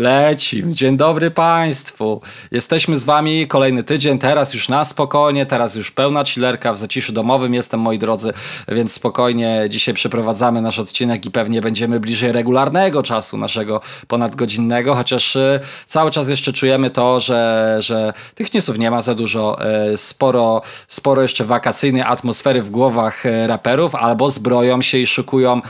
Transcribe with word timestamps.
Lecim. 0.00 0.74
Dzień 0.74 0.96
dobry 0.96 1.30
Państwu. 1.30 2.20
Jesteśmy 2.50 2.96
z 2.96 3.04
Wami 3.04 3.46
kolejny 3.46 3.82
tydzień. 3.82 4.18
Teraz 4.18 4.54
już 4.54 4.68
na 4.68 4.84
spokojnie, 4.84 5.46
teraz 5.46 5.74
już 5.74 5.90
pełna 5.90 6.24
chillerka 6.24 6.72
w 6.72 6.78
zaciszu 6.78 7.12
domowym 7.12 7.54
jestem, 7.54 7.80
moi 7.80 7.98
drodzy, 7.98 8.32
więc 8.68 8.92
spokojnie 8.92 9.66
dzisiaj 9.68 9.94
przeprowadzamy 9.94 10.60
nasz 10.62 10.78
odcinek 10.78 11.26
i 11.26 11.30
pewnie 11.30 11.60
będziemy 11.60 12.00
bliżej 12.00 12.32
regularnego 12.32 13.02
czasu 13.02 13.36
naszego 13.36 13.80
ponadgodzinnego, 14.08 14.94
chociaż 14.94 15.36
y, 15.36 15.60
cały 15.86 16.10
czas 16.10 16.28
jeszcze 16.28 16.52
czujemy 16.52 16.90
to, 16.90 17.20
że, 17.20 17.76
że 17.80 18.12
tych 18.34 18.54
newsów 18.54 18.78
nie 18.78 18.90
ma 18.90 19.02
za 19.02 19.14
dużo. 19.14 19.58
Y, 19.92 19.96
sporo, 19.96 20.62
sporo 20.88 21.22
jeszcze 21.22 21.44
wakacyjnej 21.44 22.02
atmosfery 22.02 22.62
w 22.62 22.70
głowach 22.70 23.26
y, 23.26 23.46
raperów 23.46 23.94
albo 23.94 24.30
zbroją 24.30 24.82
się 24.82 24.98
i 24.98 25.06
szykują 25.06 25.60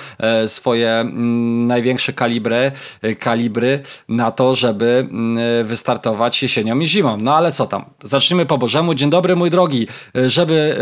swoje 0.46 0.90
mm, 0.90 1.66
największe 1.66 2.12
kalibry, 2.12 2.72
kalibry 3.18 3.82
na 4.20 4.30
to, 4.30 4.54
żeby 4.54 5.06
mm, 5.10 5.66
wystartować 5.66 6.42
jesienią 6.42 6.78
i 6.78 6.86
zimą. 6.86 7.16
No 7.20 7.34
ale 7.34 7.52
co 7.52 7.66
tam? 7.66 7.84
Zacznijmy 8.02 8.46
po 8.46 8.58
Bożemu. 8.58 8.94
Dzień 8.94 9.10
dobry, 9.10 9.36
mój 9.36 9.50
drogi. 9.50 9.86
Żeby 10.26 10.76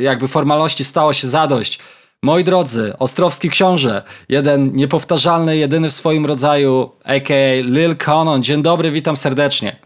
jakby 0.00 0.28
formalności 0.28 0.84
stało 0.84 1.12
się 1.12 1.28
zadość. 1.28 1.78
Moi 2.22 2.44
drodzy, 2.44 2.92
Ostrowski 2.98 3.50
Książę, 3.50 4.02
jeden 4.28 4.76
niepowtarzalny, 4.76 5.56
jedyny 5.56 5.90
w 5.90 5.92
swoim 5.92 6.26
rodzaju, 6.26 6.90
a.k.a. 7.04 7.62
Lil 7.62 7.96
Conon. 7.96 8.42
Dzień 8.42 8.62
dobry, 8.62 8.90
witam 8.90 9.16
serdecznie. 9.16 9.76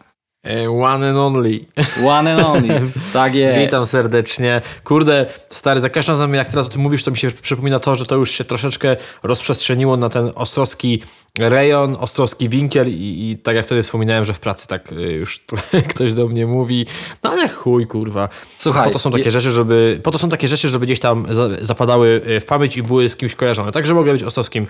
E, 0.47 0.71
one 0.71 1.09
and 1.09 1.19
only. 1.19 1.67
One 2.07 2.35
and 2.35 2.45
only, 2.47 2.81
tak 3.13 3.35
jest. 3.35 3.59
Witam 3.59 3.87
serdecznie. 3.87 4.61
Kurde, 4.85 5.27
stary, 5.51 5.81
za 5.81 5.91
każdym 5.91 6.13
razem 6.13 6.35
jak 6.35 6.49
teraz 6.49 6.67
o 6.67 6.69
tym 6.69 6.81
mówisz, 6.81 7.05
to 7.05 7.11
mi 7.11 7.17
się 7.17 7.31
przypomina 7.31 7.79
to, 7.79 7.95
że 7.95 8.07
to 8.07 8.17
już 8.17 8.31
się 8.31 8.45
troszeczkę 8.45 8.97
rozprzestrzeniło 9.23 9.97
na 9.97 10.09
ten 10.09 10.31
ostrowski 10.35 11.03
rejon, 11.39 11.97
ostrowski 12.01 12.49
winkiel 12.49 12.89
i, 12.89 13.31
i, 13.31 13.39
tak 13.39 13.57
jak 13.57 13.67
wtedy 13.67 13.83
wspominałem, 13.83 14.25
że 14.25 14.35
w 14.35 14.41
pracy 14.41 14.69
tak 14.69 14.93
y, 14.93 15.13
już 15.13 15.41
ktoś 15.95 16.15
do 16.15 16.29
mnie 16.29 16.47
mówi, 16.47 16.87
no 17.23 17.31
ale 17.31 17.49
chuj, 17.49 17.87
kurwa. 17.87 18.29
Słuchaj. 18.57 18.85
Po 18.85 18.91
to 18.91 18.99
są 18.99 19.11
takie 19.11 19.25
je... 19.25 19.31
rzeczy, 19.31 19.53
żeby, 19.53 20.01
po 20.03 20.11
to 20.11 20.19
są 20.19 20.29
takie 20.29 20.49
rzeczy, 20.49 20.69
żeby 20.69 20.87
gdzieś 20.87 21.01
tam 21.01 21.27
zapadały 21.61 22.23
y, 22.29 22.41
w 22.41 22.45
pamięć 22.45 22.77
i 22.77 22.83
były 22.83 23.09
z 23.09 23.17
kimś 23.17 23.35
kojarzone. 23.35 23.73
Także 23.73 23.95
mogę 23.95 24.13
być 24.13 24.23
ostrowskim 24.23 24.67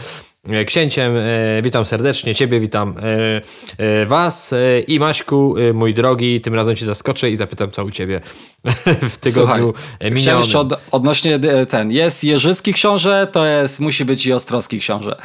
y, 0.48 0.64
księciem. 0.64 1.12
Witam 1.62 1.84
serdecznie, 1.84 2.34
ciebie 2.34 2.60
witam 2.60 2.94
was 4.06 4.54
i 4.86 5.00
Maśku, 5.00 5.54
mój 5.74 5.94
drogi, 5.94 6.40
tym 6.40 6.54
razem 6.54 6.76
cię 6.76 6.86
zaskoczę 6.86 7.30
i 7.30 7.36
zapytam, 7.36 7.70
co 7.70 7.84
u 7.84 7.90
ciebie 7.90 8.20
w 9.10 9.16
tygodniu 9.16 9.72
Słuchaj, 10.00 10.12
Chciałem 10.16 10.40
jeszcze 10.40 10.58
od, 10.58 10.80
odnośnie 10.90 11.38
ten, 11.68 11.90
jest 11.90 12.24
Jerzycki 12.24 12.72
książę, 12.72 13.28
to 13.32 13.46
jest, 13.46 13.80
musi 13.80 14.04
być 14.04 14.26
i 14.26 14.32
Ostrowski 14.32 14.78
książę. 14.78 15.16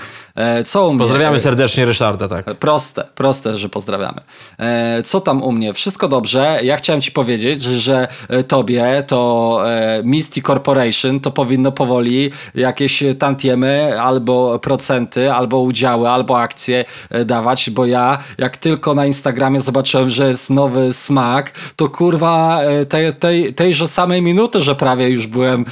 Co 0.65 0.87
u 0.87 0.93
mnie? 0.93 0.99
Pozdrawiamy 0.99 1.39
serdecznie 1.39 1.85
Ryszarda, 1.85 2.27
tak. 2.27 2.45
Proste, 2.45 3.07
proste, 3.15 3.57
że 3.57 3.69
pozdrawiamy. 3.69 4.21
E, 4.59 5.03
co 5.03 5.21
tam 5.21 5.43
u 5.43 5.51
mnie? 5.51 5.73
Wszystko 5.73 6.07
dobrze. 6.07 6.59
Ja 6.63 6.77
chciałem 6.77 7.01
ci 7.01 7.11
powiedzieć, 7.11 7.61
że 7.61 8.07
e, 8.29 8.43
tobie 8.43 9.03
to 9.07 9.59
e, 9.65 10.01
Misty 10.03 10.41
Corporation 10.41 11.19
to 11.19 11.31
powinno 11.31 11.71
powoli 11.71 12.31
jakieś 12.55 13.03
tantiemy 13.19 14.01
albo 14.01 14.59
procenty, 14.59 15.33
albo 15.33 15.59
udziały, 15.59 16.09
albo 16.09 16.39
akcje 16.39 16.85
dawać, 17.25 17.69
bo 17.69 17.85
ja 17.85 18.17
jak 18.37 18.57
tylko 18.57 18.95
na 18.95 19.05
Instagramie 19.05 19.61
zobaczyłem, 19.61 20.09
że 20.09 20.27
jest 20.27 20.49
nowy 20.49 20.93
smak, 20.93 21.51
to 21.75 21.89
kurwa 21.89 22.61
tej, 22.89 23.13
tej, 23.25 23.53
tejże 23.53 23.87
samej 23.87 24.21
minuty, 24.21 24.61
że 24.61 24.75
prawie 24.75 25.09
już 25.09 25.27
byłem 25.27 25.65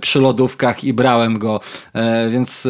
przy 0.00 0.20
lodówkach 0.20 0.84
i 0.84 0.92
brałem 0.92 1.38
go. 1.38 1.60
Więc, 2.30 2.68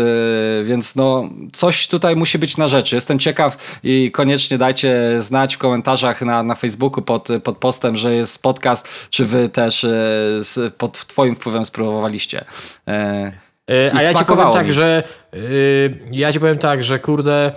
więc 0.64 0.96
no 0.96 1.30
coś 1.52 1.88
tutaj 1.88 2.16
musi 2.16 2.38
być 2.38 2.56
na 2.56 2.68
rzeczy. 2.68 2.94
Jestem 2.94 3.18
ciekaw 3.18 3.80
i 3.82 4.10
koniecznie 4.12 4.58
dajcie 4.58 5.16
znać 5.18 5.54
w 5.54 5.58
komentarzach 5.58 6.22
na, 6.22 6.42
na 6.42 6.54
Facebooku 6.54 7.02
pod, 7.02 7.28
pod 7.44 7.58
postem, 7.58 7.96
że 7.96 8.14
jest 8.14 8.42
podcast, 8.42 9.08
czy 9.10 9.24
wy 9.24 9.48
też 9.48 9.84
e, 9.84 10.70
pod 10.78 11.06
twoim 11.06 11.34
wpływem 11.34 11.64
spróbowaliście. 11.64 12.44
E, 12.88 13.32
e 13.70 13.90
A 13.94 14.02
ja 14.02 14.14
ci 14.14 14.24
powiem 14.24 14.52
tak, 14.52 14.72
że 14.72 15.02
ja 16.10 16.32
ci 16.32 16.40
powiem 16.40 16.58
tak, 16.58 16.84
że 16.84 16.98
kurde, 16.98 17.52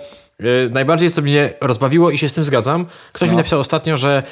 najbardziej 0.70 1.10
to 1.10 1.22
mnie 1.22 1.52
rozbawiło 1.60 2.10
i 2.10 2.18
się 2.18 2.28
z 2.28 2.32
tym 2.32 2.44
zgadzam. 2.44 2.86
Ktoś 3.12 3.28
no. 3.28 3.32
mi 3.32 3.36
napisał 3.36 3.60
ostatnio, 3.60 3.96
że 3.96 4.22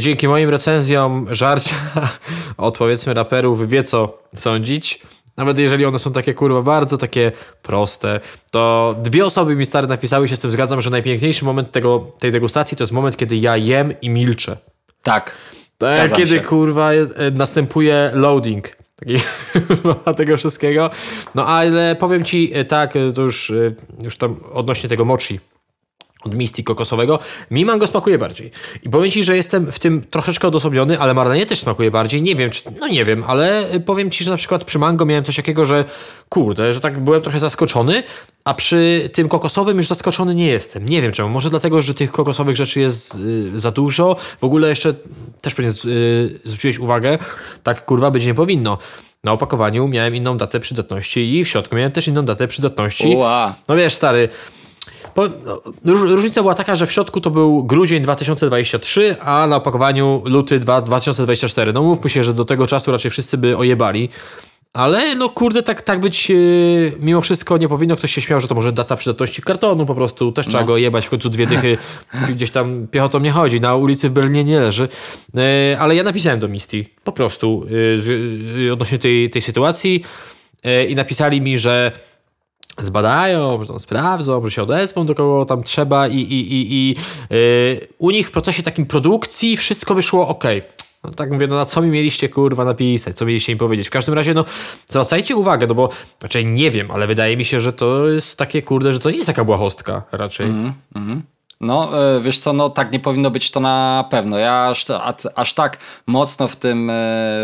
dzięki 0.00 0.28
moim 0.28 0.50
recenzjom 0.50 1.26
żarcia 1.30 1.74
od 2.56 2.78
powiedzmy 2.78 3.14
raperów 3.14 3.68
wie 3.68 3.82
co 3.82 4.18
sądzić. 4.34 5.00
Nawet 5.36 5.58
jeżeli 5.58 5.84
one 5.84 5.98
są 5.98 6.12
takie 6.12 6.34
kurwa 6.34 6.62
bardzo 6.62 6.98
takie 6.98 7.32
proste, 7.62 8.20
to 8.50 8.94
dwie 9.02 9.26
osoby 9.26 9.56
mi 9.56 9.66
stare 9.66 9.86
napisały 9.86 10.28
się 10.28 10.36
z 10.36 10.40
tym 10.40 10.50
zgadzam, 10.50 10.80
że 10.80 10.90
najpiękniejszy 10.90 11.44
moment 11.44 11.72
tego, 11.72 12.06
tej 12.18 12.32
degustacji 12.32 12.76
to 12.76 12.82
jest 12.82 12.92
moment, 12.92 13.16
kiedy 13.16 13.36
ja 13.36 13.56
jem 13.56 13.92
i 14.02 14.10
milczę. 14.10 14.56
Tak. 15.02 15.36
tak 15.78 16.12
kiedy 16.12 16.34
się. 16.36 16.40
kurwa 16.40 16.92
e, 16.92 17.06
następuje 17.30 18.10
loading. 18.14 18.68
Tego 20.16 20.36
wszystkiego. 20.36 20.90
No 21.34 21.46
ale 21.46 21.96
powiem 21.96 22.24
ci 22.24 22.50
e, 22.54 22.64
tak, 22.64 22.96
e, 22.96 23.12
to 23.12 23.22
już, 23.22 23.52
już 24.02 24.16
tam 24.16 24.36
odnośnie 24.52 24.88
tego 24.88 25.04
mochi 25.04 25.40
od 26.24 26.34
Misty 26.34 26.62
kokosowego. 26.62 27.18
Mi 27.50 27.64
mango 27.64 27.86
smakuje 27.86 28.18
bardziej. 28.18 28.50
I 28.82 28.90
powiem 28.90 29.10
Ci, 29.10 29.24
że 29.24 29.36
jestem 29.36 29.72
w 29.72 29.78
tym 29.78 30.02
troszeczkę 30.10 30.48
odosobniony, 30.48 30.98
ale 30.98 31.14
marlenie 31.14 31.46
też 31.46 31.58
smakuje 31.58 31.90
bardziej. 31.90 32.22
Nie 32.22 32.36
wiem, 32.36 32.50
czy, 32.50 32.62
no 32.80 32.88
nie 32.88 33.04
wiem, 33.04 33.24
ale 33.26 33.64
powiem 33.86 34.10
Ci, 34.10 34.24
że 34.24 34.30
na 34.30 34.36
przykład 34.36 34.64
przy 34.64 34.78
mango 34.78 35.06
miałem 35.06 35.24
coś 35.24 35.36
takiego, 35.36 35.64
że 35.64 35.84
kurde, 36.28 36.74
że 36.74 36.80
tak 36.80 37.00
byłem 37.00 37.22
trochę 37.22 37.40
zaskoczony, 37.40 38.02
a 38.44 38.54
przy 38.54 39.10
tym 39.12 39.28
kokosowym 39.28 39.76
już 39.76 39.86
zaskoczony 39.86 40.34
nie 40.34 40.46
jestem. 40.46 40.88
Nie 40.88 41.02
wiem 41.02 41.12
czemu. 41.12 41.28
Może 41.28 41.50
dlatego, 41.50 41.82
że 41.82 41.94
tych 41.94 42.12
kokosowych 42.12 42.56
rzeczy 42.56 42.80
jest 42.80 43.14
y, 43.14 43.58
za 43.58 43.70
dużo. 43.70 44.16
W 44.40 44.44
ogóle 44.44 44.68
jeszcze 44.68 44.94
też 45.40 45.54
pewnie 45.54 45.72
y, 45.84 46.40
zwróciłeś 46.44 46.78
uwagę, 46.78 47.18
tak 47.62 47.84
kurwa 47.84 48.10
być 48.10 48.26
nie 48.26 48.34
powinno. 48.34 48.78
Na 49.24 49.32
opakowaniu 49.32 49.88
miałem 49.88 50.14
inną 50.14 50.36
datę 50.36 50.60
przydatności 50.60 51.38
i 51.38 51.44
w 51.44 51.48
środku 51.48 51.76
miałem 51.76 51.92
też 51.92 52.08
inną 52.08 52.24
datę 52.24 52.48
przydatności. 52.48 53.08
Uła. 53.08 53.54
No 53.68 53.76
wiesz, 53.76 53.94
stary, 53.94 54.28
po, 55.14 55.28
no, 55.84 55.94
różnica 55.94 56.40
była 56.40 56.54
taka, 56.54 56.76
że 56.76 56.86
w 56.86 56.92
środku 56.92 57.20
to 57.20 57.30
był 57.30 57.64
grudzień 57.64 58.02
2023, 58.02 59.16
a 59.20 59.46
na 59.46 59.56
opakowaniu 59.56 60.22
luty 60.24 60.58
2024. 60.58 61.72
No 61.72 61.82
mówmy 61.82 62.10
się, 62.10 62.24
że 62.24 62.34
do 62.34 62.44
tego 62.44 62.66
czasu 62.66 62.92
raczej 62.92 63.10
wszyscy 63.10 63.38
by 63.38 63.56
ojebali. 63.56 64.08
Ale 64.72 65.14
no 65.14 65.28
kurde, 65.28 65.62
tak, 65.62 65.82
tak 65.82 66.00
być 66.00 66.30
yy, 66.30 66.92
mimo 67.00 67.20
wszystko 67.20 67.58
nie 67.58 67.68
powinno. 67.68 67.96
Ktoś 67.96 68.14
się 68.14 68.20
śmiał, 68.20 68.40
że 68.40 68.48
to 68.48 68.54
może 68.54 68.72
data 68.72 68.96
przydatności 68.96 69.42
kartonu 69.42 69.86
po 69.86 69.94
prostu. 69.94 70.32
Też 70.32 70.46
no. 70.46 70.50
trzeba 70.50 70.64
go 70.64 70.76
jebać 70.76 71.06
w 71.06 71.10
końcu 71.10 71.30
dwie 71.30 71.46
dychy. 71.46 71.78
Gdzieś 72.34 72.50
tam 72.50 72.86
piechotą 72.90 73.20
nie 73.20 73.30
chodzi. 73.30 73.60
Na 73.60 73.74
ulicy 73.74 74.08
w 74.08 74.12
Berlinie 74.12 74.44
nie 74.44 74.60
leży. 74.60 74.88
Yy, 75.34 75.42
ale 75.78 75.96
ja 75.96 76.02
napisałem 76.02 76.40
do 76.40 76.48
Misty 76.48 76.86
po 77.04 77.12
prostu 77.12 77.66
yy, 78.56 78.72
odnośnie 78.72 78.98
tej, 78.98 79.30
tej 79.30 79.42
sytuacji 79.42 80.04
i 80.88 80.94
napisali 80.94 81.40
mi, 81.40 81.58
że 81.58 81.92
zbadają, 82.78 83.62
że 83.62 83.68
tam 83.68 83.80
sprawdzą, 83.80 84.44
że 84.44 84.50
się 84.50 84.62
odezwą 84.62 85.06
do 85.06 85.14
kogo 85.14 85.44
tam 85.44 85.62
trzeba 85.62 86.08
i, 86.08 86.16
i, 86.16 86.52
i, 86.52 86.74
i 86.74 86.96
yy, 87.30 87.88
u 87.98 88.10
nich 88.10 88.28
w 88.28 88.30
procesie 88.30 88.62
takim 88.62 88.86
produkcji 88.86 89.56
wszystko 89.56 89.94
wyszło 89.94 90.28
ok. 90.28 90.44
No 91.04 91.10
tak 91.10 91.30
mówię, 91.30 91.46
no 91.46 91.56
na 91.56 91.64
co 91.64 91.82
mi 91.82 91.90
mieliście 91.90 92.28
kurwa 92.28 92.64
napisać, 92.64 93.16
co 93.16 93.26
mieliście 93.26 93.52
im 93.52 93.58
powiedzieć. 93.58 93.86
W 93.86 93.90
każdym 93.90 94.14
razie, 94.14 94.34
no 94.34 94.44
zwracajcie 94.86 95.36
uwagę, 95.36 95.66
no 95.66 95.74
bo 95.74 95.88
raczej 96.22 96.46
nie 96.46 96.70
wiem, 96.70 96.90
ale 96.90 97.06
wydaje 97.06 97.36
mi 97.36 97.44
się, 97.44 97.60
że 97.60 97.72
to 97.72 98.08
jest 98.08 98.38
takie 98.38 98.62
kurde, 98.62 98.92
że 98.92 98.98
to 98.98 99.10
nie 99.10 99.16
jest 99.16 99.26
taka 99.26 99.44
błahostka 99.44 100.02
raczej. 100.12 100.46
Mm, 100.46 100.72
mm. 100.94 101.22
No, 101.62 102.04
e, 102.16 102.20
wiesz 102.20 102.38
co, 102.38 102.52
no 102.52 102.70
tak 102.70 102.92
nie 102.92 103.00
powinno 103.00 103.30
być 103.30 103.50
to 103.50 103.60
na 103.60 104.04
pewno. 104.10 104.38
Ja 104.38 104.66
aż, 104.66 104.86
aż 105.34 105.54
tak 105.54 105.78
mocno 106.06 106.48
w 106.48 106.56
tym, 106.56 106.90
e, 106.90 106.94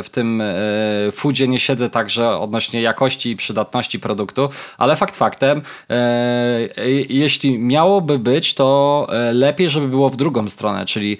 w 0.03 0.11
tym 0.11 0.41
e, 0.41 0.55
foodzie 1.13 1.49
nie 1.49 1.59
siedzę 1.59 1.91
także 1.91 2.39
odnośnie 2.39 2.83
jakości 2.83 3.31
i 3.31 3.37
przydatności 3.37 4.01
produktu, 4.01 4.49
ale 4.79 4.97
fakt 4.97 5.17
faktem, 5.17 5.63
jeśli 7.09 7.59
miałoby 7.59 8.19
być, 8.19 8.55
to 8.55 9.07
lepiej, 9.33 9.69
żeby 9.69 9.89
było 9.89 10.11
w 10.11 10.17
drugą 10.17 10.49
stronę, 10.49 10.87
czyli 10.87 11.19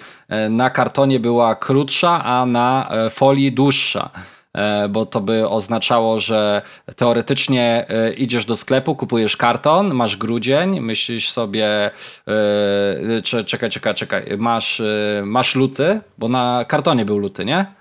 na 0.49 0.69
kartonie 0.69 1.19
była 1.19 1.55
krótsza, 1.55 2.23
a 2.23 2.45
na 2.45 2.89
folii 3.09 3.51
dłuższa. 3.51 4.09
E, 4.57 4.89
bo 4.89 5.05
to 5.05 5.21
by 5.21 5.49
oznaczało, 5.49 6.19
że 6.19 6.61
teoretycznie 6.95 7.85
e, 7.89 8.13
idziesz 8.13 8.45
do 8.45 8.55
sklepu, 8.55 8.95
kupujesz 8.95 9.37
karton, 9.37 9.93
masz 9.93 10.17
grudzień, 10.17 10.79
myślisz 10.79 11.31
sobie, 11.31 11.91
e, 12.27 13.21
czekaj, 13.45 13.69
czekaj, 13.69 13.93
czekaj, 13.93 14.23
masz, 14.37 14.81
masz 15.23 15.55
luty, 15.55 16.01
bo 16.17 16.27
na 16.27 16.65
kartonie 16.67 17.05
był 17.05 17.17
luty, 17.17 17.45
nie? 17.45 17.78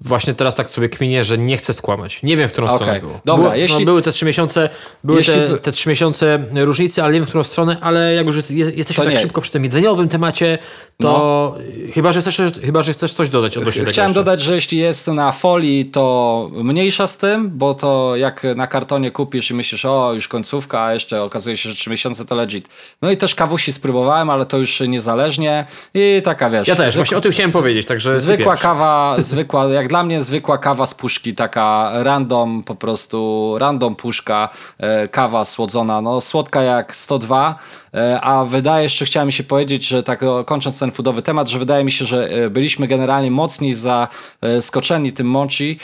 Właśnie 0.00 0.34
teraz 0.34 0.54
tak 0.54 0.70
sobie 0.70 0.88
kminię, 0.88 1.24
że 1.24 1.38
nie 1.38 1.56
chcę 1.56 1.74
skłamać. 1.74 2.22
Nie 2.22 2.36
wiem, 2.36 2.48
w 2.48 2.52
którą 2.52 2.66
Okej. 2.66 2.76
stronę 2.78 3.00
było. 3.00 3.20
Dobra, 3.24 3.44
było, 3.44 3.54
jeśli- 3.54 3.78
no, 3.78 3.84
były 3.84 4.02
te 4.02 4.12
trzy 4.12 4.24
miesiące, 4.24 4.68
były 5.04 5.18
Jeśli 5.18 5.34
te, 5.34 5.58
te 5.58 5.72
trzy 5.72 5.88
miesiące 5.88 6.38
różnicy, 6.54 7.02
ale 7.02 7.12
nie 7.12 7.18
wiem, 7.18 7.26
w 7.26 7.28
którą 7.28 7.44
stronę, 7.44 7.76
ale 7.80 8.14
jak 8.14 8.26
już 8.26 8.36
jest, 8.36 8.50
jest, 8.50 8.74
jesteśmy 8.76 9.04
tak 9.04 9.12
nie. 9.14 9.20
szybko 9.20 9.40
przy 9.40 9.50
tym 9.52 9.64
jedzeniowym 9.64 10.08
temacie, 10.08 10.58
to 11.02 11.54
chyba, 11.94 12.12
że 12.12 12.20
chcesz, 12.20 12.40
chyba, 12.64 12.82
że 12.82 12.92
chcesz 12.92 13.14
coś 13.14 13.30
dodać 13.30 13.56
odnośnie 13.56 13.80
tego 13.80 13.90
Chciałem 13.92 14.12
dodać, 14.12 14.40
że 14.40 14.54
jeśli 14.54 14.78
jest 14.78 15.06
na 15.06 15.32
folii, 15.32 15.84
to 15.84 16.50
mniejsza 16.52 17.06
z 17.06 17.16
tym, 17.16 17.50
bo 17.58 17.74
to 17.74 18.16
jak 18.16 18.42
na 18.56 18.66
kartonie 18.66 19.10
kupisz 19.10 19.50
i 19.50 19.54
myślisz, 19.54 19.84
o 19.84 20.12
już 20.14 20.28
końcówka, 20.28 20.82
a 20.84 20.92
jeszcze 20.94 21.22
okazuje 21.22 21.56
się, 21.56 21.68
że 21.68 21.74
3 21.74 21.90
miesiące 21.90 22.24
to 22.24 22.34
legit. 22.34 22.68
No 23.02 23.10
i 23.10 23.16
też 23.16 23.34
kawusi 23.34 23.72
spróbowałem, 23.72 24.30
ale 24.30 24.46
to 24.46 24.58
już 24.58 24.80
niezależnie 24.80 25.64
i 25.94 26.22
taka 26.24 26.50
wiesz. 26.50 26.68
Ja 26.68 26.76
też, 26.76 26.92
zwykła- 26.92 26.96
właśnie 26.96 27.16
o 27.16 27.20
tym 27.20 27.32
chciałem 27.32 27.52
powiedzieć, 27.52 27.86
także 27.86 28.20
Zwykła 28.20 28.56
kawa, 28.56 29.16
zwykła, 29.18 29.73
jak 29.74 29.88
dla 29.88 30.02
mnie 30.02 30.24
zwykła 30.24 30.58
kawa 30.58 30.86
z 30.86 30.94
puszki, 30.94 31.34
taka 31.34 31.90
random, 31.94 32.62
po 32.62 32.74
prostu 32.74 33.54
random 33.58 33.94
puszka, 33.94 34.48
e, 34.78 35.08
kawa 35.08 35.44
słodzona, 35.44 36.00
no 36.00 36.20
słodka 36.20 36.62
jak 36.62 36.96
102, 36.96 37.58
e, 37.94 38.20
a 38.20 38.44
wydaje, 38.44 38.82
jeszcze 38.82 39.04
chciałem 39.04 39.30
się 39.30 39.44
powiedzieć, 39.44 39.86
że 39.86 40.02
tak 40.02 40.24
kończąc 40.46 40.78
ten 40.78 40.90
foodowy 40.92 41.22
temat, 41.22 41.48
że 41.48 41.58
wydaje 41.58 41.84
mi 41.84 41.92
się, 41.92 42.04
że 42.04 42.30
e, 42.30 42.50
byliśmy 42.50 42.86
generalnie 42.86 43.30
mocniej 43.30 43.74
zaskoczeni 43.74 45.12
tym 45.12 45.30
mochi, 45.30 45.78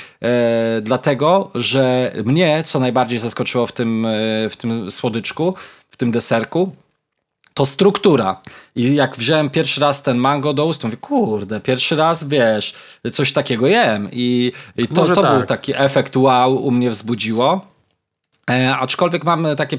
dlatego, 0.83 1.51
że 1.55 2.13
mnie, 2.25 2.63
co 2.65 2.81
najbardziej 2.81 3.19
zaskoczyło 3.19 3.67
w 3.67 3.73
tym, 3.73 4.07
w 4.51 4.57
tym 4.57 4.91
słodyczku, 4.91 5.55
w 5.91 5.97
tym 5.97 6.11
deserku, 6.11 6.73
to 7.55 7.67
struktura. 7.67 8.41
I 8.77 8.95
jak 8.95 9.17
wziąłem 9.17 9.51
pierwszy 9.51 9.81
raz 9.81 10.03
ten 10.03 10.19
mango 10.19 10.55
do 10.55 10.67
ust, 10.67 10.81
to 10.81 10.89
mówię, 10.89 10.97
kurde, 10.97 11.61
pierwszy 11.61 11.97
raz, 11.97 12.29
wiesz, 12.29 12.75
coś 13.13 13.33
takiego 13.33 13.67
jem. 13.67 14.09
I, 14.13 14.53
i 14.77 14.89
to, 14.89 15.01
Może 15.01 15.15
to 15.15 15.23
był 15.23 15.39
tak. 15.39 15.49
taki 15.49 15.73
efekt 15.77 16.17
wow 16.17 16.57
u 16.57 16.71
mnie 16.71 16.91
wzbudziło. 16.91 17.67
E, 18.51 18.77
aczkolwiek 18.77 19.25
mam 19.25 19.47
takie 19.57 19.77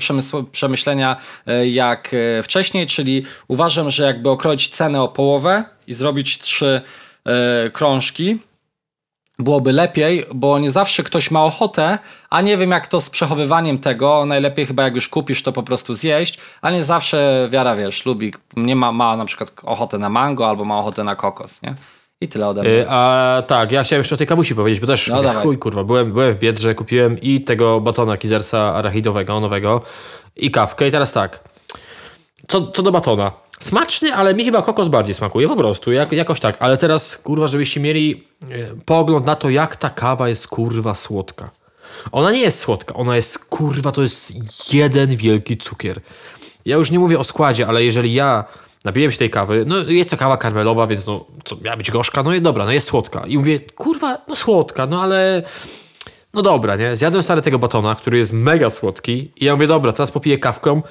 przemyślenia 0.51 1.15
e, 1.47 1.67
jak 1.67 2.11
e, 2.13 2.43
wcześniej, 2.43 2.87
czyli 2.87 3.25
uważam, 3.47 3.89
że 3.89 4.03
jakby 4.03 4.29
okroić 4.29 4.69
cenę 4.69 5.01
o 5.01 5.07
połowę 5.07 5.63
i 5.87 5.93
zrobić 5.93 6.39
trzy 6.39 6.81
e, 7.25 7.69
krążki, 7.69 8.39
byłoby 9.39 9.71
lepiej, 9.71 10.25
bo 10.33 10.59
nie 10.59 10.71
zawsze 10.71 11.03
ktoś 11.03 11.31
ma 11.31 11.45
ochotę, 11.45 11.97
a 12.29 12.41
nie 12.41 12.57
wiem 12.57 12.71
jak 12.71 12.87
to 12.87 13.01
z 13.01 13.09
przechowywaniem 13.09 13.79
tego, 13.79 14.25
najlepiej 14.25 14.65
chyba 14.65 14.83
jak 14.83 14.95
już 14.95 15.09
kupisz 15.09 15.43
to 15.43 15.51
po 15.51 15.63
prostu 15.63 15.95
zjeść, 15.95 16.39
a 16.61 16.71
nie 16.71 16.83
zawsze 16.83 17.47
wiara, 17.51 17.75
wiesz, 17.75 18.05
lubi, 18.05 18.33
nie 18.55 18.75
ma, 18.75 18.91
ma 18.91 19.17
na 19.17 19.25
przykład 19.25 19.51
ochotę 19.63 19.97
na 19.97 20.09
mango 20.09 20.49
albo 20.49 20.65
ma 20.65 20.79
ochotę 20.79 21.03
na 21.03 21.15
kokos, 21.15 21.61
nie? 21.61 21.75
I 22.21 22.27
tyle 22.27 22.47
ode 22.47 22.61
mnie. 22.61 22.71
Y, 22.71 22.89
A 22.89 23.43
tak, 23.47 23.71
ja 23.71 23.83
chciałem 23.83 23.99
jeszcze 23.99 24.15
o 24.15 24.17
tej 24.17 24.27
kawusi 24.27 24.55
powiedzieć, 24.55 24.79
bo 24.79 24.87
też 24.87 25.07
No, 25.07 25.33
chuj 25.33 25.57
kurwa, 25.57 25.83
byłem, 25.83 26.11
byłem 26.11 26.33
w 26.33 26.39
Biedrze, 26.39 26.75
kupiłem 26.75 27.21
i 27.21 27.41
tego 27.41 27.79
batona 27.79 28.17
Kizersa 28.17 28.73
arachidowego, 28.73 29.39
nowego 29.39 29.81
i 30.35 30.51
kawkę 30.51 30.87
i 30.87 30.91
teraz 30.91 31.13
tak, 31.13 31.39
co, 32.47 32.67
co 32.67 32.83
do 32.83 32.91
batona. 32.91 33.31
Smaczny, 33.61 34.13
ale 34.13 34.33
mi 34.33 34.45
chyba 34.45 34.61
kokos 34.61 34.87
bardziej 34.87 35.15
smakuje, 35.15 35.47
po 35.47 35.55
prostu, 35.55 35.91
jak, 35.91 36.11
jakoś 36.11 36.39
tak. 36.39 36.57
Ale 36.59 36.77
teraz, 36.77 37.17
kurwa, 37.17 37.47
żebyście 37.47 37.79
mieli 37.79 38.23
e, 38.43 38.47
pogląd 38.85 39.25
na 39.25 39.35
to, 39.35 39.49
jak 39.49 39.75
ta 39.75 39.89
kawa 39.89 40.29
jest, 40.29 40.47
kurwa, 40.47 40.95
słodka. 40.95 41.49
Ona 42.11 42.31
nie 42.31 42.39
jest 42.39 42.59
słodka, 42.59 42.93
ona 42.93 43.15
jest, 43.15 43.45
kurwa, 43.45 43.91
to 43.91 44.01
jest 44.01 44.33
jeden 44.73 45.15
wielki 45.15 45.57
cukier. 45.57 46.01
Ja 46.65 46.75
już 46.75 46.91
nie 46.91 46.99
mówię 46.99 47.19
o 47.19 47.23
składzie, 47.23 47.67
ale 47.67 47.83
jeżeli 47.83 48.13
ja 48.13 48.43
napiłem 48.85 49.11
się 49.11 49.17
tej 49.17 49.29
kawy, 49.29 49.63
no 49.67 49.77
jest 49.77 50.11
to 50.11 50.17
kawa 50.17 50.37
karmelowa, 50.37 50.87
więc 50.87 51.05
no, 51.05 51.25
co, 51.45 51.55
miała 51.61 51.77
być 51.77 51.91
gorzka, 51.91 52.23
no 52.23 52.33
i 52.33 52.41
dobra, 52.41 52.65
no 52.65 52.71
jest 52.71 52.87
słodka. 52.87 53.23
I 53.27 53.37
mówię, 53.37 53.59
kurwa, 53.59 54.17
no 54.27 54.35
słodka, 54.35 54.85
no 54.85 55.01
ale... 55.01 55.43
No 56.33 56.41
dobra, 56.41 56.75
nie? 56.75 56.95
Zjadłem 56.95 57.23
stary 57.23 57.41
tego 57.41 57.59
batona, 57.59 57.95
który 57.95 58.17
jest 58.17 58.33
mega 58.33 58.69
słodki 58.69 59.31
i 59.35 59.45
ja 59.45 59.55
mówię, 59.55 59.67
dobra, 59.67 59.91
teraz 59.91 60.11
popiję 60.11 60.37
kawką 60.37 60.81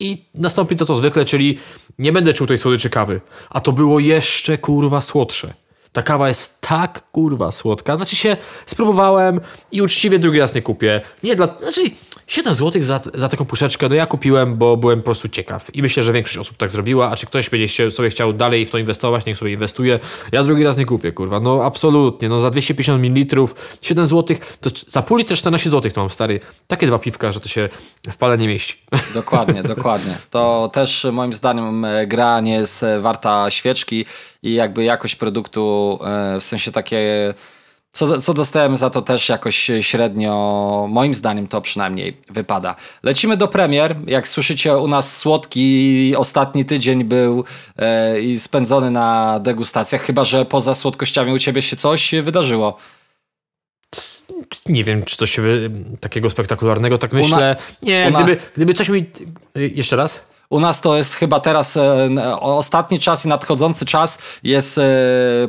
i 0.00 0.24
nastąpi 0.34 0.76
to 0.76 0.86
co 0.86 0.94
zwykle, 0.94 1.24
czyli 1.24 1.58
nie 1.98 2.12
będę 2.12 2.34
czuł 2.34 2.46
tej 2.46 2.58
słodyczy 2.58 2.90
kawy. 2.90 3.20
A 3.50 3.60
to 3.60 3.72
było 3.72 4.00
jeszcze 4.00 4.58
kurwa 4.58 5.00
słodsze. 5.00 5.54
Ta 5.92 6.02
kawa 6.02 6.28
jest 6.28 6.60
tak 6.60 7.10
kurwa 7.10 7.50
słodka. 7.50 7.96
Znaczy 7.96 8.16
się, 8.16 8.36
spróbowałem 8.66 9.40
i 9.72 9.82
uczciwie 9.82 10.18
drugi 10.18 10.40
raz 10.40 10.54
nie 10.54 10.62
kupię. 10.62 11.00
Nie 11.22 11.36
dla... 11.36 11.56
Znaczy, 11.58 11.80
7 12.30 12.54
zł 12.54 12.82
za, 12.82 13.00
za 13.14 13.28
taką 13.28 13.44
puszeczkę, 13.44 13.88
no 13.88 13.94
ja 13.94 14.06
kupiłem, 14.06 14.56
bo 14.56 14.76
byłem 14.76 14.98
po 14.98 15.04
prostu 15.04 15.28
ciekaw. 15.28 15.74
I 15.74 15.82
myślę, 15.82 16.02
że 16.02 16.12
większość 16.12 16.38
osób 16.38 16.56
tak 16.56 16.70
zrobiła, 16.70 17.10
a 17.10 17.16
czy 17.16 17.26
ktoś 17.26 17.50
będzie 17.50 17.68
się, 17.68 17.90
sobie 17.90 18.10
chciał 18.10 18.32
dalej 18.32 18.66
w 18.66 18.70
to 18.70 18.78
inwestować, 18.78 19.26
niech 19.26 19.38
sobie 19.38 19.52
inwestuje. 19.52 19.98
Ja 20.32 20.42
drugi 20.42 20.64
raz 20.64 20.76
nie 20.76 20.86
kupię, 20.86 21.12
kurwa. 21.12 21.40
No 21.40 21.64
absolutnie, 21.64 22.28
no 22.28 22.40
za 22.40 22.50
250 22.50 23.04
ml, 23.04 23.46
7 23.82 24.06
zł, 24.06 24.36
to 24.60 24.70
za 24.88 25.02
pół 25.02 25.16
litra 25.16 25.36
14 25.36 25.70
zł 25.70 25.90
to 25.90 26.00
mam, 26.00 26.10
stary. 26.10 26.40
Takie 26.66 26.86
dwa 26.86 26.98
piwka, 26.98 27.32
że 27.32 27.40
to 27.40 27.48
się 27.48 27.68
w 28.10 28.16
pale 28.16 28.38
nie 28.38 28.48
mieści. 28.48 28.76
Dokładnie, 29.14 29.62
dokładnie. 29.62 30.18
To 30.30 30.70
też 30.72 31.06
moim 31.12 31.32
zdaniem 31.32 31.86
gra 32.06 32.40
nie 32.40 32.52
jest 32.52 32.82
e, 32.82 33.00
warta 33.00 33.50
świeczki 33.50 34.04
i 34.42 34.54
jakby 34.54 34.84
jakość 34.84 35.16
produktu, 35.16 35.98
e, 36.04 36.40
w 36.40 36.44
sensie 36.44 36.72
takie, 36.72 37.34
co, 37.92 38.20
co 38.20 38.34
dostałem 38.34 38.76
za 38.76 38.90
to 38.90 39.02
też 39.02 39.28
jakoś 39.28 39.70
średnio, 39.80 40.86
moim 40.90 41.14
zdaniem 41.14 41.48
to 41.48 41.60
przynajmniej 41.60 42.16
wypada. 42.28 42.74
Lecimy 43.02 43.36
do 43.36 43.48
premier. 43.48 43.96
Jak 44.06 44.28
słyszycie, 44.28 44.76
u 44.76 44.88
nas 44.88 45.16
słodki 45.18 46.14
ostatni 46.16 46.64
tydzień 46.64 47.04
był 47.04 47.44
e, 47.78 48.20
i 48.20 48.40
spędzony 48.40 48.90
na 48.90 49.40
degustacjach, 49.40 50.02
chyba 50.02 50.24
że 50.24 50.44
poza 50.44 50.74
słodkościami 50.74 51.32
u 51.32 51.38
ciebie 51.38 51.62
się 51.62 51.76
coś 51.76 52.14
wydarzyło. 52.22 52.76
Nie 54.66 54.84
wiem, 54.84 55.02
czy 55.02 55.16
coś 55.16 55.36
takiego 56.00 56.30
spektakularnego, 56.30 56.98
tak 56.98 57.12
myślę. 57.12 57.56
Nie, 57.82 58.06
u 58.08 58.12
na- 58.12 58.22
gdyby, 58.22 58.40
gdyby 58.56 58.74
coś 58.74 58.88
mi... 58.88 58.98
Y, 59.56 59.70
Jeszcze 59.74 59.96
raz? 59.96 60.29
U 60.50 60.60
nas 60.60 60.80
to 60.80 60.96
jest 60.96 61.14
chyba 61.14 61.40
teraz 61.40 61.76
e, 61.76 62.40
ostatni 62.40 62.98
czas 62.98 63.24
i 63.24 63.28
nadchodzący 63.28 63.86
czas 63.86 64.18
jest 64.42 64.78
e, 64.78 64.82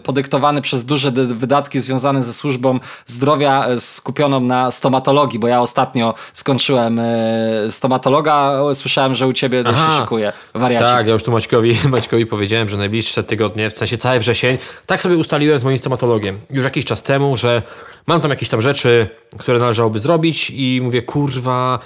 podyktowany 0.03 0.61
przez 0.61 0.85
duże 0.85 1.11
wydatki 1.11 1.79
związane 1.79 2.23
ze 2.23 2.33
służbą 2.33 2.79
zdrowia 3.05 3.65
e, 3.67 3.79
skupioną 3.79 4.39
na 4.39 4.71
stomatologii, 4.71 5.39
bo 5.39 5.47
ja 5.47 5.61
ostatnio 5.61 6.13
skończyłem 6.33 7.01
stomatologa, 7.69 8.59
słyszałem, 8.73 9.15
że 9.15 9.27
u 9.27 9.33
ciebie 9.33 9.63
też 9.63 9.75
się 9.75 9.81
Aha. 9.81 10.01
szykuje 10.01 10.33
wariacik. 10.53 10.87
Tak, 10.87 11.07
ja 11.07 11.13
już 11.13 11.23
tu 11.23 11.31
Maćkowi, 11.31 11.77
Maćkowi 11.89 12.25
powiedziałem, 12.25 12.69
że 12.69 12.77
najbliższe 12.77 13.23
tygodnie, 13.23 13.69
w 13.69 13.77
sensie 13.77 13.97
cały 13.97 14.19
wrzesień, 14.19 14.57
tak 14.85 15.01
sobie 15.01 15.17
ustaliłem 15.17 15.59
z 15.59 15.63
moim 15.63 15.77
stomatologiem 15.77 16.39
już 16.49 16.63
jakiś 16.63 16.85
czas 16.85 17.03
temu, 17.03 17.37
że 17.37 17.61
mam 18.07 18.21
tam 18.21 18.31
jakieś 18.31 18.49
tam 18.49 18.61
rzeczy, 18.61 19.09
które 19.37 19.59
należałoby 19.59 19.99
zrobić 19.99 20.49
i 20.49 20.81
mówię, 20.83 21.01
kurwa, 21.01 21.79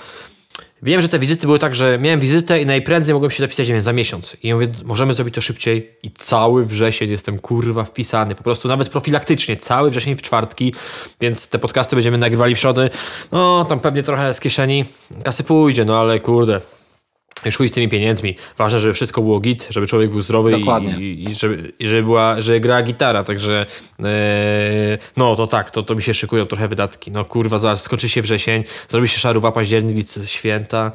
wiem, 0.83 1.01
że 1.01 1.10
te 1.10 1.19
wizyty 1.19 1.48
były 1.48 1.60
tak, 1.60 1.75
że 1.75 2.00
miałem 2.00 2.19
wizytę 2.19 2.62
i 2.62 2.66
najprędzej 2.66 3.13
mogłem 3.13 3.31
się 3.31 3.44
zapisać, 3.44 3.68
nie 3.68 3.74
wiem, 3.74 3.83
za 3.83 3.94
miesiąc. 3.94 4.38
I 4.44 4.54
mówię, 4.54 4.68
możemy 4.83 5.13
zrobić 5.13 5.36
to 5.36 5.42
szybciej. 5.42 5.92
I 6.04 6.12
cały 6.12 6.66
wrzesień 6.66 7.10
jestem, 7.10 7.39
kurwa, 7.39 7.84
wpisany, 7.84 8.36
po 8.36 8.44
prostu 8.44 8.67
nawet 8.67 8.89
profilaktycznie, 8.89 9.58
cały 9.58 9.89
wrzesień 9.89 10.15
w 10.15 10.22
czwartki, 10.22 10.74
więc 11.22 11.50
te 11.50 11.60
podcasty 11.60 11.96
będziemy 11.96 12.17
nagrywali 12.17 12.55
w 12.55 12.60
środę, 12.60 12.89
no, 13.32 13.65
tam 13.65 13.79
pewnie 13.79 14.03
trochę 14.03 14.34
z 14.34 14.39
kieszeni 14.39 14.86
kasy 15.24 15.44
pójdzie, 15.44 15.86
no 15.86 16.00
ale 16.00 16.20
kurde, 16.20 16.62
chuj 17.52 17.70
z 17.70 17.72
tymi 17.72 17.90
pieniędzmi. 17.90 18.36
Ważne, 18.58 18.80
żeby 18.80 18.94
wszystko 18.94 19.22
było 19.22 19.40
git, 19.40 19.68
żeby 19.70 19.88
człowiek 19.88 20.10
był 20.10 20.22
zdrowy 20.22 20.52
Dokładnie. 20.52 20.98
i, 21.00 21.30
i, 21.30 21.36
żeby, 21.36 21.72
i 21.80 21.88
żeby 21.88 22.04
była, 22.04 22.42
że 22.42 22.60
gra 22.60 22.82
gitara, 22.82 23.24
także 23.24 23.66
e, 24.04 24.98
no 25.18 25.36
to 25.36 25.48
tak, 25.48 25.72
to, 25.72 25.84
to 25.84 25.96
mi 25.96 26.02
się 26.02 26.14
szykują 26.14 26.46
trochę 26.46 26.68
wydatki. 26.68 27.12
No 27.12 27.25
kurwa, 27.25 27.60
zaraz 27.60 27.84
skończy 27.84 28.10
się 28.10 28.22
wrzesień, 28.22 28.64
zrobi 28.88 29.08
się 29.08 29.20
szaruwa 29.20 29.52
październik, 29.52 30.08
święta. 30.25 30.92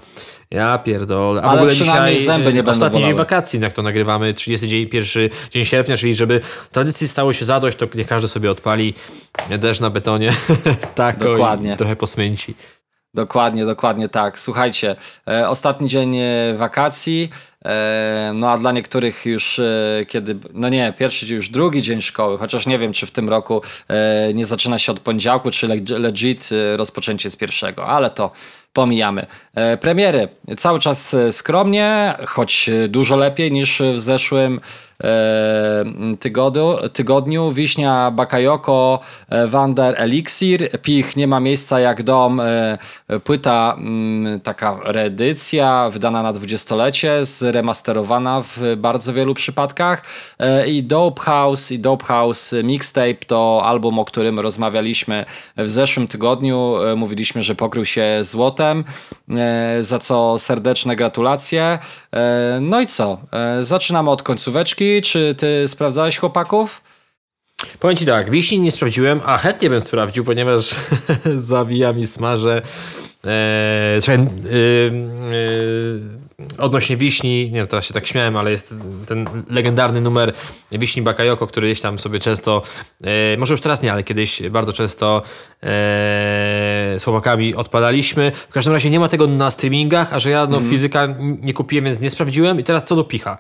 Ja 0.51 0.79
pierdolę. 0.79 1.43
A 1.43 1.45
Ale 1.45 1.57
w 1.59 1.63
ogóle 1.63 1.75
przynajmniej 1.75 2.15
dzisiaj 2.15 2.27
zęby 2.27 2.53
nie 2.53 2.61
e, 2.61 2.63
będą 2.63 2.71
ostatni 2.73 3.03
dzień 3.03 3.15
wakacji, 3.15 3.61
jak 3.61 3.73
to 3.73 3.83
nagrywamy, 3.83 4.35
30 4.35 4.69
dzień, 5.51 5.65
sierpnia, 5.65 5.97
czyli 5.97 6.15
żeby 6.15 6.41
tradycji 6.73 7.09
stało 7.09 7.33
się 7.33 7.45
zadość, 7.45 7.77
to 7.77 7.87
niech 7.95 8.07
każdy 8.07 8.29
sobie 8.29 8.51
odpali 8.51 8.95
deszcz 9.59 9.81
na 9.81 9.91
betonie. 9.91 10.33
tak, 10.95 11.19
Dokładnie. 11.19 11.77
trochę 11.77 11.97
posmęci. 11.97 12.55
Dokładnie, 13.15 13.67
dokładnie 13.67 14.09
tak. 14.09 14.39
Słuchajcie, 14.39 14.97
e, 15.29 15.49
ostatni 15.49 15.89
dzień 15.89 16.17
e, 16.17 16.55
wakacji, 16.57 17.31
e, 17.65 18.33
no 18.35 18.51
a 18.51 18.59
dla 18.59 18.73
niektórych 18.73 19.27
już 19.27 19.59
e, 19.59 20.07
kiedy, 20.09 20.37
no 20.55 20.69
nie, 20.69 20.93
pierwszy 20.99 21.35
już 21.35 21.49
drugi 21.49 21.83
dzień 21.83 22.03
szkoły, 22.03 22.39
chociaż 22.39 22.67
nie 22.67 22.79
wiem, 22.79 22.93
czy 22.93 23.07
w 23.07 23.11
tym 23.11 23.29
roku 23.29 23.63
e, 23.89 24.35
nie 24.35 24.47
zaczyna 24.47 24.79
się 24.79 24.93
od 24.93 25.01
poniedziałku, 25.01 25.51
czy 25.51 25.69
leg- 25.69 25.99
legit 25.99 26.49
e, 26.53 26.77
rozpoczęcie 26.77 27.31
z 27.31 27.37
pierwszego, 27.37 27.87
ale 27.87 28.11
to 28.11 28.31
pomijamy. 28.73 29.27
E, 29.55 29.77
premiery 29.77 30.29
cały 30.57 30.79
czas 30.79 31.15
e, 31.15 31.33
skromnie, 31.33 32.15
choć 32.27 32.71
dużo 32.89 33.17
lepiej 33.17 33.53
niż 33.53 33.83
w 33.95 34.01
zeszłym 34.01 34.61
e, 35.01 36.91
tygodniu. 36.93 37.51
Wiśnia 37.53 38.11
Bakayoko, 38.11 39.01
e, 39.29 39.47
Wander 39.47 39.95
Elixir, 39.99 40.81
Pich 40.83 41.17
Nie 41.17 41.27
ma 41.27 41.41
miejsca 41.41 41.81
jak 41.81 42.03
dom, 42.03 42.41
e, 42.41 42.79
płyta 43.25 43.77
mm, 43.79 44.41
taka 44.41 44.79
reedycja 44.85 45.91
wydana 45.93 46.23
na 46.23 46.33
dwudziestolecie, 46.33 47.25
zremasterowana 47.25 48.41
w 48.41 48.77
bardzo 48.77 49.13
wielu 49.13 49.35
przypadkach 49.35 50.03
i 50.67 50.83
Dope 50.83 51.23
House 51.23 51.73
i 51.73 51.79
Dope 51.79 52.05
House 52.05 52.55
Mixtape 52.65 53.27
to 53.27 53.63
album, 53.65 53.99
o 53.99 54.05
którym 54.05 54.41
rozmawialiśmy 54.41 55.25
w 55.57 55.71
zeszłym 55.71 56.09
tygodniu. 56.09 56.75
Mówiliśmy, 56.97 57.43
że 57.43 57.55
pokrył 57.55 57.85
się 57.85 58.05
złotem, 58.23 58.85
za 59.81 59.99
co 59.99 60.39
serdeczne 60.39 60.97
gratulacje. 60.97 61.79
No 62.61 62.81
i 62.81 62.87
co? 62.87 63.19
Zaczynamy 63.61 64.11
od 64.11 64.23
końcóweczki. 64.23 64.90
Czy 65.05 65.35
ty 65.39 65.69
sprawdzałeś 65.69 66.19
chłopaków? 66.19 66.83
Powiem 67.81 67.97
ci 67.97 68.07
tak, 68.07 68.31
wiśni 68.31 68.61
nie 68.61 68.73
sprawdziłem, 68.73 69.21
a 69.25 69.39
chętnie 69.39 69.71
bym 69.71 69.81
sprawdził, 69.81 70.25
ponieważ 70.25 70.75
zawijam 71.37 71.99
i 71.99 72.07
smażę. 72.07 72.63
Eee, 73.25 74.01
słuchaj, 74.01 74.19
yy, 74.19 74.93
yy, 75.31 76.21
odnośnie 76.59 76.97
wiśni, 76.97 77.51
nie 77.51 77.67
teraz 77.67 77.85
się 77.85 77.95
tak 77.95 78.07
śmiałem, 78.07 78.37
ale 78.37 78.51
jest 78.51 78.75
ten 79.07 79.27
legendarny 79.51 80.01
numer 80.01 80.33
wiśni 80.73 81.03
Bakayoko, 81.03 81.47
który 81.47 81.69
gdzieś 81.69 81.81
tam 81.81 81.99
sobie 81.99 82.19
często, 82.19 82.63
e, 83.05 83.37
może 83.37 83.55
już 83.55 83.61
teraz 83.61 83.83
nie, 83.83 83.93
ale 83.93 84.03
kiedyś 84.03 84.43
bardzo 84.51 84.73
często 84.73 85.23
e, 85.63 85.67
z 86.99 87.05
chłopakami 87.05 87.55
odpadaliśmy. 87.55 88.33
W 88.35 88.53
każdym 88.53 88.73
razie 88.73 88.91
nie 88.91 89.01
ma 89.01 89.09
tego 89.09 89.27
na 89.27 89.51
streamingach, 89.51 90.15
a 90.15 90.19
że 90.19 90.31
ja 90.31 90.47
no, 90.47 90.61
fizyka 90.61 91.09
nie 91.43 91.55
kupiłem, 91.55 91.85
więc 91.85 92.01
nie 92.01 92.11
sprawdziłem. 92.11 92.61
I 92.61 92.65
teraz 92.65 92.85
co 92.85 92.97
do 92.97 93.05
picha. 93.05 93.39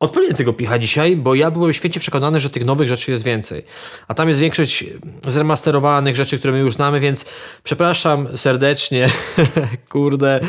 Odpaliłem 0.00 0.36
tego 0.36 0.52
picha 0.52 0.78
dzisiaj, 0.78 1.16
bo 1.16 1.34
ja 1.34 1.50
byłem 1.50 1.72
święcie 1.72 2.00
przekonany, 2.00 2.40
że 2.40 2.50
tych 2.50 2.64
nowych 2.64 2.88
rzeczy 2.88 3.10
jest 3.12 3.24
więcej. 3.24 3.64
A 4.08 4.14
tam 4.14 4.28
jest 4.28 4.40
większość 4.40 4.84
zremasterowanych 5.26 6.16
rzeczy, 6.16 6.38
które 6.38 6.52
my 6.52 6.58
już 6.58 6.74
znamy, 6.74 7.00
więc 7.00 7.24
przepraszam 7.62 8.28
serdecznie, 8.36 9.08
kurde, 9.92 10.40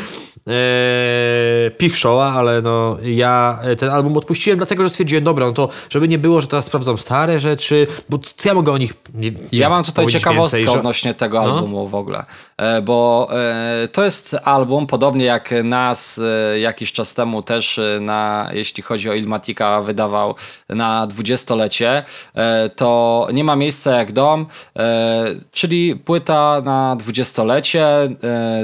ee, 0.46 1.70
pich 1.70 1.96
showa, 1.96 2.32
ale 2.32 2.62
no 2.62 2.96
ja 3.02 3.58
ten 3.78 3.90
album 3.90 4.16
odpuściłem, 4.16 4.56
dlatego 4.58 4.82
że 4.82 4.90
stwierdziłem, 4.90 5.24
dobra, 5.24 5.46
no 5.46 5.52
to 5.52 5.68
żeby 5.90 6.08
nie 6.08 6.18
było, 6.18 6.40
że 6.40 6.46
teraz 6.46 6.64
sprawdzam 6.64 6.98
stare 6.98 7.40
rzeczy, 7.40 7.86
bo 8.08 8.18
co 8.18 8.48
ja 8.48 8.54
mogę 8.54 8.72
o 8.72 8.78
nich 8.78 8.92
nie, 9.14 9.32
Ja 9.52 9.68
mam 9.68 9.84
tutaj 9.84 10.06
ciekawostkę 10.06 10.58
więcej, 10.58 10.72
że- 10.72 10.78
odnośnie 10.78 11.14
tego 11.14 11.42
No. 11.42 11.54
albumu 11.54 11.88
w 11.88 11.94
ogóle, 11.94 12.24
E, 12.56 12.82
bo 12.82 13.28
e, 13.32 13.88
to 13.92 14.04
jest 14.04 14.36
album, 14.44 14.86
podobnie 14.86 15.24
jak 15.24 15.50
nas 15.64 16.20
jakiś 16.60 16.92
czas 16.92 17.14
temu 17.14 17.42
też, 17.42 17.80
na, 18.00 18.50
jeśli 18.52 18.82
chodzi 18.82 19.10
o 19.10 19.14
Ilmatica, 19.42 19.80
wydawał 19.80 20.34
na 20.68 21.06
dwudziestolecie, 21.06 22.02
e, 22.34 22.70
to 22.76 23.28
nie 23.32 23.44
ma 23.44 23.56
miejsca 23.56 23.98
jak 23.98 24.12
dom, 24.12 24.46
e, 24.78 25.24
czyli 25.52 25.96
płyta 25.96 26.62
na 26.64 26.96
dwudziestolecie 26.96 27.86
e, 27.86 28.10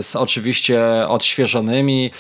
z 0.02 0.16
oczywiście 0.16 0.80
odświeżonymi, 1.08 2.10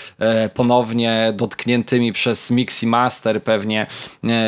ponownie 0.54 1.32
dotkniętymi 1.36 2.12
przez 2.12 2.50
Mix 2.50 2.82
i 2.82 2.86
Master 2.86 3.42
pewnie 3.42 3.86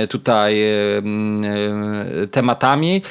tutaj 0.09 0.65
tematami. 2.31 3.03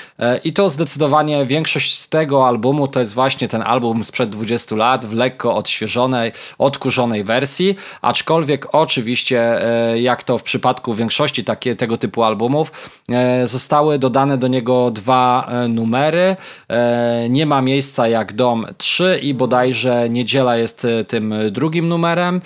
I 0.43 0.53
to 0.53 0.69
zdecydowanie 0.69 1.45
większość 1.45 2.07
tego 2.07 2.47
albumu 2.47 2.87
to 2.87 2.99
jest 2.99 3.13
właśnie 3.13 3.47
ten 3.47 3.61
album 3.61 4.03
sprzed 4.03 4.29
20 4.29 4.75
lat 4.75 5.05
w 5.05 5.13
lekko 5.13 5.55
odświeżonej, 5.55 6.31
odkurzonej 6.57 7.23
wersji, 7.23 7.75
aczkolwiek 8.01 8.75
oczywiście 8.75 9.59
jak 9.95 10.23
to 10.23 10.37
w 10.37 10.43
przypadku 10.43 10.88
większości 10.95 11.43
takie, 11.43 11.75
tego 11.75 11.97
typu 11.97 12.23
albumów 12.23 12.71
e, 13.09 13.47
zostały 13.47 13.99
dodane 13.99 14.37
do 14.37 14.47
niego 14.47 14.91
dwa 14.91 15.47
e, 15.47 15.67
numery. 15.67 16.35
E, 16.69 17.27
Nie 17.29 17.45
ma 17.45 17.61
miejsca 17.61 18.07
jak 18.07 18.33
dom 18.33 18.65
3 18.77 19.19
i 19.23 19.33
bodajże 19.33 20.09
niedziela 20.09 20.57
jest 20.57 20.87
tym 21.07 21.33
drugim 21.51 21.87
numerem. 21.87 22.41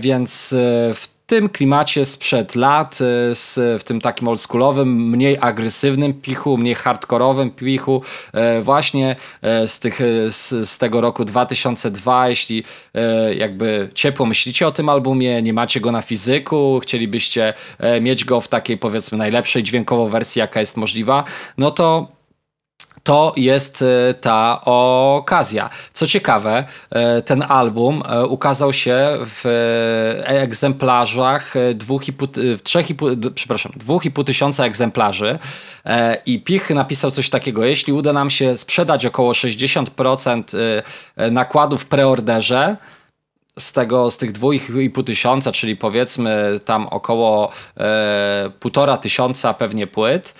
Więc 0.00 0.54
w 0.94 1.13
tym 1.26 1.48
klimacie 1.48 2.04
sprzed 2.04 2.54
lat, 2.54 2.98
e, 3.00 3.34
z, 3.34 3.82
w 3.82 3.84
tym 3.84 4.00
takim 4.00 4.28
oldschoolowym, 4.28 5.08
mniej 5.08 5.38
agresywnym 5.40 6.14
pichu, 6.14 6.58
mniej 6.58 6.74
hardkorowym 6.74 7.50
pichu, 7.50 8.02
e, 8.32 8.62
właśnie 8.62 9.16
e, 9.42 9.68
z, 9.68 9.78
tych, 9.78 9.98
z, 10.28 10.68
z 10.68 10.78
tego 10.78 11.00
roku 11.00 11.24
2002, 11.24 12.28
jeśli 12.28 12.64
jakby 13.36 13.88
ciepło 13.94 14.26
myślicie 14.26 14.66
o 14.66 14.72
tym 14.72 14.88
albumie, 14.88 15.42
nie 15.42 15.52
macie 15.52 15.80
go 15.80 15.92
na 15.92 16.02
fizyku, 16.02 16.80
chcielibyście 16.82 17.54
mieć 18.00 18.24
go 18.24 18.40
w 18.40 18.48
takiej 18.48 18.78
powiedzmy 18.78 19.18
najlepszej 19.18 19.62
dźwiękowo 19.62 20.08
wersji, 20.08 20.40
jaka 20.40 20.60
jest 20.60 20.76
możliwa, 20.76 21.24
no 21.58 21.70
to 21.70 22.13
to 23.04 23.32
jest 23.36 23.82
e, 23.82 24.14
ta 24.14 24.60
okazja. 24.64 25.70
Co 25.92 26.06
ciekawe, 26.06 26.64
e, 26.90 27.22
ten 27.22 27.44
album 27.48 28.02
e, 28.08 28.26
ukazał 28.26 28.72
się 28.72 29.18
w 29.20 29.44
egzemplarzach 30.24 31.54
dwóch 31.74 32.08
i 32.08 32.12
pół, 32.12 32.28
trzech 32.62 32.90
i 32.90 32.94
pół, 32.94 33.08
przepraszam, 33.34 33.72
dwóch 33.76 34.04
i 34.04 34.10
pół 34.10 34.24
tysiąca 34.24 34.64
egzemplarzy 34.64 35.38
i 36.26 36.40
Pich 36.40 36.70
napisał 36.70 37.10
coś 37.10 37.30
takiego, 37.30 37.64
jeśli 37.64 37.92
uda 37.92 38.12
nam 38.12 38.30
się 38.30 38.56
sprzedać 38.56 39.06
około 39.06 39.32
60% 39.32 40.42
e, 40.56 40.82
e, 41.16 41.30
nakładu 41.30 41.78
w 41.78 41.86
preorderze, 41.86 42.76
z 43.58 43.72
tego, 43.72 44.10
z 44.10 44.18
tych 44.18 44.32
dwóch 44.32 44.54
i 44.70 44.90
pół 44.90 45.02
tysiąca, 45.02 45.52
czyli 45.52 45.76
powiedzmy 45.76 46.60
tam 46.64 46.86
około 46.86 47.52
półtora 48.60 48.96
tysiąca 48.96 49.54
pewnie 49.54 49.86
płyt, 49.86 50.34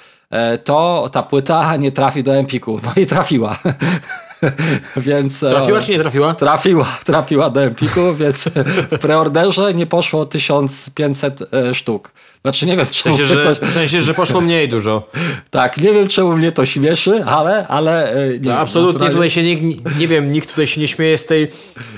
to 0.64 1.08
ta 1.12 1.22
płyta 1.22 1.76
nie 1.76 1.92
trafi 1.92 2.22
do 2.22 2.34
Empiku. 2.34 2.80
No 2.84 2.92
i 3.02 3.06
trafiła. 3.06 3.58
więc, 4.96 5.42
e, 5.42 5.50
Trafiła 5.50 5.80
czy 5.80 5.90
nie 5.90 5.98
trafiła? 5.98 6.34
Trafiła, 6.34 6.86
trafiła 7.04 7.50
do 7.50 7.62
Empiku, 7.62 8.14
więc 8.14 8.48
w 8.90 8.98
preorderze 8.98 9.74
nie 9.74 9.86
poszło 9.86 10.26
1500 10.26 11.54
e, 11.54 11.74
sztuk. 11.74 12.12
Znaczy 12.44 12.66
nie 12.66 12.76
wiem, 12.76 12.86
W 12.86 12.90
czemu 12.90 13.16
sensie, 13.16 13.34
mnie 13.34 13.44
że, 13.44 13.54
to, 13.54 13.66
w 13.66 13.70
sensie, 13.72 14.02
że 14.02 14.14
poszło 14.14 14.40
mniej 14.40 14.68
dużo. 14.68 15.08
tak, 15.50 15.76
nie 15.76 15.92
wiem 15.92 16.08
czemu 16.08 16.36
mnie 16.36 16.52
to 16.52 16.66
śmieszy, 16.66 17.24
ale, 17.26 17.66
ale 17.68 18.12
e, 18.12 18.30
nie, 18.30 18.38
No, 18.50 18.56
absolutnie 18.58 18.92
naturalnie- 18.92 19.14
tutaj 19.14 19.30
się 19.30 19.42
nikt, 19.42 19.98
nie 20.00 20.08
wiem, 20.08 20.32
nikt 20.32 20.48
tutaj 20.50 20.66
się 20.66 20.80
nie 20.80 20.88
śmieje 20.88 21.18
z 21.18 21.26
tej... 21.26 21.50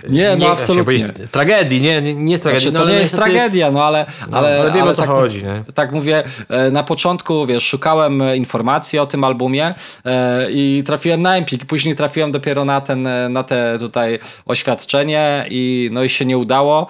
Nie, 0.08 0.36
no 0.36 0.48
absolutnie. 0.48 0.84
powiedzieć, 0.84 1.08
Tragedii, 1.30 1.80
nie, 1.80 2.02
nie, 2.02 2.14
nie 2.14 2.32
jest 2.32 2.42
tragedii. 2.44 2.62
Znaczy, 2.68 2.72
no, 2.72 2.78
to 2.78 2.84
ale 2.84 2.92
nie 2.94 3.00
jest 3.00 3.12
niestety- 3.14 3.30
tragedia, 3.32 3.70
no 3.70 3.84
ale, 3.84 4.06
No, 4.30 4.36
ale, 4.38 4.60
ale 4.60 4.72
wiemy, 4.72 4.90
o 4.90 4.94
co 4.94 5.02
tak, 5.02 5.10
chodzi, 5.10 5.42
nie? 5.44 5.64
Tak 5.74 5.92
mówię, 5.92 6.22
e, 6.48 6.70
na 6.70 6.82
początku, 6.82 7.46
wiesz, 7.46 7.64
szukałem 7.68 8.22
informacji 8.34 8.98
o 8.98 9.06
tym 9.06 9.24
albumie 9.24 9.74
e, 10.04 10.46
i 10.50 10.82
trafiłem 10.86 11.22
na 11.22 11.36
Empik, 11.36 11.64
później 11.64 11.96
trafiłem 11.96 12.32
dopiero 12.32 12.64
na 12.64 12.80
ten, 12.80 13.08
na 13.30 13.42
te 13.42 13.78
tutaj 13.78 14.18
oświadczenie 14.46 15.46
i 15.50 15.88
no 15.92 16.02
i 16.02 16.08
się 16.08 16.24
nie 16.24 16.38
udało, 16.38 16.86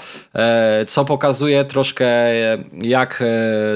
co 0.86 1.04
pokazuje 1.04 1.64
troszkę 1.64 2.06
jak 2.82 3.22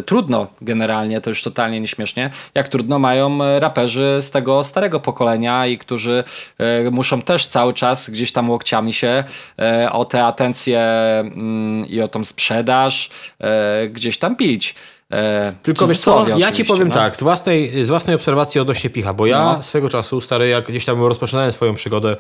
trudno 0.06 0.46
generalnie, 0.62 1.20
to 1.20 1.30
już 1.30 1.42
totalnie 1.42 1.80
nieśmiesznie, 1.80 2.30
jak 2.54 2.68
trudno 2.68 2.98
mają 2.98 3.44
e, 3.44 3.60
raperzy 3.60 4.18
z 4.20 4.30
tego 4.30 4.64
starego 4.64 5.00
pokolenia 5.00 5.66
i 5.66 5.78
którzy 5.78 6.24
e, 6.58 6.90
muszą 6.90 7.22
też 7.22 7.46
cały 7.46 7.72
czas 7.72 8.10
gdzieś 8.10 8.32
tam 8.32 8.50
łokciami 8.50 8.92
się 8.92 9.24
e, 9.58 9.92
o 9.92 10.04
tę 10.04 10.24
atencję 10.24 10.80
mm, 10.80 11.86
i 11.88 12.00
o 12.00 12.08
tą 12.08 12.24
sprzedaż 12.24 13.10
e, 13.40 13.88
gdzieś 13.88 14.18
tam 14.18 14.36
pić. 14.36 14.74
E, 15.12 15.52
Tylko 15.62 15.86
wiesz 15.86 16.00
co, 16.00 16.26
ja 16.38 16.52
ci 16.52 16.64
powiem 16.64 16.88
no. 16.88 16.94
tak, 16.94 17.16
z 17.16 17.22
własnej, 17.22 17.84
z 17.84 17.88
własnej 17.88 18.16
obserwacji 18.16 18.60
odnośnie 18.60 18.90
picha, 18.90 19.14
bo 19.14 19.26
ja 19.26 19.38
No. 19.44 19.62
swego 19.62 19.88
czasu, 19.88 20.20
stary, 20.20 20.48
jak 20.48 20.68
gdzieś 20.68 20.84
tam 20.84 21.02
rozpoczynałem 21.04 21.52
swoją 21.52 21.74
przygodę 21.74 22.16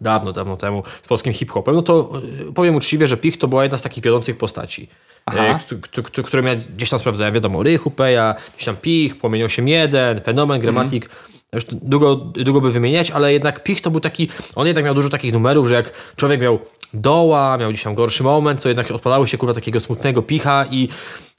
dawno, 0.00 0.32
dawno 0.32 0.56
temu 0.56 0.82
z 1.02 1.08
polskim 1.08 1.32
hip-hopem, 1.32 1.74
no 1.74 1.82
to 1.82 2.12
y, 2.48 2.52
powiem 2.52 2.74
uczciwie, 2.76 3.06
że 3.06 3.16
Pich 3.16 3.38
to 3.38 3.48
była 3.48 3.62
jedna 3.62 3.78
z 3.78 3.82
takich 3.82 4.04
wiodących 4.04 4.38
postaci, 4.38 4.88
e, 5.26 5.58
któ- 5.66 5.78
któ- 5.80 6.02
któ- 6.02 6.22
które 6.22 6.48
ja 6.50 6.56
gdzieś 6.76 6.90
tam 6.90 6.98
sprawdzałem. 6.98 7.34
Wiadomo, 7.34 7.62
Rychu, 7.62 7.90
Peja, 7.90 8.34
gdzieś 8.54 8.64
tam 8.66 8.76
Pich, 8.76 9.18
Płomień 9.18 9.42
8.1, 9.42 10.20
Fenomen, 10.24 10.60
Gramatik, 10.60 11.10
już 11.52 11.64
tu 11.64 11.78
długo, 11.82 12.16
długo 12.16 12.60
by 12.60 12.70
wymieniać, 12.70 13.10
ale 13.10 13.32
jednak 13.32 13.62
Pich 13.62 13.80
to 13.80 13.90
był 13.90 14.00
taki, 14.00 14.28
on 14.54 14.66
jednak 14.66 14.84
miał 14.84 14.94
dużo 14.94 15.10
takich 15.10 15.32
numerów, 15.32 15.68
że 15.68 15.74
jak 15.74 15.92
człowiek 16.16 16.40
miał 16.40 16.58
doła, 16.94 17.56
miał 17.56 17.70
gdzieś 17.70 17.82
tam 17.82 17.94
gorszy 17.94 18.22
moment, 18.22 18.62
to 18.62 18.68
jednak 18.68 18.90
odpalało 18.90 19.26
się 19.26 19.38
kurwa 19.38 19.54
takiego 19.54 19.80
smutnego 19.80 20.22
Picha 20.22 20.64
i 20.70 20.88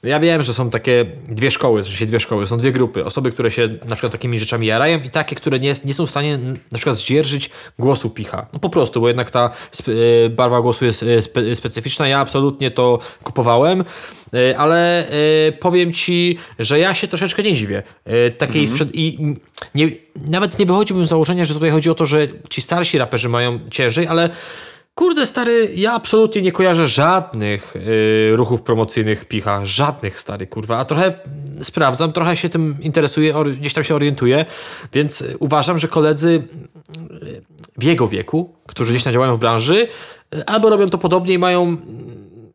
ja 0.02 0.20
wiem, 0.20 0.42
że 0.42 0.54
są 0.54 0.70
takie 0.70 1.06
dwie 1.24 1.50
szkoły, 1.50 1.82
w 1.82 1.86
sensie 1.86 2.06
dwie 2.06 2.20
szkoły, 2.20 2.46
są 2.46 2.58
dwie 2.58 2.72
grupy. 2.72 3.04
Osoby, 3.04 3.32
które 3.32 3.50
się 3.50 3.68
na 3.68 3.96
przykład 3.96 4.12
takimi 4.12 4.38
rzeczami 4.38 4.66
jarają 4.66 5.02
i 5.02 5.10
takie, 5.10 5.36
które 5.36 5.60
nie, 5.60 5.74
nie 5.84 5.94
są 5.94 6.06
w 6.06 6.10
stanie 6.10 6.38
na 6.72 6.78
przykład 6.78 6.96
zdzierżyć 6.96 7.50
głosu 7.78 8.10
picha. 8.10 8.46
No 8.52 8.58
po 8.58 8.70
prostu, 8.70 9.00
bo 9.00 9.08
jednak 9.08 9.30
ta 9.30 9.50
e, 10.24 10.28
barwa 10.28 10.60
głosu 10.60 10.84
jest 10.84 11.02
e, 11.02 11.22
spe, 11.22 11.56
specyficzna. 11.56 12.08
Ja 12.08 12.18
absolutnie 12.18 12.70
to 12.70 12.98
kupowałem, 13.22 13.84
ale 14.56 15.08
powiem 15.60 15.92
ci, 15.92 16.38
że 16.58 16.78
ja 16.78 16.94
się 16.94 17.08
troszeczkę 17.08 17.42
nie 17.42 17.54
dziwię. 17.54 17.82
Takiej 18.38 18.66
sprzed... 18.66 18.90
I 18.94 19.36
nie, 19.74 19.88
nawet 20.30 20.58
nie 20.58 20.66
wychodziłbym 20.66 21.06
z 21.06 21.08
założenia, 21.08 21.44
że 21.44 21.54
tutaj 21.54 21.70
chodzi 21.70 21.90
o 21.90 21.94
to, 21.94 22.06
że 22.06 22.28
ci 22.48 22.62
starsi 22.62 22.98
raperzy 22.98 23.28
mają 23.28 23.60
ciężej, 23.70 24.06
ale 24.06 24.30
Kurde, 24.98 25.26
stary, 25.26 25.70
ja 25.74 25.92
absolutnie 25.92 26.42
nie 26.42 26.52
kojarzę 26.52 26.88
żadnych 26.88 27.76
y, 27.76 28.36
ruchów 28.36 28.62
promocyjnych 28.62 29.24
Picha. 29.24 29.66
Żadnych, 29.66 30.20
stary, 30.20 30.46
kurwa. 30.46 30.78
A 30.78 30.84
trochę 30.84 31.14
sprawdzam, 31.62 32.12
trochę 32.12 32.36
się 32.36 32.48
tym 32.48 32.76
interesuję, 32.80 33.36
or, 33.36 33.50
gdzieś 33.50 33.72
tam 33.72 33.84
się 33.84 33.94
orientuję, 33.94 34.44
więc 34.92 35.24
uważam, 35.38 35.78
że 35.78 35.88
koledzy 35.88 36.28
y, 36.28 37.42
w 37.76 37.82
jego 37.82 38.08
wieku, 38.08 38.54
którzy 38.66 38.90
gdzieś 38.90 39.04
tam 39.04 39.12
działają 39.12 39.36
w 39.36 39.38
branży, 39.38 39.88
y, 40.34 40.46
albo 40.46 40.70
robią 40.70 40.90
to 40.90 40.98
podobnie 40.98 41.34
i 41.34 41.38
mają 41.38 41.76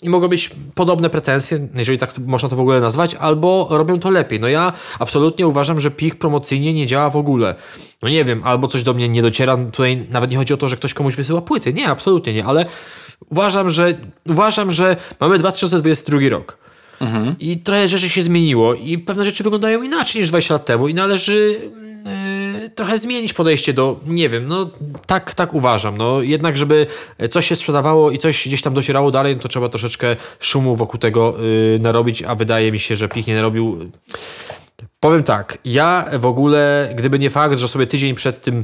i 0.04 0.10
mogą 0.10 0.28
mieć 0.28 0.50
podobne 0.76 1.10
pretensje, 1.10 1.68
jeżeli 1.76 1.98
tak 1.98 2.14
można 2.26 2.50
to 2.50 2.56
w 2.56 2.60
ogóle 2.60 2.82
nazwać, 2.82 3.16
albo 3.16 3.68
robią 3.70 4.00
to 4.00 4.12
lepiej. 4.12 4.40
No 4.40 4.48
ja 4.48 4.74
absolutnie 5.00 5.48
uważam, 5.48 5.80
że 5.80 5.92
PIH 5.92 6.16
promocyjnie 6.16 6.74
nie 6.74 6.88
działa 6.88 7.10
w 7.10 7.18
ogóle. 7.18 7.56
No 8.02 8.10
nie 8.10 8.26
wiem, 8.26 8.42
albo 8.44 8.68
coś 8.68 8.84
do 8.84 8.94
mnie 8.94 9.10
nie 9.10 9.22
dociera, 9.22 9.58
tutaj 9.58 10.06
nawet 10.10 10.32
nie 10.32 10.38
chodzi 10.38 10.54
o 10.54 10.58
to, 10.58 10.70
że 10.70 10.78
ktoś 10.78 10.94
komuś 10.94 11.16
wysyła 11.16 11.42
płyty, 11.42 11.74
nie, 11.74 11.88
absolutnie 11.88 12.34
nie, 12.34 12.46
ale 12.46 12.66
uważam, 13.30 13.70
że 13.70 13.96
uważam, 14.30 14.72
że 14.72 14.96
mamy 15.20 15.38
2022 15.38 16.20
rok. 16.30 16.58
I 17.40 17.58
trochę 17.58 17.88
rzeczy 17.88 18.10
się 18.10 18.24
zmieniło 18.24 18.74
i 18.74 18.98
pewne 18.98 19.26
rzeczy 19.26 19.44
wyglądają 19.44 19.84
inaczej 19.84 20.22
niż 20.22 20.30
20 20.30 20.54
lat 20.54 20.66
temu 20.66 20.88
i 20.88 20.94
należy 20.94 21.60
yy, 22.06 22.43
trochę 22.76 22.98
zmienić 22.98 23.34
podejście 23.34 23.74
do, 23.74 24.00
nie 24.08 24.30
wiem, 24.30 24.48
no 24.48 24.70
tak, 25.08 25.34
tak 25.34 25.54
uważam. 25.54 25.98
No 25.98 26.22
jednak, 26.22 26.58
żeby 26.58 26.88
coś 27.32 27.48
się 27.48 27.56
sprzedawało 27.56 28.12
i 28.12 28.18
coś 28.18 28.48
gdzieś 28.48 28.62
tam 28.62 28.74
docierało 28.74 29.12
dalej, 29.12 29.36
no 29.36 29.42
to 29.42 29.48
trzeba 29.48 29.70
troszeczkę 29.70 30.16
szumu 30.40 30.76
wokół 30.76 31.00
tego 31.00 31.36
yy, 31.38 31.80
narobić, 31.80 32.24
a 32.24 32.36
wydaje 32.36 32.72
mi 32.72 32.80
się, 32.80 32.96
że 32.96 33.08
PIK 33.08 33.28
nie 33.28 33.36
narobił. 33.36 33.92
Powiem 35.00 35.24
tak, 35.24 35.58
ja 35.66 36.06
w 36.20 36.26
ogóle, 36.26 36.94
gdyby 36.96 37.20
nie 37.20 37.30
fakt, 37.30 37.58
że 37.58 37.68
sobie 37.68 37.88
tydzień 37.88 38.16
przed 38.16 38.42
tym 38.42 38.64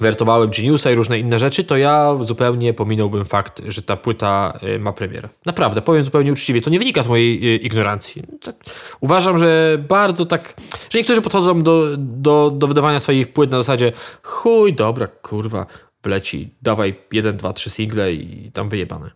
wertowałem 0.00 0.50
Geniusa 0.50 0.90
i 0.90 0.94
różne 0.94 1.18
inne 1.18 1.38
rzeczy, 1.38 1.64
to 1.64 1.76
ja 1.76 2.16
zupełnie 2.24 2.74
pominąłbym 2.74 3.24
fakt, 3.24 3.62
że 3.68 3.82
ta 3.82 3.96
płyta 3.96 4.58
y, 4.62 4.78
ma 4.78 4.92
premierę. 4.92 5.28
Naprawdę, 5.46 5.82
powiem 5.82 6.04
zupełnie 6.04 6.32
uczciwie, 6.32 6.60
to 6.60 6.70
nie 6.70 6.78
wynika 6.78 7.02
z 7.02 7.08
mojej 7.08 7.54
y, 7.54 7.56
ignorancji. 7.56 8.22
Tak, 8.42 8.56
uważam, 9.00 9.38
że 9.38 9.78
bardzo 9.88 10.26
tak, 10.26 10.54
że 10.90 10.98
niektórzy 10.98 11.22
podchodzą 11.22 11.62
do, 11.62 11.96
do, 11.98 12.50
do 12.54 12.66
wydawania 12.66 13.00
swoich 13.00 13.32
płyt 13.32 13.50
na 13.50 13.56
zasadzie 13.56 13.92
chuj, 14.22 14.72
dobra, 14.72 15.06
kurwa, 15.06 15.66
wleci, 16.02 16.50
dawaj 16.62 16.94
jeden, 17.12 17.36
dwa, 17.36 17.52
trzy 17.52 17.70
single 17.70 18.12
i 18.12 18.50
tam 18.52 18.68
wyjebane. 18.68 19.10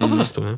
Po 0.00 0.08
prostu, 0.08 0.42
nie? 0.44 0.56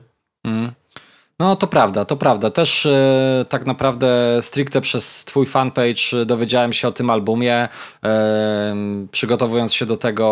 No 1.43 1.57
to 1.57 1.67
prawda, 1.67 2.05
to 2.05 2.17
prawda. 2.17 2.51
Też 2.51 2.87
e, 2.87 3.45
tak 3.49 3.67
naprawdę 3.67 4.39
stricte 4.41 4.81
przez 4.81 5.25
twój 5.25 5.47
fanpage 5.47 6.21
e, 6.23 6.25
dowiedziałem 6.25 6.73
się 6.73 6.89
o 6.89 6.93
tym 6.93 7.11
albumie. 7.11 7.69
E, 8.05 8.77
przygotowując 9.11 9.75
się 9.75 9.87
do 9.87 9.97
tego 9.97 10.27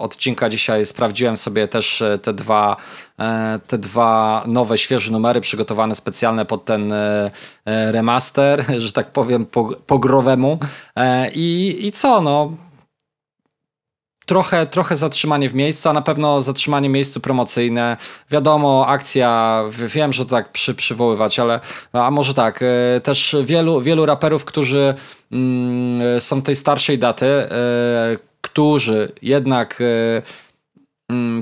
odcinka 0.00 0.48
dzisiaj 0.48 0.86
sprawdziłem 0.86 1.36
sobie 1.36 1.68
też 1.68 2.02
te 2.22 2.32
dwa, 2.32 2.76
te 3.66 3.78
dwa 3.78 4.42
nowe, 4.46 4.78
świeże 4.78 5.12
numery 5.12 5.40
przygotowane 5.40 5.94
specjalne 5.94 6.44
pod 6.44 6.64
ten 6.64 6.94
remaster, 7.66 8.64
że 8.84 8.92
tak 8.92 9.12
powiem 9.12 9.46
po, 9.46 9.64
po 9.86 9.98
growemu. 9.98 10.58
I, 11.34 11.78
I 11.80 11.92
co, 11.92 12.20
no 12.20 12.52
trochę, 14.30 14.66
trochę 14.66 14.96
zatrzymanie 14.96 15.48
w 15.48 15.54
miejscu, 15.54 15.88
a 15.88 15.92
na 15.92 16.02
pewno 16.02 16.40
zatrzymanie 16.40 16.88
miejscu 16.88 17.20
promocyjne. 17.20 17.96
Wiadomo, 18.30 18.86
akcja, 18.86 19.62
wiem, 19.70 20.12
że 20.12 20.26
tak 20.26 20.52
przy, 20.52 20.74
przywoływać, 20.74 21.38
ale 21.38 21.60
a 21.92 22.10
może 22.10 22.34
tak, 22.34 22.60
e, 22.62 23.00
też 23.00 23.36
wielu, 23.44 23.80
wielu 23.80 24.06
raperów, 24.06 24.44
którzy 24.44 24.94
mm, 25.32 26.20
są 26.20 26.42
tej 26.42 26.56
starszej 26.56 26.98
daty, 26.98 27.26
e, 27.26 27.48
którzy 28.40 29.12
jednak 29.22 29.80
mm, 29.80 30.22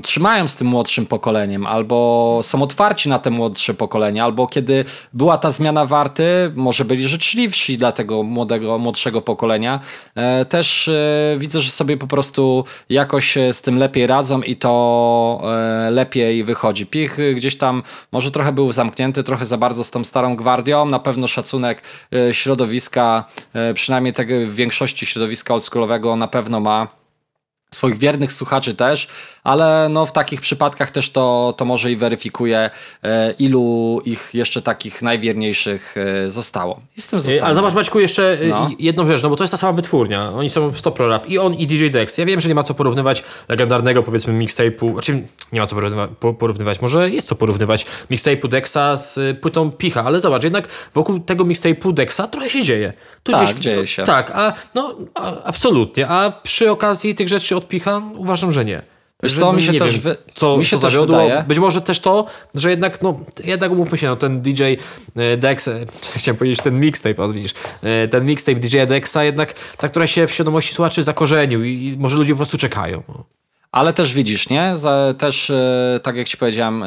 trzymają 0.03 0.47
z 0.47 0.55
tym 0.55 0.67
młodszym 0.67 1.05
pokoleniem, 1.05 1.65
albo 1.65 2.39
są 2.43 2.61
otwarci 2.61 3.09
na 3.09 3.19
te 3.19 3.29
młodsze 3.29 3.73
pokolenie, 3.73 4.23
albo 4.23 4.47
kiedy 4.47 4.85
była 5.13 5.37
ta 5.37 5.51
zmiana 5.51 5.85
warty, 5.85 6.51
może 6.55 6.85
byli 6.85 7.07
życzliwsi 7.07 7.77
dla 7.77 7.91
tego 7.91 8.23
młodego, 8.23 8.77
młodszego 8.77 9.21
pokolenia. 9.21 9.79
E, 10.15 10.45
też 10.45 10.87
e, 10.87 11.35
widzę, 11.37 11.61
że 11.61 11.71
sobie 11.71 11.97
po 11.97 12.07
prostu 12.07 12.65
jakoś 12.89 13.37
e, 13.37 13.53
z 13.53 13.61
tym 13.61 13.77
lepiej 13.77 14.07
radzą 14.07 14.41
i 14.41 14.55
to 14.55 15.41
lepiej 15.89 16.43
wychodzi. 16.43 16.85
Pich 16.85 17.17
gdzieś 17.35 17.57
tam 17.57 17.83
może 18.11 18.31
trochę 18.31 18.51
był 18.51 18.71
zamknięty, 18.71 19.23
trochę 19.23 19.45
za 19.45 19.57
bardzo 19.57 19.83
z 19.83 19.91
tą 19.91 20.03
starą 20.03 20.35
gwardią, 20.35 20.85
na 20.85 20.99
pewno 20.99 21.27
szacunek 21.27 21.81
środowiska, 22.31 23.25
przynajmniej 23.73 24.13
tego 24.13 24.33
w 24.47 24.55
większości 24.55 25.05
środowiska 25.05 25.53
oldschoolowego 25.53 26.15
na 26.15 26.27
pewno 26.27 26.59
ma 26.59 26.99
swoich 27.73 27.97
wiernych 27.97 28.33
słuchaczy 28.33 28.75
też, 28.75 29.07
ale 29.49 29.87
no 29.89 30.05
w 30.05 30.11
takich 30.11 30.41
przypadkach 30.41 30.91
też 30.91 31.09
to, 31.09 31.53
to 31.57 31.65
może 31.65 31.91
i 31.91 31.95
weryfikuje, 31.95 32.69
e, 33.03 33.31
ilu 33.39 34.01
ich 34.05 34.29
jeszcze 34.33 34.61
takich 34.61 35.01
najwierniejszych 35.01 35.95
e, 36.25 36.29
zostało. 36.29 36.79
I 36.97 37.01
z 37.01 37.07
tym 37.07 37.17
Ej, 37.17 37.21
zostało. 37.23 37.45
Ale 37.45 37.55
zobacz 37.55 37.73
Maćku 37.73 37.99
jeszcze 37.99 38.41
y, 38.41 38.47
No. 38.49 38.69
jedną 38.79 39.07
rzecz, 39.07 39.23
no 39.23 39.29
bo 39.29 39.35
to 39.35 39.43
jest 39.43 39.51
ta 39.51 39.57
sama 39.57 39.73
wytwórnia. 39.73 40.31
Oni 40.31 40.49
są 40.49 40.69
w 40.69 40.79
Stop 40.79 40.95
Pro 40.95 41.07
Rap 41.09 41.29
i 41.29 41.37
on 41.37 41.53
i 41.53 41.67
DJ 41.67 41.87
Dex. 41.89 42.17
Ja 42.17 42.25
wiem, 42.25 42.41
że 42.41 42.49
nie 42.49 42.55
ma 42.55 42.63
co 42.63 42.73
porównywać 42.73 43.23
legendarnego 43.49 44.03
powiedzmy 44.03 44.33
mixtape'u, 44.33 44.93
znaczy 44.93 45.23
nie 45.53 45.59
ma 45.59 45.67
co 45.67 45.75
porównywa- 45.75 46.07
po- 46.19 46.33
porównywać, 46.33 46.81
może 46.81 47.09
jest 47.09 47.27
co 47.27 47.35
porównywać 47.35 47.85
mixtape'u 48.11 48.47
Dexa 48.47 48.97
z 48.97 49.39
płytą 49.41 49.71
Picha, 49.71 50.03
ale 50.03 50.19
zobacz, 50.19 50.43
jednak 50.43 50.67
wokół 50.93 51.19
tego 51.19 51.45
mixtape'u 51.45 51.93
Dexa 51.93 52.21
trochę 52.31 52.49
się 52.49 52.63
dzieje. 52.63 52.93
Tu 53.23 53.31
Tak, 53.31 53.59
dzieje 53.59 53.87
się. 53.87 54.03
Tak, 54.03 54.31
a 54.35 54.53
no 54.75 54.95
a, 55.15 55.43
absolutnie, 55.43 56.07
a 56.07 56.31
przy 56.43 56.71
okazji 56.71 57.15
tych 57.15 57.27
rzeczy 57.29 57.55
od 57.55 57.67
Picha 57.67 58.01
uważam, 58.15 58.51
że 58.51 58.65
nie. 58.65 58.81
Wiesz 59.23 59.35
co, 59.35 59.53
mi 59.53 59.63
się 59.63 59.71
nie 59.71 59.79
też 59.79 59.91
wiem, 59.91 60.01
wy- 60.01 60.15
co, 60.33 60.57
mi 60.57 60.65
się 60.65 60.77
co 60.79 60.89
zawiodło. 60.89 61.21
wydaje. 61.21 61.43
Być 61.47 61.59
może 61.59 61.81
też 61.81 61.99
to, 61.99 62.25
że 62.55 62.69
jednak, 62.69 63.01
no, 63.01 63.19
jednak 63.43 63.71
umówmy 63.71 63.97
się, 63.97 64.07
no, 64.07 64.15
ten 64.15 64.41
DJ 64.41 64.63
e, 65.15 65.37
Dex, 65.37 65.67
e, 65.67 65.85
chciałem 66.17 66.37
powiedzieć 66.37 66.59
ten 66.63 66.79
mixtape, 66.79 67.23
o, 67.23 67.29
widzisz, 67.29 67.53
e, 67.83 68.07
ten 68.07 68.25
mixtape 68.25 68.59
DJ 68.59 68.77
Dexa 68.87 69.23
jednak 69.23 69.53
tak 69.77 69.91
trochę 69.91 70.07
się 70.07 70.27
w 70.27 70.31
świadomości 70.31 70.73
słuchaczy 70.73 71.03
zakorzenił 71.03 71.63
i, 71.63 71.69
i 71.87 71.97
może 71.97 72.17
ludzie 72.17 72.33
po 72.33 72.37
prostu 72.37 72.57
czekają. 72.57 73.03
No. 73.07 73.23
Ale 73.71 73.93
też 73.93 74.13
widzisz, 74.13 74.49
nie? 74.49 74.73
Też, 75.17 75.51
tak 76.03 76.15
jak 76.15 76.27
ci 76.27 76.37
powiedziałem, 76.37 76.83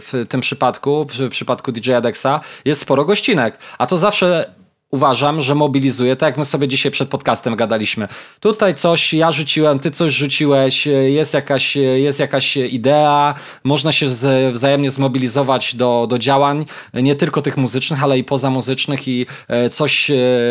w 0.00 0.24
tym 0.28 0.40
przypadku, 0.40 1.06
w 1.10 1.28
przypadku 1.28 1.72
DJ 1.72 1.90
Dexa, 2.02 2.40
jest 2.64 2.80
sporo 2.80 3.04
gościnek. 3.04 3.58
A 3.78 3.86
to 3.86 3.98
zawsze 3.98 4.54
uważam, 4.92 5.40
że 5.40 5.54
mobilizuje, 5.54 6.16
tak 6.16 6.26
jak 6.26 6.38
my 6.38 6.44
sobie 6.44 6.68
dzisiaj 6.68 6.92
przed 6.92 7.08
podcastem 7.08 7.56
gadaliśmy. 7.56 8.08
Tutaj 8.40 8.74
coś 8.74 9.14
ja 9.14 9.32
rzuciłem, 9.32 9.78
ty 9.78 9.90
coś 9.90 10.12
rzuciłeś, 10.12 10.86
e, 10.86 10.90
jest 10.90 11.34
jakaś, 11.34 11.76
e, 11.76 11.80
jest 11.80 12.20
jakaś 12.20 12.56
idea, 12.56 13.34
można 13.64 13.92
się 13.92 14.10
z, 14.10 14.52
wzajemnie 14.52 14.90
zmobilizować 14.90 15.74
do, 15.74 16.06
do 16.10 16.18
działań, 16.18 16.66
nie 16.94 17.14
tylko 17.14 17.42
tych 17.42 17.56
muzycznych, 17.56 18.04
ale 18.04 18.18
i 18.18 18.24
pozamuzycznych 18.24 19.08
i 19.08 19.26
e, 19.48 19.70
coś, 19.70 20.10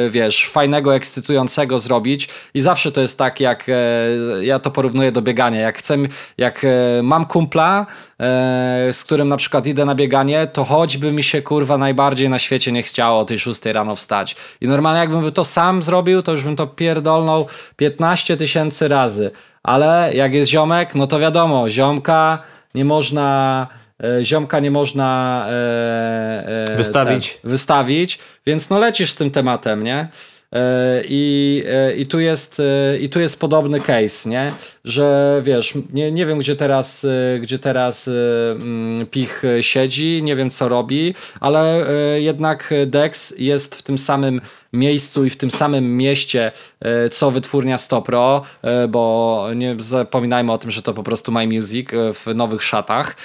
wiesz, 0.10 0.46
fajnego, 0.50 0.96
ekscytującego 0.96 1.80
zrobić. 1.80 2.30
I 2.54 2.62
zawsze 2.62 2.92
to 2.92 3.02
jest 3.02 3.18
tak, 3.18 3.40
jak 3.40 3.66
ja 4.42 4.60
to 4.60 4.72
porównuję 4.72 5.12
do 5.12 5.22
biegania. 5.22 5.60
Jak 5.60 5.78
chcę, 5.78 5.98
jak 6.38 6.66
mam 7.04 7.26
kumpla, 7.26 7.86
z 8.92 9.04
którym 9.04 9.28
na 9.28 9.38
przykład 9.38 9.68
idę 9.68 9.86
na 9.86 9.96
bieganie, 9.96 10.48
to 10.48 10.64
choćby 10.64 11.12
mi 11.12 11.24
się 11.24 11.42
kurwa 11.42 11.78
najbardziej 11.78 12.30
na 12.30 12.40
świecie 12.40 12.72
nie 12.72 12.84
chciało 12.84 13.20
o 13.20 13.26
tej 13.26 13.40
6 13.40 13.66
rano 13.66 13.96
wstać. 13.96 14.31
I 14.62 14.68
normalnie 14.68 15.00
jakbym 15.00 15.32
to 15.32 15.46
sam 15.46 15.84
zrobił, 15.84 16.22
to 16.22 16.32
już 16.32 16.44
bym 16.44 16.56
to 16.56 16.68
pierdolnął 16.68 17.48
15 17.76 18.38
tysięcy 18.38 18.88
razy. 18.88 19.32
Ale 19.64 20.12
jak 20.14 20.34
jest 20.34 20.52
ziomek, 20.52 20.96
no 20.96 21.08
to 21.08 21.20
wiadomo, 21.20 21.70
ziomka 21.70 22.40
nie 22.76 22.86
można... 22.86 23.68
e, 24.04 24.26
Ziomka 24.26 24.60
nie 24.60 24.72
można 24.72 25.46
e, 25.50 26.74
e, 26.74 26.76
Wystawić. 26.78 27.40
Te, 27.42 27.48
wystawić, 27.50 28.20
więc 28.46 28.70
no 28.70 28.80
lecisz 28.80 29.12
z 29.12 29.16
tym 29.16 29.32
tematem, 29.32 29.84
nie? 29.84 30.08
E, 30.56 31.04
I, 31.08 31.64
e, 31.68 31.96
i, 31.96 32.08
tu 32.08 32.20
jest, 32.20 32.60
e, 32.60 32.98
I 33.00 33.10
tu 33.10 33.20
jest 33.20 33.40
podobny 33.40 33.80
case, 33.80 34.30
nie? 34.30 34.54
Że 34.86 35.42
wiesz, 35.44 35.74
nie, 35.94 36.12
nie 36.12 36.26
wiem 36.26 36.40
gdzie 36.40 36.56
teraz, 36.56 37.06
gdzie 37.42 37.60
teraz 37.60 38.08
mm, 38.08 39.08
Pich 39.08 39.44
siedzi, 39.62 40.24
nie 40.24 40.36
wiem 40.36 40.50
co 40.50 40.70
robi, 40.70 41.14
ale 41.40 41.86
jednak 42.18 42.74
Dex 42.86 43.34
jest 43.38 43.76
w 43.76 43.84
tym 43.84 43.98
samym 43.98 44.42
miejscu 44.74 45.26
i 45.26 45.30
w 45.30 45.38
tym 45.38 45.52
samym 45.52 45.98
mieście, 45.98 46.52
e, 46.80 47.10
co 47.10 47.32
wytwórnia 47.32 47.78
Stopro, 47.78 48.42
e, 48.62 48.88
bo 48.88 49.48
nie 49.56 49.76
zapominajmy 49.78 50.52
o 50.52 50.58
tym, 50.58 50.72
że 50.72 50.82
to 50.82 50.94
po 50.94 51.04
prostu 51.04 51.32
My 51.32 51.48
Music 51.48 51.94
e, 51.94 52.14
w 52.14 52.28
nowych 52.36 52.64
szatach, 52.64 53.16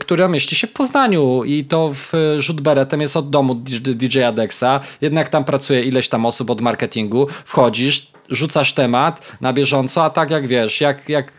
która 0.00 0.28
mieści 0.28 0.56
się 0.56 0.66
w 0.66 0.72
Poznaniu 0.72 1.44
i 1.44 1.64
to 1.64 1.90
w 1.94 2.12
rzut 2.38 2.60
beretem 2.60 3.00
jest 3.00 3.16
od 3.16 3.30
domu 3.30 3.54
DJ-a 3.54 4.32
Dexa, 4.32 4.80
jednak 5.00 5.28
tam 5.28 5.44
pracuje 5.44 5.82
ileś 5.82 6.08
tam 6.08 6.26
osób 6.26 6.50
od 6.50 6.60
marketingu, 6.60 7.26
wchodzisz, 7.44 8.12
rzucasz 8.28 8.72
temat 8.72 9.36
na 9.40 9.52
bieżąco, 9.52 10.04
a 10.04 10.10
tak 10.10 10.30
jak 10.30 10.46
wiesz, 10.46 10.80
jak, 10.80 11.08
jak 11.08 11.32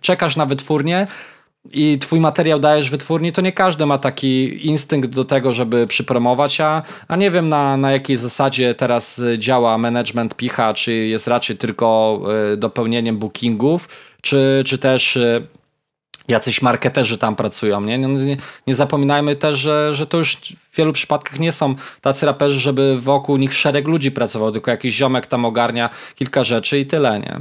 czekasz 0.00 0.36
na 0.36 0.46
wytwórnię, 0.46 1.06
i 1.72 1.98
twój 1.98 2.20
materiał 2.20 2.58
dajesz 2.58 2.90
wytwórni, 2.90 3.32
to 3.32 3.40
nie 3.40 3.52
każdy 3.52 3.86
ma 3.86 3.98
taki 3.98 4.66
instynkt 4.66 5.10
do 5.10 5.24
tego, 5.24 5.52
żeby 5.52 5.86
przypromować, 5.86 6.60
a, 6.60 6.82
a 7.08 7.16
nie 7.16 7.30
wiem 7.30 7.48
na, 7.48 7.76
na 7.76 7.92
jakiej 7.92 8.16
zasadzie 8.16 8.74
teraz 8.74 9.18
y, 9.18 9.38
działa 9.38 9.78
management 9.78 10.34
Picha, 10.34 10.74
czy 10.74 10.92
jest 10.94 11.28
raczej 11.28 11.56
tylko 11.56 12.20
y, 12.52 12.56
dopełnieniem 12.56 13.18
bookingów, 13.18 13.88
czy, 14.22 14.62
czy 14.66 14.78
też 14.78 15.16
y, 15.16 15.46
jacyś 16.28 16.62
marketerzy 16.62 17.18
tam 17.18 17.36
pracują. 17.36 17.80
Nie, 17.80 17.98
nie, 17.98 18.36
nie, 18.66 18.74
zapominajmy 18.74 19.36
też, 19.36 19.58
że, 19.58 19.94
że 19.94 20.06
to 20.06 20.18
już 20.18 20.36
w 20.36 20.76
wielu 20.76 20.92
przypadkach 20.92 21.38
nie 21.38 21.52
są 21.52 21.74
tacy 22.00 22.26
raperzy, 22.26 22.60
żeby 22.60 23.00
wokół 23.00 23.36
nich 23.36 23.54
szereg 23.54 23.88
ludzi 23.88 24.10
pracował, 24.10 24.52
tylko 24.52 24.70
jakiś 24.70 24.94
ziomek 24.94 25.26
tam 25.26 25.44
ogarnia 25.44 25.90
kilka 26.14 26.44
rzeczy 26.44 26.78
i 26.78 26.86
tyle, 26.86 27.20
nie? 27.20 27.40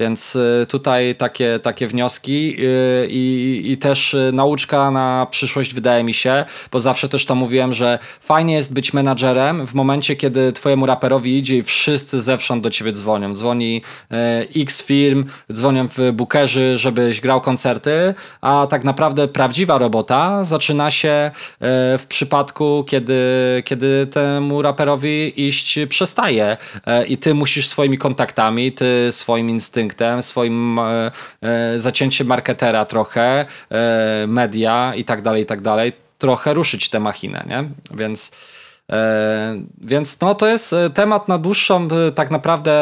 Więc 0.00 0.36
y, 0.36 0.66
tutaj 0.68 1.14
takie, 1.14 1.58
takie 1.62 1.86
wnioski 1.86 2.56
y, 2.58 3.06
i, 3.10 3.62
i 3.72 3.78
też 3.78 4.14
y, 4.14 4.30
nauczka 4.32 4.90
na 4.90 5.26
przyszłość 5.30 5.74
wydaje 5.74 6.04
mi 6.04 6.14
się, 6.14 6.44
bo 6.72 6.80
zawsze 6.80 7.08
też 7.08 7.26
to 7.26 7.34
mówiłem, 7.34 7.72
że 7.72 7.98
fajnie 8.20 8.54
jest 8.54 8.72
być 8.72 8.92
menadżerem 8.92 9.66
w 9.66 9.74
momencie, 9.74 10.16
kiedy 10.16 10.52
twojemu 10.52 10.86
raperowi 10.86 11.38
idzie 11.38 11.56
i 11.56 11.62
wszyscy 11.62 12.22
zewsząd 12.22 12.62
do 12.62 12.70
ciebie 12.70 12.92
dzwonią. 12.92 13.34
Dzwoni 13.34 13.82
x 14.56 14.82
firm, 14.82 15.24
dzwonią 15.52 15.88
w 15.88 16.12
bookerzy, 16.12 16.78
żebyś 16.78 17.20
grał 17.20 17.40
koncerty, 17.40 18.14
a 18.40 18.66
tak 18.70 18.84
naprawdę 18.84 19.28
prawdziwa 19.28 19.78
robota 19.78 20.42
zaczyna 20.42 20.90
się 20.90 21.30
w 21.98 22.04
przypadku, 22.08 22.84
kiedy, 22.88 23.22
kiedy 23.64 24.06
temu 24.06 24.62
raperowi 24.62 25.46
iść 25.46 25.78
przestaje 25.88 26.56
i 27.08 27.18
ty 27.18 27.34
musisz 27.34 27.68
swoimi 27.68 27.98
kontaktami, 27.98 28.72
ty 28.72 29.12
swoim 29.12 29.50
instynktem 29.50 29.83
instynktem, 29.84 30.22
swoim 30.22 30.78
e, 30.78 31.10
e, 31.42 31.78
zacięciem 31.78 32.26
marketera 32.26 32.84
trochę, 32.84 33.46
e, 33.70 34.26
media 34.26 34.94
i 34.96 35.04
tak 35.04 35.22
dalej, 35.22 35.42
i 35.42 35.46
tak 35.46 35.60
dalej, 35.60 35.92
trochę 36.18 36.54
ruszyć 36.54 36.88
tę 36.88 37.00
machinę, 37.00 37.44
nie? 37.48 37.64
Więc 37.96 38.32
więc 39.80 40.20
no, 40.20 40.34
to 40.34 40.46
jest 40.46 40.74
temat 40.94 41.28
na 41.28 41.38
dłuższą, 41.38 41.88
tak 42.14 42.30
naprawdę 42.30 42.74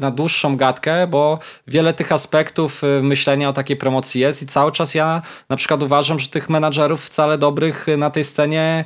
na 0.00 0.10
dłuższą 0.10 0.56
gadkę, 0.56 1.06
bo 1.06 1.38
wiele 1.66 1.94
tych 1.94 2.12
aspektów 2.12 2.82
myślenia 3.02 3.48
o 3.48 3.52
takiej 3.52 3.76
promocji 3.76 4.20
jest 4.20 4.42
i 4.42 4.46
cały 4.46 4.72
czas 4.72 4.94
ja 4.94 5.22
na 5.48 5.56
przykład 5.56 5.82
uważam, 5.82 6.18
że 6.18 6.28
tych 6.28 6.50
menadżerów 6.50 7.04
wcale 7.04 7.38
dobrych 7.38 7.86
na 7.98 8.10
tej 8.10 8.24
scenie 8.24 8.84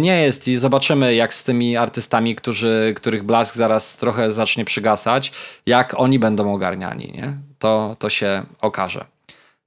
nie 0.00 0.22
jest 0.22 0.48
i 0.48 0.56
zobaczymy 0.56 1.14
jak 1.14 1.34
z 1.34 1.44
tymi 1.44 1.76
artystami, 1.76 2.36
którzy, 2.36 2.92
których 2.96 3.22
blask 3.22 3.54
zaraz 3.54 3.96
trochę 3.96 4.32
zacznie 4.32 4.64
przygasać, 4.64 5.32
jak 5.66 5.94
oni 6.00 6.18
będą 6.18 6.54
ogarniani, 6.54 7.12
nie? 7.16 7.36
To, 7.58 7.96
to 7.98 8.10
się 8.10 8.42
okaże. 8.60 9.15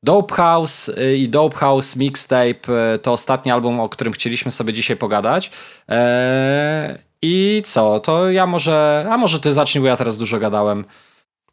Dope 0.04 0.36
House 0.36 0.90
y, 0.90 1.18
i 1.18 1.30
Dope 1.30 1.58
House 1.58 1.96
Mixtape 1.96 2.94
y, 2.96 3.00
to 3.00 3.12
ostatni 3.12 3.52
album, 3.52 3.80
o 3.80 3.90
którym 3.90 4.14
chcieliśmy 4.14 4.52
sobie 4.52 4.74
dzisiaj 4.74 4.98
pogadać. 4.98 5.52
Eee, 5.88 6.96
I 7.22 7.62
co? 7.66 8.00
To 8.00 8.32
ja 8.32 8.46
może. 8.46 9.08
A 9.12 9.18
może 9.18 9.40
ty 9.40 9.54
zacznij, 9.54 9.82
bo 9.82 9.88
ja 9.88 9.98
teraz 9.98 10.18
dużo 10.18 10.40
gadałem. 10.40 10.86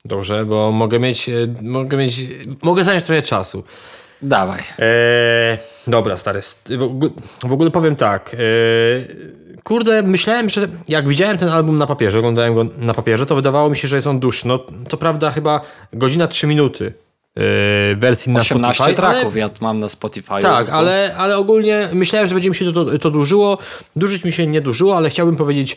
Dobrze, 0.05 0.45
bo 0.45 0.73
mogę 0.73 0.99
mieć. 0.99 1.31
Mogę 1.63 1.97
mieć. 1.97 2.21
Mogę 2.63 2.85
zająć 2.85 3.05
trochę 3.05 3.23
czasu. 3.23 3.65
Dawaj. 4.23 4.63
Eee, 4.79 5.59
dobra, 5.87 6.17
stary. 6.17 6.41
W 7.45 7.53
ogóle 7.53 7.71
powiem 7.71 7.97
tak. 7.97 8.35
Eee, 8.35 8.39
kurde, 9.65 10.03
myślałem, 10.03 10.49
że 10.49 10.69
jak 10.89 11.09
widziałem 11.09 11.39
ten 11.39 11.49
album 11.49 11.77
na 11.79 11.87
papierze, 11.87 12.19
oglądałem 12.19 12.55
go 12.55 12.65
na 12.79 12.95
papierze, 12.95 13.27
to 13.27 13.35
wydawało 13.35 13.71
mi 13.71 13.77
się, 13.77 13.89
że 13.89 13.97
jest 13.97 14.07
on 14.07 14.21
dłuższy. 14.21 14.49
No, 14.49 14.59
co 14.89 14.97
prawda, 14.97 15.31
chyba 15.31 15.61
godzina 15.93 16.29
3 16.29 16.47
minuty. 16.47 16.93
Yy, 17.37 17.97
wersji 17.97 18.33
na 18.33 18.41
18 18.41 18.75
Spotify. 18.75 18.97
traków 18.97 19.33
ale... 19.33 19.41
ja 19.41 19.51
mam 19.61 19.79
na 19.79 19.89
Spotify. 19.89 20.43
Tak, 20.43 20.69
ale, 20.69 21.15
ale 21.17 21.39
ogólnie 21.39 21.89
myślałem, 21.93 22.29
że 22.29 22.35
będzie 22.35 22.49
mi 22.49 22.55
się 22.55 22.73
to, 22.73 22.85
to, 22.85 22.99
to 22.99 23.11
dłużyło. 23.11 23.59
Dłużyć 23.97 24.25
mi 24.25 24.33
się 24.33 24.47
nie 24.47 24.61
dłużyło, 24.61 24.97
ale 24.97 25.11
chciałbym 25.11 25.37
powiedzieć 25.37 25.77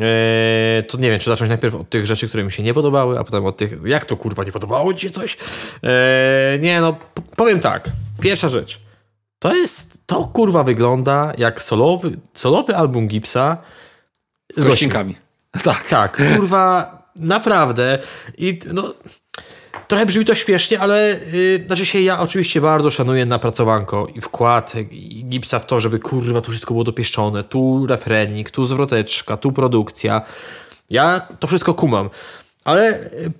Eee, 0.00 0.84
to 0.84 0.98
nie 0.98 1.10
wiem, 1.10 1.18
czy 1.20 1.30
zacząć 1.30 1.48
najpierw 1.48 1.74
od 1.74 1.90
tych 1.90 2.06
rzeczy, 2.06 2.28
które 2.28 2.44
mi 2.44 2.52
się 2.52 2.62
nie 2.62 2.74
podobały, 2.74 3.18
a 3.18 3.24
potem 3.24 3.46
od 3.46 3.56
tych, 3.56 3.70
jak 3.84 4.04
to 4.04 4.16
kurwa, 4.16 4.44
nie 4.44 4.52
podobało 4.52 4.94
ci 4.94 5.00
się 5.00 5.10
coś? 5.10 5.36
Eee, 5.82 6.60
nie, 6.60 6.80
no 6.80 6.96
powiem 7.36 7.60
tak. 7.60 7.88
Pierwsza 8.20 8.48
rzecz. 8.48 8.80
To 9.38 9.54
jest, 9.54 10.06
to 10.06 10.24
kurwa 10.24 10.62
wygląda 10.62 11.32
jak 11.38 11.62
solowy, 11.62 12.18
solowy 12.34 12.76
album 12.76 13.08
Gipsa 13.08 13.56
z, 14.52 14.60
z 14.60 14.64
gościnkami. 14.64 15.16
Tak. 15.64 15.88
Tak, 15.88 16.36
kurwa, 16.36 16.98
naprawdę. 17.16 17.98
I 18.38 18.58
no, 18.72 18.94
Trochę 19.88 20.06
brzmi 20.06 20.24
to 20.24 20.34
śmiesznie, 20.34 20.80
ale 20.80 21.16
yy, 21.32 21.64
znaczy 21.66 21.86
się 21.86 22.00
ja 22.00 22.20
oczywiście 22.20 22.60
bardzo 22.60 22.90
szanuję 22.90 23.26
napracowanko 23.26 24.06
i 24.14 24.20
wkład 24.20 24.74
i 24.90 25.24
Gipsa 25.24 25.58
w 25.58 25.66
to, 25.66 25.80
żeby 25.80 25.98
kurwa 25.98 26.40
to 26.40 26.50
wszystko 26.50 26.74
było 26.74 26.84
dopieszczone. 26.84 27.44
Tu 27.44 27.86
refrenik, 27.86 28.50
tu 28.50 28.64
zwroteczka, 28.64 29.36
tu 29.36 29.52
produkcja. 29.52 30.22
Ja 30.90 31.20
to 31.38 31.46
wszystko 31.46 31.74
kumam. 31.74 32.10
Ale 32.64 33.10
yy, 33.22 33.32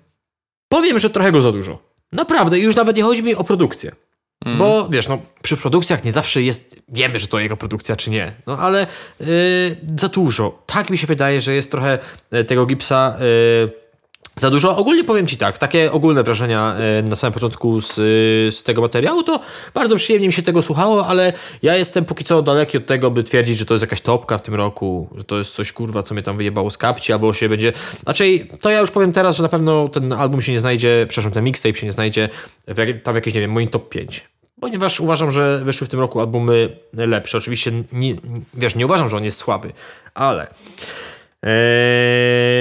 powiem, 0.68 0.98
że 0.98 1.11
trochę 1.11 1.33
go 1.33 1.42
za 1.42 1.52
dużo. 1.52 1.78
Naprawdę, 2.12 2.59
już 2.59 2.76
nawet 2.76 2.96
nie 2.96 3.02
chodzi 3.02 3.22
mi 3.22 3.35
o 3.35 3.44
produkcję. 3.44 3.92
Mm. 4.44 4.59
Bo 4.59 4.88
wiesz, 4.88 5.09
no, 5.09 5.18
przy 5.42 5.57
produkcjach 5.57 6.05
nie 6.05 6.12
zawsze 6.12 6.42
jest, 6.42 6.76
wiemy, 6.88 7.18
że 7.18 7.26
to 7.26 7.38
jego 7.38 7.57
produkcja, 7.57 7.96
czy 7.96 8.11
nie. 8.11 8.33
No 8.46 8.59
ale 8.59 8.87
yy, 9.20 9.26
za 9.96 10.09
dużo. 10.09 10.62
Tak 10.66 10.90
mi 10.90 10.98
się 10.98 11.07
wydaje, 11.07 11.40
że 11.40 11.55
jest 11.55 11.70
trochę 11.70 11.98
y, 12.35 12.44
tego 12.44 12.66
gipsa. 12.66 13.16
Yy, 13.20 13.81
za 14.36 14.50
dużo. 14.50 14.76
Ogólnie 14.76 15.04
powiem 15.04 15.26
Ci 15.26 15.36
tak, 15.36 15.58
takie 15.58 15.92
ogólne 15.92 16.22
wrażenia 16.22 16.74
e, 16.98 17.02
na 17.02 17.16
samym 17.16 17.32
początku 17.32 17.80
z, 17.80 17.94
z 18.54 18.62
tego 18.62 18.80
materiału, 18.80 19.22
to 19.22 19.40
bardzo 19.74 19.96
przyjemnie 19.96 20.26
mi 20.26 20.32
się 20.32 20.42
tego 20.42 20.62
słuchało, 20.62 21.06
ale 21.06 21.32
ja 21.62 21.76
jestem 21.76 22.04
póki 22.04 22.24
co 22.24 22.42
daleki 22.42 22.78
od 22.78 22.86
tego, 22.86 23.10
by 23.10 23.22
twierdzić, 23.22 23.58
że 23.58 23.66
to 23.66 23.74
jest 23.74 23.82
jakaś 23.82 24.00
topka 24.00 24.38
w 24.38 24.42
tym 24.42 24.54
roku, 24.54 25.08
że 25.16 25.24
to 25.24 25.38
jest 25.38 25.54
coś 25.54 25.72
kurwa, 25.72 26.02
co 26.02 26.14
mnie 26.14 26.22
tam 26.22 26.36
wyjebało 26.36 26.70
z 26.70 26.78
kapci, 26.78 27.12
albo 27.12 27.32
się 27.32 27.48
będzie... 27.48 27.72
Znaczy, 28.02 28.46
to 28.60 28.70
ja 28.70 28.80
już 28.80 28.90
powiem 28.90 29.12
teraz, 29.12 29.36
że 29.36 29.42
na 29.42 29.48
pewno 29.48 29.88
ten 29.88 30.12
album 30.12 30.42
się 30.42 30.52
nie 30.52 30.60
znajdzie, 30.60 31.06
przepraszam, 31.08 31.32
ten 31.32 31.44
mixtape 31.44 31.74
się 31.74 31.86
nie 31.86 31.92
znajdzie 31.92 32.28
w, 32.68 33.02
tam 33.02 33.14
w 33.14 33.16
jakieś, 33.16 33.34
nie 33.34 33.40
wiem, 33.40 33.50
moim 33.50 33.68
top 33.68 33.88
5 33.88 34.32
ponieważ 34.60 35.00
uważam, 35.00 35.30
że 35.30 35.60
wyszły 35.64 35.86
w 35.86 35.90
tym 35.90 36.00
roku 36.00 36.20
albumy 36.20 36.76
lepsze. 36.92 37.38
Oczywiście, 37.38 37.72
nie, 37.92 38.14
wiesz, 38.54 38.74
nie 38.74 38.86
uważam, 38.86 39.08
że 39.08 39.16
on 39.16 39.24
jest 39.24 39.38
słaby, 39.38 39.72
ale 40.14 40.46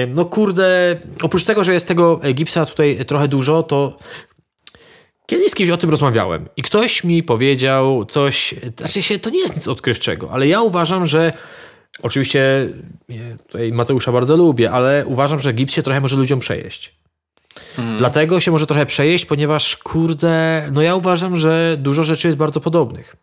no 0.08 0.24
kurde, 0.24 0.96
oprócz 1.22 1.44
tego, 1.44 1.64
że 1.64 1.72
jest 1.72 1.88
tego 1.88 2.20
gipsa 2.34 2.66
tutaj 2.66 3.04
trochę 3.06 3.28
dużo, 3.28 3.62
to 3.62 3.98
kiedyś 5.26 5.50
z 5.50 5.54
kimś 5.54 5.70
o 5.70 5.76
tym 5.76 5.90
rozmawiałem 5.90 6.48
i 6.56 6.62
ktoś 6.62 7.04
mi 7.04 7.22
powiedział 7.22 8.04
coś, 8.04 8.54
znaczy 8.78 9.02
się, 9.02 9.18
to 9.18 9.30
nie 9.30 9.40
jest 9.40 9.56
nic 9.56 9.68
odkrywczego, 9.68 10.30
ale 10.30 10.48
ja 10.48 10.62
uważam, 10.62 11.06
że 11.06 11.32
oczywiście 12.02 12.68
tutaj 13.46 13.72
Mateusza 13.72 14.12
bardzo 14.12 14.36
lubię, 14.36 14.70
ale 14.70 15.04
uważam, 15.06 15.38
że 15.40 15.52
gips 15.52 15.74
się 15.74 15.82
trochę 15.82 16.00
może 16.00 16.16
ludziom 16.16 16.40
przejeść. 16.40 16.94
Hmm. 17.76 17.98
Dlatego 17.98 18.40
się 18.40 18.50
może 18.50 18.66
trochę 18.66 18.86
przejeść, 18.86 19.26
ponieważ 19.26 19.76
kurde, 19.76 20.68
no 20.72 20.82
ja 20.82 20.96
uważam, 20.96 21.36
że 21.36 21.76
dużo 21.78 22.04
rzeczy 22.04 22.28
jest 22.28 22.38
bardzo 22.38 22.60
podobnych. 22.60 23.16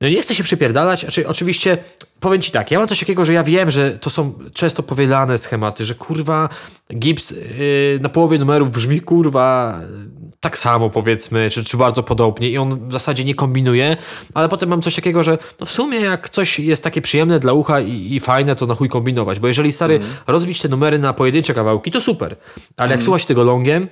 No 0.00 0.08
nie 0.08 0.22
chcę 0.22 0.34
się 0.34 0.44
przypierdalać, 0.44 1.00
znaczy 1.00 1.28
oczywiście 1.28 1.78
powiem 2.20 2.42
ci 2.42 2.50
tak, 2.50 2.70
ja 2.70 2.78
mam 2.78 2.88
coś 2.88 3.00
takiego, 3.00 3.24
że 3.24 3.32
ja 3.32 3.44
wiem, 3.44 3.70
że 3.70 3.98
to 3.98 4.10
są 4.10 4.32
często 4.54 4.82
powielane 4.82 5.38
schematy, 5.38 5.84
że 5.84 5.94
kurwa 5.94 6.48
Gibbs 6.94 7.30
yy, 7.30 7.38
na 8.00 8.08
połowie 8.08 8.38
numerów 8.38 8.72
brzmi 8.72 9.00
kurwa 9.00 9.80
tak 10.40 10.58
samo 10.58 10.90
powiedzmy, 10.90 11.50
czy, 11.50 11.64
czy 11.64 11.76
bardzo 11.76 12.02
podobnie 12.02 12.50
i 12.50 12.58
on 12.58 12.88
w 12.88 12.92
zasadzie 12.92 13.24
nie 13.24 13.34
kombinuje, 13.34 13.96
ale 14.34 14.48
potem 14.48 14.68
mam 14.68 14.82
coś 14.82 14.94
takiego, 14.94 15.22
że 15.22 15.38
no 15.60 15.66
w 15.66 15.70
sumie 15.70 16.00
jak 16.00 16.30
coś 16.30 16.58
jest 16.58 16.84
takie 16.84 17.02
przyjemne 17.02 17.38
dla 17.38 17.52
ucha 17.52 17.80
i, 17.80 18.14
i 18.14 18.20
fajne, 18.20 18.56
to 18.56 18.66
na 18.66 18.74
chuj 18.74 18.88
kombinować, 18.88 19.40
bo 19.40 19.48
jeżeli 19.48 19.72
stary 19.72 19.96
mm. 19.96 20.08
rozbić 20.26 20.62
te 20.62 20.68
numery 20.68 20.98
na 20.98 21.12
pojedyncze 21.12 21.54
kawałki, 21.54 21.90
to 21.90 22.00
super, 22.00 22.36
ale 22.76 22.90
jak 22.90 22.98
mm. 22.98 23.04
słuchać 23.04 23.24
tego 23.24 23.44
longiem, 23.44 23.88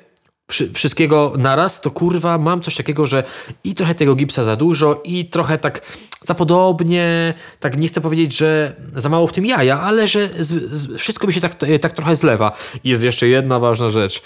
wszystkiego 0.75 1.33
naraz, 1.39 1.81
to 1.81 1.91
kurwa 1.91 2.39
mam 2.39 2.61
coś 2.61 2.77
takiego, 2.77 3.07
że 3.07 3.23
i 3.65 3.75
trochę 3.75 3.95
tego 3.95 4.15
gipsa 4.15 4.45
za 4.45 4.57
dużo, 4.57 5.01
i 5.05 5.25
trochę 5.25 5.59
tak 5.59 5.81
za 6.23 6.35
podobnie, 6.35 7.35
tak 7.61 7.77
nie 7.77 7.89
chcę 7.89 8.01
powiedzieć, 8.01 8.37
że 8.37 8.77
za 8.95 9.09
mało 9.09 9.27
w 9.27 9.33
tym 9.33 9.47
jaja, 9.47 9.81
ale 9.81 10.09
że 10.09 10.29
z, 10.39 10.73
z, 10.73 11.01
wszystko 11.01 11.27
mi 11.27 11.33
się 11.33 11.41
tak, 11.41 11.57
tak 11.81 11.93
trochę 11.93 12.17
zlewa. 12.17 12.57
I 12.85 12.89
jest 12.89 13.03
jeszcze 13.03 13.29
jedna 13.29 13.59
ważna 13.59 13.89
rzecz. 13.89 14.23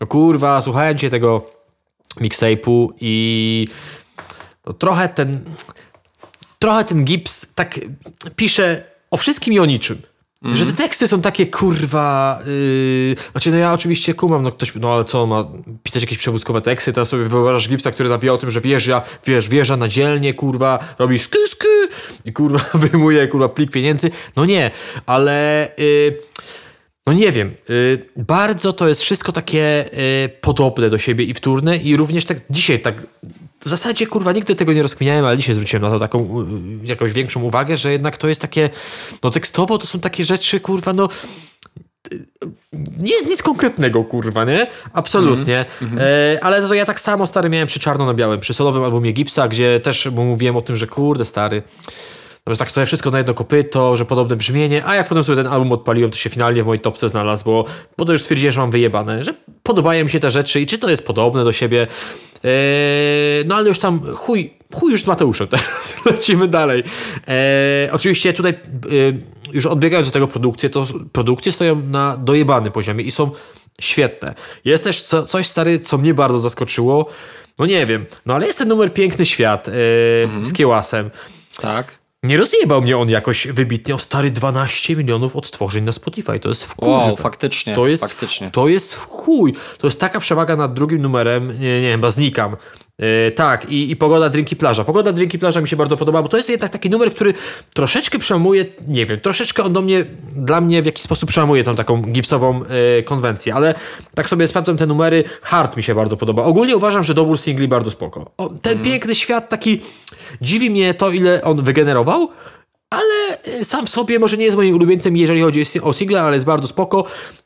No 0.00 0.06
kurwa, 0.06 0.60
słuchałem 0.60 0.98
cię 0.98 1.10
tego 1.10 1.50
mixtape'u 2.20 2.88
i 3.00 3.68
no 4.66 4.72
trochę 4.72 5.08
ten 5.08 5.54
trochę 6.58 6.84
ten 6.84 7.04
gips 7.04 7.46
tak 7.54 7.80
pisze 8.36 8.84
o 9.10 9.16
wszystkim 9.16 9.54
i 9.54 9.58
o 9.58 9.66
niczym. 9.66 10.02
Mm. 10.44 10.56
Że 10.56 10.66
te 10.66 10.72
teksty 10.72 11.08
są 11.08 11.20
takie 11.20 11.46
kurwa. 11.46 12.38
Yy... 12.46 13.14
Znaczy, 13.30 13.50
no 13.50 13.56
ja 13.56 13.72
oczywiście 13.72 14.14
kumam, 14.14 14.42
no 14.42 14.52
ktoś, 14.52 14.74
no 14.74 14.94
ale 14.94 15.04
co, 15.04 15.26
ma 15.26 15.44
pisać 15.82 16.02
jakieś 16.02 16.18
przewózkowe 16.18 16.60
teksty, 16.60 16.92
teraz 16.92 17.08
sobie 17.08 17.24
wyobrażasz 17.24 17.68
Gipsa, 17.68 17.90
który 17.90 18.08
nawija 18.08 18.32
o 18.32 18.38
tym, 18.38 18.50
że 18.50 18.60
wjeżdża, 18.60 19.02
wiesz, 19.26 19.48
wjeżdża 19.48 19.76
na 19.76 19.88
dzielnie, 19.88 20.34
kurwa, 20.34 20.78
robi 20.98 21.18
sky, 21.18 21.38
sky 21.46 21.66
i 22.24 22.32
kurwa 22.32 22.60
wyjmuje, 22.84 23.28
kurwa, 23.28 23.48
plik 23.48 23.70
pieniędzy. 23.70 24.10
No 24.36 24.44
nie, 24.44 24.70
ale. 25.06 25.68
Yy... 25.78 26.18
No 27.06 27.12
nie 27.12 27.32
wiem, 27.32 27.54
yy, 27.68 28.08
bardzo 28.16 28.72
to 28.72 28.88
jest 28.88 29.02
wszystko 29.02 29.32
takie 29.32 29.90
yy, 29.92 30.28
podobne 30.40 30.90
do 30.90 30.98
siebie 30.98 31.24
i 31.24 31.34
wtórne 31.34 31.76
i 31.76 31.96
również 31.96 32.24
tak 32.24 32.38
dzisiaj 32.50 32.80
tak 32.80 33.06
w 33.64 33.68
zasadzie, 33.68 34.06
kurwa, 34.06 34.32
nigdy 34.32 34.54
tego 34.54 34.72
nie 34.72 34.82
rozkminiałem, 34.82 35.24
ale 35.24 35.36
dzisiaj 35.36 35.54
zwróciłem 35.54 35.82
na 35.82 35.90
to 35.90 35.98
taką 35.98 36.46
jakąś 36.84 37.12
większą 37.12 37.42
uwagę, 37.42 37.76
że 37.76 37.92
jednak 37.92 38.16
to 38.16 38.28
jest 38.28 38.40
takie, 38.40 38.70
no 39.22 39.30
tekstowo 39.30 39.78
to 39.78 39.86
są 39.86 40.00
takie 40.00 40.24
rzeczy, 40.24 40.60
kurwa, 40.60 40.92
no 40.92 41.08
nie 42.98 43.12
jest 43.12 43.26
nic 43.26 43.42
konkretnego, 43.42 44.04
kurwa, 44.04 44.44
nie? 44.44 44.66
Absolutnie. 44.92 45.64
E, 45.98 46.38
ale 46.42 46.68
to 46.68 46.74
ja 46.74 46.84
tak 46.84 47.00
samo, 47.00 47.26
stary, 47.26 47.48
miałem 47.48 47.68
przy 47.68 47.80
Czarno 47.80 48.06
na 48.06 48.14
Białym, 48.14 48.40
przy 48.40 48.54
solowym 48.54 48.82
albumie 48.82 49.12
Gipsa, 49.12 49.48
gdzie 49.48 49.80
też 49.80 50.06
mówiłem 50.06 50.56
o 50.56 50.60
tym, 50.60 50.76
że 50.76 50.86
kurde, 50.86 51.24
stary, 51.24 51.62
no, 52.46 52.54
że 52.54 52.58
tak 52.58 52.72
to 52.72 52.86
wszystko 52.86 53.10
na 53.10 53.18
jedno 53.18 53.34
kopyto, 53.34 53.96
że 53.96 54.04
podobne 54.04 54.36
brzmienie, 54.36 54.86
a 54.86 54.94
jak 54.94 55.08
potem 55.08 55.24
sobie 55.24 55.42
ten 55.42 55.52
album 55.52 55.72
odpaliłem, 55.72 56.10
to 56.10 56.16
się 56.16 56.30
finalnie 56.30 56.62
w 56.62 56.66
mojej 56.66 56.80
topce 56.80 57.08
znalazł, 57.08 57.44
bo 57.44 57.64
potem 57.96 58.12
już 58.12 58.22
stwierdziłem, 58.22 58.52
że 58.52 58.60
mam 58.60 58.70
wyjebane, 58.70 59.24
że 59.24 59.34
podobają 59.62 60.04
mi 60.04 60.10
się 60.10 60.20
te 60.20 60.30
rzeczy 60.30 60.60
i 60.60 60.66
czy 60.66 60.78
to 60.78 60.90
jest 60.90 61.06
podobne 61.06 61.44
do 61.44 61.52
siebie. 61.52 61.86
Eee, 62.44 63.44
no 63.46 63.54
ale 63.54 63.68
już 63.68 63.78
tam 63.78 64.14
chuj, 64.14 64.52
chuj 64.74 64.92
już 64.92 65.02
z 65.02 65.06
Mateuszem 65.06 65.48
teraz, 65.48 65.96
lecimy 66.10 66.48
dalej. 66.48 66.82
Eee, 67.26 67.90
oczywiście 67.90 68.32
tutaj 68.32 68.52
e, 68.52 68.56
już 69.52 69.66
odbiegając 69.66 70.08
do 70.08 70.12
tego 70.12 70.28
produkcje, 70.28 70.70
to 70.70 70.86
produkcje 71.12 71.52
stoją 71.52 71.76
na 71.76 72.16
dojebanym 72.16 72.72
poziomie 72.72 73.04
i 73.04 73.10
są 73.10 73.30
świetne. 73.80 74.34
Jest 74.64 74.84
też 74.84 75.02
co, 75.02 75.26
coś 75.26 75.46
stary, 75.46 75.78
co 75.78 75.98
mnie 75.98 76.14
bardzo 76.14 76.40
zaskoczyło, 76.40 77.08
no 77.58 77.66
nie 77.66 77.86
wiem, 77.86 78.06
no 78.26 78.34
ale 78.34 78.46
jest 78.46 78.58
ten 78.58 78.68
numer 78.68 78.92
Piękny 78.92 79.26
Świat 79.26 79.68
e, 79.68 79.72
z 80.40 80.52
Kiełasem. 80.52 81.10
Tak. 81.60 82.03
Nie 82.24 82.36
rozjebał 82.36 82.82
mnie 82.82 82.98
on 82.98 83.08
jakoś 83.08 83.46
wybitnie 83.46 83.94
o 83.94 83.98
stary 83.98 84.30
12 84.30 84.96
milionów 84.96 85.36
odtworzeń 85.36 85.84
na 85.84 85.92
Spotify. 85.92 86.40
To 86.40 86.48
jest 86.48 86.64
w 86.64 86.76
chuj. 86.76 86.88
Wow, 86.88 87.16
faktycznie, 87.16 87.74
To 87.74 87.86
jest, 87.86 88.02
faktycznie. 88.02 88.50
To 88.50 88.68
jest 88.68 88.94
w 88.94 89.06
chuj. 89.06 89.54
To 89.78 89.86
jest 89.86 90.00
taka 90.00 90.20
przewaga 90.20 90.56
nad 90.56 90.74
drugim 90.74 91.02
numerem. 91.02 91.60
Nie, 91.60 91.82
nie 91.82 91.92
chyba 91.92 92.10
znikam. 92.10 92.56
Yy, 92.98 93.30
tak, 93.30 93.70
i, 93.70 93.90
i 93.90 93.96
Pogoda, 93.96 94.28
Drinki, 94.28 94.56
Plaża. 94.56 94.84
Pogoda, 94.84 95.12
Drinki, 95.12 95.38
Plaża 95.38 95.60
mi 95.60 95.68
się 95.68 95.76
bardzo 95.76 95.96
podoba, 95.96 96.22
bo 96.22 96.28
to 96.28 96.36
jest 96.36 96.50
jednak 96.50 96.70
taki 96.70 96.90
numer, 96.90 97.10
który 97.10 97.34
troszeczkę 97.74 98.18
przełamuje, 98.18 98.64
nie 98.88 99.06
wiem, 99.06 99.20
troszeczkę 99.20 99.62
on 99.62 99.72
do 99.72 99.82
mnie, 99.82 100.04
dla 100.36 100.60
mnie 100.60 100.82
w 100.82 100.86
jakiś 100.86 101.04
sposób 101.04 101.28
przełamuje 101.28 101.64
tą 101.64 101.74
taką 101.74 102.02
gipsową 102.02 102.60
yy, 102.96 103.02
konwencję, 103.02 103.54
ale 103.54 103.74
tak 104.14 104.28
sobie 104.28 104.46
sprawdzam 104.46 104.76
te 104.76 104.86
numery, 104.86 105.24
Hard 105.42 105.76
mi 105.76 105.82
się 105.82 105.94
bardzo 105.94 106.16
podoba. 106.16 106.44
Ogólnie 106.44 106.76
uważam, 106.76 107.02
że 107.02 107.14
dobór 107.14 107.38
singli 107.38 107.68
bardzo 107.68 107.90
spoko. 107.90 108.30
O, 108.36 108.48
ten 108.48 108.82
piękny 108.82 109.14
świat 109.14 109.48
taki, 109.48 109.80
dziwi 110.40 110.70
mnie 110.70 110.94
to, 110.94 111.10
ile 111.10 111.42
on 111.42 111.62
wygenerował, 111.62 112.28
ale 112.90 113.38
y, 113.60 113.64
sam 113.64 113.86
w 113.86 113.90
sobie 113.90 114.18
może 114.18 114.36
nie 114.36 114.44
jest 114.44 114.56
moim 114.56 114.74
ulubieńcem, 114.74 115.16
jeżeli 115.16 115.40
chodzi 115.40 115.64
o 115.82 115.92
single, 115.92 116.22
ale 116.22 116.36
jest 116.36 116.46
bardzo 116.46 116.68
spoko. 116.68 117.04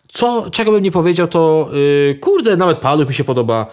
Co, 0.09 0.51
czego 0.51 0.73
bym 0.73 0.83
nie 0.83 0.91
powiedział, 0.91 1.29
to 1.29 1.71
yy, 1.73 2.19
kurde, 2.21 2.57
nawet 2.57 2.79
Paluch 2.79 3.09
mi 3.09 3.15
się 3.15 3.25
podoba. 3.25 3.67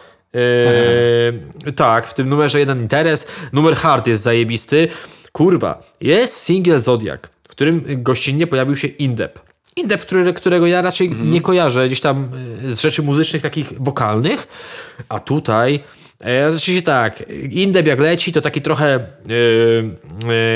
Yy, 1.65 1.74
tak, 1.74 2.08
w 2.08 2.13
tym 2.13 2.30
numerze 2.30 2.60
jeden 2.60 2.80
interes. 2.80 3.28
Numer 3.54 3.76
hard 3.76 4.08
jest 4.08 4.24
zajebisty. 4.24 4.88
Kurwa, 5.32 5.84
jest 6.02 6.38
single 6.38 6.82
Zodiac, 6.82 7.21
w 7.43 7.48
którym 7.48 7.84
gościnnie 7.88 8.48
pojawił 8.48 8.76
się 8.76 8.88
Indep. 8.88 9.39
Indep, 9.76 10.02
który, 10.02 10.34
którego 10.34 10.67
ja 10.67 10.82
raczej 10.82 11.10
nie 11.10 11.41
kojarzę 11.41 11.88
gdzieś 11.88 12.02
tam 12.02 12.30
y, 12.63 12.76
z 12.76 12.82
rzeczy 12.82 13.04
muzycznych, 13.04 13.41
takich 13.41 13.74
wokalnych, 13.80 14.48
a 15.10 15.19
tutaj 15.19 15.84
Oczywiście 16.56 16.82
tak, 16.82 17.23
Indeb 17.49 17.88
jak 17.88 17.99
leci, 17.99 18.32
to 18.32 18.41
taki 18.41 18.62
trochę 18.62 19.08
yy, 19.28 19.36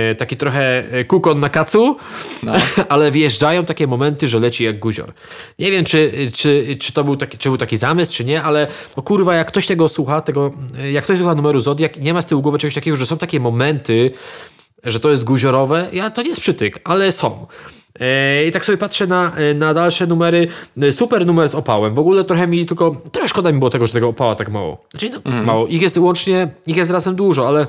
yy, 0.09 0.15
taki 0.15 0.37
trochę 0.37 0.83
kukon 1.07 1.39
na 1.39 1.49
kacu, 1.49 1.97
ale 2.89 3.11
wjeżdżają 3.11 3.65
takie 3.65 3.87
momenty, 3.87 4.27
że 4.27 4.39
leci 4.39 4.63
jak 4.63 4.79
guzior. 4.79 5.13
Nie 5.59 5.71
wiem, 5.71 5.85
czy, 5.85 6.11
czy, 6.33 6.77
czy 6.79 6.93
to 6.93 7.03
był 7.03 7.15
taki, 7.15 7.37
czy 7.37 7.49
był 7.49 7.57
taki 7.57 7.77
zamysł, 7.77 8.13
czy 8.13 8.25
nie, 8.25 8.43
ale 8.43 8.67
no 8.97 9.03
kurwa, 9.03 9.35
jak 9.35 9.47
ktoś 9.47 9.67
tego 9.67 9.89
słucha, 9.89 10.21
tego, 10.21 10.53
jak 10.91 11.03
ktoś 11.03 11.17
słucha 11.17 11.35
numeru 11.35 11.61
Zodiak, 11.61 11.97
nie 11.97 12.13
ma 12.13 12.21
z 12.21 12.25
tyłu 12.25 12.41
głowy 12.41 12.57
czegoś 12.57 12.75
takiego, 12.75 12.97
że 12.97 13.05
są 13.05 13.17
takie 13.17 13.39
momenty, 13.39 14.11
że 14.83 14.99
to 14.99 15.11
jest 15.11 15.23
guziorowe, 15.23 15.89
ja, 15.93 16.09
to 16.09 16.21
nie 16.21 16.29
jest 16.29 16.41
przytyk, 16.41 16.79
ale 16.83 17.11
są. 17.11 17.47
E, 17.99 18.45
I 18.47 18.51
tak 18.51 18.65
sobie 18.65 18.77
patrzę 18.77 19.07
na, 19.07 19.31
na 19.55 19.73
dalsze 19.73 20.07
numery. 20.07 20.47
Super 20.91 21.25
numer 21.25 21.49
z 21.49 21.55
opałem. 21.55 21.95
W 21.95 21.99
ogóle 21.99 22.23
trochę 22.23 22.47
mi 22.47 22.65
tylko. 22.65 22.95
Trochę 23.11 23.27
szkoda 23.29 23.51
mi 23.51 23.59
było 23.59 23.69
tego, 23.71 23.87
że 23.87 23.93
tego 23.93 24.07
opała 24.07 24.35
tak 24.35 24.49
mało. 24.49 24.85
Znaczy, 24.91 25.09
no, 25.25 25.43
mało. 25.43 25.67
Ich 25.67 25.81
jest 25.81 25.97
łącznie, 25.97 26.51
ich 26.67 26.77
jest 26.77 26.91
razem 26.91 27.15
dużo, 27.15 27.47
ale 27.47 27.67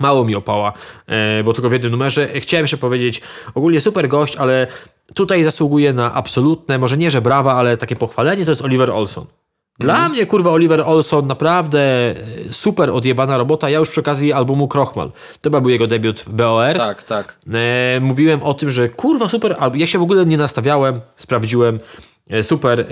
mało 0.00 0.24
mi 0.24 0.34
opała, 0.34 0.72
e, 1.06 1.44
bo 1.44 1.52
tylko 1.52 1.68
w 1.68 1.72
jednym 1.72 1.92
numerze. 1.92 2.28
Chciałem 2.28 2.64
jeszcze 2.64 2.76
powiedzieć, 2.76 3.22
ogólnie 3.54 3.80
super 3.80 4.08
gość, 4.08 4.36
ale 4.36 4.66
tutaj 5.14 5.44
zasługuje 5.44 5.92
na 5.92 6.14
absolutne, 6.14 6.78
może 6.78 6.96
nie, 6.96 7.10
że 7.10 7.22
brawa, 7.22 7.54
ale 7.54 7.76
takie 7.76 7.96
pochwalenie, 7.96 8.44
to 8.44 8.50
jest 8.50 8.62
Oliver 8.62 8.90
Olson. 8.90 9.26
Dla 9.82 10.08
mnie, 10.08 10.26
kurwa, 10.26 10.50
Oliver 10.50 10.80
Olson 10.80 11.26
naprawdę 11.26 11.80
e, 11.80 12.14
super 12.50 12.90
odjebana 12.90 13.38
robota. 13.38 13.70
Ja 13.70 13.78
już 13.78 13.90
przy 13.90 14.00
okazji 14.00 14.32
albumu 14.32 14.68
Krochmal. 14.68 15.08
To 15.10 15.50
chyba 15.50 15.60
był 15.60 15.70
jego 15.70 15.86
debiut 15.86 16.20
w 16.20 16.28
BOR. 16.28 16.76
Tak, 16.76 17.02
tak. 17.02 17.38
E, 17.52 18.00
mówiłem 18.00 18.42
o 18.42 18.54
tym, 18.54 18.70
że 18.70 18.88
kurwa 18.88 19.28
super 19.28 19.56
album. 19.58 19.80
Ja 19.80 19.86
się 19.86 19.98
w 19.98 20.02
ogóle 20.02 20.26
nie 20.26 20.36
nastawiałem, 20.36 21.00
sprawdziłem. 21.16 21.78
E, 22.30 22.42
super, 22.42 22.80
e, 22.80 22.84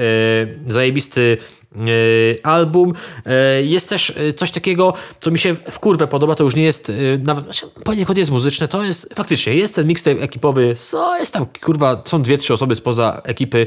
zajebisty 0.66 1.36
e, 1.76 2.46
album. 2.46 2.92
E, 3.26 3.62
jest 3.62 3.88
też 3.88 4.12
coś 4.36 4.50
takiego, 4.50 4.92
co 5.20 5.30
mi 5.30 5.38
się 5.38 5.54
w 5.70 5.78
kurwę 5.78 6.06
podoba, 6.06 6.34
to 6.34 6.44
już 6.44 6.56
nie 6.56 6.62
jest, 6.62 6.92
nawet, 7.26 7.44
znaczy, 7.44 7.66
poniekąd 7.84 8.18
jest 8.18 8.30
muzyczne, 8.30 8.68
to 8.68 8.84
jest, 8.84 9.14
faktycznie, 9.14 9.54
jest 9.54 9.74
ten 9.74 9.86
mixtape 9.86 10.20
ekipowy, 10.20 10.76
so, 10.76 11.18
jest 11.18 11.32
tam, 11.32 11.46
kurwa, 11.64 12.02
są 12.04 12.22
dwie, 12.22 12.38
trzy 12.38 12.54
osoby 12.54 12.74
spoza 12.74 13.20
ekipy, 13.24 13.66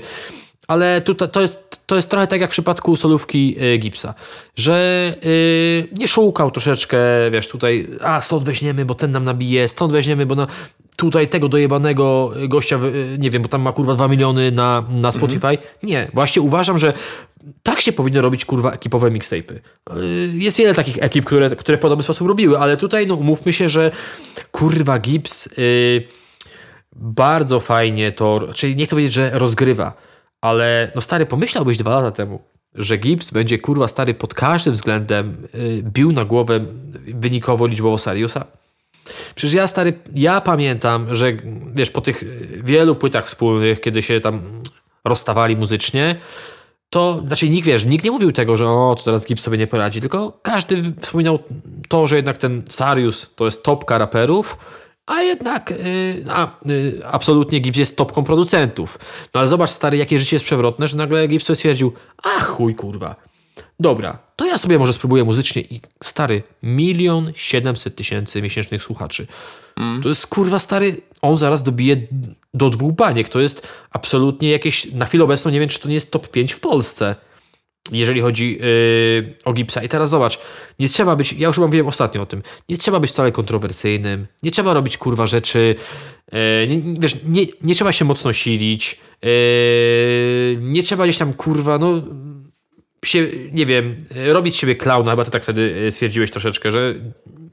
ale 0.68 1.02
tutaj 1.02 1.30
to 1.30 1.42
jest, 1.42 1.80
to 1.86 1.96
jest 1.96 2.10
trochę 2.10 2.28
tak 2.28 2.42
jak 2.42 2.50
w 2.50 2.54
przypadku 2.54 2.96
solówki 2.96 3.56
y, 3.64 3.78
Gipsa, 3.78 4.14
że 4.56 5.16
y, 5.26 5.88
nie 5.98 6.08
szukał 6.08 6.52
troszeczkę, 6.52 6.98
wiesz, 7.32 7.48
tutaj, 7.48 7.88
a 8.02 8.22
stąd 8.22 8.44
weźmiemy, 8.44 8.86
bo 8.86 8.96
ten 8.96 9.12
nam 9.12 9.24
nabije, 9.24 9.68
stąd 9.68 9.92
weźmiemy, 9.92 10.26
bo 10.26 10.36
na, 10.36 10.48
tutaj 10.98 11.28
tego 11.28 11.50
dojebanego 11.50 12.32
gościa, 12.48 12.80
y, 13.16 13.18
nie 13.20 13.30
wiem, 13.30 13.42
bo 13.42 13.48
tam 13.48 13.62
ma 13.62 13.72
kurwa 13.72 13.96
2 13.96 14.08
miliony 14.08 14.52
na, 14.52 14.84
na 14.90 15.12
Spotify. 15.12 15.58
Nie, 15.84 16.12
właśnie 16.14 16.42
uważam, 16.42 16.78
że 16.78 16.94
tak 17.64 17.82
się 17.82 17.94
powinno 17.94 18.22
robić 18.22 18.46
kurwa 18.46 18.72
ekipowe 18.72 19.12
mixtape'y. 19.12 19.54
Y, 19.98 20.32
Jest 20.34 20.58
wiele 20.58 20.74
takich 20.74 20.98
ekip, 21.02 21.26
które, 21.26 21.50
które 21.50 21.78
w 21.78 21.82
podobny 21.82 22.04
sposób 22.04 22.28
robiły, 22.28 22.60
ale 22.60 22.78
tutaj 22.78 23.08
no 23.08 23.16
umówmy 23.16 23.54
się, 23.54 23.70
że 23.70 23.92
kurwa 24.52 25.00
Gips 25.00 25.48
y, 25.48 26.08
bardzo 26.96 27.60
fajnie 27.60 28.12
to, 28.12 28.48
czyli 28.54 28.76
nie 28.76 28.86
chcę 28.86 28.96
powiedzieć, 28.96 29.14
że 29.14 29.32
rozgrywa, 29.34 29.94
ale 30.44 30.92
no 30.96 31.02
stary, 31.02 31.26
pomyślałbyś 31.26 31.78
dwa 31.78 31.96
lata 31.96 32.12
temu, 32.12 32.40
że 32.76 32.98
Gibbs 32.98 33.32
będzie 33.32 33.60
kurwa 33.60 33.88
stary 33.88 34.14
pod 34.14 34.34
każdym 34.34 34.74
względem 34.74 35.48
y, 35.56 35.84
bił 35.84 36.12
na 36.12 36.26
głowę 36.26 36.60
wynikowo 37.14 37.68
liczbowo 37.68 37.98
Sariusa? 37.98 38.46
Przecież 39.36 39.54
ja 39.54 39.68
stary, 39.68 39.94
ja 40.16 40.42
pamiętam, 40.42 41.16
że 41.16 41.34
wiesz, 41.74 41.92
po 41.92 42.02
tych 42.02 42.24
y, 42.24 42.62
wielu 42.64 42.96
płytach 42.96 43.26
wspólnych, 43.28 43.82
kiedy 43.82 44.02
się 44.02 44.20
tam 44.20 44.42
rozstawali 45.06 45.58
muzycznie, 45.58 46.16
to, 46.90 47.24
znaczy 47.28 47.50
nikt, 47.50 47.68
wiesz, 47.68 47.86
nikt 47.86 48.06
nie 48.06 48.12
mówił 48.12 48.32
tego, 48.32 48.58
że 48.58 48.68
o, 48.68 48.96
to 48.98 49.04
teraz 49.04 49.28
Gibbs 49.28 49.44
sobie 49.44 49.58
nie 49.58 49.68
poradzi, 49.68 50.02
tylko 50.02 50.40
każdy 50.42 50.94
wspominał 51.02 51.40
to, 51.88 52.08
że 52.08 52.16
jednak 52.16 52.38
ten 52.38 52.64
Sarius 52.70 53.32
to 53.36 53.46
jest 53.46 53.64
topka 53.64 53.98
raperów, 53.98 54.58
a 55.06 55.22
jednak 55.22 55.72
y, 55.72 56.26
a, 56.30 56.48
y, 56.70 57.02
absolutnie 57.06 57.60
Gibbs 57.60 57.78
jest 57.78 57.98
topką 57.98 58.24
producentów. 58.24 59.00
No 59.34 59.40
ale 59.40 59.50
zobacz, 59.50 59.70
stary, 59.70 59.98
jakie 59.98 60.20
życie 60.20 60.36
jest 60.36 60.46
przewrotne, 60.46 60.88
że 60.88 60.98
nagle 60.98 61.28
Gibbs 61.28 61.46
sobie 61.46 61.56
stwierdził, 61.56 61.94
a 62.24 62.40
chuj, 62.40 62.76
kurwa. 62.76 63.16
Dobra, 63.80 64.18
to 64.36 64.46
ja 64.46 64.58
sobie 64.58 64.80
może 64.80 64.94
spróbuję 64.94 65.24
muzycznie 65.24 65.62
i 65.62 65.82
stary, 66.04 66.44
milion 66.64 67.32
siedemset 67.36 67.96
tysięcy 67.96 68.42
miesięcznych 68.42 68.84
słuchaczy. 68.84 69.28
To 70.04 70.10
jest 70.10 70.28
kurwa 70.28 70.60
stary, 70.60 71.02
on 71.22 71.38
zaraz 71.38 71.64
dobije 71.64 72.08
do 72.54 72.70
dwóch 72.70 72.94
baniek. 72.94 73.30
To 73.30 73.40
jest 73.40 73.68
absolutnie 73.92 74.52
jakieś, 74.52 74.94
na 74.94 75.06
chwilę 75.06 75.24
obecną 75.24 75.52
nie 75.52 75.60
wiem, 75.60 75.70
czy 75.70 75.80
to 75.80 75.88
nie 75.88 75.94
jest 75.94 76.12
top 76.12 76.28
5 76.28 76.54
w 76.54 76.60
Polsce 76.60 77.16
jeżeli 78.00 78.22
chodzi 78.22 78.58
yy, 78.62 79.34
o 79.46 79.54
Gipsa. 79.54 79.84
I 79.84 79.90
teraz 79.90 80.10
zobacz, 80.10 80.40
nie 80.80 80.90
trzeba 80.90 81.16
być, 81.16 81.34
ja 81.34 81.48
już 81.48 81.60
wam 81.60 81.68
mówiłem 81.68 81.88
ostatnio 81.88 82.22
o 82.22 82.26
tym, 82.26 82.44
nie 82.70 82.78
trzeba 82.78 83.00
być 83.00 83.12
wcale 83.12 83.32
kontrowersyjnym, 83.32 84.28
nie 84.44 84.52
trzeba 84.52 84.74
robić 84.74 84.98
kurwa 84.98 85.28
rzeczy, 85.28 85.76
yy, 86.32 86.40
nie, 86.68 87.00
wiesz, 87.00 87.16
nie, 87.26 87.46
nie 87.62 87.76
trzeba 87.76 87.92
się 87.92 88.06
mocno 88.06 88.34
silić, 88.34 89.00
yy, 89.22 89.30
nie 90.62 90.84
trzeba 90.84 91.04
gdzieś 91.04 91.18
tam 91.18 91.34
kurwa, 91.34 91.78
no 91.78 92.02
się, 93.06 93.28
nie 93.52 93.66
wiem, 93.66 93.98
robić 94.26 94.56
siebie 94.56 94.76
klauna, 94.76 95.12
chyba 95.12 95.26
ty 95.26 95.32
tak 95.32 95.44
wtedy 95.44 95.80
yy, 95.84 95.92
stwierdziłeś 95.92 96.32
troszeczkę, 96.32 96.72
że 96.72 96.96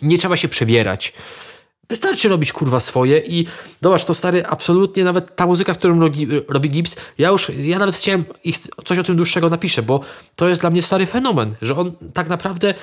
nie 0.02 0.18
trzeba 0.18 0.36
się 0.36 0.48
przebierać. 0.48 1.12
Wystarczy 1.90 2.28
robić 2.28 2.52
kurwa 2.52 2.80
swoje 2.80 3.18
i 3.18 3.46
zobacz, 3.82 4.04
to 4.04 4.14
stary, 4.14 4.46
absolutnie 4.46 5.04
nawet 5.04 5.36
ta 5.36 5.46
muzyka, 5.46 5.74
którą 5.74 6.00
robi, 6.00 6.26
robi 6.48 6.70
Gibbs, 6.70 6.96
ja 7.18 7.28
już, 7.28 7.52
ja 7.58 7.78
nawet 7.78 7.94
chciałem 7.94 8.24
ich, 8.44 8.56
coś 8.84 8.98
o 8.98 9.02
tym 9.02 9.16
dłuższego 9.16 9.48
napiszę, 9.48 9.82
bo 9.82 10.00
to 10.36 10.48
jest 10.48 10.60
dla 10.60 10.70
mnie 10.70 10.82
stary 10.82 11.06
fenomen, 11.06 11.54
że 11.62 11.76
on 11.76 11.92
tak 12.14 12.28
naprawdę 12.28 12.74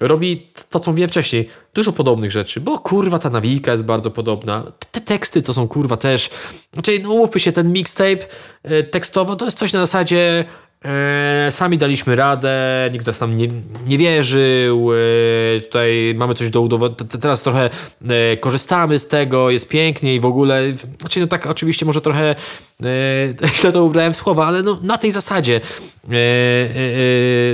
robi 0.00 0.52
to, 0.70 0.80
co 0.80 0.90
mówiłem 0.90 1.10
wcześniej, 1.10 1.48
dużo 1.74 1.92
podobnych 1.92 2.32
rzeczy, 2.32 2.60
bo 2.60 2.78
kurwa 2.78 3.18
ta 3.18 3.30
nawijka 3.30 3.72
jest 3.72 3.84
bardzo 3.84 4.10
podobna, 4.10 4.72
te 4.92 5.00
teksty 5.00 5.42
to 5.42 5.54
są 5.54 5.68
kurwa 5.68 5.96
też, 5.96 6.30
znaczy 6.72 6.98
no 7.02 7.10
umówmy 7.10 7.40
się, 7.40 7.52
ten 7.52 7.72
mixtape 7.72 8.26
e, 8.62 8.82
tekstowo 8.82 9.36
to 9.36 9.44
jest 9.44 9.58
coś 9.58 9.72
na 9.72 9.80
zasadzie 9.80 10.44
E, 10.84 11.48
sami 11.50 11.78
daliśmy 11.78 12.14
radę, 12.14 12.54
nikt 12.92 13.06
nas 13.06 13.20
nam 13.20 13.36
nie, 13.36 13.48
nie 13.86 13.98
wierzył. 13.98 14.92
E, 14.92 15.60
tutaj 15.60 16.14
mamy 16.16 16.34
coś 16.34 16.50
do 16.50 16.60
udowodnienia. 16.60 17.10
Teraz 17.20 17.42
trochę 17.42 17.70
e, 18.08 18.36
korzystamy 18.36 18.98
z 18.98 19.08
tego, 19.08 19.50
jest 19.50 19.68
pięknie 19.68 20.14
i 20.14 20.20
w 20.20 20.24
ogóle. 20.24 20.62
Znaczy, 21.00 21.20
no 21.20 21.26
tak, 21.26 21.46
oczywiście, 21.46 21.86
może 21.86 22.00
trochę 22.00 22.30
e, 22.30 23.54
źle 23.56 23.72
to 23.72 23.84
ubrałem 23.84 24.14
słowa, 24.14 24.46
ale 24.46 24.62
no, 24.62 24.78
na 24.82 24.98
tej 24.98 25.12
zasadzie, 25.12 25.56
e, 25.56 26.10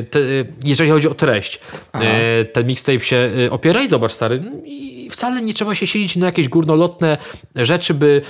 te, 0.02 0.20
jeżeli 0.64 0.90
chodzi 0.90 1.08
o 1.08 1.14
treść, 1.14 1.61
ten 2.52 2.66
mixtape 2.66 3.00
się 3.00 3.30
opiera 3.50 3.82
i 3.82 3.88
zobacz, 3.88 4.12
stary, 4.12 4.42
i 4.64 5.08
wcale 5.11 5.42
nie 5.42 5.54
trzeba 5.54 5.74
się 5.74 5.87
silić 5.87 6.16
na 6.16 6.26
jakieś 6.26 6.48
górnolotne 6.48 7.18
rzeczy, 7.56 7.94
by 7.94 8.22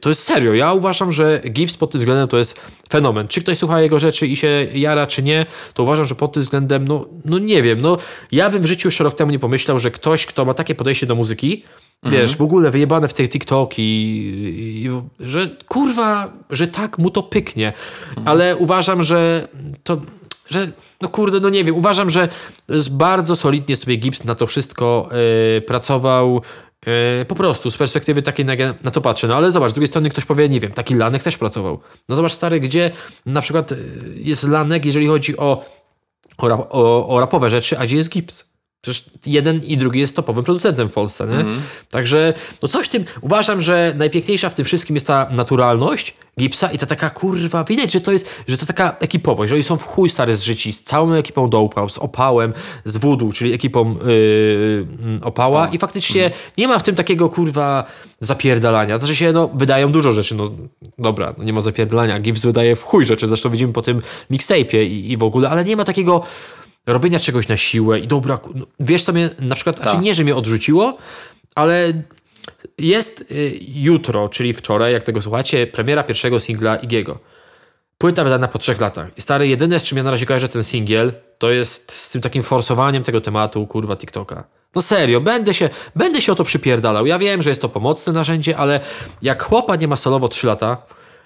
to 0.00 0.08
jest 0.08 0.22
serio. 0.22 0.54
Ja 0.54 0.72
uważam, 0.72 1.12
że 1.12 1.40
Gibbs 1.50 1.76
pod 1.76 1.90
tym 1.90 1.98
względem 1.98 2.28
to 2.28 2.38
jest 2.38 2.60
fenomen. 2.90 3.28
Czy 3.28 3.40
ktoś 3.40 3.58
słucha 3.58 3.80
jego 3.80 3.98
rzeczy 3.98 4.26
i 4.26 4.36
się 4.36 4.66
jara, 4.74 5.06
czy 5.06 5.22
nie, 5.22 5.46
to 5.74 5.82
uważam, 5.82 6.04
że 6.04 6.14
pod 6.14 6.32
tym 6.32 6.42
względem, 6.42 6.88
no, 6.88 7.06
no 7.24 7.38
nie 7.38 7.62
wiem. 7.62 7.80
No, 7.80 7.98
ja 8.32 8.50
bym 8.50 8.62
w 8.62 8.66
życiu 8.66 8.88
jeszcze 8.88 9.04
rok 9.04 9.14
temu 9.14 9.30
nie 9.30 9.38
pomyślał, 9.38 9.80
że 9.80 9.90
ktoś, 9.90 10.26
kto 10.26 10.44
ma 10.44 10.54
takie 10.54 10.74
podejście 10.74 11.06
do 11.06 11.14
muzyki, 11.14 11.62
wiesz, 12.02 12.36
w 12.36 12.42
ogóle 12.42 12.70
wyjebane 12.70 13.08
w 13.08 13.14
te 13.14 13.28
TikToki, 13.28 13.82
i, 13.82 14.84
i, 14.84 14.90
że 15.20 15.56
kurwa, 15.68 16.32
że 16.50 16.68
tak 16.68 16.98
mu 16.98 17.10
to 17.10 17.22
pyknie. 17.22 17.72
Ale 18.24 18.56
uważam, 18.56 19.02
że 19.02 19.48
to 19.84 20.00
że 20.50 20.72
no 21.00 21.08
kurde, 21.08 21.40
no 21.40 21.48
nie 21.48 21.64
wiem, 21.64 21.76
uważam, 21.76 22.10
że 22.10 22.28
bardzo 22.90 23.36
solidnie 23.36 23.76
sobie 23.76 23.96
Gibbs 23.96 24.24
na 24.24 24.34
to 24.34 24.46
wszystko 24.46 25.08
yy, 25.54 25.60
pracował. 25.60 26.42
Yy, 26.86 27.24
po 27.24 27.34
prostu 27.34 27.70
z 27.70 27.76
perspektywy 27.76 28.22
takiej 28.22 28.44
na, 28.44 28.54
na 28.82 28.90
to 28.90 29.00
patrzę. 29.00 29.28
No 29.28 29.36
ale 29.36 29.52
zobacz, 29.52 29.70
z 29.70 29.74
drugiej 29.74 29.88
strony 29.88 30.10
ktoś 30.10 30.24
powie, 30.24 30.48
nie 30.48 30.60
wiem, 30.60 30.72
taki 30.72 30.94
Lanek 30.94 31.22
też 31.22 31.38
pracował. 31.38 31.80
No 32.08 32.16
zobacz, 32.16 32.32
stary, 32.32 32.60
gdzie 32.60 32.90
na 33.26 33.40
przykład 33.40 33.70
yy, 33.70 33.78
jest 34.16 34.44
Lanek, 34.44 34.84
jeżeli 34.84 35.06
chodzi 35.06 35.36
o, 35.36 35.64
o, 36.38 36.68
o, 36.70 37.08
o 37.08 37.20
rapowe 37.20 37.50
rzeczy, 37.50 37.78
a 37.78 37.84
gdzie 37.84 37.96
jest 37.96 38.10
Gibbs? 38.10 38.51
Przecież 38.82 39.04
jeden 39.26 39.64
i 39.64 39.76
drugi 39.76 40.00
jest 40.00 40.16
topowym 40.16 40.44
producentem 40.44 40.88
w 40.88 40.92
Polsce, 40.92 41.26
nie? 41.26 41.44
Także, 41.90 42.34
no 42.62 42.68
coś 42.68 42.86
w 42.86 42.88
tym, 42.88 43.04
uważam, 43.20 43.60
że 43.60 43.94
najpiękniejsza 43.96 44.50
w 44.50 44.54
tym 44.54 44.64
wszystkim 44.64 44.96
jest 44.96 45.06
ta 45.06 45.28
naturalność 45.30 46.14
Gipsa 46.38 46.70
i 46.70 46.78
ta 46.78 46.86
taka 46.86 47.10
kurwa, 47.10 47.64
widać, 47.64 47.92
że 47.92 48.00
to 48.00 48.12
jest, 48.12 48.42
że 48.48 48.56
to 48.56 48.66
taka 48.66 48.96
ekipowość, 49.00 49.48
że 49.48 49.54
oni 49.54 49.62
są 49.62 49.76
w 49.76 49.84
chuj 49.84 50.08
stary 50.08 50.36
zżyci 50.36 50.72
z 50.72 50.82
całą 50.82 51.12
ekipą 51.12 51.50
Dołpał, 51.50 51.88
z 51.88 51.98
Opałem, 51.98 52.52
z 52.84 52.96
Voodoo, 52.96 53.32
czyli 53.32 53.52
ekipą 53.52 53.96
yy, 54.06 54.86
Opała 55.22 55.68
i 55.68 55.78
faktycznie 55.78 56.30
nie 56.58 56.68
ma 56.68 56.78
w 56.78 56.82
tym 56.82 56.94
takiego 56.94 57.28
kurwa 57.28 57.84
zapierdalania. 58.20 58.98
Znaczy 58.98 59.16
się, 59.16 59.32
no, 59.32 59.48
wydają 59.54 59.92
dużo 59.92 60.12
rzeczy, 60.12 60.34
no 60.34 60.50
dobra, 60.98 61.34
no 61.38 61.44
nie 61.44 61.52
ma 61.52 61.60
zapierdalania. 61.60 62.20
Gibbs 62.20 62.42
wydaje 62.42 62.76
w 62.76 62.82
chuj 62.82 63.04
rzeczy, 63.04 63.28
zresztą 63.28 63.50
widzimy 63.50 63.72
po 63.72 63.82
tym 63.82 64.02
mixtape'ie 64.30 64.82
i, 64.82 65.12
i 65.12 65.16
w 65.16 65.22
ogóle, 65.22 65.50
ale 65.50 65.64
nie 65.64 65.76
ma 65.76 65.84
takiego 65.84 66.22
robienia 66.86 67.18
czegoś 67.18 67.48
na 67.48 67.56
siłę 67.56 67.98
i 67.98 68.06
dobra, 68.06 68.38
no, 68.54 68.66
wiesz 68.80 69.02
co 69.02 69.12
mnie 69.12 69.30
na 69.38 69.54
przykład, 69.54 69.76
znaczy 69.76 69.98
nie, 69.98 70.14
że 70.14 70.24
mnie 70.24 70.36
odrzuciło, 70.36 70.96
ale 71.54 71.92
jest 72.78 73.20
y, 73.30 73.58
jutro, 73.60 74.28
czyli 74.28 74.52
wczoraj, 74.52 74.92
jak 74.92 75.02
tego 75.02 75.22
słuchacie, 75.22 75.66
premiera 75.66 76.02
pierwszego 76.02 76.40
singla 76.40 76.76
Igiego. 76.76 77.18
Płyta 77.98 78.24
wydana 78.24 78.48
po 78.48 78.58
trzech 78.58 78.80
latach. 78.80 79.08
I 79.16 79.20
stary, 79.20 79.48
jedyne 79.48 79.80
z 79.80 79.82
czym 79.82 79.98
ja 79.98 80.04
na 80.04 80.10
razie 80.10 80.26
kojarzę 80.26 80.48
ten 80.48 80.64
singiel, 80.64 81.12
to 81.38 81.50
jest 81.50 81.92
z 81.92 82.10
tym 82.10 82.20
takim 82.20 82.42
forsowaniem 82.42 83.02
tego 83.02 83.20
tematu, 83.20 83.66
kurwa, 83.66 83.96
TikToka. 83.96 84.44
No 84.74 84.82
serio, 84.82 85.20
będę 85.20 85.54
się, 85.54 85.70
będę 85.96 86.22
się 86.22 86.32
o 86.32 86.34
to 86.34 86.44
przypierdalał. 86.44 87.06
Ja 87.06 87.18
wiem, 87.18 87.42
że 87.42 87.50
jest 87.50 87.62
to 87.62 87.68
pomocne 87.68 88.12
narzędzie, 88.12 88.56
ale 88.56 88.80
jak 89.22 89.42
chłopa 89.42 89.76
nie 89.76 89.88
ma 89.88 89.96
solowo 89.96 90.28
3 90.28 90.46
lata 90.46 90.76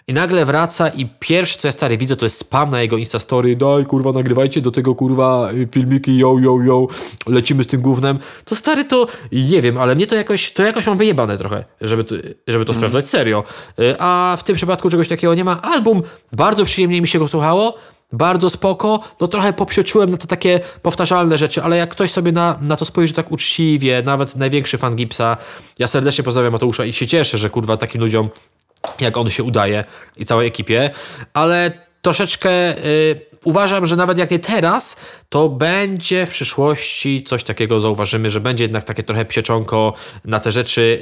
i 0.08 0.12
nagle 0.12 0.44
wraca 0.44 0.88
i 0.88 1.06
pierwsze 1.06 1.58
co 1.58 1.68
ja 1.68 1.72
stary 1.72 1.98
widzę 1.98 2.16
to 2.16 2.26
jest 2.26 2.38
spam 2.38 2.70
na 2.70 2.82
jego 2.82 2.96
Instastory, 2.96 3.56
daj 3.56 3.84
kurwa 3.84 4.12
nagrywajcie 4.12 4.60
do 4.60 4.70
tego 4.70 4.94
kurwa 4.94 5.50
y, 5.52 5.68
filmiki, 5.72 6.18
yo, 6.18 6.36
yo, 6.40 6.58
yo, 6.62 6.86
lecimy 7.26 7.64
z 7.64 7.66
tym 7.66 7.80
głównym. 7.80 8.18
To 8.44 8.56
stary 8.56 8.84
to, 8.84 9.06
nie 9.32 9.62
wiem, 9.62 9.78
ale 9.78 9.94
mnie 9.94 10.06
to 10.06 10.14
jakoś, 10.14 10.52
to 10.52 10.62
jakoś 10.62 10.86
mam 10.86 10.98
wyjebane 10.98 11.38
trochę, 11.38 11.64
żeby 11.80 12.04
to, 12.04 12.14
żeby 12.46 12.64
to 12.64 12.74
sprawdzać, 12.74 13.08
serio. 13.08 13.44
Y, 13.80 13.94
A 13.98 14.36
w 14.38 14.44
tym 14.44 14.56
przypadku 14.56 14.90
czegoś 14.90 15.08
takiego 15.08 15.34
nie 15.34 15.44
ma. 15.44 15.62
Album, 15.62 16.02
bardzo 16.32 16.64
przyjemnie 16.64 17.00
mi 17.00 17.08
się 17.08 17.18
go 17.18 17.28
słuchało, 17.28 17.78
bardzo 18.12 18.50
spoko, 18.50 19.00
no 19.20 19.28
trochę 19.28 19.52
popsioczyłem 19.52 20.10
na 20.10 20.16
te 20.16 20.26
takie 20.26 20.60
powtarzalne 20.82 21.38
rzeczy, 21.38 21.62
ale 21.62 21.76
jak 21.76 21.90
ktoś 21.90 22.10
sobie 22.10 22.32
na, 22.32 22.58
na 22.62 22.76
to 22.76 22.84
spojrzy 22.84 23.14
tak 23.14 23.32
uczciwie, 23.32 24.02
nawet 24.02 24.36
największy 24.36 24.78
fan 24.78 24.96
Gipsa, 24.96 25.36
ja 25.78 25.86
serdecznie 25.86 26.24
pozdrawiam 26.24 26.52
Mateusza 26.52 26.84
i 26.84 26.92
się 26.92 27.06
cieszę, 27.06 27.38
że 27.38 27.50
kurwa 27.50 27.76
takim 27.76 28.00
ludziom 28.00 28.28
jak 29.00 29.16
on 29.16 29.30
się 29.30 29.42
udaje 29.42 29.84
i 30.16 30.24
całej 30.24 30.48
ekipie, 30.48 30.90
ale 31.34 31.86
troszeczkę 32.02 32.78
y, 32.84 33.20
uważam, 33.44 33.86
że 33.86 33.96
nawet 33.96 34.18
jak 34.18 34.30
nie 34.30 34.38
teraz, 34.38 34.96
to 35.28 35.48
będzie 35.48 36.26
w 36.26 36.30
przyszłości 36.30 37.24
coś 37.24 37.44
takiego 37.44 37.80
zauważymy, 37.80 38.30
że 38.30 38.40
będzie 38.40 38.64
jednak 38.64 38.84
takie 38.84 39.02
trochę 39.02 39.24
psieczonko 39.24 39.92
na 40.24 40.40
te 40.40 40.52
rzeczy, 40.52 41.00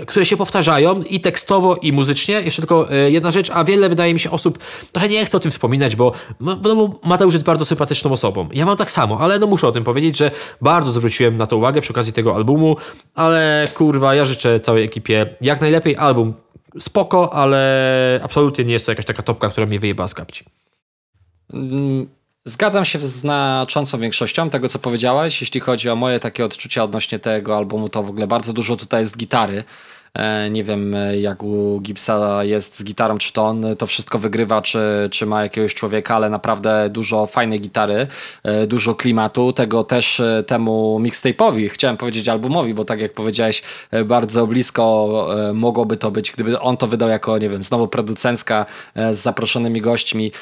y, 0.00 0.06
które 0.06 0.26
się 0.26 0.36
powtarzają 0.36 1.02
i 1.02 1.20
tekstowo, 1.20 1.76
i 1.76 1.92
muzycznie. 1.92 2.40
Jeszcze 2.40 2.62
tylko 2.62 2.92
y, 2.92 3.10
jedna 3.10 3.30
rzecz, 3.30 3.50
a 3.50 3.64
wiele 3.64 3.88
wydaje 3.88 4.14
mi 4.14 4.20
się 4.20 4.30
osób 4.30 4.58
trochę 4.92 5.08
nie 5.08 5.24
chce 5.26 5.36
o 5.36 5.40
tym 5.40 5.50
wspominać, 5.50 5.96
bo, 5.96 6.12
no, 6.40 6.56
bo 6.56 7.00
Mateusz 7.04 7.34
jest 7.34 7.46
bardzo 7.46 7.64
sympatyczną 7.64 8.12
osobą. 8.12 8.48
Ja 8.52 8.66
mam 8.66 8.76
tak 8.76 8.90
samo, 8.90 9.18
ale 9.20 9.38
no 9.38 9.46
muszę 9.46 9.68
o 9.68 9.72
tym 9.72 9.84
powiedzieć, 9.84 10.16
że 10.16 10.30
bardzo 10.60 10.92
zwróciłem 10.92 11.36
na 11.36 11.46
to 11.46 11.56
uwagę 11.56 11.80
przy 11.80 11.92
okazji 11.92 12.12
tego 12.12 12.34
albumu, 12.34 12.76
ale 13.14 13.68
kurwa, 13.74 14.14
ja 14.14 14.24
życzę 14.24 14.60
całej 14.60 14.84
ekipie 14.84 15.36
jak 15.40 15.60
najlepiej 15.60 15.96
album 15.96 16.34
spoko, 16.80 17.34
ale 17.34 18.20
absolutnie 18.22 18.64
nie 18.64 18.72
jest 18.72 18.86
to 18.86 18.92
jakaś 18.92 19.04
taka 19.04 19.22
topka, 19.22 19.48
która 19.48 19.66
mnie 19.66 19.80
wyjeba 19.80 20.08
z 20.08 20.14
kapci. 20.14 20.44
Mm, 21.52 22.06
Zgadzam 22.44 22.84
się 22.84 22.98
z 22.98 23.02
znaczącą 23.02 23.98
większością 23.98 24.50
tego, 24.50 24.68
co 24.68 24.78
powiedziałeś. 24.78 25.40
Jeśli 25.40 25.60
chodzi 25.60 25.90
o 25.90 25.96
moje 25.96 26.20
takie 26.20 26.44
odczucia 26.44 26.84
odnośnie 26.84 27.18
tego 27.18 27.56
albumu, 27.56 27.88
to 27.88 28.02
w 28.02 28.10
ogóle 28.10 28.26
bardzo 28.26 28.52
dużo 28.52 28.76
tutaj 28.76 29.00
jest 29.02 29.16
gitary. 29.16 29.64
E, 30.18 30.50
Nie 30.50 30.64
wiem, 30.64 30.94
e, 30.94 31.20
jak 31.20 31.42
u 31.42 31.80
Gibsa 31.80 32.44
jest 32.44 32.78
z 32.78 32.84
gitarą, 32.84 33.18
czy 33.18 33.32
to 33.32 33.44
on 33.46 33.64
to 33.78 33.86
wszystko 33.86 34.18
wygrywa, 34.18 34.62
czy, 34.62 35.08
czy 35.10 35.26
ma 35.26 35.42
jakiegoś 35.42 35.74
człowieka, 35.74 36.16
ale 36.16 36.30
naprawdę 36.30 36.90
dużo 36.90 37.26
fajnej 37.26 37.60
gitary, 37.60 38.06
e, 38.42 38.66
dużo 38.66 38.94
klimatu. 38.94 39.52
Tego 39.52 39.84
też 39.84 40.22
temu 40.46 41.00
mixtape'owi, 41.00 41.68
chciałem 41.70 41.96
powiedzieć 41.96 42.28
albumowi, 42.28 42.74
bo 42.74 42.84
tak 42.84 43.00
jak 43.00 43.12
powiedziałeś, 43.12 43.62
bardzo 44.04 44.46
blisko 44.46 45.26
mogłoby 45.54 45.96
to 45.96 46.10
być, 46.10 46.30
gdyby 46.30 46.60
on 46.60 46.76
to 46.76 46.86
wydał 46.86 47.08
jako, 47.08 47.38
nie 47.38 47.48
wiem, 47.48 47.62
znowu 47.62 47.88
producencka 47.88 48.66
z 48.96 49.16
zaproszonymi 49.18 49.80
gośćmi, 49.80 50.32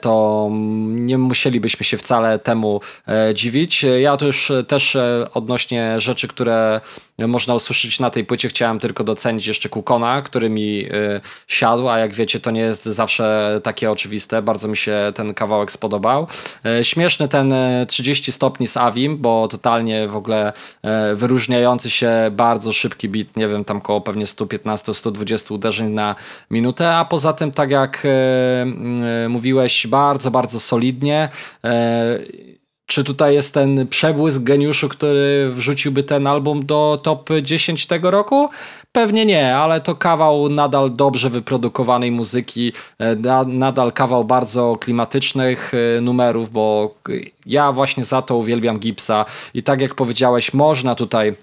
to 0.00 0.48
nie 0.90 1.18
musielibyśmy 1.18 1.84
się 1.84 1.96
wcale 1.96 2.38
temu 2.38 2.80
dziwić. 3.34 3.86
Ja 4.00 4.16
to 4.16 4.26
już 4.26 4.52
też 4.68 4.96
odnośnie 5.34 6.00
rzeczy, 6.00 6.28
które 6.28 6.80
można 7.28 7.54
usłyszeć 7.54 8.00
na 8.00 8.10
tej 8.10 8.24
płycie, 8.24 8.48
chciałem 8.48 8.78
tylko 8.78 9.04
docenić 9.04 9.46
jeszcze 9.46 9.68
Kukona, 9.68 10.22
który 10.22 10.50
mi 10.50 10.84
e, 10.84 11.20
siadł, 11.48 11.88
a 11.88 11.98
jak 11.98 12.14
wiecie, 12.14 12.40
to 12.40 12.50
nie 12.50 12.60
jest 12.60 12.84
zawsze 12.84 13.60
takie 13.62 13.90
oczywiste. 13.90 14.42
Bardzo 14.42 14.68
mi 14.68 14.76
się 14.76 15.12
ten 15.14 15.34
kawałek 15.34 15.72
spodobał. 15.72 16.26
E, 16.64 16.84
Śmieszny 16.84 17.28
ten 17.28 17.52
e, 17.52 17.86
30 17.86 18.32
stopni 18.32 18.66
z 18.66 18.76
Avim, 18.76 19.18
bo 19.18 19.48
totalnie 19.48 20.08
w 20.08 20.16
ogóle 20.16 20.52
wyróżniający 21.14 21.90
się 21.90 22.10
bardzo 22.32 22.72
szybki 22.72 23.08
beat, 23.08 23.36
nie 23.36 23.48
wiem, 23.48 23.64
tam 23.64 23.76
około 23.76 24.00
pewnie 24.00 24.24
115-120 24.24 25.54
uderzeń 25.54 25.88
na 25.88 26.14
minutę, 26.50 26.94
a 26.94 27.04
poza 27.04 27.32
tym, 27.32 27.52
tak 27.52 27.70
jak 27.70 28.06
mówiłeś, 29.28 29.86
bardzo, 29.86 30.30
bardzo 30.30 30.60
solidnie. 30.60 31.28
Czy 32.90 33.04
tutaj 33.04 33.34
jest 33.34 33.54
ten 33.54 33.88
przebłysk 33.88 34.42
geniuszu, 34.42 34.88
który 34.88 35.50
wrzuciłby 35.52 36.02
ten 36.02 36.26
album 36.26 36.66
do 36.66 37.00
top 37.02 37.30
10 37.42 37.86
tego 37.86 38.10
roku? 38.10 38.48
Pewnie 38.92 39.26
nie, 39.26 39.56
ale 39.56 39.80
to 39.80 39.94
kawał 39.94 40.48
nadal 40.48 40.94
dobrze 40.94 41.30
wyprodukowanej 41.30 42.12
muzyki, 42.12 42.72
e, 42.98 43.16
na, 43.16 43.44
nadal 43.44 43.92
kawał 43.92 44.24
bardzo 44.24 44.76
klimatycznych 44.80 45.72
e, 45.98 46.00
numerów, 46.00 46.50
bo 46.50 46.94
ja 47.46 47.72
właśnie 47.72 48.04
za 48.04 48.22
to 48.22 48.36
uwielbiam 48.36 48.78
Gipsa 48.78 49.24
i 49.54 49.62
tak 49.62 49.80
jak 49.80 49.94
powiedziałeś, 49.94 50.54
można 50.54 50.94
tutaj 50.94 51.34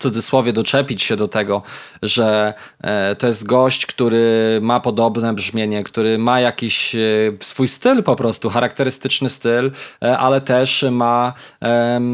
cudzysłowie 0.00 0.52
doczepić 0.52 1.02
się 1.02 1.16
do 1.16 1.28
tego, 1.28 1.62
że 2.02 2.54
e, 2.80 3.16
to 3.16 3.26
jest 3.26 3.46
gość, 3.46 3.86
który 3.86 4.58
ma 4.62 4.80
podobne 4.80 5.34
brzmienie, 5.34 5.84
który 5.84 6.18
ma 6.18 6.40
jakiś 6.40 6.94
e, 6.94 6.98
swój 7.40 7.68
styl 7.68 8.02
po 8.02 8.16
prostu, 8.16 8.50
charakterystyczny 8.50 9.28
styl, 9.28 9.70
e, 10.02 10.18
ale 10.18 10.40
też 10.40 10.84
ma 10.90 11.34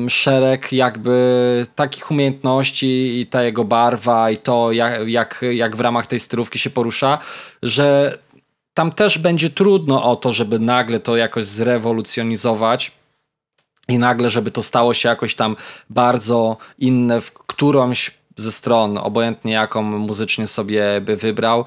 szereg 0.09 0.73
jakby 0.73 1.67
takich 1.75 2.11
umiejętności 2.11 3.21
i 3.21 3.27
ta 3.27 3.43
jego 3.43 3.65
barwa 3.65 4.31
i 4.31 4.37
to 4.37 4.73
jak, 4.73 5.09
jak, 5.09 5.45
jak 5.53 5.77
w 5.77 5.81
ramach 5.81 6.07
tej 6.07 6.21
stylówki 6.21 6.59
się 6.59 6.71
porusza, 6.71 7.19
że 7.63 8.19
tam 8.75 8.93
też 8.93 9.19
będzie 9.19 9.51
trudno 9.51 10.05
o 10.05 10.17
to, 10.17 10.33
żeby 10.33 10.59
nagle 10.59 11.01
to 11.01 11.17
jakoś 11.17 11.47
zrewolucjonizować 11.47 12.93
i 13.89 13.99
nagle, 13.99 14.31
żeby 14.31 14.51
to 14.51 14.63
stało 14.63 14.95
się 14.95 15.09
jakoś 15.09 15.35
tam 15.35 15.57
bardzo 15.91 16.57
inne 16.79 17.21
w 17.21 17.33
którąś 17.33 18.11
ze 18.37 18.53
stron, 18.53 18.99
obojętnie 18.99 19.53
jaką 19.53 19.83
muzycznie 19.83 20.47
sobie 20.47 21.01
by 21.01 21.17
wybrał. 21.17 21.65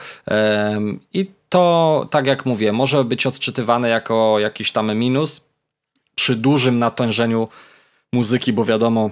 I 1.13 1.31
to, 1.49 2.07
tak 2.11 2.27
jak 2.27 2.45
mówię, 2.45 2.71
może 2.71 3.03
być 3.03 3.25
odczytywane 3.25 3.89
jako 3.89 4.39
jakiś 4.39 4.71
tam 4.71 4.95
minus 4.95 5.41
przy 6.15 6.35
dużym 6.35 6.79
natężeniu 6.79 7.47
muzyki, 8.13 8.53
bo 8.53 8.65
wiadomo, 8.65 9.09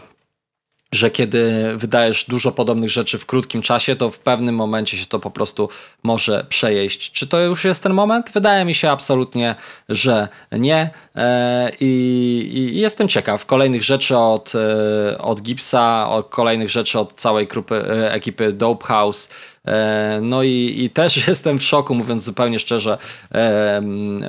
że 0.91 1.11
kiedy 1.11 1.71
wydajesz 1.77 2.25
dużo 2.25 2.51
podobnych 2.51 2.89
rzeczy 2.89 3.17
w 3.17 3.25
krótkim 3.25 3.61
czasie, 3.61 3.95
to 3.95 4.09
w 4.09 4.19
pewnym 4.19 4.55
momencie 4.55 4.97
się 4.97 5.05
to 5.05 5.19
po 5.19 5.31
prostu 5.31 5.69
może 6.03 6.45
przejeść. 6.49 7.11
Czy 7.11 7.27
to 7.27 7.39
już 7.39 7.63
jest 7.65 7.83
ten 7.83 7.93
moment? 7.93 8.31
Wydaje 8.33 8.65
mi 8.65 8.73
się 8.73 8.91
absolutnie, 8.91 9.55
że 9.89 10.27
nie. 10.51 10.89
E, 11.15 11.69
I, 11.79 12.51
i 12.53 12.79
jestem 12.79 13.07
ciekaw 13.07 13.45
kolejnych 13.45 13.83
rzeczy 13.83 14.17
od, 14.17 14.53
e, 14.55 15.17
od 15.17 15.41
Gipsa, 15.41 16.09
kolejnych 16.29 16.69
rzeczy 16.69 16.99
od 16.99 17.13
całej 17.13 17.47
grupy, 17.47 17.75
e, 17.75 18.13
ekipy 18.13 18.53
Dope 18.53 18.85
House. 18.85 19.29
E, 19.67 20.19
No 20.21 20.43
i, 20.43 20.75
i 20.77 20.89
też 20.89 21.17
jestem 21.27 21.59
w 21.59 21.63
szoku, 21.63 21.95
mówiąc 21.95 22.23
zupełnie 22.23 22.59
szczerze, 22.59 22.97
e, 23.35 23.81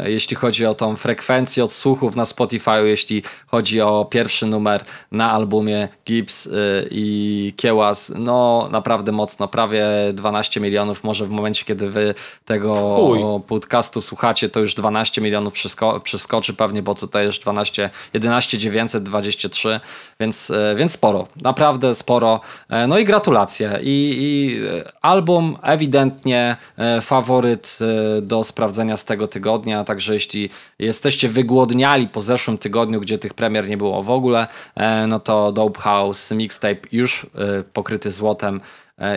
jeśli 0.07 0.37
chodzi 0.37 0.67
o 0.67 0.75
tą 0.75 0.97
frekwencję 0.97 1.65
odsłuchów 1.65 2.17
na 2.17 2.25
Spotify, 2.25 2.71
jeśli 2.85 3.23
chodzi 3.47 3.81
o 3.81 4.05
pierwszy 4.11 4.47
numer 4.47 4.85
na 5.13 5.33
albumie 5.33 5.89
Gibbs 6.07 6.47
e, 6.47 6.51
i 6.91 7.53
Kiełas, 7.57 8.13
no 8.19 8.69
naprawdę 8.71 9.13
mocno, 9.13 9.49
prawie 9.49 9.87
12 10.13 10.61
milionów, 10.61 11.05
może 11.05 11.27
w 11.27 11.31
momencie, 11.31 11.65
kiedy 11.65 11.91
wy 11.91 12.15
tego 12.45 12.97
Chuj. 12.97 13.21
podcastu 13.47 14.01
słuchacie, 14.01 14.49
to 14.49 14.61
już 14.61 14.75
12 14.75 15.21
milionów 15.21 15.55
przesko- 15.55 16.01
przeskoczy 16.01 16.55
pewnie, 16.55 16.83
bo 16.83 16.95
tutaj 16.95 17.27
już 17.27 17.39
12, 17.39 17.91
11 18.15 18.59
923, 18.59 19.81
więc, 20.21 20.53
więc 20.77 20.93
sporo, 20.93 21.27
naprawdę 21.43 21.95
sporo. 21.95 22.41
No 22.89 22.99
i 22.99 23.05
gratulacje. 23.05 23.79
I, 23.83 24.17
i 24.19 24.61
e, 24.79 24.85
album 25.29 25.57
ewidentnie 25.63 26.57
e, 26.77 27.01
faworyt 27.01 27.79
e, 27.81 28.23
do 28.23 28.45
sprawdzenia 28.45 28.97
z 28.97 29.05
tego 29.05 29.29
tygodnia, 29.29 29.85
także 29.85 30.15
jeśli 30.15 30.51
jesteście 30.79 31.29
wygłodniali 31.29 32.09
po 32.09 32.21
zeszłym 32.21 32.59
tygodniu, 32.59 33.01
gdzie 33.01 33.19
tych 33.19 33.35
premier 33.35 33.69
nie 33.69 33.77
było 33.77 34.03
w 34.03 34.11
ogóle, 34.11 34.47
e, 34.75 35.07
no 35.07 35.21
to 35.21 35.53
Dope 35.53 35.81
House 35.81 36.31
Mixtape 36.31 36.89
już 36.93 37.27
pokryty 37.73 38.11
złotem 38.11 38.61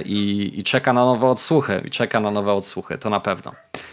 i, 0.06 0.52
i 0.58 0.64
czeka 0.64 0.94
na 0.94 1.06
nowe 1.06 1.28
odsłuchy, 1.28 1.82
i 1.86 1.90
czeka 1.90 2.20
na 2.20 2.32
nowe 2.32 2.54
odsłuchy, 2.54 2.98
to 2.98 3.10
na 3.10 3.20
pewno. 3.20 3.52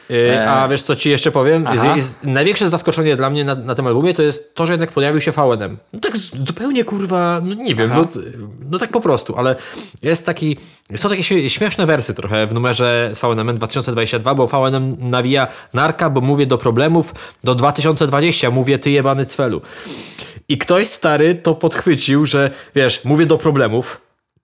Yy, 0.09 0.51
A 0.51 0.68
wiesz 0.68 0.82
co 0.82 0.97
ci 0.97 1.11
jeszcze 1.11 1.30
powiem? 1.30 1.64
Jest, 1.72 1.84
jest, 1.97 2.24
największe 2.24 2.70
zaskoczenie 2.70 3.16
dla 3.16 3.30
mnie 3.30 3.45
na, 3.45 3.55
na 3.55 3.74
tym 3.74 3.86
albumie 3.86 4.14
to 4.14 4.22
jest 4.22 4.55
to, 4.55 4.66
że 4.66 4.72
jednak 4.72 4.93
pojawił 4.93 5.20
się 5.20 5.32
VNM. 5.32 5.76
No 5.93 6.01
tak 6.01 6.16
zupełnie 6.16 6.84
kurwa, 6.84 7.41
no 7.45 7.55
nie 7.55 7.74
wiem, 7.74 7.91
no, 7.95 8.09
no 8.70 8.78
tak 8.78 8.91
po 8.91 9.01
prostu, 9.01 9.36
ale 9.36 9.57
jest 10.03 10.26
taki, 10.26 10.57
są 10.97 11.09
takie 11.09 11.22
śmie- 11.22 11.49
śmieszne 11.51 11.86
wersy 11.86 12.14
trochę 12.14 12.47
w 12.47 12.55
numerze 12.55 13.11
z 13.14 13.18
VNM 13.20 13.57
2022, 13.57 14.34
bo 14.34 14.47
VNM 14.47 14.97
nawija 15.11 15.47
narka, 15.74 16.11
bo 16.11 16.20
mówię 16.20 16.47
do 16.47 16.59
problemów, 16.59 17.14
do 17.45 17.55
2020 17.55 18.51
mówię 18.51 18.78
ty 18.78 18.91
jebany 18.91 19.26
cwelu. 19.26 19.61
I 20.49 20.59
ktoś 20.59 20.89
stary 20.89 21.34
to 21.34 21.55
podchwycił, 21.55 22.26
że 22.26 22.51
wiesz, 22.74 23.05
mówię 23.05 23.26
do 23.26 23.39
problemów, 23.39 24.01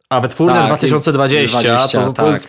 a 0.08 0.20
wytwórnia 0.20 0.54
Tak, 0.54 0.66
2020 0.66 1.58
20, 1.58 2.00
to, 2.00 2.06
to 2.06 2.12
tak. 2.12 2.26
jest 2.32 2.48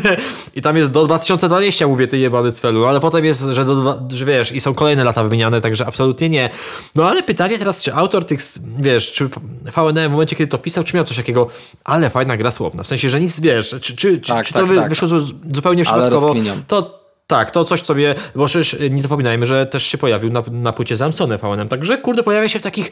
i 0.56 0.62
tam 0.62 0.76
jest 0.76 0.90
do 0.90 1.04
2020, 1.06 1.86
mówię, 1.86 2.06
ty 2.06 2.18
jebany 2.18 2.52
cwelu, 2.52 2.86
ale 2.86 3.00
potem 3.00 3.24
jest, 3.24 3.42
że, 3.52 3.64
do, 3.64 4.02
że 4.08 4.24
wiesz, 4.24 4.52
i 4.52 4.60
są 4.60 4.74
kolejne 4.74 5.04
lata 5.04 5.24
wymieniane, 5.24 5.60
także 5.60 5.86
absolutnie 5.86 6.28
nie. 6.28 6.50
No 6.94 7.08
ale 7.08 7.22
pytanie 7.22 7.58
teraz, 7.58 7.82
czy 7.82 7.94
autor 7.94 8.24
tych, 8.24 8.40
wiesz, 8.78 9.12
czy 9.12 9.28
VNM 9.76 10.08
w 10.08 10.12
momencie, 10.12 10.36
kiedy 10.36 10.50
to 10.50 10.58
pisał, 10.58 10.84
czy 10.84 10.96
miał 10.96 11.04
coś 11.04 11.16
takiego, 11.16 11.48
ale 11.84 12.10
fajna 12.10 12.36
gra 12.36 12.50
słowna, 12.50 12.82
w 12.82 12.86
sensie, 12.86 13.10
że 13.10 13.20
nic, 13.20 13.40
wiesz, 13.40 13.70
czy, 13.70 13.80
czy, 13.80 14.20
czy, 14.20 14.32
Tak, 14.32 14.46
czy 14.46 14.52
to 14.52 14.66
tak, 14.66 14.76
tak. 14.76 14.88
wyszło 14.88 15.08
zu- 15.08 15.34
zupełnie 15.54 15.84
przypadkowo, 15.84 16.34
to 16.66 17.06
tak, 17.26 17.50
to 17.50 17.64
coś 17.64 17.82
sobie, 17.82 18.14
bo 18.34 18.46
przecież 18.46 18.76
nie 18.90 19.02
zapominajmy, 19.02 19.46
że 19.46 19.66
też 19.66 19.86
się 19.86 19.98
pojawił 19.98 20.30
na, 20.30 20.42
na 20.50 20.72
płycie 20.72 20.96
zamcone 20.96 21.38
VNM, 21.38 21.68
także 21.68 21.98
kurde, 21.98 22.22
pojawia 22.22 22.48
się 22.48 22.58
w 22.58 22.62
takich 22.62 22.90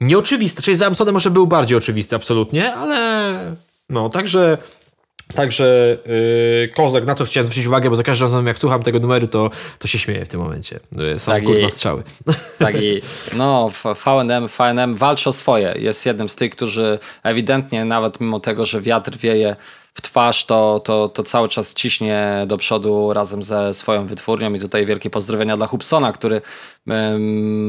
nieoczywiste, 0.00 0.62
czyli 0.62 0.76
Zamsone 0.76 1.12
może 1.12 1.30
był 1.30 1.46
bardziej 1.46 1.78
oczywisty 1.78 2.16
absolutnie, 2.16 2.74
ale 2.74 3.56
no, 3.88 4.08
także 4.08 4.58
Także 5.34 5.98
yy, 6.60 6.68
Kozak, 6.68 7.06
na 7.06 7.14
to 7.14 7.24
chciałem 7.24 7.46
zwrócić 7.46 7.66
uwagę, 7.66 7.90
bo 7.90 7.96
za 7.96 8.02
każdym 8.02 8.26
razem 8.26 8.46
jak 8.46 8.58
słucham 8.58 8.82
tego 8.82 8.98
numeru, 9.00 9.28
to, 9.28 9.50
to 9.78 9.88
się 9.88 9.98
śmieję 9.98 10.24
w 10.24 10.28
tym 10.28 10.40
momencie. 10.40 10.80
Yy, 10.96 11.18
Są 11.18 11.32
Tak 11.32 11.44
kurwa 11.44 11.58
jest. 11.58 11.76
strzały. 11.76 12.02
Tak 12.58 12.82
i 12.82 13.00
no, 13.36 13.70
VNM, 14.04 14.48
VNM 14.48 14.94
walczy 14.94 15.28
o 15.28 15.32
swoje. 15.32 15.74
Jest 15.78 16.06
jednym 16.06 16.28
z 16.28 16.36
tych, 16.36 16.50
którzy 16.50 16.98
ewidentnie, 17.22 17.84
nawet 17.84 18.20
mimo 18.20 18.40
tego, 18.40 18.66
że 18.66 18.80
wiatr 18.80 19.16
wieje 19.16 19.56
w 19.94 20.02
twarz, 20.02 20.44
to, 20.44 20.80
to, 20.84 21.08
to 21.08 21.22
cały 21.22 21.48
czas 21.48 21.74
ciśnie 21.74 22.44
do 22.46 22.56
przodu 22.56 23.12
razem 23.12 23.42
ze 23.42 23.74
swoją 23.74 24.06
wytwórnią. 24.06 24.54
I 24.54 24.60
tutaj 24.60 24.86
wielkie 24.86 25.10
pozdrowienia 25.10 25.56
dla 25.56 25.66
Hubsona, 25.66 26.12
który 26.12 26.40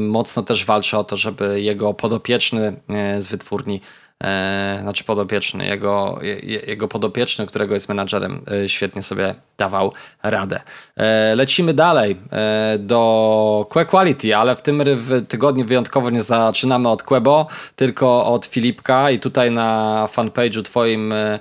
mocno 0.08 0.42
też 0.42 0.64
walczy 0.64 0.98
o 0.98 1.04
to, 1.04 1.16
żeby 1.16 1.60
jego 1.60 1.94
podopieczny 1.94 2.80
e, 2.88 3.20
z 3.20 3.28
wytwórni 3.28 3.80
E, 4.24 4.78
znaczy 4.82 5.04
podopieczny, 5.04 5.66
jego, 5.66 6.18
je, 6.22 6.34
je- 6.38 6.60
jego 6.66 6.88
podopieczny, 6.88 7.46
którego 7.46 7.74
jest 7.74 7.88
menadżerem, 7.88 8.42
e, 8.64 8.68
świetnie 8.68 9.02
sobie 9.02 9.34
dawał 9.58 9.92
radę. 10.22 10.60
E, 10.96 11.34
lecimy 11.34 11.74
dalej 11.74 12.16
e, 12.32 12.78
do 12.78 13.66
Que 13.70 13.84
Quality, 13.84 14.36
ale 14.36 14.56
w 14.56 14.62
tym 14.62 14.82
w 14.96 15.26
tygodniu 15.26 15.64
wyjątkowo 15.64 16.10
nie 16.10 16.22
zaczynamy 16.22 16.88
od 16.88 17.02
Quebo, 17.02 17.46
tylko 17.76 18.26
od 18.26 18.46
Filipka 18.46 19.10
i 19.10 19.20
tutaj 19.20 19.50
na 19.50 20.08
fanpage'u 20.12 20.62
twoim 20.62 21.12
e, 21.12 21.38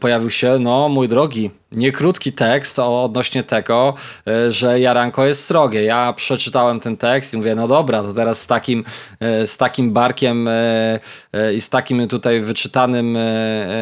pojawił 0.00 0.30
się, 0.30 0.58
no 0.58 0.88
mój 0.88 1.08
drogi, 1.08 1.50
niekrótki 1.72 2.32
tekst 2.32 2.78
odnośnie 2.78 3.42
tego, 3.42 3.94
e, 4.28 4.52
że 4.52 4.80
Jaranko 4.80 5.26
jest 5.26 5.44
srogie. 5.44 5.82
Ja 5.82 6.12
przeczytałem 6.12 6.80
ten 6.80 6.96
tekst 6.96 7.34
i 7.34 7.36
mówię, 7.36 7.54
no 7.54 7.68
dobra, 7.68 8.02
to 8.02 8.12
teraz 8.12 8.42
z 8.42 8.46
takim, 8.46 8.84
e, 9.20 9.46
z 9.46 9.56
takim 9.56 9.92
barkiem 9.92 10.48
e, 10.48 10.52
e, 11.32 11.54
i 11.54 11.60
z 11.60 11.68
takim 11.68 12.08
tutaj 12.08 12.40
wyczytanym 12.40 13.16
e, 13.16 13.20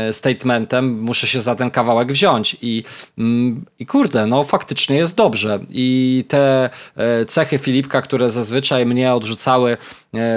e, 0.09 0.12
statementem 0.12 1.01
muszę 1.01 1.26
się 1.26 1.41
za 1.41 1.55
ten 1.55 1.70
kawałek 1.70 2.12
wziąć. 2.12 2.57
I, 2.62 2.82
mm, 3.18 3.64
i 3.78 3.87
kurde, 3.87 4.26
no 4.26 4.45
faktycznie 4.45 4.97
jest 4.97 5.16
dobrze. 5.16 5.59
I 5.70 6.24
te 6.28 6.70
e, 6.97 7.24
cechy 7.24 7.59
Filipka, 7.59 8.03
które 8.03 8.30
zazwyczaj 8.30 8.87
mnie 8.87 9.14
odrzucały 9.14 9.72
e, 9.72 9.76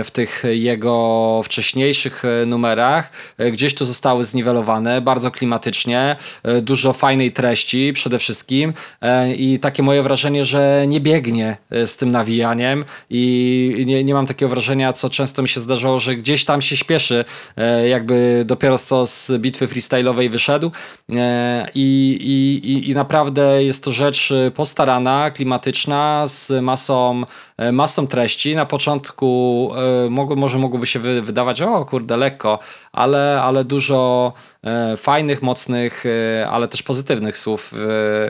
w 0.03 0.11
tych 0.11 0.43
jego 0.51 1.41
wcześniejszych 1.43 2.25
e, 2.25 2.45
numerach, 2.45 3.11
e, 3.37 3.51
gdzieś 3.51 3.75
tu 3.75 3.85
zostały 3.85 4.23
zniwelowane, 4.23 5.01
bardzo 5.01 5.31
klimatycznie, 5.31 6.15
e, 6.43 6.61
dużo 6.61 6.93
fajnej 6.93 7.31
treści 7.31 7.93
przede 7.93 8.19
wszystkim 8.19 8.73
e, 9.01 9.33
i 9.33 9.59
takie 9.59 9.83
moje 9.83 10.03
wrażenie, 10.03 10.45
że 10.45 10.85
nie 10.87 10.99
biegnie 10.99 11.57
e, 11.69 11.87
z 11.87 11.97
tym 11.97 12.11
nawijaniem. 12.11 12.85
I 13.09 13.83
nie, 13.87 14.03
nie 14.03 14.13
mam 14.13 14.25
takiego 14.25 14.49
wrażenia, 14.49 14.93
co 14.93 15.09
często 15.09 15.41
mi 15.41 15.49
się 15.49 15.61
zdarzało, 15.61 15.99
że 15.99 16.15
gdzieś 16.15 16.45
tam 16.45 16.61
się 16.61 16.77
śpieszy, 16.77 17.25
e, 17.57 17.87
jakby 17.87 18.43
dopiero 18.45 18.77
co 18.77 19.07
z 19.07 19.31
bitwy 19.39 19.67
freestyle'owej 19.67 20.29
wyszedł. 20.29 20.71
E, 21.15 21.67
i, 21.75 22.17
i, 22.63 22.89
i, 22.89 22.93
naprawdę 22.93 23.63
jest 23.63 23.83
to 23.83 23.91
rzecz 23.91 24.31
e, 24.31 24.51
postarana, 24.51 25.31
klimatyczna, 25.31 26.27
z 26.27 26.63
masą, 26.63 27.23
e, 27.57 27.71
masą 27.71 28.07
treści. 28.07 28.55
Na 28.55 28.65
początku 28.65 29.66
e, 29.75 30.09
może 30.35 30.57
mogłoby 30.57 30.85
się 30.85 30.99
wy, 30.99 31.21
wydawać, 31.21 31.61
o 31.61 31.85
kurde, 31.85 32.17
lekko, 32.17 32.59
ale, 32.91 33.41
ale 33.41 33.63
dużo 33.63 34.33
e, 34.63 34.97
fajnych, 34.97 35.41
mocnych, 35.41 36.03
e, 36.05 36.47
ale 36.49 36.67
też 36.67 36.83
pozytywnych 36.83 37.37
słów 37.37 37.69
w, 37.75 38.29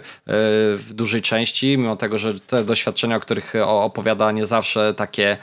w 0.87 0.93
dużej 0.93 1.21
części, 1.21 1.77
mimo 1.77 1.95
tego, 1.95 2.17
że 2.17 2.39
te 2.39 2.63
doświadczenia, 2.63 3.15
o 3.15 3.19
których 3.19 3.53
opowiada, 3.65 4.31
nie 4.31 4.45
zawsze 4.45 4.93
takie 4.93 5.37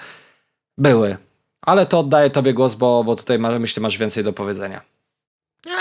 były. 0.79 1.17
Ale 1.63 1.87
to 1.87 1.99
oddaję 1.99 2.31
tobie 2.31 2.55
głos, 2.55 2.75
bo, 2.75 3.05
bo 3.05 3.17
tutaj 3.17 3.39
myślę, 3.39 3.81
masz 3.81 3.99
więcej 3.99 4.25
do 4.25 4.33
powiedzenia. 4.33 4.95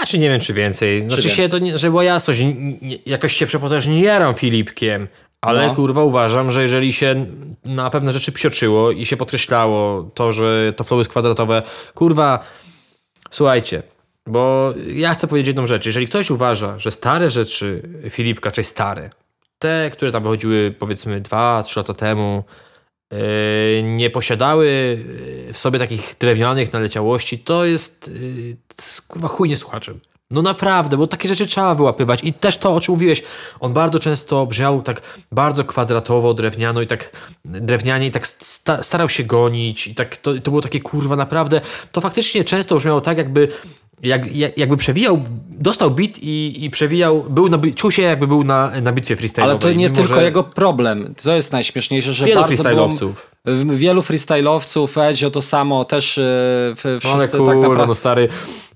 A 0.01 0.05
czy 0.05 0.20
nie 0.20 0.30
wiem, 0.30 0.39
czy 0.39 0.53
więcej. 0.53 1.01
Znaczy 1.01 1.22
się 1.22 1.41
więcej? 1.41 1.72
to, 1.72 1.78
żeby 1.78 1.91
była 1.91 2.03
jasność, 2.03 2.41
jakoś 3.05 3.34
się 3.34 3.45
przepotężnie 3.45 3.95
nie 3.95 4.03
jaram 4.03 4.34
Filipkiem, 4.34 5.07
ale 5.44 5.68
No. 5.68 5.76
kurwa 5.76 6.04
uważam, 6.04 6.52
że 6.52 6.62
jeżeli 6.62 6.94
się 6.94 7.26
na 7.66 7.89
pewne 7.89 8.14
rzeczy 8.14 8.32
psioczyło 8.32 8.91
i 8.91 9.06
się 9.06 9.18
podkreślało 9.18 10.04
to, 10.14 10.32
że 10.32 10.74
to 10.78 10.84
flow 10.84 10.98
jest 10.98 11.10
kwadratowe, 11.10 11.62
kurwa, 11.94 12.39
słuchajcie, 13.32 13.84
bo 14.28 14.74
ja 14.96 15.14
chcę 15.14 15.28
powiedzieć 15.28 15.48
jedną 15.48 15.66
rzecz. 15.66 15.86
Jeżeli 15.86 16.08
ktoś 16.08 16.32
uważa, 16.32 16.80
że 16.80 16.91
stare 16.91 17.30
rzeczy 17.30 17.89
Filipka, 18.10 18.52
czyli 18.52 18.66
stare, 18.66 19.10
te, 19.60 19.89
które 19.94 20.12
tam 20.12 20.24
wychodziły 20.24 20.76
powiedzmy 20.80 21.22
2-3 21.22 21.78
lata 21.78 21.94
temu, 21.94 22.44
yy, 23.12 23.18
nie 23.84 24.10
posiadały 24.10 24.68
yy, 25.48 25.54
w 25.54 25.58
sobie 25.58 25.80
takich 25.80 26.16
drewnianych 26.20 26.74
naleciałości, 26.74 27.39
to 27.39 27.66
jest, 27.66 28.08
yy, 28.08 28.56
to 28.68 28.76
jest 28.84 29.08
kurwa 29.08 29.28
chuj 29.28 29.50
nie 29.50 29.58
słuchaczem. 29.58 30.00
No 30.32 30.41
naprawdę, 30.41 30.97
bo 30.97 31.07
takie 31.07 31.30
rzeczy 31.30 31.45
trzeba 31.47 31.76
wyłapywać. 31.76 32.24
I 32.24 32.34
też 32.34 32.57
to, 32.57 32.76
o 32.76 32.80
czym 32.82 32.93
mówiłeś, 32.93 33.24
on 33.59 33.74
bardzo 33.74 33.99
często 33.99 34.45
brzmiał 34.45 34.82
tak 34.82 35.01
bardzo 35.32 35.63
kwadratowo, 35.63 36.34
drewniano 36.34 36.82
i 36.82 36.88
tak 36.88 37.09
drewnianie 37.45 38.07
i 38.07 38.11
tak 38.11 38.28
sta 38.28 38.84
starał 38.84 39.09
się 39.09 39.24
gonić 39.24 39.88
i 39.88 39.95
tak 39.95 40.17
to, 40.17 40.34
to 40.34 40.51
było 40.51 40.61
takie 40.61 40.80
kurwa 40.80 41.15
naprawdę. 41.15 41.61
To 41.91 42.01
faktycznie 42.01 42.43
często 42.43 42.76
brzmiało 42.76 43.01
tak, 43.01 43.17
jakby 43.17 43.47
jak, 44.03 44.36
jak, 44.36 44.57
jakby 44.57 44.78
przewijał, 44.78 45.24
dostał 45.49 45.91
beat 45.91 46.19
i, 46.19 46.65
i 46.65 46.69
przewijał, 46.69 47.24
był 47.30 47.49
na, 47.49 47.59
czuł 47.76 47.91
się 47.91 48.01
jakby 48.01 48.28
był 48.28 48.43
na, 48.43 48.71
na 48.82 48.91
bitwie 48.91 49.15
freestyle'owej. 49.15 49.41
Ale 49.43 49.59
to 49.59 49.69
nie 49.69 49.76
mimo, 49.76 49.95
tylko 49.95 50.15
że 50.15 50.24
jego 50.24 50.43
problem. 50.43 51.15
To 51.24 51.36
jest 51.36 51.51
najśmieszniejsze, 51.51 52.13
że 52.13 52.26
Wielu 52.26 52.41
bardzo 52.41 52.63
było, 52.63 52.88
freestyle'owców. 52.88 53.13
wielu 53.76 54.01
freestyle'owców, 54.01 55.01
Edzio 55.01 55.32
to 55.32 55.41
samo, 55.41 55.86
też 55.86 56.17
yy, 56.17 56.24
w- 56.76 56.86
Ale 56.86 56.99
wszyscy 56.99 57.38
kurwa, 57.38 57.51
tak 57.51 57.61
naprawdę... 57.61 57.88
no 57.88 57.95
stary, 57.95 58.30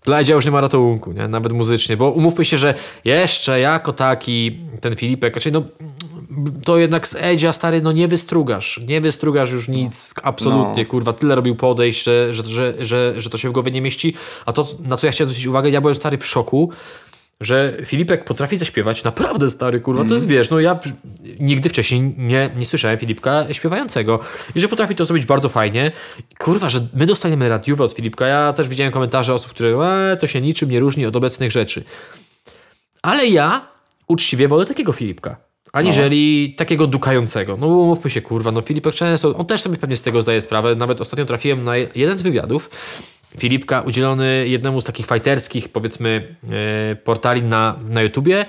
dla 0.07 0.19
Edzia 0.19 0.35
już 0.35 0.45
nie 0.45 0.51
ma 0.51 0.61
ratunku, 0.61 1.11
nie? 1.11 1.27
nawet 1.27 1.53
muzycznie, 1.53 1.97
bo 1.97 2.11
umówmy 2.11 2.45
się, 2.45 2.57
że 2.57 2.73
jeszcze 3.05 3.59
jako 3.59 3.93
taki 3.93 4.59
ten 4.81 4.95
Filipek, 4.95 5.33
znaczy 5.33 5.51
no 5.51 5.63
to 6.63 6.77
jednak 6.77 7.07
z 7.07 7.15
Edzia 7.15 7.53
stary, 7.53 7.81
no 7.81 7.91
nie 7.91 8.07
wystrugasz, 8.07 8.79
nie 8.87 9.01
wystrugasz 9.01 9.51
już 9.51 9.67
nic, 9.67 10.13
absolutnie, 10.23 10.83
No. 10.83 10.89
kurwa, 10.89 11.13
tyle 11.13 11.35
robił 11.35 11.55
podejść, 11.55 12.03
że, 12.03 12.33
że, 12.33 12.43
że, 12.43 12.73
że, 12.79 13.13
że 13.17 13.29
to 13.29 13.37
się 13.37 13.49
w 13.49 13.51
głowie 13.51 13.71
nie 13.71 13.81
mieści, 13.81 14.13
a 14.45 14.53
to, 14.53 14.67
na 14.79 14.97
co 14.97 15.07
ja 15.07 15.11
chciałem 15.13 15.29
zwrócić 15.29 15.47
uwagę, 15.47 15.69
ja 15.69 15.81
byłem 15.81 15.95
stary 15.95 16.17
w 16.17 16.25
szoku, 16.25 16.71
że 17.41 17.77
Filipek 17.85 18.25
potrafi 18.25 18.57
zaśpiewać, 18.57 19.03
naprawdę 19.03 19.49
stary, 19.49 19.79
kurwa, 19.79 20.05
to 20.05 20.13
jest, 20.13 20.27
wiesz, 20.27 20.49
no 20.49 20.59
ja 20.59 20.79
nigdy 21.39 21.69
wcześniej 21.69 22.01
nie, 22.17 22.49
nie 22.57 22.65
słyszałem 22.65 22.97
Filipka 22.97 23.53
śpiewającego 23.53 24.19
i 24.55 24.61
że 24.61 24.67
potrafi 24.67 24.95
to 24.95 25.05
zrobić 25.05 25.25
bardzo 25.25 25.49
fajnie. 25.49 25.91
Kurwa, 26.39 26.69
że 26.69 26.88
my 26.93 27.05
dostaniemy 27.05 27.49
radiówę 27.49 27.83
od 27.83 27.93
Filipka, 27.93 28.27
ja 28.27 28.53
też 28.53 28.67
widziałem 28.67 28.93
komentarze 28.93 29.33
osób, 29.33 29.51
które, 29.51 29.69
e, 30.11 30.17
to 30.17 30.27
się 30.27 30.41
niczym 30.41 30.71
nie 30.71 30.79
różni 30.79 31.05
od 31.05 31.15
obecnych 31.15 31.51
rzeczy. 31.51 31.83
Ale 33.01 33.27
ja 33.27 33.67
uczciwie 34.07 34.47
wolę 34.47 34.65
takiego 34.65 34.93
Filipka. 34.93 35.47
Aniżeli 35.73 36.53
takiego 36.57 36.88
dukającego. 36.88 37.57
No 37.57 37.67
umówmy 37.67 38.09
się, 38.09 38.21
kurwa, 38.21 38.51
no 38.51 38.61
Filipek 38.61 38.95
często, 38.95 39.35
on 39.35 39.45
też 39.45 39.61
sobie 39.61 39.77
pewnie 39.77 39.97
z 39.97 40.01
tego 40.01 40.21
zdaje 40.21 40.41
sprawę. 40.41 40.75
Nawet 40.75 41.01
ostatnio 41.01 41.25
trafiłem 41.25 41.63
na 41.63 41.77
jeden 41.77 42.17
z 42.17 42.21
wywiadów 42.21 42.69
Filipka 43.39 43.82
udzielony 43.82 44.45
jednemu 44.47 44.82
z 44.82 44.86
takich 44.86 45.05
fighterskich, 45.05 45.69
powiedzmy, 45.69 46.36
e, 46.91 46.95
portali 46.95 47.41
na, 47.43 47.80
na 47.89 48.01
YouTubie 48.01 48.45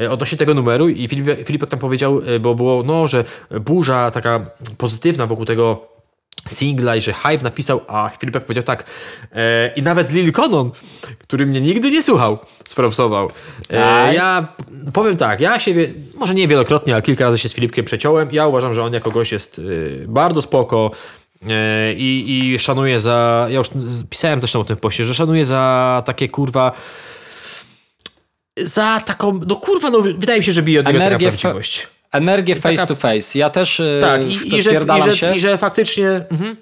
e, 0.00 0.10
odnośnie 0.10 0.38
tego 0.38 0.54
numeru 0.54 0.88
i 0.88 1.08
Filip, 1.08 1.46
Filipek 1.46 1.70
tam 1.70 1.80
powiedział, 1.80 2.20
e, 2.26 2.40
bo 2.40 2.54
było, 2.54 2.82
no, 2.82 3.08
że 3.08 3.24
burza 3.60 4.10
taka 4.10 4.50
pozytywna 4.78 5.26
wokół 5.26 5.44
tego 5.44 5.88
singla 6.48 6.96
i 6.96 7.00
że 7.00 7.12
hype 7.12 7.44
napisał, 7.44 7.80
a 7.88 8.10
Filipek 8.20 8.44
powiedział 8.44 8.64
tak 8.64 8.84
e, 9.32 9.72
i 9.76 9.82
nawet 9.82 10.12
Lil 10.12 10.32
Conon, 10.32 10.70
który 11.18 11.46
mnie 11.46 11.60
nigdy 11.60 11.90
nie 11.90 12.02
słuchał, 12.02 12.38
spropsował. 12.64 13.30
E, 13.68 13.78
Tak? 13.78 14.14
ja 14.14 14.48
powiem 14.92 15.16
tak, 15.16 15.40
ja 15.40 15.58
się, 15.58 15.74
wie, 15.74 15.88
może 16.18 16.34
nie 16.34 16.48
wielokrotnie, 16.48 16.92
ale 16.92 17.02
kilka 17.02 17.24
razy 17.24 17.38
się 17.38 17.48
z 17.48 17.54
Filipkiem 17.54 17.84
przeciąłem. 17.84 18.28
Ja 18.32 18.46
uważam, 18.46 18.74
że 18.74 18.82
on 18.82 18.92
jako 18.92 19.10
gość 19.10 19.32
jest 19.32 19.58
y, 19.58 20.04
bardzo 20.08 20.42
spoko 20.42 20.90
i, 21.96 22.50
i 22.54 22.58
szanuję 22.58 23.00
za, 23.00 23.46
ja 23.50 23.58
już 23.58 23.68
pisałem 24.10 24.40
zresztą 24.40 24.60
o 24.60 24.64
tym 24.64 24.76
w 24.76 24.80
poście, 24.80 25.04
że 25.04 25.14
szanuję 25.14 25.44
za 25.44 26.02
takie 26.06 26.28
kurwa 26.28 26.72
za 28.62 29.00
taką, 29.00 29.40
no 29.46 29.56
kurwa, 29.56 29.90
no 29.90 30.00
wydaje 30.00 30.38
mi 30.38 30.44
się, 30.44 30.52
że 30.52 30.62
bije 30.62 30.80
od 30.80 30.86
niego 30.86 30.98
taka 30.98 31.18
prawdziwość. 31.18 31.88
Energię 32.12 32.54
face 32.54 32.76
taka- 32.76 32.86
to 32.86 32.94
face. 32.94 33.38
Ja 33.38 33.50
też 33.50 33.78
yy, 33.78 33.98
Tak, 34.00 34.22
i, 34.22 34.56
i, 34.56 34.62
że, 34.62 34.70
i, 34.98 35.02
że, 35.02 35.16
się. 35.16 35.36
i 35.36 35.40
że 35.40 35.58
faktycznie... 35.58 36.08
Mhm. 36.08 36.56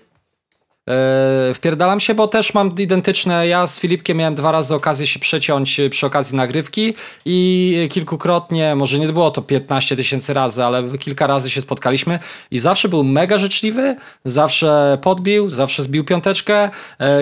Yy, 1.49 1.55
wpierdalam 1.55 2.01
się, 2.01 2.14
bo 2.14 2.28
też 2.28 2.55
mam 2.55 2.74
identyczne. 2.78 3.49
Ja 3.49 3.66
z 3.66 3.80
Filipkiem 3.80 4.16
miałem 4.16 4.34
dwa 4.34 4.53
razy 4.53 4.74
okazję 4.74 5.07
się 5.07 5.20
przeciąć 5.20 5.78
yy, 5.78 5.91
przy 5.91 6.07
okazji 6.07 6.37
nagrywki 6.37 6.95
i 7.24 7.89
kilkukrotnie, 7.91 8.74
może 8.74 8.99
nie 8.99 9.09
było 9.09 9.30
to 9.30 9.43
15 9.43 9.97
tysięcy 9.97 10.34
razy, 10.34 10.64
ale 10.64 10.99
kilka 10.99 11.26
razy 11.26 11.51
się 11.51 11.61
spotkaliśmy 11.61 12.18
i 12.51 12.59
zawsze 12.59 12.89
był 12.89 13.05
mega 13.05 13.39
życzliwy, 13.39 13.97
zawsze 14.24 14.99
podbił, 15.03 15.51
zawsze 15.51 15.82
zbił 15.82 16.05
piąteczkę 16.05 16.70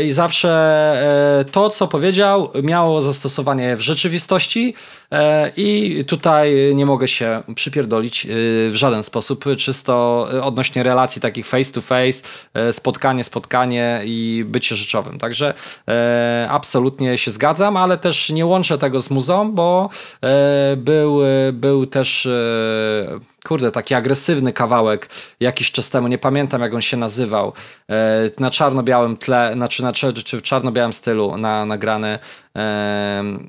i 0.04 0.10
zawsze 0.10 1.44
to, 1.52 1.70
co 1.70 1.88
powiedział, 1.88 2.50
miało 2.62 3.00
zastosowanie 3.00 3.76
w 3.76 3.80
rzeczywistości 3.80 4.74
i 5.56 6.02
tutaj 6.08 6.74
nie 6.74 6.86
mogę 6.86 7.08
się 7.08 7.42
przypierdolić 7.54 8.24
yy, 8.24 8.34
w 8.70 8.74
żaden 8.74 9.02
sposób, 9.02 9.44
czysto 9.56 10.28
yy, 10.32 10.42
odnośnie 10.42 10.82
relacji 10.82 11.22
takich 11.22 11.46
face 11.46 11.72
to 11.72 11.80
face, 11.80 12.22
spotkanie, 12.72 13.24
spotkanie 13.24 14.02
i 14.04 14.44
bycie 14.46 14.76
rzeczowym. 14.76 15.18
Także 15.18 15.54
e, 15.88 16.46
absolutnie 16.50 17.18
się 17.18 17.30
zgadzam, 17.30 17.76
ale 17.76 17.98
też 17.98 18.30
nie 18.30 18.46
łączę 18.46 18.78
tego 18.78 19.00
z 19.00 19.10
muzą, 19.10 19.52
bo 19.52 19.90
e, 20.22 20.76
był, 20.76 21.24
e, 21.24 21.52
był 21.52 21.86
też 21.86 22.26
e, 22.26 23.33
kurde, 23.44 23.70
taki 23.70 23.94
agresywny 23.94 24.52
kawałek 24.52 25.08
jakiś 25.40 25.72
czas 25.72 25.90
temu, 25.90 26.08
nie 26.08 26.18
pamiętam 26.18 26.60
jak 26.60 26.74
on 26.74 26.80
się 26.80 26.96
nazywał, 26.96 27.52
e, 27.90 27.94
na 28.38 28.50
czarno-białym 28.50 29.16
tle, 29.16 29.50
znaczy 29.54 29.82
na 29.82 29.92
czy, 29.92 30.12
czy 30.12 30.38
w 30.38 30.42
czarno-białym 30.42 30.92
stylu 30.92 31.36
na, 31.36 31.64
nagrany 31.64 32.18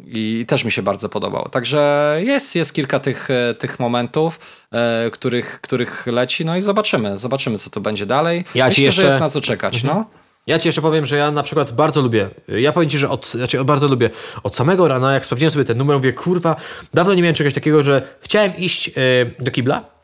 i 0.08 0.46
też 0.48 0.64
mi 0.66 0.72
się 0.72 0.82
bardzo 0.82 1.10
podobał. 1.10 1.50
Także 1.52 2.16
jest, 2.24 2.56
jest 2.56 2.74
kilka 2.74 3.00
tych, 3.00 3.30
e, 3.32 3.54
tych 3.54 3.80
momentów, 3.80 4.39
e, 4.72 5.12
których, 5.12 5.62
których 5.62 6.08
leci, 6.08 6.46
no 6.46 6.58
i 6.58 6.62
zobaczymy, 6.62 7.18
zobaczymy 7.18 7.58
co 7.58 7.70
tu 7.70 7.82
będzie 7.82 8.06
dalej. 8.06 8.46
Ja 8.56 8.66
ci 8.66 8.70
Myślę, 8.70 8.84
jeszcze- 8.84 9.02
że 9.02 9.08
jest 9.08 9.20
na 9.20 9.30
co 9.30 9.41
czekać, 9.41 9.84
no. 9.84 10.06
Ja 10.48 10.60
ci 10.60 10.68
jeszcze 10.68 10.82
powiem, 10.82 11.06
że 11.06 11.18
ja 11.18 11.32
na 11.32 11.43
przykład 11.43 11.72
bardzo 11.72 12.02
lubię, 12.02 12.30
ja 12.48 12.72
powiem 12.72 12.89
ci, 12.89 12.98
że 12.98 13.10
od, 13.10 13.28
znaczy 13.28 13.64
bardzo 13.64 13.88
lubię, 13.88 14.10
od 14.43 14.56
samego 14.56 14.88
rana, 14.88 15.14
jak 15.14 15.26
sprawdziłem 15.26 15.52
sobie 15.52 15.66
ten 15.66 15.78
numer, 15.78 15.96
mówię, 15.96 16.14
kurwa, 16.14 16.56
dawno 16.93 17.14
nie 17.14 17.22
miałem 17.22 17.36
czegoś 17.36 17.54
takiego, 17.54 17.84
że 17.84 18.02
chciałem 18.22 18.58
iść 18.58 18.89
e, 18.89 18.91
do 19.39 19.52
kibla 19.52 19.95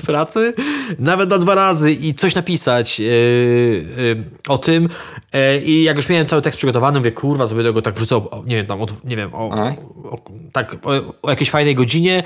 w 0.00 0.06
pracy, 0.06 0.52
nawet 0.98 1.30
na 1.30 1.38
dwa 1.38 1.54
razy 1.54 1.92
i 1.92 2.14
coś 2.14 2.34
napisać 2.34 3.00
e, 3.00 3.04
e, 3.04 3.08
o 4.48 4.58
tym 4.58 4.88
e, 5.32 5.58
i 5.58 5.82
jak 5.82 5.96
już 5.96 6.08
miałem 6.08 6.26
cały 6.26 6.42
tekst 6.42 6.56
przygotowany, 6.58 6.98
mówię, 6.98 7.12
kurwa, 7.12 7.48
to 7.48 7.54
będę 7.54 7.72
go 7.72 7.82
tak 7.82 7.94
wrzucał, 7.94 8.28
o, 8.30 8.42
nie 8.46 8.56
wiem, 8.56 8.66
tam, 8.66 8.80
od, 8.82 9.04
nie 9.04 9.16
wiem, 9.16 9.34
o, 9.34 9.50
A? 9.52 9.70
o, 10.10 10.18
tak, 10.52 10.76
o, 10.82 10.90
o 11.22 11.30
jakiejś 11.30 11.50
fajnej 11.50 11.74
godzinie, 11.74 12.22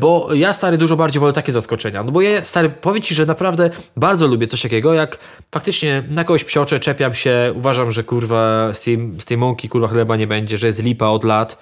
bo 0.00 0.28
ja, 0.34 0.52
stary, 0.52 0.78
dużo 0.78 0.96
bardziej 0.96 1.20
wolę 1.20 1.32
takie 1.32 1.52
zaskoczenia. 1.52 2.02
No 2.02 2.12
bo 2.12 2.20
ja, 2.20 2.44
stary, 2.44 2.68
powiem 2.68 3.02
ci, 3.02 3.14
że 3.14 3.26
naprawdę 3.26 3.70
bardzo 3.96 4.26
lubię 4.26 4.46
coś 4.46 4.62
takiego, 4.62 4.94
jak 4.94 5.18
faktycznie 5.50 6.02
na 6.10 6.24
kogoś 6.24 6.44
psioczę, 6.44 6.78
czepiam 6.80 7.14
się, 7.14 7.52
uważam, 7.56 7.90
że 7.90 8.04
kurwa 8.04 8.68
z 8.72 8.80
tej, 8.80 9.10
z 9.18 9.24
tej 9.24 9.36
mąki 9.36 9.68
kurwa 9.68 9.88
chleba 9.88 10.16
nie 10.16 10.26
będzie, 10.26 10.58
że 10.58 10.66
jest 10.66 10.82
lipa 10.82 11.06
od 11.06 11.24
lat, 11.24 11.58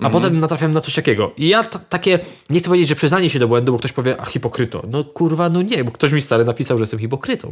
a 0.00 0.10
potem 0.10 0.40
natrafiam 0.40 0.72
na 0.72 0.80
coś 0.80 0.94
takiego. 0.94 1.32
I 1.36 1.48
ja 1.48 1.64
takie, 1.64 2.18
nie 2.50 2.58
chcę 2.58 2.68
powiedzieć, 2.68 2.88
że 2.88 2.94
przyznanie 2.94 3.30
się 3.30 3.38
do 3.38 3.48
błędu, 3.48 3.72
bo 3.72 3.78
ktoś 3.78 3.92
powie, 3.92 4.20
a 4.20 4.24
hipokryto. 4.24 4.82
No 4.88 5.04
kurwa, 5.04 5.48
no 5.48 5.62
nie, 5.62 5.84
bo 5.84 5.92
ktoś 5.92 6.12
mi 6.12 6.22
stary 6.22 6.44
napisał, 6.44 6.78
że 6.78 6.82
jestem 6.82 7.00
hipokrytą. 7.00 7.48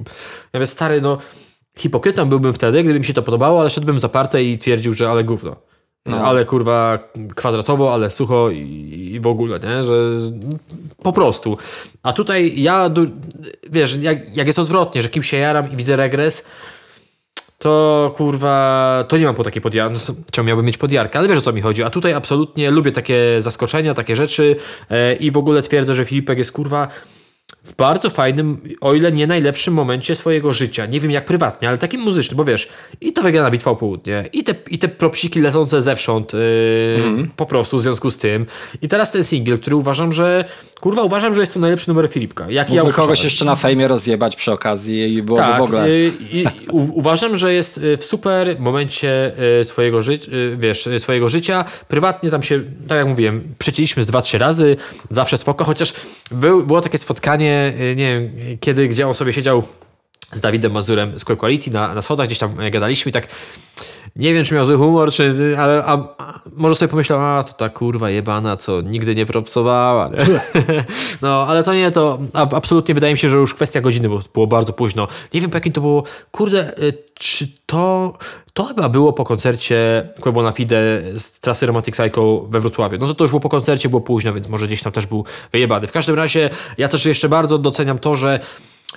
Ja 0.52 0.60
mówię, 0.60 0.66
stary, 0.66 1.00
no 1.00 1.18
hipokrytą 1.78 2.28
byłbym 2.28 2.54
wtedy, 2.54 2.82
gdyby 2.82 2.98
mi 2.98 3.04
się 3.04 3.14
to 3.14 3.22
podobało, 3.22 3.60
ale 3.60 3.70
szedłbym 3.70 4.00
zaparte 4.00 4.44
i 4.44 4.58
twierdził, 4.58 4.92
że 4.92 5.10
ale 5.10 5.24
gówno. 5.24 5.56
Ale 6.12 6.44
kurwa 6.44 6.98
kwadratowo, 7.34 7.94
ale 7.94 8.10
sucho 8.10 8.50
i, 8.50 9.10
i 9.14 9.20
w 9.20 9.26
ogóle, 9.26 9.60
nie? 9.60 9.84
Że 9.84 9.94
po 11.02 11.12
prostu. 11.12 11.58
A 12.02 12.12
tutaj 12.12 12.62
ja, 12.62 12.90
wiesz, 13.70 13.96
jak, 14.00 14.36
jak 14.36 14.46
jest 14.46 14.58
odwrotnie, 14.58 15.02
że 15.02 15.08
kimś 15.08 15.30
się 15.30 15.36
jaram 15.36 15.72
i 15.72 15.76
widzę 15.76 15.96
regres, 15.96 16.44
to 17.64 18.12
kurwa, 18.16 19.04
to 19.08 19.18
nie 19.18 19.24
mam 19.24 19.34
po 19.34 19.44
takiej 19.44 19.62
podjarki. 19.62 19.98
No, 20.08 20.14
czemu 20.30 20.48
miałbym 20.48 20.66
mieć 20.66 20.78
podjarkę? 20.78 21.18
Ale 21.18 21.28
wiesz 21.28 21.38
o 21.38 21.42
co 21.42 21.52
mi 21.52 21.60
chodzi. 21.60 21.82
A 21.82 21.90
tutaj 21.90 22.12
absolutnie 22.12 22.70
lubię 22.70 22.92
takie 22.92 23.40
zaskoczenia, 23.40 23.94
takie 23.94 24.16
rzeczy 24.16 24.56
e, 24.90 25.14
i 25.14 25.30
w 25.30 25.36
ogóle 25.36 25.62
twierdzę, 25.62 25.94
że 25.94 26.04
Filipek 26.04 26.38
jest 26.38 26.52
kurwa 26.52 26.88
w 27.64 27.76
bardzo 27.76 28.10
fajnym, 28.10 28.60
o 28.80 28.94
ile 28.94 29.12
nie 29.12 29.26
najlepszym 29.26 29.74
momencie 29.74 30.14
swojego 30.14 30.52
życia. 30.52 30.86
Nie 30.86 31.00
wiem 31.00 31.10
jak 31.10 31.24
prywatnie, 31.24 31.68
ale 31.68 31.78
takim 31.78 32.00
muzycznym, 32.00 32.36
bo 32.36 32.44
wiesz, 32.44 32.68
i 33.00 33.12
ta 33.12 33.22
wygrana 33.22 33.50
bitwa 33.50 33.70
o 33.70 33.76
południe, 33.76 34.28
i 34.32 34.44
te, 34.44 34.54
i 34.70 34.78
te 34.78 34.88
propsiki 34.88 35.40
lecące 35.40 35.82
zewsząd, 35.82 36.32
yy, 36.32 37.28
po 37.36 37.46
prostu 37.46 37.78
w 37.78 37.80
związku 37.80 38.10
z 38.10 38.18
tym. 38.18 38.46
I 38.82 38.88
teraz 38.88 39.12
ten 39.12 39.24
singiel, 39.24 39.58
który 39.58 39.76
uważam, 39.76 40.12
że 40.12 40.44
kurwa, 40.84 41.02
uważam, 41.02 41.34
że 41.34 41.40
jest 41.40 41.54
to 41.54 41.60
najlepszy 41.60 41.88
numer 41.88 42.08
Filipka. 42.08 42.44
Jak 42.50 42.52
ja 42.52 42.62
Mógłby 42.62 42.80
usłyszałem. 42.82 43.06
kogoś 43.06 43.24
jeszcze 43.24 43.44
na 43.44 43.56
fejmie 43.56 43.88
rozjebać 43.88 44.36
przy 44.36 44.52
okazji 44.52 45.14
i 45.14 45.22
byłoby 45.22 45.42
Tak, 45.44 45.58
w 45.58 45.62
ogóle... 45.62 45.86
y, 45.88 46.12
i, 46.32 46.44
u, 46.70 46.98
uważam, 46.98 47.36
że 47.38 47.54
jest 47.54 47.78
y, 47.78 47.96
w 47.96 48.04
super 48.04 48.56
momencie 48.60 49.32
y, 49.60 49.64
swojego, 49.64 50.02
ży, 50.02 50.12
y, 50.12 50.56
wiesz, 50.58 50.86
y, 50.86 51.00
swojego 51.00 51.28
życia. 51.28 51.64
Prywatnie 51.88 52.30
tam 52.30 52.42
się, 52.42 52.60
tak 52.88 52.98
jak 52.98 53.06
mówiłem, 53.06 53.54
przecięliśmy 53.58 54.02
z 54.04 54.06
dwa, 54.06 54.22
trzy 54.22 54.38
razy, 54.38 54.76
zawsze 55.10 55.38
spoko, 55.38 55.64
chociaż 55.64 55.92
był, 56.30 56.66
było 56.66 56.80
takie 56.80 56.98
spotkanie, 56.98 57.72
y, 57.80 57.96
nie 57.96 58.20
wiem, 58.20 58.28
kiedy, 58.60 58.88
gdzie 58.88 59.08
on 59.08 59.14
sobie 59.14 59.32
siedział 59.32 59.62
z 60.32 60.40
Dawidem 60.40 60.72
Mazurem 60.72 61.18
z 61.18 61.24
Quick 61.24 61.40
Quality 61.40 61.70
na, 61.70 61.94
na 61.94 62.02
schodach, 62.02 62.26
gdzieś 62.26 62.38
tam 62.38 62.56
gadaliśmy 62.70 63.10
i 63.10 63.12
tak 63.12 63.28
nie 64.16 64.34
wiem, 64.34 64.44
czy 64.44 64.54
miał 64.54 64.66
zły 64.66 64.76
humor, 64.76 65.12
czy, 65.12 65.56
ale 65.58 65.84
a, 65.84 66.14
a, 66.18 66.40
może 66.52 66.76
sobie 66.76 66.88
pomyślał, 66.88 67.20
a 67.20 67.44
to 67.44 67.52
ta 67.52 67.68
kurwa 67.68 68.10
jebana, 68.10 68.56
co 68.56 68.80
nigdy 68.80 69.14
nie 69.14 69.26
propsowała. 69.26 70.06
Nie? 70.06 70.40
No, 71.22 71.46
ale 71.48 71.64
to 71.64 71.74
nie, 71.74 71.90
to 71.90 72.18
a, 72.32 72.50
absolutnie 72.50 72.94
wydaje 72.94 73.14
mi 73.14 73.18
się, 73.18 73.28
że 73.28 73.36
już 73.36 73.54
kwestia 73.54 73.80
godziny, 73.80 74.08
bo 74.08 74.20
było 74.34 74.46
bardzo 74.46 74.72
późno. 74.72 75.08
Nie 75.34 75.40
wiem, 75.40 75.50
po 75.50 75.56
jakim 75.56 75.72
to 75.72 75.80
było, 75.80 76.04
kurde, 76.30 76.78
y, 76.78 76.92
czy 77.14 77.48
to, 77.66 78.12
to 78.52 78.64
chyba 78.64 78.88
było 78.88 79.12
po 79.12 79.24
koncercie 79.24 80.08
Quebona 80.20 80.52
Fide 80.52 81.02
z 81.14 81.40
trasy 81.40 81.66
Romantic 81.66 81.94
Psycho 81.94 82.46
we 82.50 82.60
Wrocławiu. 82.60 82.98
No 82.98 83.06
to 83.06 83.14
to 83.14 83.24
już 83.24 83.30
było 83.30 83.40
po 83.40 83.48
koncercie, 83.48 83.88
było 83.88 84.00
późno, 84.00 84.32
więc 84.32 84.48
może 84.48 84.66
gdzieś 84.66 84.82
tam 84.82 84.92
też 84.92 85.06
był 85.06 85.24
wyjebany. 85.52 85.86
W 85.86 85.92
każdym 85.92 86.16
razie 86.16 86.50
ja 86.78 86.88
też 86.88 87.06
jeszcze 87.06 87.28
bardzo 87.28 87.58
doceniam 87.58 87.98
to, 87.98 88.16
że 88.16 88.40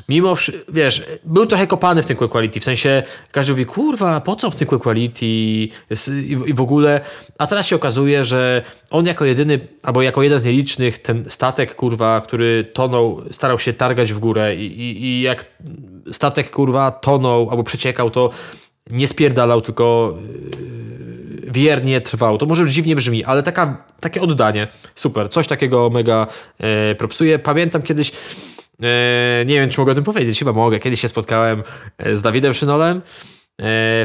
Mimo, 0.09 0.35
wiesz, 0.69 1.03
był 1.23 1.45
trochę 1.45 1.67
kopany 1.67 2.03
w 2.03 2.05
tym 2.05 2.17
Quality, 2.17 2.59
w 2.59 2.63
sensie 2.63 3.03
każdy 3.31 3.51
mówi, 3.51 3.65
kurwa, 3.65 4.21
po 4.21 4.35
co 4.35 4.49
w 4.49 4.55
tym 4.55 4.67
Quality 4.67 5.25
jest, 5.89 6.07
i, 6.07 6.53
w 6.53 6.61
ogóle, 6.61 7.01
a 7.37 7.47
teraz 7.47 7.67
się 7.67 7.75
okazuje, 7.75 8.23
że 8.23 8.61
on 8.89 9.05
jako 9.05 9.25
jedyny, 9.25 9.59
albo 9.83 10.01
jako 10.01 10.23
jeden 10.23 10.39
z 10.39 10.45
nielicznych, 10.45 10.99
ten 11.01 11.25
statek, 11.29 11.75
kurwa, 11.75 12.21
który 12.21 12.63
tonął, 12.73 13.21
starał 13.31 13.59
się 13.59 13.73
targać 13.73 14.13
w 14.13 14.19
górę 14.19 14.55
i, 14.55 14.65
i, 14.65 15.05
i 15.05 15.21
jak 15.21 15.45
statek, 16.11 16.49
kurwa, 16.49 16.91
tonął 16.91 17.49
albo 17.49 17.63
przeciekał, 17.63 18.11
to 18.11 18.29
nie 18.91 19.07
spierdalał, 19.07 19.61
tylko 19.61 20.17
yy, 20.59 21.51
wiernie 21.51 22.01
trwał. 22.01 22.37
To 22.37 22.45
może 22.45 22.67
dziwnie 22.67 22.95
brzmi, 22.95 23.23
ale 23.23 23.43
taka, 23.43 23.85
takie 23.99 24.21
oddanie, 24.21 24.67
super, 24.95 25.29
coś 25.29 25.47
takiego 25.47 25.89
mega 25.89 26.27
e, 26.59 26.95
propsuje. 26.95 27.39
Pamiętam 27.39 27.81
kiedyś, 27.81 28.11
nie 29.45 29.53
wiem, 29.59 29.69
czy 29.69 29.79
mogę 29.79 29.91
o 29.91 29.95
tym 29.95 30.03
powiedzieć, 30.03 30.39
chyba 30.39 30.53
mogę. 30.53 30.79
Kiedyś 30.79 31.01
się 31.01 31.07
spotkałem 31.07 31.63
e, 31.97 32.15
z 32.15 32.21
Dawidem 32.21 32.53
Szynolem 32.53 32.97
e, 32.97 33.01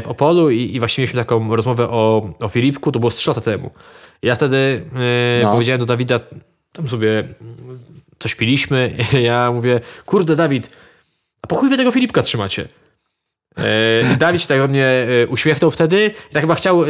w 0.01 0.03
Opolu 0.07 0.49
i, 0.49 0.75
i 0.75 0.79
właśnie 0.79 1.01
mieliśmy 1.01 1.21
taką 1.21 1.55
rozmowę 1.55 1.89
o, 1.89 2.29
o 2.39 2.49
Filipku, 2.49 2.91
to 2.91 2.99
było 2.99 3.09
z 3.09 3.15
3 3.15 3.29
lata 3.29 3.41
temu. 3.41 3.71
Ja 4.21 4.35
wtedy 4.35 4.85
e, 5.39 5.43
No. 5.43 5.51
powiedziałem 5.51 5.79
do 5.79 5.85
Dawida, 5.85 6.19
tam 6.71 6.87
sobie 6.87 7.23
coś 8.19 8.35
piliśmy, 8.35 8.95
ja 9.21 9.51
mówię, 9.51 9.79
kurde 10.05 10.35
Dawid, 10.35 10.69
a 11.41 11.47
po 11.47 11.55
chuj 11.55 11.69
wy 11.69 11.77
tego 11.77 11.91
Filipka 11.91 12.21
trzymacie? 12.21 12.67
E, 13.57 14.13
I 14.13 14.17
Dawid 14.17 14.41
się 14.41 14.47
tak 14.47 14.59
do 14.59 14.67
mnie 14.67 14.85
e, 14.85 15.27
uśmiechnął 15.27 15.71
wtedy 15.71 16.11
i 16.31 16.33
tak 16.33 16.43
chyba 16.43 16.55
chciał, 16.55 16.83
e, 16.83 16.87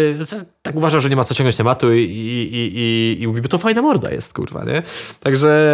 tak 0.61 0.75
uważał, 0.75 1.01
że 1.01 1.09
nie 1.09 1.15
ma 1.15 1.23
co 1.23 1.35
ciągnąć 1.35 1.55
tematu 1.55 1.93
i, 1.93 2.01
i, 2.01 2.53
i, 2.53 3.23
i, 3.23 3.27
mówi, 3.27 3.41
bo 3.41 3.47
to 3.47 3.57
fajna 3.57 3.81
morda 3.81 4.11
jest, 4.11 4.33
kurwa, 4.33 4.63
nie? 4.63 4.83
Także 5.19 5.73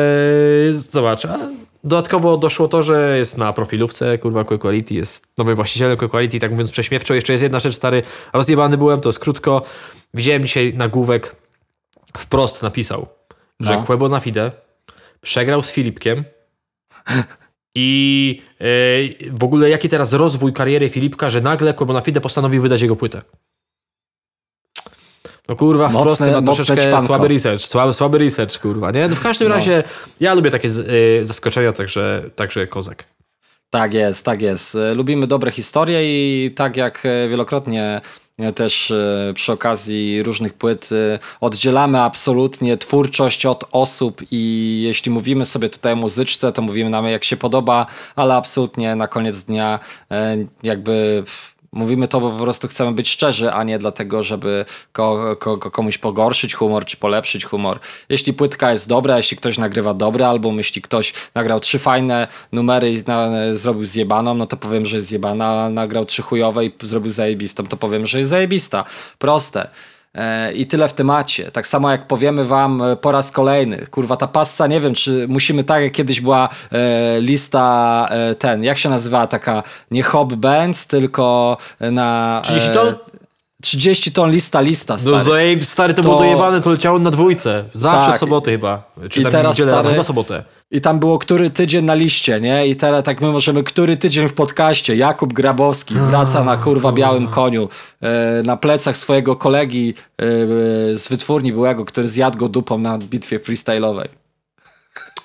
zobacz, 0.71 1.27
dodatkowo 1.83 2.37
doszło 2.37 2.67
to, 2.67 2.83
że 2.83 3.17
jest 3.17 3.37
na 3.37 3.53
profilówce, 3.53 4.17
kurwa, 4.17 4.43
Quick 4.43 4.61
Quality, 4.61 4.93
jest 4.93 5.27
nowym 5.37 5.55
właścicielem 5.55 5.97
Quick 5.97 6.11
Quality, 6.11 6.39
tak 6.39 6.51
mówiąc 6.51 6.71
prześmiewczo. 6.71 7.13
Jeszcze 7.13 7.33
jest 7.33 7.43
jedna 7.43 7.59
rzecz, 7.59 7.75
stary, 7.75 8.03
rozjebany 8.33 8.77
byłem, 8.77 9.01
to 9.01 9.09
jest 9.09 9.19
krótko. 9.19 9.61
Widziałem 10.13 10.43
dzisiaj 10.43 10.73
nagłówek, 10.73 11.35
wprost 12.17 12.63
napisał, 12.63 13.07
że 13.59 13.75
No. 13.75 13.83
Quebo 13.83 14.09
na 14.09 14.19
Fide 14.19 14.51
przegrał 15.21 15.63
z 15.63 15.71
Filipkiem 15.71 16.23
i 17.81 18.41
e, 18.59 18.65
w 19.31 19.43
ogóle 19.43 19.69
jaki 19.69 19.89
teraz 19.89 20.13
rozwój 20.13 20.53
kariery 20.53 20.89
Filipka, 20.89 21.29
że 21.29 21.41
nagle 21.41 21.73
Quebo 21.73 21.93
na 21.93 22.01
Fide 22.01 22.21
postanowił 22.21 22.61
wydać 22.61 22.81
jego 22.81 22.95
płytę. 22.95 23.21
No 25.47 25.55
kurwa, 25.55 25.87
Mocne- 25.89 26.01
wprost 26.01 26.19
mocne 26.21 26.43
troszeczkę 26.55 26.87
ćpanko. 26.87 27.05
słaby 27.07 27.27
research, 27.27 27.61
słaby, 27.65 27.93
słaby 27.93 28.17
research, 28.17 28.59
kurwa, 28.59 28.91
nie? 28.91 29.07
No 29.07 29.15
w 29.15 29.21
każdym 29.21 29.47
No. 29.49 29.55
razie 29.55 29.83
ja 30.19 30.33
lubię 30.33 30.51
takie 30.51 30.69
z, 30.69 30.79
y, 30.79 31.25
zaskoczenia, 31.25 31.71
także, 31.73 32.29
także 32.35 32.67
kozak. 32.67 33.03
Tak 33.69 33.93
jest, 33.93 34.25
tak 34.25 34.41
jest. 34.41 34.75
E, 34.75 34.93
Lubimy 34.95 35.27
dobre 35.27 35.51
historie 35.51 35.99
i 36.03 36.51
tak 36.51 36.77
jak 36.77 37.03
wielokrotnie 37.29 38.01
też 38.55 38.91
e, 38.91 39.31
przy 39.35 39.51
okazji 39.51 40.23
różnych 40.23 40.53
płyt 40.53 40.89
e, 40.91 41.19
oddzielamy 41.41 42.01
absolutnie 42.01 42.77
twórczość 42.77 43.45
od 43.45 43.65
osób 43.71 44.21
i 44.31 44.81
jeśli 44.83 45.11
mówimy 45.11 45.45
sobie 45.45 45.69
tutaj 45.69 45.93
o 45.93 45.95
muzyczce, 45.95 46.51
to 46.51 46.61
mówimy 46.61 46.89
nam 46.89 47.05
jak 47.05 47.23
się 47.23 47.37
podoba, 47.37 47.85
ale 48.15 48.35
absolutnie 48.35 48.95
na 48.95 49.07
koniec 49.07 49.43
dnia 49.43 49.79
e, 50.11 50.37
jakby 50.63 51.23
Mówimy 51.71 52.07
to, 52.07 52.21
bo 52.21 52.31
po 52.31 52.43
prostu 52.43 52.67
chcemy 52.67 52.91
być 52.91 53.09
szczerzy, 53.09 53.51
a 53.51 53.63
nie 53.63 53.79
dlatego, 53.79 54.23
żeby 54.23 54.65
ko, 54.91 55.35
ko, 55.39 55.57
ko, 55.57 55.71
komuś 55.71 55.97
pogorszyć 55.97 56.53
humor 56.53 56.85
czy 56.85 56.97
polepszyć 56.97 57.45
humor. 57.45 57.79
Jeśli 58.09 58.33
płytka 58.33 58.71
jest 58.71 58.89
dobra, 58.89 59.17
jeśli 59.17 59.37
ktoś 59.37 59.57
nagrywa 59.57 59.93
dobry 59.93 60.25
album, 60.25 60.57
jeśli 60.57 60.81
ktoś 60.81 61.13
nagrał 61.35 61.59
trzy 61.59 61.79
fajne 61.79 62.27
numery 62.51 62.91
i 62.91 63.03
zrobił 63.51 63.85
zjebaną, 63.85 64.33
no 64.33 64.45
to 64.45 64.57
powiem, 64.57 64.85
że 64.85 64.97
jest 64.97 65.07
zjebana, 65.07 65.63
a 65.63 65.69
nagrał 65.69 66.05
trzy 66.05 66.21
chujowe 66.21 66.65
i 66.65 66.71
zrobił 66.81 67.11
zajebistą, 67.11 67.67
to 67.67 67.77
powiem, 67.77 68.07
że 68.07 68.17
jest 68.17 68.29
zajebista. 68.29 68.83
Proste. 69.17 69.69
E, 70.17 70.53
I 70.53 70.65
tyle 70.67 70.87
w 70.87 70.93
temacie. 70.93 71.51
Tak 71.51 71.67
samo 71.67 71.91
jak 71.91 72.07
powiemy 72.07 72.45
wam 72.45 72.81
e, 72.81 72.95
po 72.95 73.11
raz 73.11 73.31
kolejny. 73.31 73.87
Kurwa, 73.91 74.15
ta 74.15 74.27
passa, 74.27 74.67
nie 74.67 74.81
wiem, 74.81 74.93
czy 74.93 75.25
musimy 75.27 75.63
tak 75.63 75.83
jak 75.83 75.91
kiedyś 75.91 76.21
była 76.21 76.49
e, 76.71 77.21
lista 77.21 78.09
ten, 78.39 78.63
jak 78.63 78.77
się 78.77 78.89
nazywała 78.89 79.27
taka, 79.27 79.63
nie 79.91 80.03
hop 80.03 80.33
bands, 80.33 80.87
tylko 80.87 81.57
na... 81.91 82.41
30 82.43 82.69
ton? 82.69 82.95
30 83.61 84.11
ton 84.11 84.31
lista, 84.31 84.61
lista, 84.61 84.97
stary. 84.97 85.17
No 85.17 85.23
zaje, 85.23 85.63
stary, 85.63 85.93
to, 85.93 86.01
było 86.01 86.15
To- 86.15 86.23
dojebane, 86.23 86.61
to 86.61 86.69
leciało 86.69 86.99
na 86.99 87.11
dwójce. 87.11 87.65
Zawsze 87.73 88.07
Tak. 88.07 88.15
w 88.15 88.19
soboty 88.19 88.51
chyba. 88.51 88.83
Czy 89.09 89.19
I 89.19 89.23
tam 89.23 89.31
teraz, 89.31 89.57
niedzielę, 89.57 89.73
stary, 89.73 89.89
chyba 89.89 90.03
sobotę. 90.03 90.43
I 90.71 90.81
tam 90.81 90.99
było 90.99 91.17
który 91.19 91.49
tydzień 91.49 91.85
na 91.85 91.93
liście, 91.93 92.41
nie? 92.41 92.67
I 92.67 92.75
teraz 92.75 93.03
tak 93.03 93.21
my 93.21 93.31
możemy 93.31 93.63
który 93.63 93.97
tydzień 93.97 94.29
w 94.29 94.33
podcaście. 94.33 94.95
Jakub 94.95 95.33
Grabowski 95.33 95.95
wraca 95.95 96.43
na 96.43 96.57
kurwa 96.57 96.91
białym 96.91 97.27
koniu 97.27 97.69
e, 98.01 98.07
na 98.45 98.57
plecach 98.57 98.97
swojego 98.97 99.35
kolegi 99.35 99.93
e, 100.17 100.25
z 100.97 101.07
wytwórni 101.09 101.53
byłego, 101.53 101.85
który 101.85 102.07
zjadł 102.07 102.37
go 102.37 102.49
dupą 102.49 102.77
na 102.77 102.97
bitwie 102.97 103.39
freestyle'owej. 103.39 104.07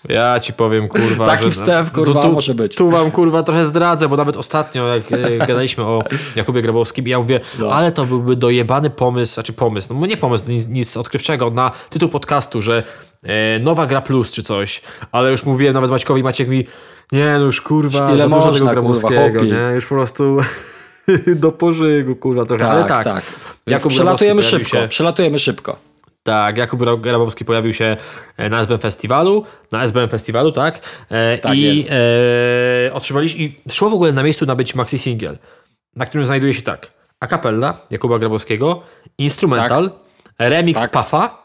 Ja 0.09 0.40
ci 0.40 0.52
powiem, 0.52 0.88
kurwa. 0.88 1.26
Taki 1.26 1.44
że, 1.44 1.50
wstęp, 1.50 1.90
kurwa, 1.90 2.22
tu, 2.22 2.32
może 2.32 2.55
być. 2.55 2.74
Tu 2.74 2.90
wam, 2.90 3.11
kurwa, 3.11 3.42
trochę 3.42 3.66
zdradzę, 3.66 4.09
bo 4.09 4.16
nawet 4.16 4.36
ostatnio, 4.36 4.88
jak 4.88 5.02
e, 5.12 5.38
gadaliśmy 5.38 5.84
o 5.84 6.02
Jakubie 6.36 6.62
Grabowskim, 6.62 7.09
ja 7.09 7.18
mówię, 7.18 7.40
No. 7.59 7.72
ale 7.72 7.92
to 7.92 8.05
byłby 8.05 8.36
dojebany 8.36 8.90
pomysł, 8.90 9.34
znaczy 9.34 9.52
pomysł, 9.52 9.94
no 10.00 10.07
nie 10.07 10.16
pomysł, 10.16 10.44
nic, 10.50 10.68
nic 10.68 10.96
odkrywczego, 10.96 11.50
na 11.50 11.70
tytuł 11.90 12.09
podcastu, 12.09 12.62
że 12.62 12.82
e, 13.22 13.59
nowa 13.59 13.86
gra 13.86 14.00
plus 14.02 14.32
czy 14.32 14.42
coś, 14.42 14.80
ale 15.12 15.30
już 15.30 15.44
mówiłem 15.44 15.74
nawet 15.74 15.90
Maćkowi, 15.90 16.22
Maciek 16.22 16.48
mi, 16.48 16.66
nie 17.12 17.24
no 17.38 17.44
już 17.44 17.61
kurwa, 17.61 18.09
Ile 18.09 18.18
za 18.18 18.24
dużo 18.28 18.36
można, 18.36 18.50
tego 18.50 18.61
kurwa, 18.61 18.72
Grabowskiego, 18.72 19.38
chłopie. 19.40 19.55
nie, 19.55 19.74
już 19.74 19.86
po 19.86 19.94
prostu 19.94 20.36
do 21.42 21.52
pożygu, 21.52 22.16
kurwa, 22.16 22.44
trochę, 22.44 22.70
ale 22.70 22.84
tak. 22.84 23.05
tak. 23.05 23.22
Jakub 23.66 23.90
przelatujemy 23.92 24.42
szybko, 24.42 24.68
się- 24.68 24.88
przelatujemy 24.88 25.38
szybko. 25.38 25.76
Tak, 26.26 26.58
Jakub 26.58 26.80
Gra- 26.80 27.00
Grabowski 27.00 27.44
pojawił 27.44 27.72
się 27.72 27.96
e, 28.36 28.48
na 28.48 28.60
SBM 28.60 28.78
Festiwalu, 28.78 29.44
na 29.72 29.84
SBM 29.84 30.08
Festiwalu, 30.08 30.52
tak? 30.52 30.80
E, 31.10 31.38
Tak 31.38 31.54
I 31.56 31.86
e, 31.90 32.92
otrzymaliśmy, 32.92 33.40
i 33.44 33.60
szło 33.70 33.90
w 33.90 33.94
ogóle 33.94 34.12
na 34.12 34.22
miejscu 34.22 34.46
nabyć 34.46 34.74
maxi 34.74 34.98
single, 34.98 35.38
na 35.96 36.06
którym 36.06 36.26
znajduje 36.26 36.54
się 36.54 36.62
tak, 36.62 36.90
a 37.20 37.26
cappella 37.26 37.80
Jakuba 37.90 38.18
Grabowskiego, 38.18 38.82
instrumental, 39.18 39.90
remix 40.38 40.80
Tak. 40.80 40.90
Puffa 40.90 41.44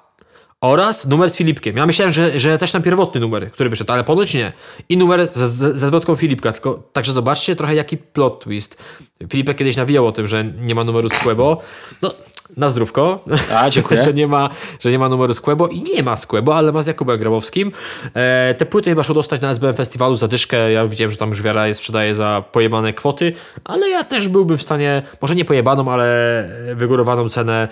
oraz 0.62 1.06
numer 1.06 1.30
z 1.30 1.36
Filipkiem. 1.36 1.78
Ja 1.78 1.86
myślałem, 1.86 2.14
że, 2.14 2.40
że 2.40 2.58
też 2.58 2.72
ten 2.72 2.82
pierwotny 2.82 3.22
numer, 3.22 3.52
który 3.52 3.70
wyszedł, 3.70 3.92
ale 3.92 4.04
ponoć 4.04 4.34
nie. 4.34 4.54
I 4.90 4.98
numer 4.98 5.30
ze, 5.34 5.48
ze 5.48 5.78
ze 5.80 5.88
zwrotką 5.88 6.16
Filipka, 6.16 6.52
tylko 6.52 6.74
także 6.94 7.14
zobaczcie 7.14 7.56
trochę 7.56 7.76
jaki 7.76 7.98
plot 7.98 8.44
twist. 8.44 8.84
Filipek 9.30 9.58
kiedyś 9.58 9.76
nawijał 9.76 10.08
o 10.08 10.12
tym, 10.12 10.28
że 10.28 10.44
nie 10.44 10.76
ma 10.76 10.84
numeru 10.84 11.10
z 11.10 11.18
Quebo. 11.24 11.62
No, 12.02 12.12
na 12.58 12.70
zdrówko. 12.70 13.20
A, 13.56 13.70
dziękuję. 13.70 14.04
że, 14.10 14.14
nie 14.14 14.28
ma, 14.28 14.50
że 14.80 14.92
nie 14.92 15.00
ma 15.00 15.10
numeru 15.10 15.34
z 15.34 15.42
Quebo 15.42 15.68
i 15.68 15.84
nie 15.84 16.04
ma 16.04 16.18
z 16.18 16.26
Quebo, 16.26 16.56
ale 16.56 16.72
ma 16.72 16.84
z 16.84 16.88
Jakubem 16.88 17.20
Grabowskim. 17.20 17.72
E, 18.14 18.56
te 18.58 18.66
płyty 18.66 18.90
chyba 18.90 19.04
szło 19.04 19.16
dostać 19.16 19.42
na 19.42 19.50
SBM 19.50 19.74
Festiwalu 19.74 20.16
za 20.16 20.28
dyszkę. 20.28 20.72
Ja 20.72 20.88
widziałem, 20.88 21.12
że 21.12 21.18
tam 21.18 21.30
już 21.30 21.42
wiara 21.42 21.68
je 21.68 21.76
sprzedaje 21.76 22.16
za 22.16 22.44
pojebane 22.52 22.94
kwoty, 22.94 23.34
ale 23.64 23.90
ja 23.90 24.04
też 24.04 24.28
byłbym 24.28 24.58
w 24.58 24.62
stanie, 24.62 25.04
może 25.22 25.36
nie 25.36 25.46
pojebaną, 25.46 25.92
ale 25.92 26.50
wygórowaną 26.76 27.30
cenę 27.30 27.68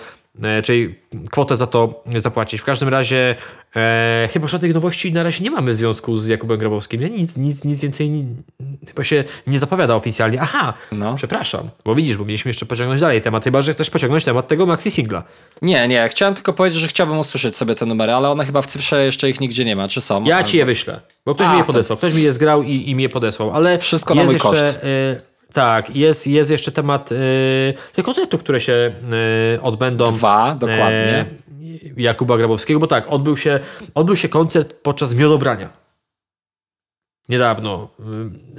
czyli 0.64 0.94
kwotę 1.30 1.56
za 1.56 1.66
to 1.66 2.02
zapłacić. 2.16 2.60
W 2.60 2.64
każdym 2.64 2.88
razie 2.88 3.34
e, 3.76 4.28
chyba 4.32 4.48
żadnych 4.48 4.74
nowości 4.74 5.12
na 5.12 5.22
razie 5.22 5.44
nie 5.44 5.50
mamy 5.50 5.72
w 5.72 5.74
związku 5.74 6.16
z 6.16 6.26
Jakubem 6.28 6.58
Grabowskim. 6.58 7.02
Ja 7.02 7.08
nic, 7.08 7.36
nic, 7.36 7.64
nic 7.64 7.80
więcej 7.80 8.10
nie, 8.10 8.24
chyba 8.88 9.04
się 9.04 9.24
nie 9.46 9.58
zapowiada 9.58 9.94
oficjalnie. 9.94 10.40
Aha, 10.40 10.74
No. 10.92 11.14
przepraszam, 11.16 11.70
bo 11.84 11.94
widzisz, 11.94 12.16
bo 12.16 12.24
mieliśmy 12.24 12.48
jeszcze 12.48 12.66
pociągnąć 12.66 13.00
dalej 13.00 13.20
temat, 13.20 13.44
chyba 13.44 13.62
że 13.62 13.72
chcesz 13.72 13.90
pociągnąć 13.90 14.24
temat 14.24 14.48
tego 14.48 14.66
maxi 14.66 14.90
singla. 14.90 15.22
Nie, 15.62 15.88
nie, 15.88 16.08
chciałem 16.08 16.34
tylko 16.34 16.52
powiedzieć, 16.52 16.80
że 16.80 16.88
chciałbym 16.88 17.18
usłyszeć 17.18 17.56
sobie 17.56 17.74
te 17.74 17.86
numery, 17.86 18.12
ale 18.12 18.30
one 18.30 18.44
chyba 18.44 18.62
w 18.62 18.66
cyfrze 18.66 19.04
jeszcze 19.04 19.30
ich 19.30 19.40
nigdzie 19.40 19.64
nie 19.64 19.76
ma, 19.76 19.88
czy 19.88 20.00
są? 20.00 20.24
Ja 20.24 20.36
Albo- 20.36 20.48
ci 20.48 20.56
je 20.56 20.64
wyślę, 20.64 21.00
bo 21.26 21.34
ktoś 21.34 21.46
A, 21.46 21.50
mi 21.52 21.56
je 21.58 21.62
to- 21.62 21.66
podesłał, 21.66 21.96
ktoś 21.96 22.14
mi 22.14 22.22
je 22.22 22.32
zgrał 22.32 22.62
i, 22.62 22.90
i 22.90 22.94
mi 22.94 23.02
je 23.02 23.08
podesłał, 23.08 23.50
ale 23.50 23.78
Wszystko 23.78 24.14
na 24.14 24.24
mój 24.24 24.32
jeszcze, 24.32 24.48
koszt. 24.48 24.62
y, 24.64 25.27
tak, 25.52 25.96
jest, 25.96 26.26
jest 26.26 26.50
jeszcze 26.50 26.72
temat 26.72 27.12
y, 27.12 27.74
tych 27.92 28.04
koncertów, 28.04 28.40
które 28.40 28.60
się 28.60 28.92
y, 29.56 29.62
odbędą. 29.62 30.12
Dwa, 30.12 30.54
dokładnie. 30.60 30.86
e, 30.88 31.26
Jakuba 31.96 32.36
Grabowskiego, 32.36 32.80
bo 32.80 32.86
tak, 32.86 33.04
odbył 33.08 33.36
się, 33.36 33.60
odbył 33.94 34.16
się 34.16 34.28
koncert 34.28 34.74
podczas 34.82 35.14
miodobrania. 35.14 35.68
niedawno 37.28 37.88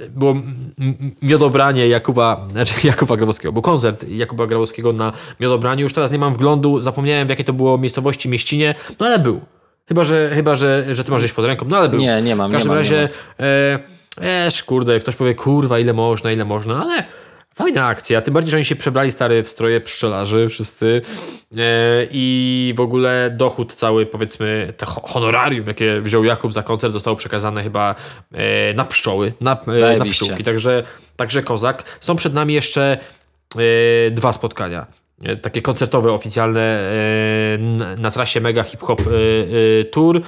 y, 0.00 0.08
było 0.10 0.34
miodobranie 1.22 1.88
Jakuba, 1.88 2.46
znaczy 2.50 2.74
Jakuba 2.88 3.16
Grabowskiego, 3.16 3.52
był 3.52 3.62
koncert 3.62 4.08
Jakuba 4.08 4.46
Grabowskiego 4.46 4.92
na 4.92 5.12
miodobraniu. 5.40 5.82
Już 5.82 5.92
teraz 5.92 6.12
nie 6.12 6.18
mam 6.18 6.34
wglądu, 6.34 6.82
zapomniałem 6.82 7.26
w 7.26 7.30
jakiej 7.30 7.44
to 7.44 7.52
było 7.52 7.78
miejscowości, 7.78 8.28
mieścinie, 8.28 8.74
no 9.00 9.06
ale 9.06 9.18
był. 9.18 9.40
Chyba, 9.88 10.04
że, 10.04 10.30
chyba, 10.34 10.56
że, 10.56 10.94
że 10.94 11.04
ty 11.04 11.10
masz 11.10 11.22
gdzieś 11.22 11.32
pod 11.32 11.44
ręką, 11.44 11.66
no 11.68 11.76
ale 11.76 11.88
był. 11.88 12.00
Nie, 12.00 12.22
nie 12.22 12.36
mam, 12.36 12.50
W 12.50 12.52
nie 12.52 12.58
każdym 12.58 12.72
mam, 12.72 12.82
nie 12.82 12.90
razie, 12.90 13.08
e, 14.18 14.46
esz, 14.46 14.62
kurde, 14.64 14.98
ktoś 14.98 15.16
powie, 15.16 15.34
kurwa, 15.34 15.78
ile 15.78 15.92
można, 15.92 16.32
ile 16.32 16.44
można, 16.44 16.82
ale 16.82 17.04
fajna 17.54 17.86
akcja. 17.86 18.20
Tym 18.20 18.34
bardziej, 18.34 18.50
że 18.50 18.56
oni 18.56 18.64
się 18.64 18.76
przebrali 18.76 19.10
stary 19.10 19.42
w 19.42 19.48
stroje 19.48 19.80
pszczelarzy 19.80 20.48
wszyscy 20.48 21.02
e, 21.52 21.56
i 22.10 22.74
w 22.76 22.80
ogóle 22.80 23.30
dochód 23.36 23.74
cały, 23.74 24.06
powiedzmy, 24.06 24.72
te 24.76 24.86
ho- 24.86 25.02
honorarium, 25.08 25.66
jakie 25.66 26.00
wziął 26.00 26.24
Jakub 26.24 26.52
za 26.52 26.62
koncert, 26.62 26.92
zostało 26.92 27.16
przekazane 27.16 27.62
chyba 27.62 27.94
e, 28.32 28.74
na 28.74 28.84
pszczoły, 28.84 29.32
na, 29.40 29.52
e, 29.52 29.80
na 29.98 30.04
pszczółki. 30.10 30.44
Także, 30.44 30.82
także 31.16 31.42
kozak. 31.42 31.82
Są 32.00 32.16
przed 32.16 32.34
nami 32.34 32.54
jeszcze 32.54 32.98
e, 34.06 34.10
dwa 34.10 34.32
spotkania. 34.32 34.86
E, 35.24 35.36
Takie 35.36 35.62
koncertowe, 35.62 36.12
oficjalne 36.12 36.60
e, 36.60 37.58
na, 37.96 38.10
trasie 38.10 38.40
Mega 38.40 38.62
Hip 38.62 38.82
Hop 38.82 39.00
e, 39.00 39.84
Tour. 39.84 40.20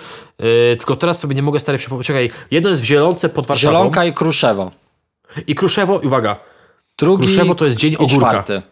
Tylko 0.78 0.96
teraz 0.96 1.20
sobie 1.20 1.34
nie 1.34 1.42
mogę 1.42 1.60
stary 1.60 1.78
przypomnieć. 1.78 2.06
Czekaj, 2.06 2.30
jedno 2.50 2.70
jest 2.70 2.82
w 2.82 2.84
Zielonce 2.84 3.28
pod 3.28 3.46
Warszawą. 3.46 3.72
Zielonka 3.72 4.04
i 4.04 4.12
Kruszewo. 4.12 4.70
I 5.46 5.54
Kruszewo, 5.54 6.00
uwaga, 6.04 6.36
Drugi 6.98 7.24
Kruszewo 7.26 7.54
to 7.54 7.64
jest 7.64 7.76
dzień 7.76 7.94
ogórka. 7.94 8.16
czwarty. 8.16 8.62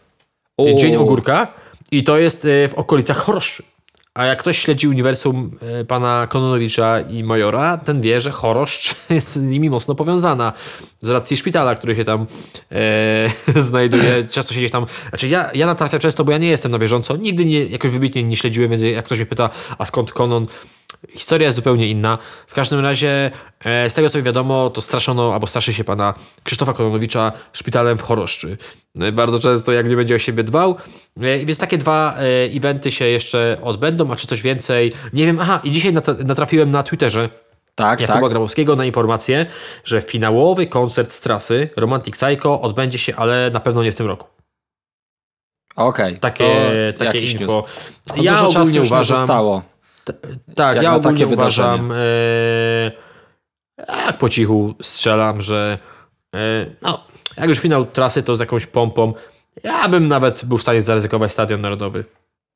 Dzień. 0.75 0.95
Ogórka 0.95 1.47
i 1.91 2.03
to 2.03 2.17
jest 2.17 2.47
w 2.69 2.73
okolicach 2.75 3.17
Choroszczy. 3.17 3.63
A 4.13 4.25
jak 4.25 4.39
ktoś 4.39 4.57
śledzi 4.59 4.87
uniwersum 4.87 5.57
e, 5.61 5.85
pana 5.85 6.27
Kononowicza 6.29 6.99
i 7.01 7.23
Majora, 7.23 7.77
ten 7.77 8.01
wie, 8.01 8.21
że 8.21 8.31
Choroszcz 8.31 8.95
jest 9.09 9.33
z 9.33 9.51
nimi 9.51 9.69
mocno 9.69 9.95
powiązana. 9.95 10.53
Z 11.01 11.09
racji 11.09 11.37
szpitala, 11.37 11.75
który 11.75 11.95
się 11.95 12.03
tam 12.03 12.25
e, 12.71 13.29
znajduje. 13.61 14.23
Często 14.23 14.53
się 14.53 14.59
gdzieś 14.59 14.71
tam... 14.71 14.85
Znaczy 15.09 15.27
ja, 15.27 15.51
ja 15.53 15.65
natrafiam 15.65 15.99
często, 15.99 16.23
bo 16.23 16.31
ja 16.31 16.37
nie 16.37 16.47
jestem 16.47 16.71
na 16.71 16.79
bieżąco. 16.79 17.17
Nigdy 17.17 17.45
nie, 17.45 17.65
jakoś 17.65 17.91
wybitnie 17.91 18.23
nie 18.23 18.37
śledziłem, 18.37 18.71
więc 18.71 18.83
jak 18.83 19.05
ktoś 19.05 19.17
mnie 19.17 19.25
pyta, 19.25 19.49
a 19.77 19.85
skąd 19.85 20.11
Konon? 20.11 20.45
Historia 21.09 21.45
jest 21.47 21.55
zupełnie 21.55 21.87
inna. 21.87 22.17
W 22.47 22.53
każdym 22.53 22.79
razie, 22.79 23.31
e, 23.65 23.89
z 23.89 23.93
tego 23.93 24.09
co 24.09 24.17
mi 24.17 24.23
wiadomo, 24.23 24.69
to 24.69 24.81
straszono 24.81 25.33
albo 25.33 25.47
straszy 25.47 25.73
się 25.73 25.83
pana 25.83 26.13
Krzysztofa 26.43 26.73
Kononowicza 26.73 27.31
szpitalem 27.53 27.97
w 27.97 28.01
Choroszczy. 28.01 28.57
E, 28.99 29.11
Bardzo 29.11 29.39
często, 29.39 29.71
jak 29.71 29.89
nie 29.89 29.95
będzie 29.95 30.15
o 30.15 30.19
siebie 30.19 30.43
dbał. 30.43 30.75
E, 31.21 31.45
Więc 31.45 31.59
takie 31.59 31.77
dwa 31.77 32.15
eventy 32.57 32.91
się 32.91 33.05
jeszcze 33.05 33.57
odbędą, 33.63 34.11
a 34.11 34.15
czy 34.15 34.27
coś 34.27 34.41
więcej, 34.41 34.93
nie 35.13 35.25
wiem. 35.25 35.39
Aha, 35.39 35.61
i 35.63 35.71
dzisiaj 35.71 35.93
nat- 35.93 36.25
natrafiłem 36.25 36.69
na 36.69 36.83
Twitterze 36.83 37.29
Tak, 37.75 38.01
Jakuba 38.01 38.19
tak. 38.21 38.29
Grabowskiego 38.29 38.75
na 38.75 38.85
informację, 38.85 39.45
że 39.83 40.01
finałowy 40.01 40.67
koncert 40.67 41.11
z 41.11 41.19
trasy 41.19 41.69
Romantic 41.75 42.15
Psycho 42.15 42.61
odbędzie 42.61 42.97
się, 42.97 43.15
ale 43.15 43.49
na 43.53 43.59
pewno 43.59 43.83
nie 43.83 43.91
w 43.91 43.95
tym 43.95 44.07
roku. 44.07 44.27
Okej. 45.75 46.17
Takie, 46.19 46.71
to 46.93 46.99
takie 46.99 47.17
jakiś 47.17 47.33
info. 47.33 47.65
news. 48.15 48.23
Ja 48.25 48.33
czasu 48.33 48.49
ogólnie 48.59 48.79
nie 48.79 48.85
uważam. 48.85 49.17
zostało. 49.17 49.61
Tak, 50.55 50.81
ja 50.81 50.95
ogólnie 50.95 51.19
takie 51.19 51.33
uważam, 51.33 51.91
e, 51.91 52.91
jak 54.05 54.17
po 54.17 54.29
cichu 54.29 54.73
strzelam, 54.81 55.41
że 55.41 55.77
e, 56.35 56.65
no, 56.81 57.03
jak 57.37 57.49
już 57.49 57.59
finał 57.59 57.85
trasy, 57.85 58.23
to 58.23 58.37
z 58.37 58.39
jakąś 58.39 58.65
pompą. 58.65 59.13
Ja 59.63 59.89
bym 59.89 60.07
nawet 60.07 60.45
był 60.45 60.57
w 60.57 60.61
stanie 60.61 60.81
zaryzykować 60.81 61.31
Stadion 61.31 61.61
Narodowy. 61.61 62.05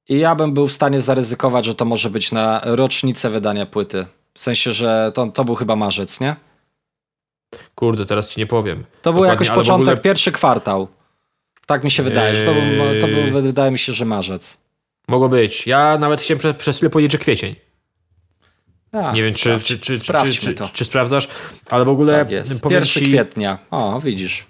I 0.09 0.19
ja 0.19 0.35
bym 0.35 0.53
był 0.53 0.67
w 0.67 0.71
stanie 0.71 0.99
zaryzykować, 0.99 1.65
że 1.65 1.75
to 1.75 1.85
może 1.85 2.09
być 2.09 2.31
na 2.31 2.61
rocznicę 2.63 3.29
wydania 3.29 3.65
płyty. 3.65 4.05
W 4.33 4.39
sensie, 4.39 4.73
że 4.73 5.11
to, 5.13 5.27
to 5.27 5.45
był 5.45 5.55
chyba 5.55 5.75
marzec, 5.75 6.19
nie? 6.19 6.35
Kurde, 7.75 8.05
teraz 8.05 8.29
ci 8.29 8.39
nie 8.39 8.47
powiem. 8.47 8.83
To 9.01 9.13
był 9.13 9.23
jakoś 9.25 9.49
początek, 9.49 9.87
ogóle- 9.87 9.97
pierwszy 9.97 10.31
kwartał. 10.31 10.87
Tak 11.65 11.83
mi 11.83 11.91
się 11.91 12.03
wydaje, 12.03 12.35
że 12.35 12.43
to 12.43 12.53
był, 12.53 12.61
to 13.01 13.07
był, 13.07 13.19
Eee. 13.19 13.31
wydaje 13.31 13.71
mi 13.71 13.79
się, 13.79 13.93
że 13.93 14.05
marzec. 14.05 14.64
Mogło 15.07 15.29
być. 15.29 15.67
Ja 15.67 15.97
nawet 15.97 16.21
chciałem 16.21 16.39
prze, 16.39 16.53
przez 16.53 16.77
chwilę 16.77 16.89
powiedzieć, 16.89 17.11
że 17.11 17.17
kwiecień. 17.17 17.55
A, 18.91 19.11
Nie 19.11 19.23
wiem, 19.23 19.33
czy, 19.33 19.39
sprawdź- 19.39 19.63
czy, 19.63 19.79
czy, 19.79 19.99
czy, 20.55 20.73
czy, 20.73 20.85
sprawdzasz, 20.85 21.27
ale 21.69 21.85
w 21.85 21.89
ogóle 21.89 22.13
tak 22.13 22.31
jest. 22.31 22.61
powiem 22.61 22.75
1 22.83 22.87
ci... 22.87 23.01
kwietnia. 23.05 23.57
O, 23.71 24.01
widzisz. 24.01 24.45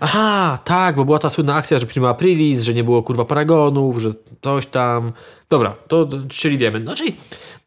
Aha, 0.00 0.58
tak, 0.64 0.96
bo 0.96 1.04
była 1.04 1.18
ta 1.18 1.30
słynna 1.30 1.54
akcja, 1.54 1.78
że 1.78 1.86
Prima 1.86 2.08
Aprilis, 2.08 2.60
że 2.62 2.74
nie 2.74 2.84
było 2.84 3.02
kurwa 3.02 3.24
paragonów, 3.24 3.98
że 3.98 4.10
coś 4.42 4.66
tam. 4.66 5.12
Dobra, 5.48 5.76
to, 5.88 6.08
czyli 6.28 6.58
wiemy. 6.58 6.94
Czyli 6.96 7.16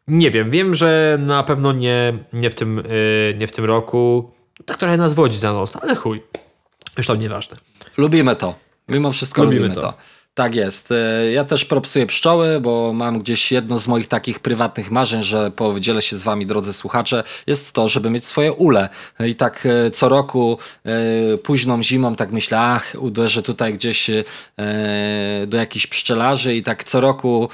nie 0.08 0.30
wiem, 0.30 0.50
wiem, 0.50 0.74
że 0.74 1.18
na 1.20 1.42
pewno 1.42 1.72
nie, 1.72 2.18
nie, 2.32 2.50
w, 2.50 2.54
tym, 2.54 2.76
yy, 2.76 3.34
nie 3.38 3.46
w 3.46 3.52
tym 3.52 3.64
roku. 3.64 4.32
Tak 4.66 4.76
trochę 4.78 4.96
nas 4.96 5.14
wodzi 5.14 5.38
za 5.38 5.52
nos, 5.52 5.76
ale 5.76 5.94
chuj. 5.94 6.22
Już 6.98 7.06
tam 7.06 7.18
nieważne. 7.18 7.56
Lubimy 7.96 8.36
to. 8.36 8.54
Mimo 8.88 9.12
wszystko 9.12 9.44
Lubimy 9.44 9.60
lubimy, 9.60 9.74
to. 9.82 9.92
to. 9.92 9.94
Tak 10.34 10.54
jest. 10.54 10.92
E, 10.92 11.32
Ja 11.32 11.44
też 11.44 11.64
propsuję 11.64 12.06
pszczoły, 12.06 12.60
bo 12.60 12.92
mam 12.92 13.18
gdzieś 13.18 13.52
jedno 13.52 13.78
z 13.78 13.88
moich 13.88 14.06
takich 14.08 14.40
prywatnych 14.40 14.90
marzeń, 14.90 15.22
że 15.22 15.50
podzielę 15.50 16.02
się 16.02 16.16
z 16.16 16.22
wami, 16.22 16.46
drodzy 16.46 16.72
słuchacze, 16.72 17.24
jest 17.46 17.72
to, 17.72 17.88
żeby 17.88 18.10
mieć 18.10 18.24
swoje 18.24 18.52
ule. 18.52 18.88
I 19.26 19.34
tak 19.34 19.66
e, 19.66 19.90
co 19.90 20.08
roku 20.08 20.58
e, 20.84 21.38
późną 21.38 21.82
zimą 21.82 22.16
tak 22.16 22.32
myślę, 22.32 22.60
ach, 22.60 22.92
uderzę 22.98 23.42
tutaj 23.42 23.72
gdzieś 23.72 24.10
e, 24.10 24.24
do 25.46 25.56
jakichś 25.56 25.86
pszczelarzy 25.86 26.54
i 26.54 26.62
tak 26.62 26.84
co 26.84 27.00
roku 27.00 27.48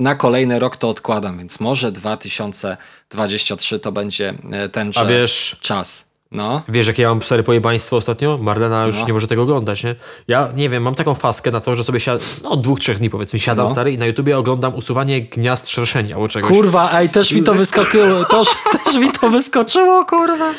na 0.00 0.14
kolejny 0.14 0.58
rok 0.58 0.76
to 0.76 0.88
odkładam, 0.88 1.38
więc 1.38 1.60
może 1.60 1.92
2023 1.92 3.78
to 3.78 3.92
będzie 3.92 4.34
e, 4.52 4.68
tenże 4.68 5.00
A 5.00 5.04
wiesz, 5.04 5.56
czas. 5.60 6.06
No. 6.32 6.62
wiesz, 6.68 6.86
jakie 6.86 7.02
ja 7.02 7.08
mam 7.08 7.22
stare 7.22 7.42
pojebaństwo 7.42 7.96
ostatnio? 7.96 8.38
Marlena 8.42 8.84
już 8.86 8.96
No. 9.00 9.06
nie 9.06 9.12
może 9.12 9.26
tego 9.26 9.42
oglądać, 9.42 9.84
nie? 9.84 9.94
Ja 10.28 10.48
nie 10.56 10.68
wiem, 10.68 10.82
mam 10.82 10.94
taką 10.94 11.14
faskę 11.14 11.50
na 11.50 11.60
to, 11.60 11.74
że 11.74 11.84
sobie 11.84 12.00
siadam, 12.00 12.20
no 12.42 12.50
od 12.50 12.60
dwóch, 12.60 12.80
trzech 12.80 12.98
dni 12.98 13.10
powiedzmy, 13.10 13.38
siadam 13.38 13.66
No. 13.66 13.72
stary 13.72 13.92
i 13.92 13.98
na 13.98 14.06
YouTubie 14.06 14.38
oglądam 14.38 14.74
usuwanie 14.74 15.20
gniazd 15.20 15.68
szerszeni 15.68 16.12
albo 16.12 16.28
czegoś. 16.28 16.50
Kurwa, 16.52 16.90
ej, 17.00 17.08
też 17.08 17.32
mi 17.32 17.42
to 17.42 17.54
wyskoczyło, 17.54 18.24
też, 18.24 18.48
też 18.84 18.96
mi 18.96 19.12
to 19.12 19.30
wyskoczyło, 19.30 20.04
kurwa. 20.04 20.52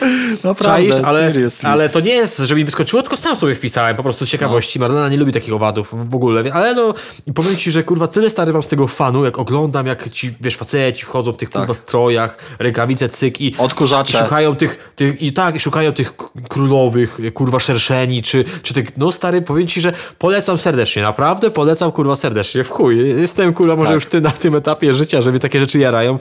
Naprawdę, 0.43 0.63
Czaisz, 0.63 0.95
ale, 1.05 1.28
seriously. 1.34 1.70
ale 1.70 1.89
to 1.89 1.99
nie 1.99 2.11
jest, 2.13 2.38
że 2.38 2.55
mi 2.55 2.65
wyskoczyło, 2.65 3.01
tylko 3.01 3.18
sam 3.18 3.36
sobie 3.36 3.55
wpisałem 3.55 3.95
po 3.97 4.03
prostu 4.03 4.26
z 4.26 4.30
ciekawości. 4.30 4.80
Marlena 4.80 5.09
nie 5.09 5.18
lubi 5.18 5.32
takich 5.34 5.53
owadów 5.53 6.09
w 6.09 6.15
ogóle, 6.15 6.43
wie- 6.43 6.53
ale 6.53 6.74
no 6.74 6.93
i 7.26 7.34
powiem 7.34 7.55
ci, 7.55 7.72
że 7.72 7.84
kurwa 7.84 8.07
tyle 8.07 8.30
stary 8.30 8.53
mam 8.53 8.63
z 8.63 8.68
tego 8.68 8.88
fanu, 8.88 9.26
jak 9.26 9.39
oglądam, 9.39 9.88
jak 9.88 10.09
ci, 10.09 10.32
wiesz, 10.41 10.55
faceci 10.57 11.05
wchodzą 11.05 11.32
w 11.32 11.38
tych 11.38 11.49
kurwa 11.49 11.74
strojach, 11.74 12.38
rękawice, 12.59 13.09
cyk 13.09 13.41
i, 13.41 13.47
i 13.47 13.57
Odkurzacze. 13.57 14.18
szukają 14.20 14.55
tych, 14.55 14.91
tych, 14.95 15.22
i 15.22 15.34
tak, 15.34 15.57
i 15.58 15.60
szukają 15.60 15.93
tych 15.93 16.14
królowych, 16.49 17.18
kurwa 17.34 17.60
szerszeni, 17.60 18.22
czy, 18.24 18.45
czy 18.64 18.74
tych, 18.74 18.97
no 18.97 19.12
stary, 19.12 19.41
powiem 19.41 19.68
ci, 19.68 19.82
że 19.82 19.91
polecam 20.18 20.58
serdecznie, 20.58 21.01
naprawdę 21.01 21.51
polecam 21.51 21.91
kurwa 21.91 22.16
serdecznie, 22.16 22.64
w 22.64 22.70
chuj. 22.70 23.10
Jestem 23.20 23.53
kurwa 23.53 23.76
może 23.76 23.88
Tak. 23.88 23.95
już 23.95 24.05
ty 24.05 24.22
na 24.22 24.32
tym 24.32 24.55
etapie 24.55 24.93
życia, 24.93 25.22
że 25.22 25.32
mnie 25.32 25.39
takie 25.39 25.60
rzeczy 25.60 25.80
jarają, 25.80 26.18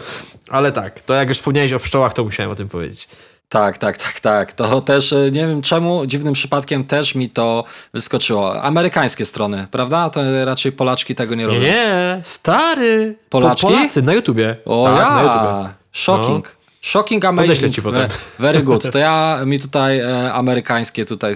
ale 0.48 0.72
tak, 0.72 1.00
to 1.00 1.14
jak 1.14 1.28
już 1.28 1.38
wspomniałeś 1.38 1.72
o 1.72 1.78
pszczołach, 1.78 2.12
to 2.14 2.24
musiałem 2.24 2.52
o 2.52 2.54
tym 2.54 2.68
powiedzieć. 2.68 3.08
Tak, 3.48 3.78
tak, 3.78 3.98
tak, 3.98 4.20
tak. 4.20 4.52
To 4.52 4.80
też 4.80 5.12
e, 5.12 5.30
nie 5.30 5.46
wiem 5.46 5.62
czemu, 5.62 6.06
dziwnym 6.06 6.34
przypadkiem 6.34 6.84
też 6.84 7.14
mi 7.14 7.30
to 7.30 7.64
wyskoczyło. 7.94 8.62
Amerykańskie 8.62 9.24
strony, 9.26 9.66
prawda? 9.70 10.10
To 10.10 10.44
raczej 10.44 10.72
Polaczki 10.72 11.14
tego 11.14 11.34
nie 11.34 11.46
robią. 11.46 11.60
Nie, 11.60 12.20
stary. 12.24 13.16
Polaczki? 13.30 13.66
Po, 13.66 13.72
Polacy 13.72 14.02
na 14.02 14.14
YouTubie. 14.14 14.56
O 14.64 14.84
tak, 14.84 14.96
ja, 14.98 15.10
na 15.10 15.22
YouTubie. 15.22 15.74
shocking. 15.92 16.56
Shocking, 16.86 17.22
Podeślę 17.22 17.44
amazing. 17.44 17.74
ci 17.74 17.82
potem. 17.82 18.00
Ve- 18.08 18.08
Very 18.38 18.62
good. 18.62 18.90
To 18.90 18.98
ja 18.98 19.38
mi 19.46 19.60
tutaj 19.60 19.98
e, 20.00 20.32
amerykańskie 20.32 21.04
tutaj 21.04 21.34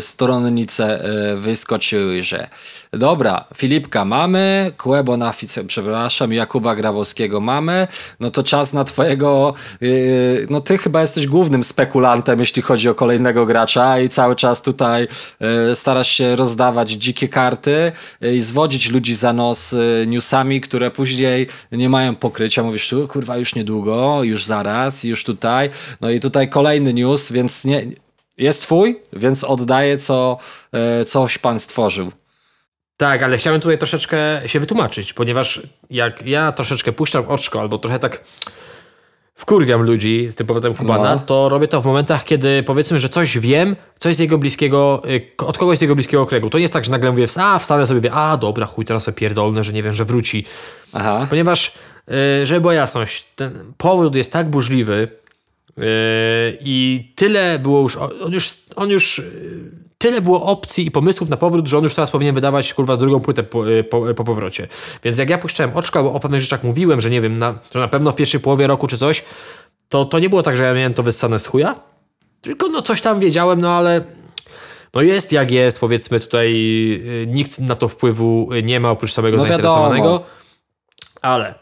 stronnice 0.00 1.04
e, 1.04 1.36
wyskoczyły, 1.36 2.22
że 2.22 2.48
dobra, 2.92 3.44
Filipka 3.56 4.04
mamy, 4.04 4.72
Kłebo 4.76 5.16
na 5.16 5.32
fice, 5.32 5.64
przepraszam, 5.64 6.32
Jakuba 6.32 6.76
Grabowskiego 6.76 7.40
mamy, 7.40 7.88
no 8.20 8.30
to 8.30 8.42
czas 8.42 8.72
na 8.72 8.84
twojego, 8.84 9.54
e, 9.82 9.86
no 10.50 10.60
ty 10.60 10.78
chyba 10.78 11.00
jesteś 11.00 11.26
głównym 11.26 11.64
spekulantem, 11.64 12.40
jeśli 12.40 12.62
chodzi 12.62 12.88
o 12.88 12.94
kolejnego 12.94 13.46
gracza 13.46 14.00
i 14.00 14.08
cały 14.08 14.36
czas 14.36 14.62
tutaj 14.62 15.08
e, 15.40 15.76
starasz 15.76 16.08
się 16.08 16.36
rozdawać 16.36 16.90
dzikie 16.90 17.28
karty 17.28 17.92
e, 18.22 18.34
i 18.34 18.40
zwodzić 18.40 18.90
ludzi 18.90 19.14
za 19.14 19.32
nos 19.32 19.72
e, 19.72 20.06
newsami, 20.06 20.60
które 20.60 20.90
później 20.90 21.46
nie 21.72 21.88
mają 21.88 22.16
pokrycia. 22.16 22.62
Mówisz, 22.62 22.88
tu, 22.88 23.08
kurwa, 23.08 23.36
już 23.36 23.54
niedługo, 23.54 24.22
już 24.22 24.44
zaraz, 24.44 25.04
już 25.04 25.24
tutaj. 25.24 25.70
No 26.00 26.10
i 26.10 26.20
tutaj 26.20 26.48
kolejny 26.48 26.92
news, 26.92 27.32
więc 27.32 27.64
nie, 27.64 27.86
jest 28.40 28.62
twój, 28.62 29.00
więc 29.12 29.44
oddaję, 29.44 29.96
co 29.96 30.38
e, 30.72 31.04
coś 31.04 31.38
pan 31.38 31.60
stworzył. 31.60 32.12
Tak, 32.96 33.22
ale 33.22 33.36
chciałem 33.36 33.60
tutaj 33.60 33.78
troszeczkę 33.78 34.18
się 34.46 34.60
wytłumaczyć, 34.60 35.12
ponieważ 35.12 35.62
jak 35.90 36.26
ja 36.26 36.52
troszeczkę 36.52 36.92
puszczam 36.92 37.24
oczko, 37.28 37.60
albo 37.60 37.78
trochę 37.78 37.98
tak 37.98 38.20
wkurwiam 39.34 39.82
ludzi 39.82 40.28
z 40.28 40.34
tym 40.34 40.46
powodem 40.46 40.74
Kubana, 40.74 41.14
No. 41.14 41.22
to 41.26 41.48
robię 41.48 41.68
to 41.68 41.80
w 41.80 41.86
momentach, 41.86 42.24
kiedy 42.24 42.62
powiedzmy, 42.62 42.98
że 43.00 43.08
coś 43.08 43.38
wiem, 43.38 43.76
coś 43.98 44.16
z 44.16 44.18
jego 44.18 44.38
bliskiego, 44.38 45.02
y, 45.10 45.30
od 45.38 45.58
kogoś 45.58 45.78
z 45.78 45.80
jego 45.80 45.94
bliskiego 45.94 46.26
kręgu. 46.26 46.50
To 46.50 46.58
nie 46.58 46.62
jest 46.62 46.74
tak, 46.74 46.84
że 46.84 46.90
nagle 46.90 47.10
mówię, 47.10 47.26
a 47.36 47.58
wstanę 47.58 47.86
sobie, 47.86 47.98
mówię, 47.98 48.12
a 48.12 48.36
dobra, 48.36 48.66
chuj, 48.66 48.84
teraz 48.84 49.02
sobie 49.04 49.14
pierdolne, 49.14 49.64
że 49.64 49.72
nie 49.72 49.82
wiem, 49.82 49.92
że 49.92 50.04
wróci. 50.04 50.44
Aha. 50.92 51.26
Ponieważ, 51.30 51.74
y, 52.42 52.46
żeby 52.46 52.60
była 52.60 52.74
jasność, 52.74 53.26
ten 53.36 53.72
powód 53.76 54.14
jest 54.14 54.32
tak 54.32 54.50
burzliwy, 54.50 55.08
I 56.60 57.12
tyle 57.16 57.58
było 57.58 57.80
już, 57.80 57.96
on 57.96 58.32
już, 58.32 58.54
on 58.76 58.90
już 58.90 59.18
yy, 59.18 59.24
tyle 59.98 60.20
było 60.20 60.42
opcji 60.42 60.86
i 60.86 60.90
pomysłów 60.90 61.28
na 61.28 61.36
powrót, 61.36 61.68
że 61.68 61.78
on 61.78 61.84
już 61.84 61.94
teraz 61.94 62.10
powinien 62.10 62.34
wydawać 62.34 62.74
kurwa 62.74 62.96
drugą 62.96 63.20
płytę 63.20 63.42
po, 63.42 63.66
yy, 63.66 63.84
po, 63.84 64.14
po 64.14 64.24
powrocie. 64.24 64.68
Więc 65.04 65.18
jak 65.18 65.30
ja 65.30 65.38
puszczałem 65.38 65.76
oczka, 65.76 66.02
bo 66.02 66.12
o 66.12 66.20
pewnych 66.20 66.40
rzeczach 66.40 66.64
mówiłem, 66.64 67.00
że 67.00 67.10
nie 67.10 67.20
wiem, 67.20 67.38
na, 67.38 67.58
że 67.74 67.80
na 67.80 67.88
pewno 67.88 68.12
w 68.12 68.14
pierwszej 68.14 68.40
połowie 68.40 68.66
roku 68.66 68.86
czy 68.86 68.98
coś, 68.98 69.24
to, 69.88 70.04
to 70.04 70.18
nie 70.18 70.28
było 70.28 70.42
tak, 70.42 70.56
że 70.56 70.64
ja 70.64 70.74
miałem 70.74 70.94
to 70.94 71.02
wyssane 71.02 71.38
z 71.38 71.46
chuja, 71.46 71.80
tylko 72.40 72.68
no 72.68 72.82
coś 72.82 73.00
tam 73.00 73.20
wiedziałem, 73.20 73.60
no 73.60 73.72
ale 73.72 74.04
no 74.94 75.02
jest 75.02 75.32
jak 75.32 75.50
jest, 75.50 75.80
powiedzmy 75.80 76.20
tutaj 76.20 76.52
yy, 77.04 77.26
nikt 77.26 77.58
na 77.58 77.74
to 77.74 77.88
wpływu 77.88 78.48
nie 78.62 78.80
ma 78.80 78.90
oprócz 78.90 79.12
samego 79.12 79.36
No 79.36 79.42
zainteresowanego. 79.42 80.22
Ale 81.22 81.54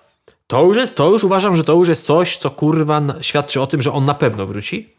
to 0.49 0.65
już 0.65 0.77
jest, 0.77 0.97
to 0.97 1.11
już 1.11 1.25
uważam, 1.25 1.57
że 1.57 1.65
to 1.65 1.73
już 1.73 1.89
jest 1.89 2.07
coś, 2.07 2.37
co 2.37 2.51
kurwa 2.51 3.03
świadczy 3.21 3.61
o 3.61 3.67
tym, 3.67 3.83
że 3.83 3.93
on 3.93 4.05
na 4.05 4.15
pewno 4.15 4.47
wróci. 4.47 4.95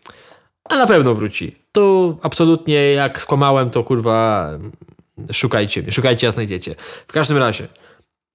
A 0.64 0.78
na 0.78 0.88
pewno 0.88 1.16
wróci. 1.16 1.56
Tu 1.72 2.18
absolutnie 2.22 2.92
jak 2.94 3.22
skłamałem, 3.22 3.70
to 3.70 3.84
kurwa 3.84 4.50
szukajcie 5.34 5.82
mnie, 5.82 5.92
szukajcie, 5.92 6.28
a 6.28 6.32
znajdziecie. 6.32 6.76
W 7.08 7.12
każdym 7.12 7.38
razie, 7.38 7.68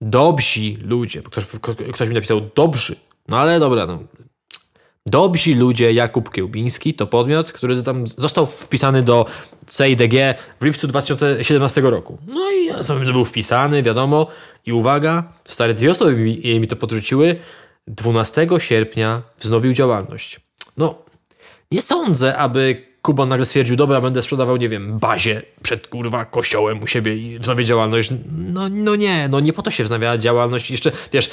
dobrzy 0.01 0.77
ludzie, 0.83 1.23
ktoś, 1.23 1.45
ktoś 1.93 2.09
mi 2.09 2.15
napisał 2.15 2.41
dobrzy, 2.55 2.97
no 3.29 3.39
ale 3.39 3.61
dobra, 3.61 3.87
no. 3.87 3.99
Dobrzy 5.07 5.55
ludzie, 5.55 5.93
Jakub 5.93 6.31
Kiełbiński 6.31 6.95
to 6.95 7.07
podmiot, 7.07 7.53
który 7.53 7.83
tam 7.83 8.07
został 8.07 8.47
wpisany 8.47 9.03
do 9.03 9.27
CIDG 9.71 10.15
w 10.61 10.65
lipcu 10.65 10.87
2017 10.87 11.81
roku. 11.81 12.19
No 12.27 12.41
i 12.51 12.85
sobie 12.85 13.13
był 13.13 13.25
wpisany, 13.25 13.83
wiadomo. 13.83 14.27
I 14.67 14.73
uwaga, 14.73 15.33
stare 15.45 15.75
dwie 15.75 15.91
osoby 15.91 16.17
mi, 16.17 16.61
mi 16.61 16.67
to 16.67 16.77
podrzuciły. 16.77 17.37
12 17.87 18.49
sierpnia 18.59 19.23
wznowił 19.39 19.73
działalność. 19.73 20.41
No, 20.77 20.95
nie 21.71 21.83
sądzę, 21.83 22.37
aby 22.37 22.87
Kuba 23.03 23.27
nagle 23.27 23.47
stwierdził, 23.47 23.77
dobra, 23.77 24.01
będę 24.01 24.23
sprzedawał, 24.23 24.57
nie 24.57 24.69
wiem, 24.69 24.99
bazie 24.99 25.43
przed 25.63 25.87
kurwa 25.87 26.25
kościołem 26.25 26.83
u 26.83 26.87
siebie 26.87 27.17
i 27.17 27.39
wznowię 27.39 27.65
działalność. 27.65 28.11
No, 28.39 28.69
no 28.69 28.97
nie, 28.97 29.29
no 29.29 29.41
nie 29.41 29.53
po 29.53 29.63
to 29.63 29.71
się 29.71 29.85
wznawia 29.85 30.19
działalność. 30.19 30.71
Jeszcze, 30.71 30.93
wiesz, 31.13 31.31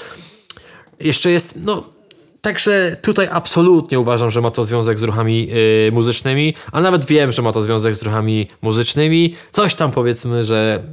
jeszcze 0.99 1.32
jest, 1.32 1.59
no, 1.63 2.01
także 2.42 2.98
tutaj 3.02 3.28
absolutnie 3.32 4.00
uważam, 4.00 4.32
że 4.32 4.42
ma 4.42 4.52
to 4.52 4.66
związek 4.66 5.00
z 5.00 5.04
ruchami 5.04 5.48
yy, 5.48 5.92
muzycznymi, 5.92 6.54
a 6.72 6.82
nawet 6.82 7.06
wiem, 7.06 7.32
że 7.32 7.42
ma 7.42 7.52
to 7.52 7.62
związek 7.62 7.96
z 7.96 8.04
ruchami 8.04 8.48
muzycznymi. 8.62 9.36
Coś 9.52 9.76
tam 9.76 9.92
powiedzmy, 9.92 10.44
że 10.44 10.84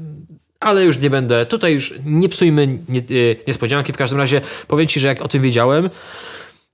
ale 0.61 0.85
już 0.85 0.99
nie 0.99 1.11
będę, 1.11 1.47
tutaj 1.47 1.75
już 1.75 1.95
nie 2.05 2.29
psujmy 2.29 2.79
nie, 2.89 3.01
yy, 3.09 3.37
niespodzianki. 3.47 3.93
W 3.93 3.97
każdym 3.97 4.19
razie 4.19 4.41
powiem 4.69 4.87
Ci, 4.87 5.01
że 5.01 5.09
jak 5.09 5.23
o 5.23 5.29
tym 5.29 5.43
wiedziałem, 5.43 5.91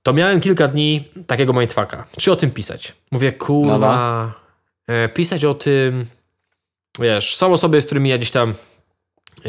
to 0.03 0.13
miałem 0.13 0.41
kilka 0.41 0.69
dni 0.69 1.09
takiego 1.27 1.53
mindfucka. 1.53 2.05
Czy 2.19 2.33
o 2.33 2.37
tym 2.37 2.51
pisać? 2.51 2.93
Mówię, 3.11 3.33
kurwa, 3.33 4.35
e, 4.87 5.09
pisać 5.09 5.45
o 5.45 5.55
tym, 5.55 6.07
wiesz, 7.01 7.37
są 7.37 7.53
osoby, 7.53 7.83
z 7.83 7.87
którymi 7.87 8.11
ja 8.11 8.19
gdzieś 8.19 8.31
tam 8.31 8.55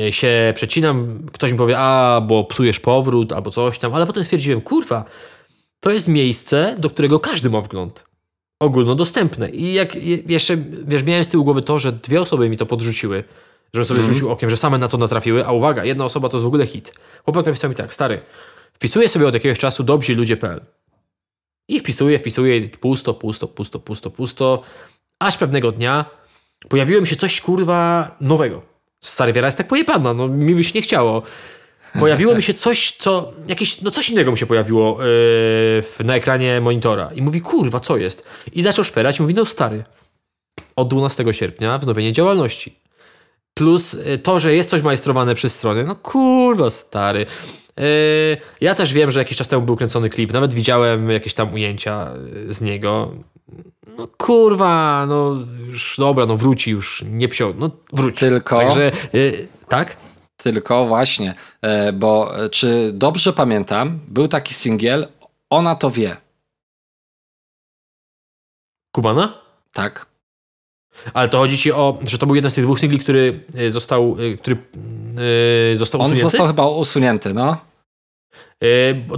się 0.10 0.54
przecinam, 0.56 1.20
ktoś 1.34 1.52
mi 1.52 1.58
powie, 1.58 1.78
a, 1.78 2.22
bo 2.28 2.44
psujesz 2.44 2.80
powrót, 2.80 3.34
albo 3.34 3.52
coś 3.52 3.80
tam, 3.80 3.94
ale 3.94 4.06
potem 4.06 4.24
stwierdziłem, 4.24 4.62
kurwa, 4.62 5.06
to 5.80 5.92
jest 5.92 6.08
miejsce, 6.08 6.76
do 6.80 6.90
którego 6.90 7.20
każdy 7.20 7.50
ma 7.50 7.62
wgląd. 7.62 8.06
Ogólnodostępne. 8.60 9.50
I 9.50 9.74
jak 9.74 9.96
je- 9.96 10.18
jeszcze, 10.28 10.58
wiesz, 10.88 11.04
miałem 11.04 11.26
z 11.26 11.30
tyłu 11.30 11.44
głowy 11.44 11.62
to, 11.62 11.80
że 11.80 11.92
dwie 11.92 12.22
osoby 12.22 12.50
mi 12.50 12.58
to 12.58 12.66
podrzuciły, 12.66 13.24
żebym 13.74 13.86
sobie 13.86 14.02
zrzucił 14.04 14.30
okiem, 14.30 14.50
że 14.50 14.58
same 14.58 14.78
na 14.78 14.88
to 14.88 14.98
natrafiły, 14.98 15.46
a 15.46 15.52
uwaga, 15.52 15.86
jedna 15.86 16.06
osoba 16.06 16.30
to 16.30 16.38
jest 16.38 16.44
w 16.44 16.48
ogóle 16.48 16.66
hit. 16.68 16.94
Chłopak 17.26 17.46
napisał 17.46 17.70
mi 17.70 17.76
tak, 17.76 17.94
stary, 17.94 18.22
wpisuję 18.74 19.10
sobie 19.10 19.28
od 19.28 19.34
jakiegoś 19.34 19.60
czasu 19.60 19.84
dobrzy 19.84 20.16
ludzie.pl 20.16 20.62
i 21.68 21.80
wpisuję, 21.80 22.20
wpisuję, 22.20 22.70
pusto, 22.70 23.14
pusto, 23.14 23.48
pusto, 23.48 23.80
pusto, 23.80 24.10
pusto, 24.10 24.62
aż 25.20 25.38
pewnego 25.38 25.72
dnia 25.72 26.06
pojawiło 26.70 27.02
mi 27.02 27.08
się 27.08 27.16
coś, 27.16 27.42
kurwa, 27.42 28.16
nowego. 28.22 28.75
Stary, 29.06 29.34
wiara 29.34 29.48
jest 29.48 29.58
tak 29.58 29.68
pojebana, 29.68 30.14
no 30.14 30.28
mi 30.28 30.56
by 30.56 30.64
się 30.64 30.72
nie 30.76 30.82
chciało. 30.82 31.22
Pojawiło 32.00 32.36
mi 32.36 32.44
się 32.44 32.54
coś, 32.54 32.92
co, 32.92 33.34
jakieś, 33.48 33.82
no 33.82 33.92
coś 33.92 34.10
innego 34.10 34.32
mi 34.32 34.38
się 34.38 34.46
pojawiło 34.46 34.98
yy, 36.00 36.06
na 36.06 36.16
ekranie 36.16 36.62
monitora. 36.62 37.12
I 37.16 37.22
mówi, 37.22 37.42
kurwa, 37.42 37.80
co 37.80 37.98
jest? 37.98 38.28
I 38.54 38.64
zaczął 38.64 38.86
szperać 38.86 39.20
i 39.20 39.22
mówi, 39.22 39.34
no 39.34 39.46
stary, 39.46 39.84
od 40.76 40.88
12 40.88 41.26
sierpnia 41.32 41.78
wznowienie 41.78 42.12
działalności. 42.12 42.80
Plus 43.54 43.94
y, 43.94 44.18
to, 44.18 44.40
że 44.40 44.56
jest 44.56 44.70
coś 44.70 44.82
majstrowane 44.82 45.36
przy 45.36 45.50
stronie. 45.50 45.84
No 45.84 45.96
kurwa, 45.96 46.70
stary. 46.70 47.26
Yy, 47.78 47.86
ja 48.62 48.76
też 48.76 48.94
wiem, 48.94 49.12
że 49.12 49.20
jakiś 49.20 49.38
czas 49.38 49.48
temu 49.48 49.66
był 49.66 49.76
kręcony 49.76 50.10
klip. 50.10 50.34
Nawet 50.34 50.54
widziałem 50.54 51.10
jakieś 51.10 51.34
tam 51.34 51.54
ujęcia 51.54 52.12
z 52.50 52.62
niego. 52.62 53.12
No 53.98 54.08
kurwa, 54.18 55.06
no 55.08 55.36
już 55.68 55.96
dobra, 55.98 56.26
no 56.26 56.38
wróci 56.38 56.72
już, 56.72 57.04
nie 57.10 57.28
psio, 57.28 57.54
no 57.58 57.70
wróci. 57.94 58.20
Tylko- 58.20 58.58
Także, 58.60 58.92
y, 59.14 59.48
tak? 59.68 59.98
Tylko 60.38 60.86
właśnie, 60.86 61.36
e, 61.62 61.94
bo 61.94 62.44
e, 62.46 62.50
czy 62.50 62.92
dobrze 62.94 63.34
pamiętam, 63.34 64.00
był 64.08 64.28
taki 64.28 64.54
singiel, 64.54 65.08
ona 65.50 65.76
to 65.76 65.92
wie, 65.92 66.18
Kubana? 68.96 69.42
tak? 69.74 70.06
Ale 71.14 71.30
to 71.30 71.38
chodzi 71.38 71.58
ci 71.58 71.72
o, 71.72 72.00
że 72.08 72.18
to 72.18 72.26
był 72.26 72.36
jeden 72.36 72.52
z 72.52 72.54
tych 72.54 72.64
dwóch 72.64 72.80
singli, 72.80 73.00
który 73.00 73.44
y, 73.60 73.72
został, 73.72 74.18
który 74.42 74.58
został 75.78 76.02
On 76.02 76.06
usunięty? 76.06 76.22
został 76.30 76.48
chyba 76.48 76.68
usunięty, 76.70 77.34
no. 77.34 77.58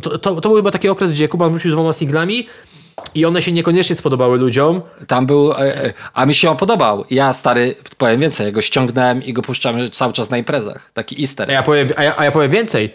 To, 0.01 0.17
to, 0.19 0.41
to 0.41 0.49
był 0.49 0.55
chyba 0.55 0.71
taki 0.71 0.89
okres, 0.89 1.11
gdzie 1.11 1.28
Kuban 1.28 1.51
wrócił 1.51 1.71
z 1.71 1.73
dwoma 1.73 1.93
singlami 1.93 2.47
i 3.16 3.26
one 3.26 3.41
się 3.41 3.52
niekoniecznie 3.52 3.95
spodobały 3.95 4.38
ludziom. 4.38 4.82
Tam 5.08 5.26
był, 5.26 5.52
e, 5.52 5.58
e, 5.86 5.93
a 6.14 6.26
mi 6.26 6.34
się 6.36 6.50
on 6.52 6.58
podobał. 6.58 7.06
Ja, 7.12 7.34
stary, 7.34 7.76
powiem 7.98 8.20
więcej, 8.22 8.52
go 8.52 8.62
ściągnąłem 8.62 9.24
i 9.24 9.34
go 9.34 9.41
puszczamy 9.41 9.89
cały 9.89 10.14
czas 10.14 10.30
na 10.30 10.38
imprezach. 10.38 10.91
Taki 10.93 11.22
easter. 11.22 11.50
A 11.50 11.54
ja 11.54 11.64
powiem, 11.64 11.88
a 11.95 12.04
ja, 12.04 12.18
a 12.18 12.26
ja 12.26 12.32
powiem 12.32 12.52
więcej. 12.52 12.93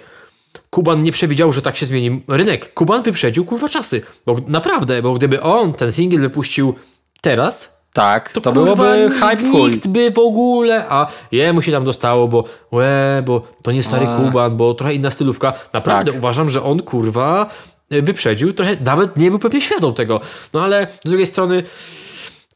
Kuban 0.71 1.03
nie 1.03 1.13
przewidział, 1.13 1.53
że 1.53 1.63
tak 1.63 1.77
się 1.77 1.87
zmieni 1.87 2.23
rynek. 2.29 2.75
Kuban 2.75 3.03
wyprzedził 3.03 3.45
kurwa 3.45 3.69
czasy. 3.69 4.03
Bo 4.27 4.37
naprawdę, 4.47 5.03
bo 5.03 5.15
gdyby 5.15 5.43
on 5.43 5.73
ten 5.73 5.93
singiel 5.93 6.21
wypuścił 6.21 6.75
teraz, 7.21 7.83
Tak, 7.93 8.33
to, 8.33 8.41
to, 8.41 8.53
byłoby 8.53 9.11
hype 9.21 9.37
w 9.37 9.51
chuj. 9.51 9.71
nikt 9.71 9.87
by 9.87 10.11
w 10.11 10.19
ogóle, 10.19 10.85
a 10.89 11.07
jemu 11.33 11.63
się 11.63 11.73
tam 11.73 11.85
dostało, 11.85 12.29
bo 12.29 12.45
łe, 12.73 13.23
bo 13.27 13.43
to 13.63 13.73
nie 13.73 13.83
stary 13.83 14.07
A. 14.07 14.17
Kuban, 14.17 14.57
bo 14.57 14.75
trochę 14.75 14.95
inna 14.95 15.11
stylówka. 15.11 15.53
Naprawdę 15.73 16.13
Tak. 16.13 16.19
uważam, 16.19 16.49
że 16.49 16.63
on 16.63 16.81
kurwa 16.83 17.47
wyprzedził, 18.03 18.53
trochę 18.53 18.77
nawet 18.85 19.17
nie 19.17 19.31
był 19.31 19.39
pewnie 19.39 19.61
świadom 19.61 19.95
tego. 19.95 20.21
No 20.53 20.63
ale 20.63 20.87
z 21.05 21.09
drugiej 21.09 21.27
strony 21.27 21.63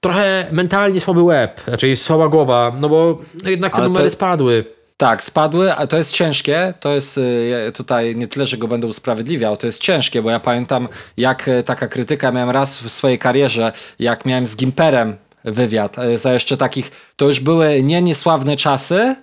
trochę 0.01 0.47
mentalnie 0.53 1.01
słaby 1.01 1.23
łeb, 1.23 1.61
raczej 1.67 1.97
słaba 1.97 2.29
głowa, 2.29 2.73
no 2.81 2.89
bo 2.89 3.19
jednak 3.47 3.73
te 3.73 3.77
Ale 3.79 3.87
to- 3.87 3.93
numery 3.93 4.11
spadły. 4.11 4.65
Tak, 4.97 5.23
spadły, 5.23 5.75
a 5.75 5.87
to 5.87 5.97
jest 5.97 6.13
ciężkie. 6.13 6.75
To 6.81 6.95
jest 6.95 7.19
y, 7.19 7.73
tutaj 7.75 8.17
nie 8.17 8.27
tyle, 8.27 8.47
że 8.47 8.57
go 8.57 8.69
będę 8.69 8.87
usprawiedliwiał, 8.87 9.57
to 9.57 9.67
jest 9.67 9.83
ciężkie, 9.83 10.23
bo 10.23 10.31
ja 10.31 10.41
pamiętam, 10.41 10.89
jak 11.17 11.49
y, 11.49 11.63
taka 11.63 11.89
krytyka 11.89 12.33
miałem 12.33 12.51
raz 12.51 12.83
w 12.83 12.91
swojej 12.91 13.19
karierze, 13.19 13.73
jak 13.99 14.25
miałem 14.27 14.47
z 14.47 14.57
Gimperem 14.57 15.17
wywiad, 15.45 15.99
y, 15.99 16.19
za 16.19 16.33
jeszcze 16.33 16.57
takich, 16.57 16.91
to 17.17 17.25
już 17.27 17.41
były 17.41 17.83
nie 17.83 18.03
niesławne 18.03 18.57
czasy 18.57 19.17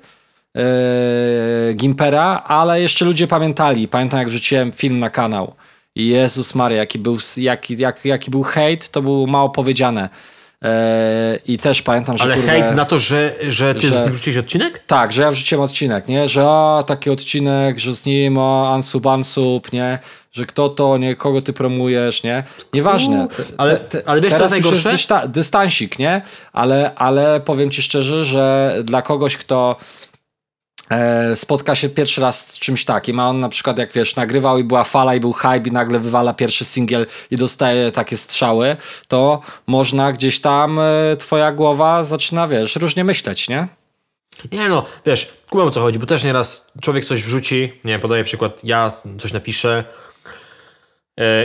Gimpera, 1.76 2.44
ale 2.48 2.82
jeszcze 2.82 3.06
ludzie 3.06 3.28
pamiętali. 3.28 3.88
Pamiętam, 3.88 4.20
jak 4.20 4.30
wrzuciłem 4.30 4.72
film 4.72 5.00
na 5.00 5.10
kanał. 5.10 5.54
Jezus 5.96 6.56
Maria, 6.56 6.78
jaki 6.78 7.00
był, 7.00 7.18
jaki, 7.38 7.78
jak, 7.78 8.06
jaki 8.06 8.32
był 8.32 8.44
hejt, 8.44 8.90
to 8.90 9.02
było 9.02 9.28
mało 9.28 9.50
powiedziane. 9.50 10.10
Y, 10.66 10.68
I 11.48 11.58
też 11.58 11.82
pamiętam, 11.82 12.18
że 12.18 12.24
Ale 12.24 12.36
kurde, 12.36 12.52
hejt 12.52 12.76
na 12.76 12.86
to, 12.86 13.00
że, 13.00 13.36
że 13.48 13.76
ty 13.76 13.88
że- 13.88 14.10
wrzuciłeś 14.10 14.38
odcinek? 14.38 14.84
tak, 14.88 15.12
że 15.14 15.22
ja 15.22 15.32
wrzuciłem 15.32 15.64
odcinek, 15.64 16.08
nie? 16.08 16.28
Że 16.28 16.46
o, 16.46 16.84
taki 16.88 17.10
odcinek, 17.10 17.80
że 17.80 17.96
z 17.96 18.06
nim 18.06 18.38
o, 18.38 18.74
ansub, 18.74 19.08
ansub, 19.08 19.72
nie? 19.74 20.00
Że 20.32 20.46
kto 20.46 20.70
to, 20.70 20.98
nie? 20.98 21.16
Kogo 21.16 21.42
ty 21.42 21.54
promujesz, 21.54 22.24
nie? 22.24 22.44
Nieważne. 22.74 23.28
Te- 23.28 23.44
ale- 23.58 23.78
te- 23.78 24.02
ale 24.06 24.22
wiesz, 24.22 24.34
co 24.34 24.50
najgorsze? 24.50 24.90
dysta- 24.90 25.28
dystansik, 25.28 26.00
nie? 26.00 26.22
Ale, 26.54 26.92
ale 26.96 27.40
powiem 27.40 27.70
ci 27.72 27.82
szczerze, 27.82 28.26
że 28.26 28.76
dla 28.84 29.02
kogoś, 29.02 29.38
kto 29.38 29.76
e, 29.80 30.13
spotka 31.36 31.76
się 31.76 31.90
pierwszy 31.90 32.22
raz 32.22 32.52
z 32.52 32.60
czymś 32.60 32.86
takim, 32.86 33.20
a 33.20 33.30
on 33.30 33.40
na 33.40 33.50
przykład, 33.50 33.78
jak 33.78 33.94
wiesz, 33.94 34.16
nagrywał 34.16 34.58
i 34.58 34.64
była 34.64 34.84
fala 34.84 35.16
i 35.16 35.20
był 35.20 35.34
hype 35.34 35.64
i 35.70 35.72
nagle 35.72 36.00
wywala 36.00 36.34
pierwszy 36.34 36.66
singiel 36.66 37.06
i 37.32 37.38
dostaje 37.38 37.92
takie 37.92 38.18
strzały, 38.18 38.76
to 39.08 39.42
można 39.68 40.14
gdzieś 40.14 40.42
tam 40.42 40.80
e, 40.80 41.18
twoja 41.18 41.52
głowa 41.52 42.04
zaczyna, 42.04 42.48
wiesz, 42.48 42.76
różnie 42.76 43.04
myśleć, 43.04 43.50
nie? 43.50 43.68
Nie 44.52 44.70
no, 44.70 44.86
wiesz, 45.06 45.34
kumam 45.50 45.68
o 45.68 45.72
co 45.72 45.82
chodzi, 45.82 46.00
bo 46.00 46.06
też 46.06 46.24
nieraz 46.24 46.68
człowiek 46.82 47.06
coś 47.06 47.24
wrzuci, 47.24 47.80
nie 47.84 48.00
podaję 48.00 48.24
przykład, 48.24 48.62
ja 48.64 48.92
coś 49.20 49.34
napiszę 49.34 49.84
e, 50.00 50.03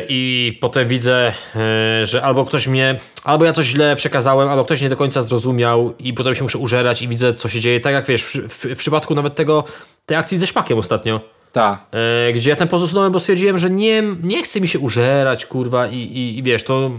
i 0.08 0.58
potem 0.60 0.88
widzę, 0.88 1.32
e, 1.56 2.06
że 2.06 2.22
albo 2.22 2.44
ktoś 2.44 2.68
mnie, 2.68 2.98
albo 3.24 3.44
ja 3.44 3.52
coś 3.52 3.66
źle 3.66 3.96
przekazałem, 3.96 4.48
albo 4.48 4.64
ktoś 4.64 4.80
nie 4.80 4.88
do 4.88 4.96
końca 4.96 5.22
zrozumiał 5.22 5.94
i 5.98 6.12
potem 6.12 6.34
się 6.34 6.42
muszę 6.42 6.58
użerać 6.58 7.02
i 7.02 7.08
widzę, 7.08 7.34
co 7.34 7.48
się 7.48 7.60
dzieje. 7.60 7.80
Tak 7.80 7.92
jak 7.92 8.06
wiesz, 8.06 8.22
w, 8.22 8.48
w, 8.48 8.64
w 8.64 8.78
przypadku 8.78 9.14
nawet 9.14 9.34
tego, 9.34 9.64
tej 10.06 10.16
akcji 10.16 10.38
ze 10.38 10.46
szpakiem 10.46 10.78
ostatnio. 10.78 11.20
Tak. 11.52 11.86
e, 12.28 12.32
gdzie 12.32 12.50
ja 12.50 12.56
ten 12.56 12.68
post 12.68 12.84
usunąłem, 12.84 13.12
bo 13.12 13.20
stwierdziłem, 13.20 13.58
że 13.58 13.70
nie, 13.70 14.02
nie 14.22 14.42
chce 14.42 14.60
mi 14.60 14.68
się 14.68 14.78
użerać, 14.78 15.46
kurwa, 15.46 15.86
i, 15.86 15.96
i, 15.96 16.38
i 16.38 16.42
wiesz, 16.42 16.62
to 16.62 16.90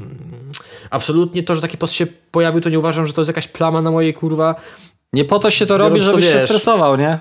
absolutnie 0.90 1.44
to, 1.44 1.56
że 1.56 1.62
taki 1.62 1.78
post 1.78 1.94
się 1.94 2.08
pojawił, 2.32 2.62
to 2.62 2.70
nie 2.70 2.80
uważam, 2.80 3.06
że 3.06 3.14
to 3.14 3.22
jest 3.22 3.30
jakaś 3.30 3.48
plama 3.48 3.82
na 3.82 3.92
mojej, 3.92 4.14
kurwa, 4.14 4.56
Nie 5.14 5.26
po 5.26 5.40
to 5.40 5.52
się 5.52 5.66
to 5.66 5.78
robi, 5.78 5.98
to, 6.00 6.04
żebyś 6.04 6.26
się 6.26 6.34
wiesz. 6.34 6.44
stresował, 6.44 6.98
nie? 6.98 7.20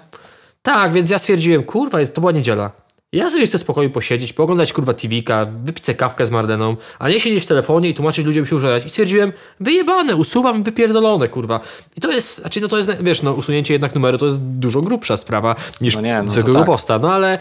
Tak, 0.62 0.92
więc 0.92 1.11
ja 1.11 1.18
stwierdziłem, 1.18 1.62
kurwa, 1.62 2.01
jest, 2.01 2.14
to 2.14 2.20
była 2.20 2.32
niedziela. 2.32 2.70
Ja 3.13 3.31
sobie 3.31 3.47
chcę 3.47 3.59
spokoju 3.59 3.91
posiedzieć, 3.91 4.33
pooglądać 4.33 4.73
kurwa 4.73 4.95
TV-ka, 4.95 5.47
wypić 5.65 5.85
kawkę 5.97 6.27
z 6.27 6.31
Mardeną, 6.31 6.77
a 6.99 7.09
nie 7.09 7.21
siedzieć 7.21 7.45
w 7.45 7.47
telefonie 7.47 7.89
i 7.89 7.95
tłumaczyć 7.95 8.27
ludziom 8.27 8.47
się 8.47 8.57
użerać. 8.57 8.87
I 8.87 8.89
stwierdziłem, 8.89 9.33
wyjebane, 9.61 10.17
usuwam 10.17 10.63
wypierdolone, 10.63 11.29
kurwa. 11.29 11.61
I 11.97 12.01
to 12.01 12.13
jest, 12.13 12.39
znaczy 12.39 12.61
no 12.61 12.69
to 12.69 12.77
jest, 12.77 12.91
wiesz, 13.01 13.23
no 13.23 13.33
usunięcie 13.33 13.75
jednak 13.75 13.95
numeru 13.95 14.19
to 14.19 14.27
jest 14.27 14.41
dużo 14.43 14.83
grubsza 14.83 15.17
sprawa 15.17 15.57
niż 15.81 15.95
No 15.95 16.01
nie, 16.01 16.23
no 16.23 16.33
zwykłego 16.33 16.59
tak. 16.59 16.67
posta. 16.67 16.99
No 16.99 17.13
ale, 17.13 17.39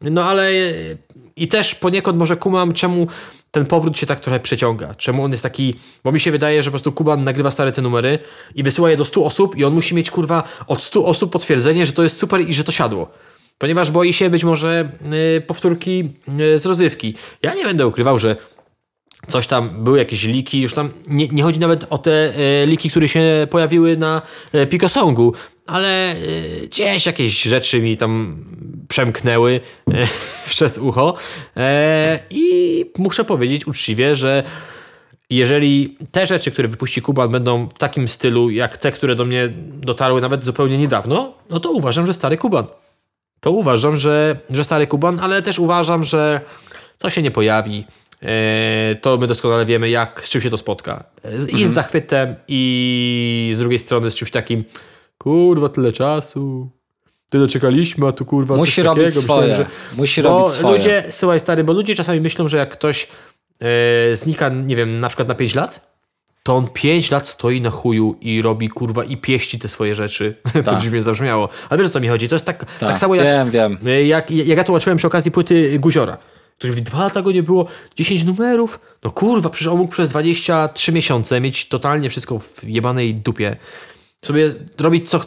no 0.00 0.24
ale 0.24 0.52
i 1.36 1.48
też 1.48 1.74
poniekąd 1.74 2.18
może 2.18 2.36
kumam, 2.36 2.72
czemu 2.72 3.06
ten 3.50 3.66
powrót 3.66 3.98
się 3.98 4.06
tak 4.06 4.20
trochę 4.20 4.40
przeciąga. 4.40 4.94
Czemu 4.94 5.24
on 5.24 5.30
jest 5.30 5.42
taki, 5.42 5.74
bo 6.04 6.12
mi 6.12 6.20
się 6.20 6.30
wydaje, 6.30 6.62
że 6.62 6.70
po 6.70 6.72
prostu 6.72 6.92
Kuban 6.92 7.22
nagrywa 7.22 7.50
stare 7.50 7.72
te 7.72 7.82
numery 7.82 8.18
i 8.54 8.62
wysyła 8.62 8.90
je 8.90 8.96
do 8.96 9.04
100 9.04 9.24
osób 9.24 9.56
i 9.56 9.64
on 9.64 9.74
musi 9.74 9.94
mieć 9.94 10.10
kurwa 10.10 10.42
od 10.66 10.82
100 10.82 11.04
osób 11.04 11.32
potwierdzenie, 11.32 11.86
że 11.86 11.92
to 11.92 12.02
jest 12.02 12.18
super 12.18 12.40
i 12.40 12.54
że 12.54 12.64
to 12.64 12.72
siadło. 12.72 13.10
Ponieważ 13.60 13.90
boi 13.90 14.12
się 14.12 14.30
być 14.30 14.44
może 14.44 14.88
y, 15.36 15.40
powtórki 15.40 16.12
y, 16.54 16.58
z 16.58 16.66
rozrywki. 16.66 17.14
Ja 17.42 17.54
nie 17.54 17.64
będę 17.64 17.86
ukrywał, 17.86 18.18
że 18.18 18.36
coś 19.28 19.46
tam, 19.46 19.84
były 19.84 19.98
jakieś 19.98 20.24
liki, 20.24 20.60
już 20.60 20.74
tam 20.74 20.90
nie, 21.08 21.28
nie 21.28 21.42
chodzi 21.42 21.58
nawet 21.58 21.86
o 21.90 21.98
te 21.98 22.34
e, 22.34 22.66
liki, 22.66 22.90
które 22.90 23.08
się 23.08 23.46
pojawiły 23.50 23.96
na 23.96 24.22
Picosongu, 24.70 25.34
ale 25.66 26.14
gdzieś 26.64 27.06
jakieś 27.06 27.42
rzeczy 27.42 27.80
mi 27.80 27.96
tam 27.96 28.44
przemknęły 28.88 29.60
przez 30.50 30.78
ucho 30.78 31.14
e, 31.56 32.18
i 32.30 32.84
muszę 32.98 33.24
powiedzieć 33.24 33.66
uczciwie, 33.66 34.16
że 34.16 34.42
jeżeli 35.30 35.96
te 36.12 36.26
rzeczy, 36.26 36.50
które 36.50 36.68
wypuści 36.68 37.02
Kuban 37.02 37.30
będą 37.30 37.68
w 37.68 37.78
takim 37.78 38.08
stylu, 38.08 38.50
jak 38.50 38.76
te, 38.76 38.92
które 38.92 39.14
do 39.14 39.24
mnie 39.24 39.48
dotarły 39.74 40.20
nawet 40.20 40.44
zupełnie 40.44 40.78
niedawno, 40.78 41.32
no 41.50 41.60
to 41.60 41.70
uważam, 41.70 42.06
że 42.06 42.14
stary 42.14 42.36
Kuban. 42.36 42.66
To 43.40 43.50
uważam, 43.50 43.96
że, 43.96 44.36
że 44.50 44.64
stary 44.64 44.86
Kuban, 44.86 45.20
ale 45.20 45.42
też 45.42 45.58
uważam, 45.58 46.04
że 46.04 46.40
to 46.98 47.10
się 47.10 47.22
nie 47.22 47.30
pojawi. 47.30 47.84
E, 48.22 48.94
To 48.94 49.16
my 49.18 49.26
doskonale 49.26 49.64
wiemy, 49.64 49.90
jak, 49.90 50.20
z 50.24 50.28
czym 50.30 50.40
się 50.40 50.50
to 50.50 50.56
spotka. 50.56 51.04
I 51.56 51.66
z 51.66 51.70
zachwytem, 51.72 52.34
i 52.48 53.52
z 53.54 53.58
drugiej 53.58 53.78
strony 53.78 54.10
z 54.10 54.14
czymś 54.14 54.30
takim, 54.30 54.64
kurwa, 55.18 55.68
tyle 55.68 55.92
czasu. 55.92 56.70
Tyle 57.30 57.46
czekaliśmy, 57.46 58.06
a 58.08 58.12
tu 58.12 58.24
kurwa. 58.24 58.56
Musi 58.56 58.82
robić 58.82 59.04
takiego. 59.04 59.22
swoje. 59.22 59.48
Myślałem, 59.48 59.66
Musi 59.96 60.22
bo 60.22 60.28
robić 60.38 60.52
swoje. 60.52 60.76
ludzie, 60.76 61.04
słuchaj 61.10 61.40
stary, 61.40 61.64
bo 61.64 61.72
ludzie 61.72 61.94
czasami 61.94 62.20
myślą, 62.20 62.48
że 62.48 62.56
jak 62.56 62.70
ktoś 62.70 63.08
e, 64.10 64.16
znika, 64.16 64.48
nie 64.48 64.76
wiem, 64.76 64.90
na 64.92 65.08
przykład 65.08 65.28
na 65.28 65.34
5 65.34 65.54
lat, 65.54 65.89
to 66.42 66.56
on 66.56 66.68
5 66.72 67.10
lat 67.10 67.28
stoi 67.28 67.60
na 67.60 67.70
chuju 67.70 68.16
i 68.20 68.42
robi 68.42 68.68
kurwa 68.68 69.04
i 69.04 69.16
pieści 69.16 69.58
te 69.58 69.68
swoje 69.68 69.94
rzeczy. 69.94 70.36
to 70.52 70.62
Tak. 70.62 70.80
dziwnie 70.82 71.02
zabrzmiało. 71.02 71.48
Ale 71.70 71.78
wiesz 71.78 71.86
o 71.86 71.90
co 71.90 72.00
mi 72.00 72.08
chodzi? 72.08 72.28
To 72.28 72.34
jest 72.34 72.44
tak, 72.44 72.64
tak, 72.78 72.98
samo 72.98 73.14
jak, 73.14 73.24
Wiem, 73.26 73.50
wiem. 73.50 73.78
e, 73.86 74.04
jak, 74.04 74.30
jak 74.30 74.58
ja 74.58 74.64
tłumaczyłem 74.64 74.98
przy 74.98 75.06
okazji 75.06 75.30
płyty 75.30 75.78
Guziora. 75.78 76.18
Ktoś 76.58 76.70
mówi, 76.70 76.82
dwa 76.82 76.98
lata 76.98 77.22
go 77.22 77.32
nie 77.32 77.42
było, 77.42 77.66
10 77.96 78.24
numerów. 78.24 78.80
No 79.04 79.10
kurwa, 79.10 79.48
przecież 79.50 79.68
on 79.72 79.78
mógł 79.78 79.92
przez 79.92 80.08
23 80.08 80.92
miesiące 80.92 81.40
mieć 81.40 81.68
totalnie 81.68 82.10
wszystko 82.10 82.38
w 82.38 82.64
jebanej 82.64 83.14
dupie. 83.14 83.56
Sobie 84.24 84.54
robić 84.78 85.08
co, 85.10 85.20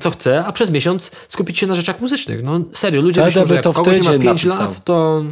co 0.00 0.10
chce, 0.10 0.44
a 0.44 0.52
przez 0.52 0.70
miesiąc 0.70 1.10
skupić 1.28 1.58
się 1.58 1.66
na 1.66 1.74
rzeczach 1.74 2.00
muzycznych. 2.00 2.42
No 2.42 2.60
serio, 2.72 3.02
ludzie 3.02 3.20
Wtedy 3.20 3.26
myślą, 3.26 3.46
że 3.46 3.54
jak 3.54 3.64
to 3.64 3.72
kogoś 3.72 3.94
nie 3.94 3.98
ma 4.02 4.04
tydzień 4.04 4.22
5 4.22 4.44
napisał. 4.44 4.66
lat, 4.68 4.84
to... 4.84 5.22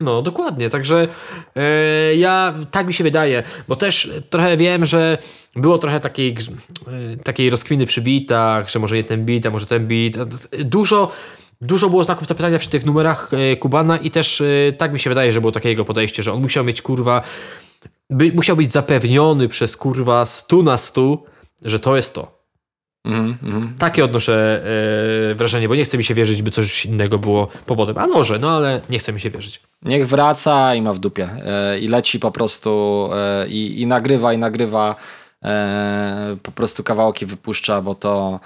No, 0.00 0.22
dokładnie. 0.22 0.70
Także 0.70 1.08
e, 1.56 2.14
ja, 2.14 2.54
tak 2.70 2.86
mi 2.86 2.94
się 2.94 3.04
wydaje, 3.04 3.42
bo 3.68 3.76
też 3.76 4.10
trochę 4.30 4.56
wiem, 4.56 4.86
że 4.86 5.18
było 5.56 5.78
trochę 5.78 6.00
takiej, 6.00 6.36
e, 6.86 7.16
takiej 7.16 7.50
rozkminy 7.50 7.86
przy 7.86 8.02
bitach, 8.02 8.70
że 8.70 8.78
może 8.78 8.96
nie 8.96 9.04
ten 9.04 9.24
bit, 9.24 9.46
a 9.46 9.50
może 9.50 9.66
ten 9.66 9.86
bit. 9.86 10.18
Dużo, 10.64 11.12
dużo 11.60 11.90
było 11.90 12.04
znaków 12.04 12.28
zapytania 12.28 12.58
przy 12.58 12.70
tych 12.70 12.86
numerach 12.86 13.30
e, 13.32 13.56
Kubana 13.56 13.96
i 13.96 14.10
też 14.10 14.42
tak 14.78 14.92
mi 14.92 15.00
się 15.00 15.10
wydaje, 15.10 15.32
że 15.32 15.40
było 15.40 15.52
takie 15.52 15.68
jego 15.68 15.84
podejście, 15.84 16.22
że 16.22 16.32
on 16.32 16.42
musiał 16.42 16.64
mieć 16.64 16.82
kurwa, 16.82 17.22
by, 18.10 18.32
musiał 18.32 18.56
być 18.56 18.72
zapewniony 18.72 19.48
przez 19.48 19.76
kurwa 19.76 20.26
100 20.26 20.62
na 20.62 20.76
100, 20.76 21.22
że 21.62 21.80
to 21.80 21.96
jest 21.96 22.14
to. 22.14 22.35
Mhm. 23.06 23.68
Takie 23.78 24.04
odnoszę 24.04 24.62
e, 25.30 25.34
wrażenie, 25.34 25.68
bo 25.68 25.74
nie 25.74 25.84
chce 25.84 25.98
mi 25.98 26.04
się 26.04 26.14
wierzyć, 26.14 26.42
by 26.42 26.50
coś 26.50 26.86
innego 26.86 27.18
było 27.18 27.48
powodem. 27.66 27.98
A 27.98 28.06
może, 28.06 28.38
no 28.38 28.50
ale 28.56 28.80
nie 28.90 28.98
chce 28.98 29.12
mi 29.12 29.20
się 29.20 29.30
wierzyć. 29.30 29.60
Niech 29.82 30.06
wraca 30.06 30.74
i 30.74 30.82
ma 30.82 30.92
w 30.92 30.98
dupie. 30.98 31.28
E, 31.46 31.78
I 31.78 31.88
leci 31.88 32.20
po 32.20 32.30
prostu 32.30 33.08
e, 33.14 33.48
i, 33.48 33.80
i 33.80 33.86
nagrywa, 33.86 34.32
i 34.32 34.38
nagrywa. 34.38 34.94
E, 35.44 36.36
po 36.42 36.52
prostu 36.52 36.82
kawałki 36.82 37.26
wypuszcza, 37.26 37.80
bo 37.80 37.94
to 37.94 38.40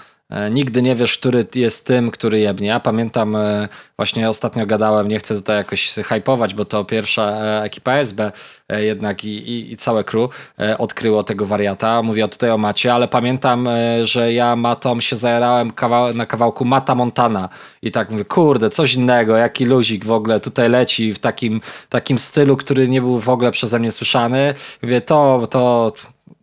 nigdy 0.51 0.83
nie 0.83 0.95
wiesz, 0.95 1.18
który 1.18 1.47
jest 1.55 1.87
tym, 1.87 2.11
który 2.11 2.39
jebnie. 2.41 2.68
Ja 2.68 2.81
pamiętam, 2.81 3.37
e, 3.37 3.68
właśnie 3.97 4.28
ostatnio 4.28 4.66
gadałem, 4.66 5.09
nie 5.09 5.18
chcę 5.18 5.35
tutaj 5.35 5.57
jakoś 5.57 5.95
hypować, 5.95 6.55
bo 6.55 6.64
to 6.64 6.85
pierwsza 6.85 7.22
e, 7.22 7.62
ekipa 7.62 7.93
SB 7.93 8.33
e, 8.68 8.85
jednak 8.85 9.24
i, 9.24 9.28
i, 9.28 9.72
i 9.72 9.76
całe 9.76 10.05
crew 10.05 10.31
e, 10.59 10.78
odkryło 10.78 11.22
tego 11.22 11.47
wariata. 11.47 12.03
Mówię 12.03 12.28
tutaj 12.28 12.51
o 12.51 12.59
Macie, 12.59 12.95
ale 12.95 13.09
pamiętam, 13.09 13.68
e, 13.68 14.07
że 14.07 14.33
ja 14.33 14.57
Matą 14.57 15.01
się 15.01 15.16
zajarałem 15.16 15.70
kawał 15.70 16.14
na 16.14 16.26
kawałku 16.26 16.64
Mata 16.64 16.95
Montana 16.95 17.49
i 17.83 17.91
tak 17.91 18.11
mówię, 18.11 18.24
kurde, 18.24 18.70
coś 18.70 18.95
innego, 18.95 19.37
jaki 19.37 19.64
luzik 19.64 20.05
w 20.05 20.11
ogóle 20.11 20.41
tutaj 20.41 20.68
leci 20.68 21.12
w 21.12 21.18
takim, 21.18 21.61
takim 21.89 22.18
stylu, 22.18 22.57
który 22.57 22.89
nie 22.89 23.01
był 23.01 23.20
w 23.20 23.28
ogóle 23.28 23.51
przeze 23.51 23.78
mnie 23.78 23.93
słyszany. 23.93 24.55
Mówię, 24.83 25.01
to, 25.01 25.47
to, 25.51 25.93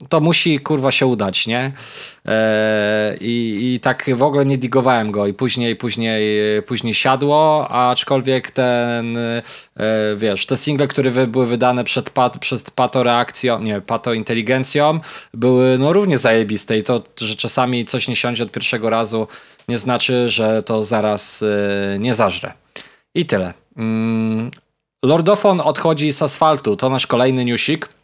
to 0.09 0.19
musi 0.19 0.59
kurwa 0.59 0.91
się 0.91 1.05
udać, 1.05 1.47
nie? 1.47 1.71
E, 2.25 3.17
i, 3.21 3.59
I 3.73 3.79
tak 3.79 4.09
w 4.15 4.21
ogóle 4.21 4.45
nie 4.45 4.57
digowałem 4.57 5.11
go 5.11 5.27
i 5.27 5.33
później, 5.33 5.75
później, 5.75 6.21
później 6.61 6.93
siadło, 6.93 7.67
aczkolwiek 7.69 8.51
ten, 8.51 9.17
e, 9.17 9.41
wiesz, 10.17 10.45
te 10.45 10.57
single, 10.57 10.87
które 10.87 11.27
były 11.27 11.47
wydane 11.47 11.83
przed 11.83 12.09
pat, 12.09 12.37
przez 12.37 12.63
pato 12.63 13.03
reakcją, 13.03 13.61
nie, 13.61 13.81
pato 13.81 14.13
inteligencją, 14.13 14.99
były 15.33 15.77
no 15.77 15.93
równie 15.93 16.17
zajebiste 16.17 16.77
i 16.77 16.83
to, 16.83 17.03
że 17.21 17.35
czasami 17.35 17.85
coś 17.85 18.07
nie 18.07 18.15
siądzie 18.15 18.43
od 18.43 18.51
pierwszego 18.51 18.89
razu, 18.89 19.27
nie 19.67 19.77
znaczy, 19.77 20.29
że 20.29 20.63
to 20.63 20.81
zaraz 20.81 21.43
e, 21.43 21.99
nie 21.99 22.13
zażre. 22.13 22.53
I 23.15 23.25
tyle. 23.25 23.53
Mm, 23.77 24.51
Lordofon 25.03 25.61
odchodzi 25.61 26.11
z 26.11 26.21
asfaltu, 26.21 26.75
to 26.75 26.89
nasz 26.89 27.07
kolejny 27.07 27.45
newsik. 27.45 27.96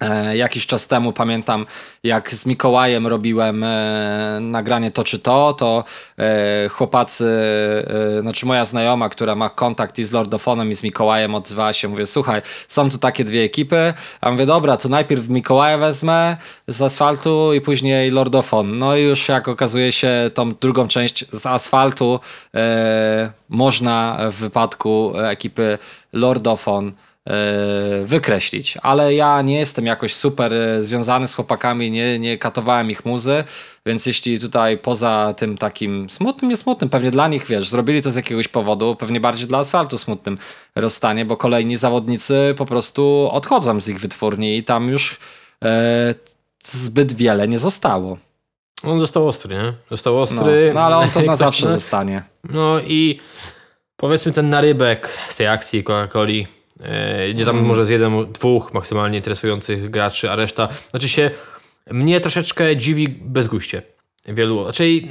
E, 0.00 0.36
jakiś 0.36 0.66
czas 0.66 0.86
temu 0.86 1.12
pamiętam, 1.12 1.66
jak 2.02 2.34
z 2.34 2.46
Mikołajem 2.46 3.06
robiłem 3.06 3.64
e, 3.64 4.38
nagranie 4.40 4.90
to 4.90 5.04
czy 5.04 5.18
to, 5.18 5.52
to 5.52 5.84
e, 6.18 6.68
chłopacy, 6.68 7.42
znaczy 8.20 8.46
moja 8.46 8.64
znajoma, 8.64 9.08
która 9.08 9.34
ma 9.34 9.50
kontakt 9.50 9.98
i 9.98 10.04
z 10.04 10.12
Lordofonem 10.12 10.70
i 10.70 10.74
z 10.74 10.82
Mikołajem 10.82 11.34
odzywała 11.34 11.72
się, 11.72 11.88
mówię, 11.88 12.06
słuchaj, 12.06 12.42
są 12.68 12.90
tu 12.90 12.98
takie 12.98 13.24
dwie 13.24 13.42
ekipy, 13.42 13.94
a 14.20 14.30
mówię, 14.30 14.46
dobra, 14.46 14.76
to 14.76 14.88
najpierw 14.88 15.28
Mikołaja 15.28 15.78
wezmę 15.78 16.36
z 16.68 16.82
asfaltu 16.82 17.54
i 17.54 17.60
później 17.60 18.10
Lordofon. 18.10 18.78
No 18.78 18.96
i 18.96 19.02
już 19.02 19.28
jak 19.28 19.48
okazuje 19.48 19.92
się, 19.92 20.30
tą 20.34 20.52
drugą 20.52 20.88
część 20.88 21.30
z 21.30 21.46
asfaltu 21.46 22.20
można 23.48 24.18
w 24.30 24.34
wypadku 24.34 25.12
ekipy 25.18 25.78
Lordofon 26.12 26.92
wykreślić, 28.04 28.78
ale 28.82 29.14
ja 29.14 29.42
nie 29.42 29.58
jestem 29.58 29.86
jakoś 29.86 30.14
super 30.14 30.54
e, 30.54 30.82
związany 30.82 31.28
z 31.28 31.34
chłopakami, 31.34 31.90
nie, 31.90 32.18
nie 32.18 32.38
katowałem 32.38 32.90
ich 32.90 33.04
muzy, 33.04 33.44
więc 33.86 34.06
jeśli 34.06 34.40
tutaj 34.40 34.78
poza 34.78 35.34
tym 35.36 35.58
takim 35.58 36.10
smutnym, 36.10 36.50
nie 36.50 36.56
smutnym, 36.56 36.90
pewnie 36.90 37.10
dla 37.10 37.28
nich, 37.28 37.46
wiesz, 37.46 37.68
zrobili 37.68 38.02
to 38.02 38.10
z 38.10 38.16
jakiegoś 38.16 38.48
powodu, 38.48 38.96
pewnie 38.96 39.20
bardziej 39.20 39.46
dla 39.46 39.58
asfaltu 39.58 39.98
smutnym 39.98 40.38
rozstanie, 40.76 41.24
bo 41.24 41.36
kolejni 41.36 41.76
zawodnicy 41.76 42.54
po 42.58 42.64
prostu 42.66 43.28
odchodzą 43.32 43.80
z 43.80 43.88
ich 43.88 44.00
wytwórni 44.00 44.56
i 44.56 44.64
tam 44.64 44.88
już 44.88 45.18
e, 45.64 46.14
zbyt 46.62 47.12
wiele 47.12 47.48
nie 47.48 47.58
zostało. 47.58 48.18
On 48.82 49.00
został 49.00 49.28
ostry, 49.28 49.56
nie? 49.56 49.72
Został 49.90 50.14
No, 50.14 50.20
ostry. 50.20 50.72
no 50.74 50.80
ale 50.80 50.96
on 50.96 51.10
to 51.10 51.22
na 51.32 51.36
zawsze 51.36 51.68
zostanie. 51.68 52.22
No 52.44 52.80
i 52.80 53.20
powiedzmy 53.96 54.32
ten 54.32 54.48
narybek 54.48 55.08
z 55.28 55.36
tej 55.36 55.46
akcji 55.48 55.84
Coca-Coli, 55.84 56.42
e, 56.44 56.46
gdzie 57.34 57.44
tam 57.44 57.62
może 57.62 57.86
z 57.86 57.88
jeden, 57.88 58.32
dwóch 58.32 58.74
maksymalnie 58.74 59.18
interesujących 59.18 59.90
graczy, 59.90 60.30
a 60.30 60.36
reszta, 60.36 60.68
znaczy 60.90 61.08
się, 61.08 61.30
mnie 61.90 62.20
troszeczkę 62.20 62.76
dziwi 62.76 63.08
bezguście 63.08 63.82
wielu, 64.28 64.64
znaczy 64.64 64.84
y, 64.84 65.02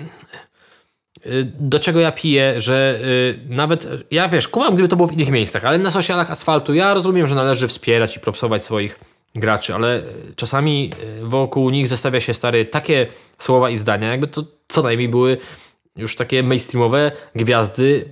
do 1.60 1.80
czego 1.80 2.00
ja 2.00 2.12
piję, 2.12 2.62
że 2.62 3.00
y, 3.04 3.40
nawet, 3.50 3.88
ja 4.12 4.30
wiesz, 4.30 4.48
kumam 4.48 4.74
gdyby 4.74 4.88
to 4.88 4.96
było 4.96 5.08
w 5.08 5.14
innych 5.14 5.30
miejscach, 5.30 5.66
ale 5.66 5.78
na 5.78 5.92
socialach 5.92 6.32
asfaltu 6.32 6.74
ja 6.74 6.94
rozumiem, 6.94 7.28
że 7.28 7.36
należy 7.36 7.68
wspierać 7.68 8.18
i 8.18 8.20
propsować 8.20 8.64
swoich 8.64 9.00
graczy, 9.36 9.76
ale 9.76 10.02
czasami 10.36 10.92
wokół 11.22 11.70
nich 11.70 11.88
zestawia 11.88 12.20
się 12.20 12.34
stary 12.34 12.66
takie 12.66 13.08
słowa 13.38 13.70
i 13.70 13.78
zdania, 13.78 14.10
jakby 14.12 14.28
to 14.28 14.44
co 14.68 14.82
najmniej 14.82 15.10
były 15.10 15.38
już 15.96 16.16
takie 16.16 16.44
mainstreamowe 16.44 17.12
gwiazdy 17.36 18.10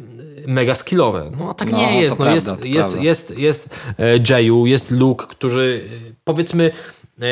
mega 0.48 0.76
skillowe. 0.76 1.32
No 1.40 1.54
tak 1.54 1.72
No, 1.72 1.78
nie 1.78 2.02
jest. 2.02 2.20
No, 2.20 2.26
prawda, 2.26 2.36
jest, 2.52 2.66
jest, 2.66 2.90
prawda. 2.90 3.04
jest, 3.04 3.38
jest 3.38 3.70
e, 4.00 4.20
Jayu, 4.30 4.66
jest 4.66 4.92
Luke, 4.92 5.26
którzy 5.30 5.82
e, 6.10 6.14
powiedzmy 6.24 6.72
e, 7.22 7.24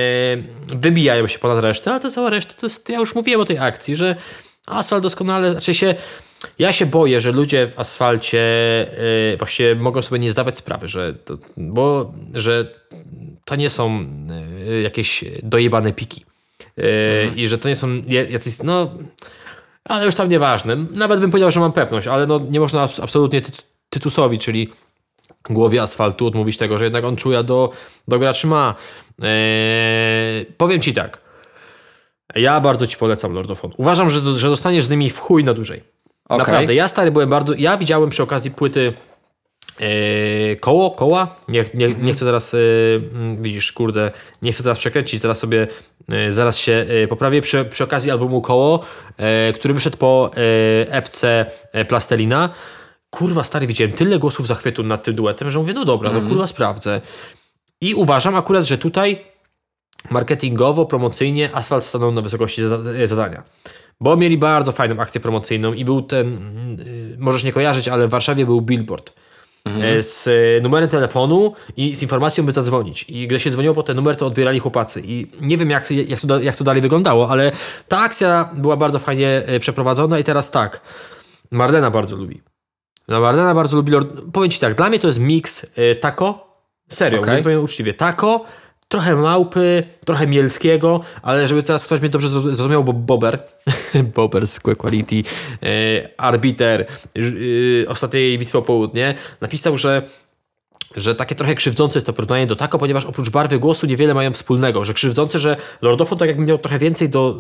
wybijają 0.68 1.28
się 1.28 1.40
ponad 1.40 1.60
resztę, 1.64 1.92
ale 1.92 2.00
to 2.00 2.12
cała 2.12 2.30
reszta 2.30 2.54
to 2.54 2.66
jest, 2.66 2.90
ja 2.90 3.00
już 3.00 3.16
mówiłem 3.16 3.42
o 3.42 3.46
tej 3.46 3.58
akcji, 3.58 3.96
że 3.96 4.16
asfalt 4.66 5.04
doskonale, 5.04 5.52
znaczy 5.52 5.74
się 5.74 5.96
ja 6.60 6.72
się 6.72 6.86
boję, 6.86 7.22
że 7.22 7.32
ludzie 7.32 7.68
w 7.68 7.80
asfalcie 7.80 8.42
e, 9.34 9.38
właściwie 9.38 9.76
mogą 9.76 10.02
sobie 10.02 10.20
nie 10.20 10.32
zdawać 10.34 10.58
sprawy, 10.58 10.88
że 10.88 11.14
to, 11.14 11.38
bo, 11.58 12.14
że 12.34 12.68
to 13.46 13.56
nie 13.56 13.70
są 13.70 14.06
jakieś 14.84 15.24
dojebane 15.44 15.94
piki. 15.94 16.26
E, 16.78 16.84
I 17.36 17.48
że 17.48 17.58
to 17.58 17.70
nie 17.70 17.76
są 17.76 17.88
ja- 18.08 18.24
jacyś, 18.30 18.54
no 18.64 18.92
ale 19.88 20.06
już 20.06 20.16
tam 20.16 20.30
nieważne. 20.30 20.76
Nawet 20.76 21.20
bym 21.20 21.32
powiedział, 21.32 21.52
że 21.52 21.60
mam 21.60 21.72
pewność, 21.72 22.08
ale 22.08 22.26
no 22.28 22.40
nie 22.50 22.60
można 22.60 22.88
abs- 22.88 23.04
absolutnie 23.04 23.42
tyt- 23.42 23.64
Tytusowi, 23.90 24.40
czyli 24.40 24.70
głowie 25.50 25.82
asfaltu 25.82 26.28
odmówić 26.28 26.58
tego, 26.58 26.78
że 26.78 26.84
jednak 26.84 27.04
on 27.06 27.16
czuja 27.16 27.44
do, 27.44 27.72
do 28.08 28.20
graczy 28.20 28.48
ma. 28.48 28.76
Eee, 29.24 30.46
powiem 30.58 30.82
ci 30.82 30.94
tak. 30.94 31.22
Ja 32.36 32.60
bardzo 32.60 32.88
ci 32.88 32.98
polecam 32.98 33.34
Lord 33.34 33.52
of 33.52 33.62
Honor. 33.62 33.76
Uważam, 33.80 34.10
że, 34.10 34.20
że 34.22 34.50
zostaniesz 34.50 34.86
z 34.86 34.90
nimi 34.90 35.10
w 35.10 35.20
chuj 35.20 35.44
na 35.44 35.54
dłużej. 35.54 35.84
Okej. 36.26 36.38
Naprawdę. 36.38 36.76
Ja 36.76 36.88
stary 36.88 37.12
byłem 37.12 37.30
bardzo... 37.30 37.54
Ja 37.58 37.78
widziałem 37.78 38.10
przy 38.10 38.24
okazji 38.24 38.52
płyty 38.52 38.94
koło, 40.60 40.92
koła. 40.92 41.36
Nie, 41.48 41.66
nie, 41.74 41.96
nie 41.96 42.14
chcę 42.14 42.26
teraz, 42.26 42.54
e, 42.54 42.58
mm, 42.96 43.42
widzisz, 43.42 43.72
kurde, 43.72 44.12
nie 44.42 44.52
chcę 44.52 44.64
teraz 44.64 44.78
przekręcić, 44.78 45.22
teraz 45.22 45.40
sobie, 45.40 45.68
e, 46.10 46.32
zaraz 46.32 46.58
się 46.58 46.86
poprawię. 47.10 47.42
Przy, 47.42 47.66
przy 47.66 47.84
okazji 47.84 48.12
albumu 48.12 48.42
Koło, 48.42 48.86
który 49.54 49.74
wyszedł 49.74 49.98
po 49.98 50.32
epce 50.90 51.46
Plastelina. 51.88 52.50
Kurwa, 53.10 53.44
stary, 53.44 53.68
widziałem 53.68 53.92
tyle 53.92 54.20
głosów 54.20 54.48
zachwytu 54.48 54.84
nad 54.84 55.04
tym 55.04 55.16
duetem, 55.16 55.52
że 55.52 55.60
mówię, 55.60 55.74
no 55.74 55.86
dobra, 55.86 56.12
no 56.14 56.22
kurwa, 56.30 56.48
sprawdzę. 56.48 57.02
I 57.82 57.94
uważam 57.96 58.36
akurat, 58.36 58.66
że 58.66 58.78
tutaj 58.78 59.24
marketingowo, 60.10 60.86
promocyjnie 60.86 61.50
Asfalt 61.54 61.84
stanął 61.84 62.12
na 62.12 62.22
wysokości 62.22 62.62
zada- 62.62 63.08
zadania. 63.08 63.44
Bo 64.02 64.18
mieli 64.18 64.38
bardzo 64.38 64.72
fajną 64.72 65.00
akcję 65.00 65.22
promocyjną 65.22 65.74
i 65.74 65.86
był 65.86 66.02
ten, 66.02 66.38
możesz 67.18 67.44
nie 67.44 67.52
kojarzyć, 67.52 67.88
ale 67.88 68.08
w 68.08 68.10
Warszawie 68.10 68.46
był 68.46 68.62
billboard 68.62 69.14
e, 69.82 70.02
z 70.02 70.28
e, 70.28 70.62
numerem 70.62 70.90
telefonu 70.90 71.54
i 71.78 71.96
z 71.96 72.02
informacją, 72.02 72.46
by 72.46 72.52
zadzwonić. 72.52 73.06
I 73.10 73.28
gdy 73.28 73.40
się 73.40 73.52
dzwoniło 73.52 73.76
po 73.76 73.84
ten 73.84 73.96
numer, 73.96 74.16
to 74.16 74.26
odbierali 74.26 74.60
chłopacy. 74.60 75.02
I 75.06 75.28
nie 75.42 75.58
wiem, 75.58 75.70
jak, 75.70 75.92
jak, 75.92 76.20
to, 76.20 76.40
jak 76.40 76.56
to 76.56 76.64
dalej 76.64 76.82
wyglądało, 76.82 77.30
ale 77.30 77.52
ta 77.88 78.00
akcja 78.00 78.50
była 78.54 78.78
bardzo 78.78 79.00
fajnie 79.00 79.44
e, 79.46 79.60
przeprowadzona 79.60 80.20
i 80.20 80.24
teraz 80.24 80.52
tak, 80.52 80.82
Marlena 81.52 81.92
bardzo 81.92 82.16
lubi. 82.16 82.42
No, 83.08 83.22
Marlena 83.22 83.56
bardzo 83.56 83.78
lubi 83.78 83.92
Lord... 83.92 84.14
Powiem 84.34 84.50
ci 84.50 84.60
tak, 84.60 84.76
dla 84.76 84.90
mnie 84.90 85.00
to 85.00 85.08
jest 85.08 85.20
miks 85.20 85.64
y, 85.64 85.96
taco, 85.96 86.48
serio, 86.90 87.20
okay. 87.20 87.44
powiem 87.44 87.64
uczciwie, 87.64 87.94
taco, 87.94 88.46
trochę 88.88 89.16
małpy, 89.16 89.84
trochę 90.06 90.28
mielskiego, 90.28 91.02
ale 91.22 91.48
żeby 91.48 91.64
teraz 91.64 91.86
ktoś 91.86 92.00
mnie 92.02 92.10
dobrze 92.10 92.28
zroz- 92.28 92.54
zrozumiał, 92.54 92.84
bo 92.84 92.94
Bober, 92.94 93.44
Bober 94.16 94.48
z 94.48 94.60
Quality, 94.60 95.16
y, 95.16 96.10
arbiter 96.18 96.86
y, 97.18 97.86
ostatniej 97.90 98.38
bitwy 98.40 98.58
o 98.58 98.62
południe, 98.62 99.14
napisał, 99.42 99.78
że 99.78 100.02
że 100.96 101.16
takie 101.16 101.36
trochę 101.36 101.56
krzywdzące 101.56 101.98
jest 101.98 102.08
to 102.08 102.14
porównanie 102.14 102.48
do 102.48 102.56
Taco, 102.56 102.80
ponieważ 102.80 103.06
oprócz 103.06 103.30
barwy 103.30 103.60
głosu 103.60 103.88
niewiele 103.88 104.14
mają 104.14 104.34
wspólnego, 104.34 104.86
że 104.86 104.94
krzywdzące, 104.94 105.40
że 105.40 105.56
Lordofon 105.82 106.18
tak 106.18 106.28
jakby 106.28 106.46
miał 106.46 106.58
trochę 106.58 106.80
więcej 106.80 107.10
do 107.10 107.38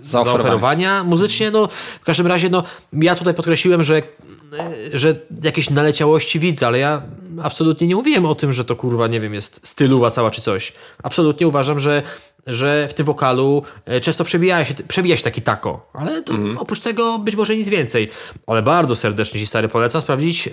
z- 0.00 0.10
Zaoferowanie. 0.10 0.42
zaoferowania 0.42 1.04
muzycznie. 1.04 1.50
No, 1.50 1.68
w 2.00 2.04
każdym 2.04 2.26
razie, 2.26 2.48
no, 2.48 2.62
ja 2.92 3.14
tutaj 3.14 3.34
podkreśliłem, 3.34 3.82
że, 3.82 4.02
że 4.94 5.14
jakieś 5.44 5.70
naleciałości 5.70 6.38
widzę, 6.38 6.66
ale 6.66 6.78
ja 6.78 7.02
absolutnie 7.42 7.86
nie 7.86 7.94
mówiłem 7.94 8.26
o 8.26 8.34
tym, 8.34 8.52
że 8.52 8.64
to 8.64 8.76
kurwa, 8.76 9.06
nie 9.06 9.20
wiem, 9.20 9.34
jest 9.34 9.60
styluwa 9.68 10.10
cała 10.10 10.30
czy 10.30 10.42
coś. 10.42 10.72
Absolutnie 11.02 11.48
uważam, 11.48 11.80
że 11.80 12.02
że 12.46 12.88
w 12.88 12.94
tym 12.94 13.06
wokalu 13.06 13.62
e, 13.86 14.00
często 14.00 14.24
przebija 14.24 14.64
się, 14.64 14.74
przebija 14.88 15.16
się 15.16 15.22
taki 15.22 15.42
tako, 15.42 15.90
ale 15.92 16.22
to 16.22 16.34
oprócz 16.58 16.80
tego 16.80 17.18
być 17.18 17.36
może 17.36 17.56
nic 17.56 17.68
więcej. 17.68 18.10
Ale 18.46 18.62
bardzo 18.62 18.96
serdecznie 18.96 19.40
Ci 19.40 19.46
stary 19.46 19.68
polecam 19.68 20.02
sprawdzić 20.02 20.48
e, 20.48 20.50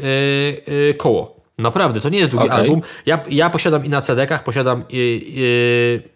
e, 0.90 0.94
koło. 0.94 1.38
Naprawdę, 1.58 2.02
to 2.02 2.10
nie 2.10 2.20
jest 2.20 2.32
długi 2.32 2.48
Okej. 2.48 2.60
album. 2.60 2.82
Ja, 3.06 3.20
ja 3.30 3.50
posiadam 3.50 3.86
i 3.86 3.90
na 3.90 4.02
CD-kach, 4.02 4.44
posiadam 4.44 4.84
i, 4.90 5.22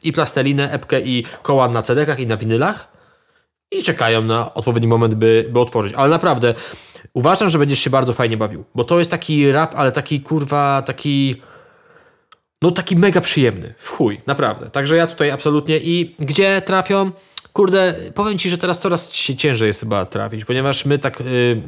i, 0.03 0.07
i 0.09 0.13
plastelinę, 0.13 0.71
epkę 0.71 1.01
i 1.01 1.25
koła 1.43 1.67
na 1.69 1.81
CD-kach 1.81 2.19
i 2.19 2.27
na 2.27 2.37
winylach 2.37 2.90
i 3.71 3.83
czekają 3.83 4.21
na 4.21 4.53
odpowiedni 4.53 4.87
moment, 4.87 5.15
by, 5.15 5.49
by 5.49 5.59
otworzyć. 5.59 5.93
Ale 5.93 6.09
naprawdę, 6.09 6.53
uważam, 7.13 7.49
że 7.49 7.59
będziesz 7.59 7.79
się 7.79 7.89
bardzo 7.89 8.13
fajnie 8.13 8.37
bawił, 8.37 8.63
bo 8.75 8.83
to 8.83 8.99
jest 8.99 9.11
taki 9.11 9.51
rap, 9.51 9.73
ale 9.75 9.91
taki 9.91 10.19
kurwa, 10.19 10.81
taki 10.81 11.41
no 12.61 12.71
taki 12.71 12.95
mega 12.95 13.21
przyjemny, 13.21 13.73
w 13.77 13.89
chuj, 13.89 14.21
naprawdę. 14.27 14.69
Także 14.69 14.95
ja 14.95 15.07
tutaj 15.07 15.31
absolutnie 15.31 15.77
i 15.77 16.15
gdzie 16.19 16.61
trafią? 16.65 17.11
Kurde, 17.53 17.95
powiem 18.15 18.37
Ci, 18.37 18.49
że 18.49 18.57
teraz 18.57 18.79
coraz 18.79 19.13
się 19.13 19.35
ciężej 19.35 19.67
jest 19.67 19.79
chyba 19.79 20.05
trafić, 20.05 20.45
ponieważ 20.45 20.85
my 20.85 20.97
tak 20.97 21.19
yy, 21.19 21.61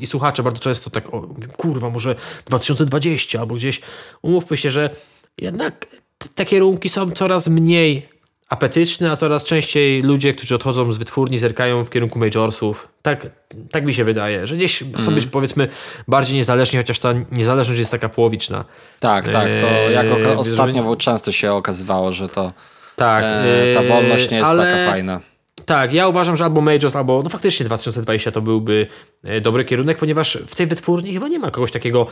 i 0.00 0.06
słuchacze 0.06 0.42
bardzo 0.42 0.60
często 0.60 0.90
tak, 0.90 1.14
o, 1.14 1.28
kurwa, 1.56 1.90
może 1.90 2.14
2020 2.46 3.40
albo 3.40 3.54
gdzieś, 3.54 3.80
umówmy 4.22 4.56
się, 4.56 4.70
że 4.70 4.90
jednak 5.38 5.86
te 6.34 6.44
kierunki 6.44 6.88
są 6.88 7.10
coraz 7.10 7.48
mniej 7.48 8.08
apetyczne, 8.48 9.10
a 9.10 9.16
coraz 9.16 9.44
częściej 9.44 10.02
ludzie, 10.02 10.34
którzy 10.34 10.54
odchodzą 10.54 10.92
z 10.92 10.98
wytwórni, 10.98 11.38
zerkają 11.38 11.84
w 11.84 11.90
kierunku 11.90 12.18
majorsów. 12.18 12.88
Tak, 13.02 13.26
tak 13.70 13.84
mi 13.84 13.94
się 13.94 14.04
wydaje, 14.04 14.46
że 14.46 14.56
gdzieś 14.56 14.84
chcą 15.00 15.14
być 15.14 15.26
powiedzmy 15.26 15.68
bardziej 16.08 16.36
niezależni, 16.36 16.76
chociaż 16.78 16.98
ta 16.98 17.14
niezależność 17.32 17.78
jest 17.78 17.90
taka 17.90 18.08
połowiczna. 18.08 18.64
Tak, 19.00 19.28
tak. 19.28 19.54
To 19.60 19.66
Eee, 19.68 19.92
jak 19.94 20.06
oka- 20.06 20.18
żeby- 20.18 20.36
ostatnio 20.38 20.96
często 20.96 21.32
się 21.32 21.52
okazywało, 21.52 22.12
że 22.12 22.28
to 22.28 22.52
Tak. 22.96 23.24
e, 23.24 23.74
ta 23.74 23.82
yy, 23.82 23.88
wolność 23.88 24.30
nie 24.30 24.36
jest 24.36 24.50
ale- 24.50 24.70
taka 24.70 24.90
fajna. 24.90 25.20
Tak, 25.66 25.92
ja 25.92 26.08
uważam, 26.08 26.36
że 26.36 26.44
albo 26.44 26.60
Majors, 26.60 26.96
albo 26.96 27.22
no 27.22 27.30
faktycznie 27.30 27.66
2020 27.66 28.32
to 28.32 28.40
byłby 28.40 28.86
e, 29.24 29.40
dobry 29.40 29.64
kierunek, 29.64 29.98
ponieważ 29.98 30.38
w 30.46 30.54
tej 30.54 30.66
wytwórni 30.66 31.12
chyba 31.14 31.28
nie 31.28 31.38
ma 31.38 31.50
kogoś 31.50 31.72
takiego, 31.72 32.06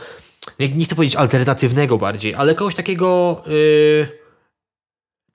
nie, 0.59 0.69
nie 0.69 0.85
chcę 0.85 0.95
powiedzieć 0.95 1.15
alternatywnego 1.15 1.97
bardziej, 1.97 2.35
ale 2.35 2.55
kogoś 2.55 2.75
takiego, 2.75 3.41
yy, 3.47 4.07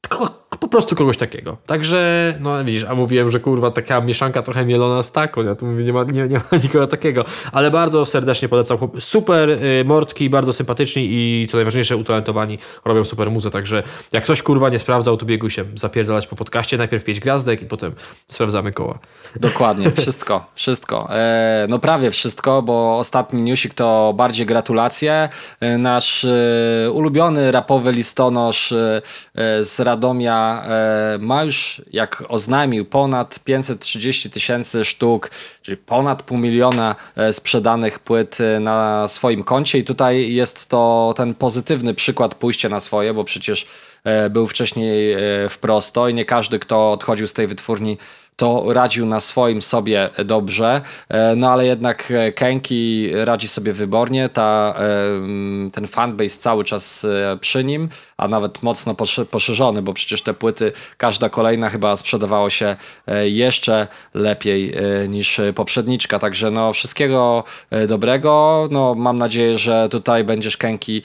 kogo, 0.08 0.41
po 0.62 0.68
prostu 0.68 0.96
kogoś 0.96 1.16
takiego. 1.16 1.56
Także, 1.66 2.34
no 2.40 2.64
widzisz, 2.64 2.84
a 2.88 2.94
mówiłem, 2.94 3.30
że 3.30 3.40
kurwa 3.40 3.70
taka 3.70 4.00
mieszanka 4.00 4.42
trochę 4.42 4.66
mielona 4.66 5.02
z 5.02 5.12
taką, 5.12 5.42
ja 5.42 5.54
tu 5.54 5.66
mówię, 5.66 5.84
nie 5.84 5.92
ma, 5.92 6.04
nie, 6.04 6.28
nie 6.28 6.36
ma 6.36 6.58
nikogo 6.64 6.86
takiego, 6.86 7.24
ale 7.52 7.70
bardzo 7.70 8.04
serdecznie 8.04 8.48
polecam. 8.48 8.78
Super 8.98 9.50
y, 9.50 9.84
mordki, 9.84 10.30
bardzo 10.30 10.52
sympatyczni 10.52 11.08
i 11.10 11.46
co 11.50 11.56
najważniejsze 11.56 11.96
utalentowani, 11.96 12.58
robią 12.84 13.04
super 13.04 13.30
muzę, 13.30 13.50
także 13.50 13.82
jak 14.12 14.24
ktoś 14.24 14.42
kurwa 14.42 14.68
nie 14.68 14.78
sprawdzał, 14.78 15.16
to 15.16 15.26
biegł 15.26 15.50
się 15.50 15.64
zapierdalać 15.74 16.26
po 16.26 16.36
podcaście, 16.36 16.78
najpierw 16.78 17.04
pięć 17.04 17.20
gwiazdek 17.20 17.62
i 17.62 17.66
potem 17.66 17.92
sprawdzamy 18.28 18.72
koła. 18.72 18.98
Dokładnie, 19.40 19.90
wszystko, 20.00 20.46
wszystko. 20.54 21.08
E, 21.10 21.66
no 21.68 21.78
prawie 21.78 22.10
wszystko, 22.10 22.62
bo 22.62 22.98
ostatni 22.98 23.42
newsik 23.42 23.74
to 23.74 24.14
bardziej 24.16 24.46
gratulacje. 24.46 25.28
E, 25.60 25.78
nasz 25.78 26.24
e, 26.24 26.90
ulubiony 26.92 27.52
rapowy 27.52 27.92
listonosz 27.92 28.72
e, 28.72 29.02
e, 29.34 29.64
z 29.64 29.80
Radomia 29.80 30.51
e, 30.52 31.18
ma 31.18 31.44
już, 31.44 31.82
jak 31.92 32.24
oznajmił, 32.28 32.84
ponad 32.84 33.40
530 33.44 34.30
tysięcy 34.30 34.84
sztuk, 34.84 35.30
czyli 35.62 35.76
ponad 35.76 36.22
pół 36.22 36.38
miliona 36.38 36.96
e, 37.16 37.32
sprzedanych 37.32 37.98
płyt 37.98 38.38
e, 38.40 38.60
na 38.60 39.08
swoim 39.08 39.44
koncie. 39.44 39.78
I 39.78 39.84
tutaj 39.84 40.32
jest 40.32 40.68
to 40.68 41.14
ten 41.16 41.34
pozytywny 41.34 41.94
przykład 41.94 42.34
pójścia 42.34 42.68
na 42.68 42.80
swoje, 42.80 43.14
bo 43.14 43.24
przecież 43.24 43.66
był 44.30 44.46
wcześniej 44.46 45.16
w 45.48 45.58
prosto 45.60 46.08
i 46.08 46.14
nie 46.14 46.24
każdy, 46.24 46.58
kto 46.58 46.92
odchodził 46.92 47.26
z 47.26 47.32
tej 47.32 47.46
wytwórni 47.46 47.98
to 48.36 48.72
radził 48.72 49.06
na 49.06 49.20
swoim 49.20 49.62
sobie 49.62 50.10
dobrze, 50.24 50.80
e, 51.08 51.36
no 51.36 51.50
ale 51.50 51.66
jednak 51.66 52.10
e, 52.10 52.32
Kenki 52.32 53.10
radzi 53.24 53.48
sobie 53.48 53.72
wybornie, 53.72 54.28
ta, 54.28 54.74
e, 54.78 55.70
ten 55.70 55.86
fanbase 55.86 56.38
cały 56.38 56.64
czas 56.64 57.06
przy 57.40 57.64
nim, 57.64 57.88
a 58.16 58.28
nawet 58.28 58.62
mocno 58.62 58.94
poszerzony, 59.30 59.82
bo 59.82 59.94
przecież 59.94 60.22
te 60.22 60.34
płyty, 60.34 60.72
każda 60.96 61.28
kolejna 61.28 61.70
chyba 61.70 61.96
sprzedawało 61.96 62.50
się 62.50 62.76
jeszcze 63.24 63.88
lepiej 64.14 64.74
niż 65.08 65.40
poprzedniczka, 65.54 66.18
także 66.18 66.50
no 66.50 66.72
wszystkiego 66.72 67.44
dobrego, 67.88 68.68
no 68.70 68.94
mam 68.94 69.18
nadzieję, 69.18 69.58
że 69.58 69.88
tutaj 69.88 70.24
będziesz 70.24 70.56
Kenki 70.56 71.02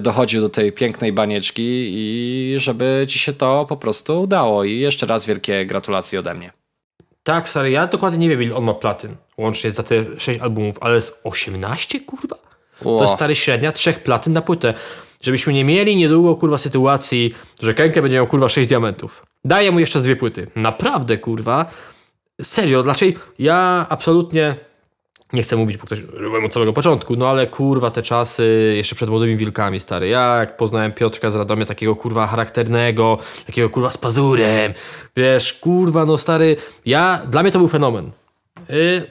dochodził 0.00 0.40
do 0.40 0.48
tej 0.48 0.72
pięknej 0.72 1.12
banieczki 1.12 1.62
i 1.88 2.54
żeby 2.56 3.06
ci 3.08 3.18
się 3.18 3.32
to 3.32 3.66
po 3.68 3.76
prostu 3.76 4.22
udało. 4.22 4.64
I 4.64 4.78
jeszcze 4.78 5.06
raz 5.06 5.26
wielkie 5.26 5.66
gratulacje 5.66 6.18
ode 6.18 6.34
mnie. 6.34 6.65
Tak, 7.26 7.48
stary, 7.48 7.70
ja 7.70 7.86
dokładnie 7.86 8.18
nie 8.18 8.28
wiem, 8.28 8.42
ile 8.42 8.54
on 8.54 8.64
ma 8.64 8.74
platyn 8.74 9.16
łącznie 9.38 9.70
za 9.70 9.82
te 9.82 10.04
6 10.18 10.40
albumów, 10.40 10.76
ale 10.80 11.00
z 11.00 11.20
18, 11.24 12.00
kurwa? 12.00 12.36
To 12.82 13.02
jest 13.02 13.14
stary 13.14 13.34
średnia 13.34 13.72
trzech 13.72 14.02
platyn 14.02 14.32
na 14.32 14.42
płytę. 14.42 14.74
Żebyśmy 15.20 15.52
nie 15.52 15.64
mieli 15.64 15.96
niedługo, 15.96 16.34
kurwa, 16.34 16.58
sytuacji, 16.58 17.34
że 17.62 17.74
Kenke 17.74 18.02
będzie 18.02 18.16
miał, 18.16 18.26
kurwa, 18.26 18.48
6 18.48 18.68
diamentów. 18.68 19.26
Daję 19.44 19.70
mu 19.72 19.80
jeszcze 19.80 20.00
dwie 20.00 20.16
płyty. 20.16 20.50
Naprawdę, 20.56 21.18
kurwa. 21.18 21.66
Serio, 22.42 22.82
dlaczego 22.82 23.20
ja 23.38 23.86
absolutnie 23.88 24.56
Nie 25.32 25.42
chcę 25.42 25.56
mówić, 25.56 25.76
bo 25.76 25.86
ktoś 25.86 26.00
byłem 26.00 26.44
od 26.44 26.54
samego 26.54 26.72
początku, 26.72 27.16
no 27.16 27.28
ale 27.28 27.46
kurwa 27.46 27.90
te 27.90 28.02
czasy 28.02 28.72
jeszcze 28.76 28.94
przed 28.96 29.10
młodymi 29.10 29.36
wilkami, 29.36 29.80
stary. 29.80 30.08
Ja 30.08 30.36
jak 30.36 30.56
poznałem 30.56 30.92
Piotrka 30.92 31.30
z 31.30 31.36
Radomia, 31.36 31.64
takiego 31.64 31.96
kurwa 31.96 32.26
charakternego, 32.26 33.18
takiego 33.46 33.70
kurwa 33.70 33.90
z 33.90 33.98
pazurem, 33.98 34.72
wiesz, 35.16 35.52
kurwa, 35.52 36.04
no 36.04 36.18
stary, 36.18 36.56
ja, 36.84 37.22
dla 37.30 37.42
mnie 37.42 37.52
to 37.52 37.58
był 37.58 37.68
fenomen. 37.68 38.10
Y, 38.70 39.02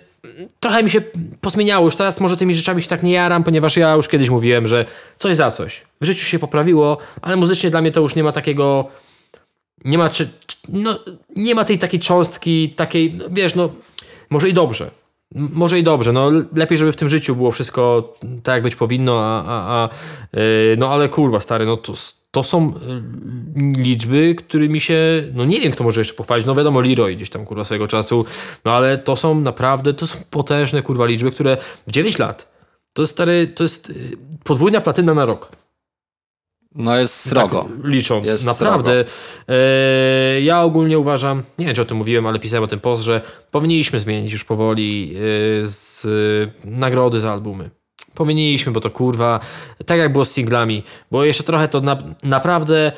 trochę 0.60 0.84
mi 0.84 0.90
się 0.90 1.02
pozmieniało, 1.42 1.86
już 1.86 1.96
teraz 1.96 2.22
może 2.22 2.38
tymi 2.38 2.56
rzeczami 2.56 2.82
się 2.82 2.88
tak 2.90 3.04
nie 3.04 3.12
jaram, 3.12 3.44
ponieważ 3.44 3.78
ja 3.78 3.94
już 3.94 4.08
kiedyś 4.08 4.30
mówiłem, 4.30 4.68
że 4.68 4.86
coś 5.18 5.38
za 5.38 5.52
coś. 5.52 5.84
W 6.02 6.06
życiu 6.06 6.26
się 6.26 6.40
poprawiło, 6.40 6.98
ale 7.22 7.36
muzycznie 7.36 7.70
dla 7.72 7.82
mnie 7.82 7.92
to 7.92 8.02
już 8.02 8.16
nie 8.16 8.24
ma 8.24 8.32
takiego 8.32 8.88
nie 9.86 9.98
ma, 9.98 10.10
czy- 10.10 10.30
no, 10.70 11.00
nie 11.36 11.56
ma 11.56 11.64
tej 11.66 11.78
takiej 11.78 12.00
cząstki, 12.00 12.70
takiej, 12.70 13.14
no, 13.14 13.26
wiesz, 13.32 13.56
no, 13.56 13.70
może 14.30 14.50
i 14.50 14.54
dobrze. 14.54 14.92
Może 15.36 15.80
i 15.80 15.84
dobrze, 15.84 16.14
no 16.14 16.30
le- 16.30 16.44
lepiej, 16.56 16.78
żeby 16.78 16.91
w 16.91 16.95
tym 16.95 17.10
życiu 17.10 17.36
było 17.36 17.52
wszystko 17.52 18.14
tak, 18.44 18.53
jak 18.53 18.64
być 18.64 18.76
powinno, 18.76 19.20
a, 19.20 19.44
a, 19.44 19.84
a 19.84 19.90
yy, 20.40 20.76
no 20.78 20.90
ale 20.90 21.10
kurwa, 21.10 21.40
stary, 21.40 21.66
no 21.66 21.78
to, 21.78 21.94
to 22.32 22.44
są 22.44 22.70
y, 22.70 23.82
liczby, 23.82 24.36
którymi 24.36 24.80
się, 24.80 25.24
no 25.34 25.45
nie 25.45 25.62
wiem, 25.62 25.72
kto 25.72 25.84
może 25.84 26.02
jeszcze 26.02 26.14
pochwalić, 26.14 26.45
no 26.45 26.56
wiadomo, 26.56 26.82
Leroy 26.82 27.16
gdzieś 27.16 27.30
tam, 27.30 27.45
kurwa, 27.45 27.64
swojego 27.64 27.88
czasu, 27.88 28.26
no 28.66 28.72
ale 28.72 28.98
to 28.98 29.16
są 29.16 29.40
naprawdę, 29.41 29.94
to 29.94 30.07
są 30.07 30.20
potężne, 30.30 30.82
kurwa, 30.82 31.06
liczby, 31.06 31.32
które 31.32 31.57
w 31.88 31.91
9 31.91 32.20
lat, 32.20 32.52
to 32.94 33.02
jest, 33.03 33.14
stary, 33.14 33.48
to 33.48 33.64
jest 33.64 33.90
y, 33.90 33.94
podwójna 34.44 34.82
platyna 34.82 35.14
na 35.14 35.26
rok. 35.26 35.65
No 36.76 36.97
jest 36.97 37.30
srogo. 37.30 37.61
Tak, 37.64 37.85
licząc, 37.91 38.27
Jest 38.27 38.45
naprawdę. 38.45 39.06
E, 39.47 40.41
ja 40.41 40.61
ogólnie 40.61 40.99
uważam, 40.99 41.43
nie 41.60 41.65
wiem 41.65 41.76
czy 41.76 41.81
o 41.81 41.85
tym 41.85 41.97
mówiłem, 41.97 42.27
ale 42.27 42.39
pisałem 42.39 42.64
o 42.64 42.68
tym 42.68 42.80
post, 42.80 43.03
że 43.03 43.22
powinniśmy 43.52 43.99
zmienić 43.99 44.34
już 44.34 44.43
powoli 44.43 45.15
e, 45.15 45.19
z 45.68 46.06
e, 46.06 46.69
nagrody 46.69 47.19
za 47.19 47.31
albumy. 47.31 47.69
Powinniśmy, 48.14 48.72
bo 48.72 48.81
to 48.81 48.89
kurwa, 48.89 49.39
tak 49.85 49.99
jak 49.99 50.11
było 50.11 50.26
z 50.26 50.31
singlami, 50.31 50.84
bo 51.11 51.23
jeszcze 51.23 51.43
trochę 51.43 51.68
to 51.68 51.81
na, 51.81 51.97
naprawdę 52.23 52.91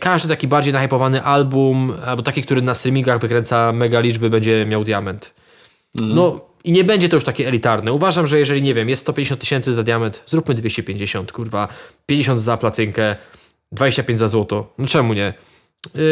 każdy 0.00 0.28
taki 0.28 0.48
bardziej 0.48 0.72
nahypowany 0.72 1.22
album, 1.22 1.92
albo 2.04 2.22
taki, 2.22 2.42
który 2.42 2.62
na 2.62 2.74
streamingach 2.74 3.20
wykręca 3.20 3.72
mega 3.72 4.00
liczby, 4.00 4.30
będzie 4.30 4.66
miał 4.66 4.84
diament. 4.84 5.34
No 5.94 6.40
i 6.64 6.72
nie 6.72 6.84
będzie 6.84 7.08
to 7.08 7.16
już 7.16 7.24
takie 7.24 7.48
elitarne. 7.48 7.92
Uważam, 7.92 8.26
że 8.26 8.38
jeżeli, 8.38 8.62
nie 8.62 8.74
wiem, 8.74 8.88
jest 8.88 9.02
150 9.02 9.40
tysięcy 9.40 9.72
za 9.72 9.82
diament, 9.82 10.22
zróbmy 10.26 10.54
250, 10.54 11.32
kurwa, 11.32 11.68
50 12.06 12.40
za 12.40 12.56
platynkę, 12.56 13.16
25 13.72 14.18
za 14.18 14.28
złoto. 14.28 14.74
No 14.78 14.86
czemu 14.86 15.14
nie? 15.14 15.34
Yy, 15.94 16.02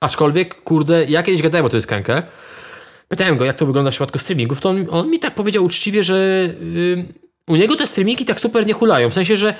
aczkolwiek, 0.00 0.62
kurde, 0.62 1.04
ja 1.04 1.22
kiedyś 1.22 1.42
gadałem 1.42 1.66
o 1.66 1.68
tej 1.68 1.80
skankę. 1.80 2.22
Pytałem 3.08 3.36
go, 3.36 3.44
jak 3.44 3.56
to 3.56 3.66
wygląda 3.66 3.90
w 3.90 3.94
przypadku 3.94 4.18
streamingów, 4.18 4.60
to 4.60 4.68
on, 4.68 4.86
on 4.90 5.10
mi 5.10 5.18
tak 5.18 5.34
powiedział 5.34 5.64
uczciwie, 5.64 6.04
że 6.04 6.48
yy, 6.74 7.04
u 7.48 7.56
niego 7.56 7.76
te 7.76 7.86
streamingi 7.86 8.24
tak 8.24 8.40
super 8.40 8.66
nie 8.66 8.72
hulają. 8.72 9.10
W 9.10 9.14
sensie, 9.14 9.36
że 9.36 9.54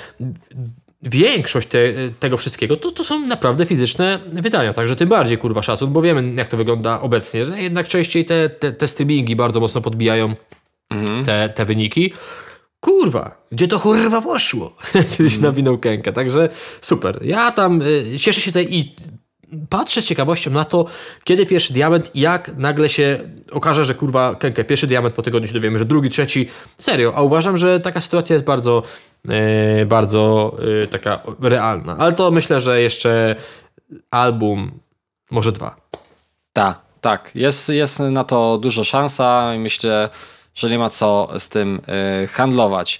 większość 1.02 1.68
te, 1.68 1.78
tego 2.20 2.36
wszystkiego 2.36 2.76
to, 2.76 2.90
to 2.90 3.04
są 3.04 3.26
naprawdę 3.26 3.66
fizyczne 3.66 4.20
wydania, 4.32 4.72
także 4.72 4.96
tym 4.96 5.08
bardziej 5.08 5.38
kurwa 5.38 5.62
szacun, 5.62 5.92
bo 5.92 6.02
wiemy 6.02 6.34
jak 6.34 6.48
to 6.48 6.56
wygląda 6.56 7.00
obecnie, 7.00 7.44
że 7.44 7.62
jednak 7.62 7.88
częściej 7.88 8.24
te, 8.24 8.48
te, 8.48 8.72
te 8.72 8.88
streamingi 8.88 9.36
bardzo 9.36 9.60
mocno 9.60 9.80
podbijają 9.80 10.34
te, 11.24 11.48
te 11.48 11.64
wyniki. 11.64 12.12
Kurwa, 12.80 13.46
gdzie 13.52 13.68
to 13.68 13.80
kurwa 13.80 14.22
poszło? 14.22 14.76
Kiedyś 15.16 15.38
nawinął 15.38 15.78
kękę, 15.78 16.12
także 16.12 16.48
super. 16.80 17.18
Ja 17.22 17.50
tam 17.50 17.82
y, 17.82 18.18
cieszę 18.18 18.40
się 18.40 18.62
i 18.62 18.94
patrzę 19.68 20.02
z 20.02 20.04
ciekawością 20.04 20.50
na 20.50 20.64
to, 20.64 20.86
kiedy 21.24 21.46
pierwszy 21.46 21.72
diament 21.72 22.10
i 22.14 22.20
jak 22.20 22.56
nagle 22.56 22.88
się 22.88 23.18
okaże, 23.52 23.84
że 23.84 23.94
kurwa 23.94 24.34
kękę, 24.34 24.64
pierwszy 24.64 24.86
diament 24.86 25.14
po 25.14 25.22
tygodniu 25.22 25.48
się 25.48 25.54
dowiemy, 25.54 25.78
że 25.78 25.84
drugi, 25.84 26.10
trzeci. 26.10 26.48
Serio, 26.78 27.12
a 27.16 27.22
uważam, 27.22 27.56
że 27.56 27.80
taka 27.80 28.00
sytuacja 28.00 28.34
jest 28.34 28.44
bardzo, 28.44 28.82
bardzo 29.86 30.56
e, 30.82 30.86
taka 30.86 31.20
realna. 31.40 31.96
Ale 31.98 32.12
to 32.12 32.30
myślę, 32.30 32.60
że 32.60 32.80
jeszcze 32.80 33.36
album, 34.10 34.78
może 35.30 35.52
dwa. 35.52 35.76
Tak, 36.52 36.78
tak. 37.00 37.30
Jest, 37.34 37.68
jest 37.68 38.00
na 38.00 38.24
to 38.24 38.58
duża 38.58 38.84
szansa 38.84 39.54
i 39.54 39.58
myślę, 39.58 40.08
że 40.54 40.70
nie 40.70 40.78
ma 40.78 40.88
co 40.88 41.28
z 41.38 41.48
tym 41.48 41.80
y, 42.24 42.26
handlować. 42.26 42.98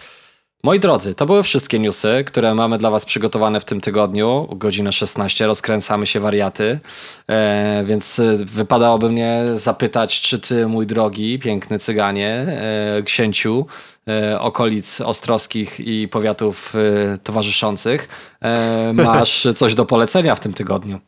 Moi 0.62 0.80
drodzy, 0.80 1.14
to 1.14 1.26
były 1.26 1.42
wszystkie 1.42 1.78
newsy, 1.78 2.24
które 2.26 2.54
mamy 2.54 2.78
dla 2.78 2.90
Was 2.90 3.04
przygotowane 3.04 3.60
w 3.60 3.64
tym 3.64 3.80
tygodniu. 3.80 4.48
Godzinę 4.50 4.92
16 4.92 5.46
rozkręcamy 5.46 6.06
się 6.06 6.20
wariaty, 6.20 6.80
e, 7.28 7.84
więc 7.86 8.20
wypadałoby 8.36 9.10
mnie 9.10 9.42
zapytać, 9.54 10.20
czy 10.20 10.38
Ty, 10.38 10.66
mój 10.66 10.86
drogi, 10.86 11.38
piękny 11.38 11.78
cyganie, 11.78 12.28
e, 12.28 13.02
księciu 13.02 13.66
e, 13.66 13.97
okolic 14.38 15.00
ostrowskich 15.00 15.80
i 15.80 16.08
powiatów 16.08 16.74
e, 17.14 17.18
towarzyszących, 17.18 18.08
e, 18.42 18.92
masz 18.92 19.46
coś 19.56 19.74
do 19.74 19.84
polecenia 19.86 20.34
w 20.34 20.40
tym 20.40 20.52
tygodniu. 20.52 20.98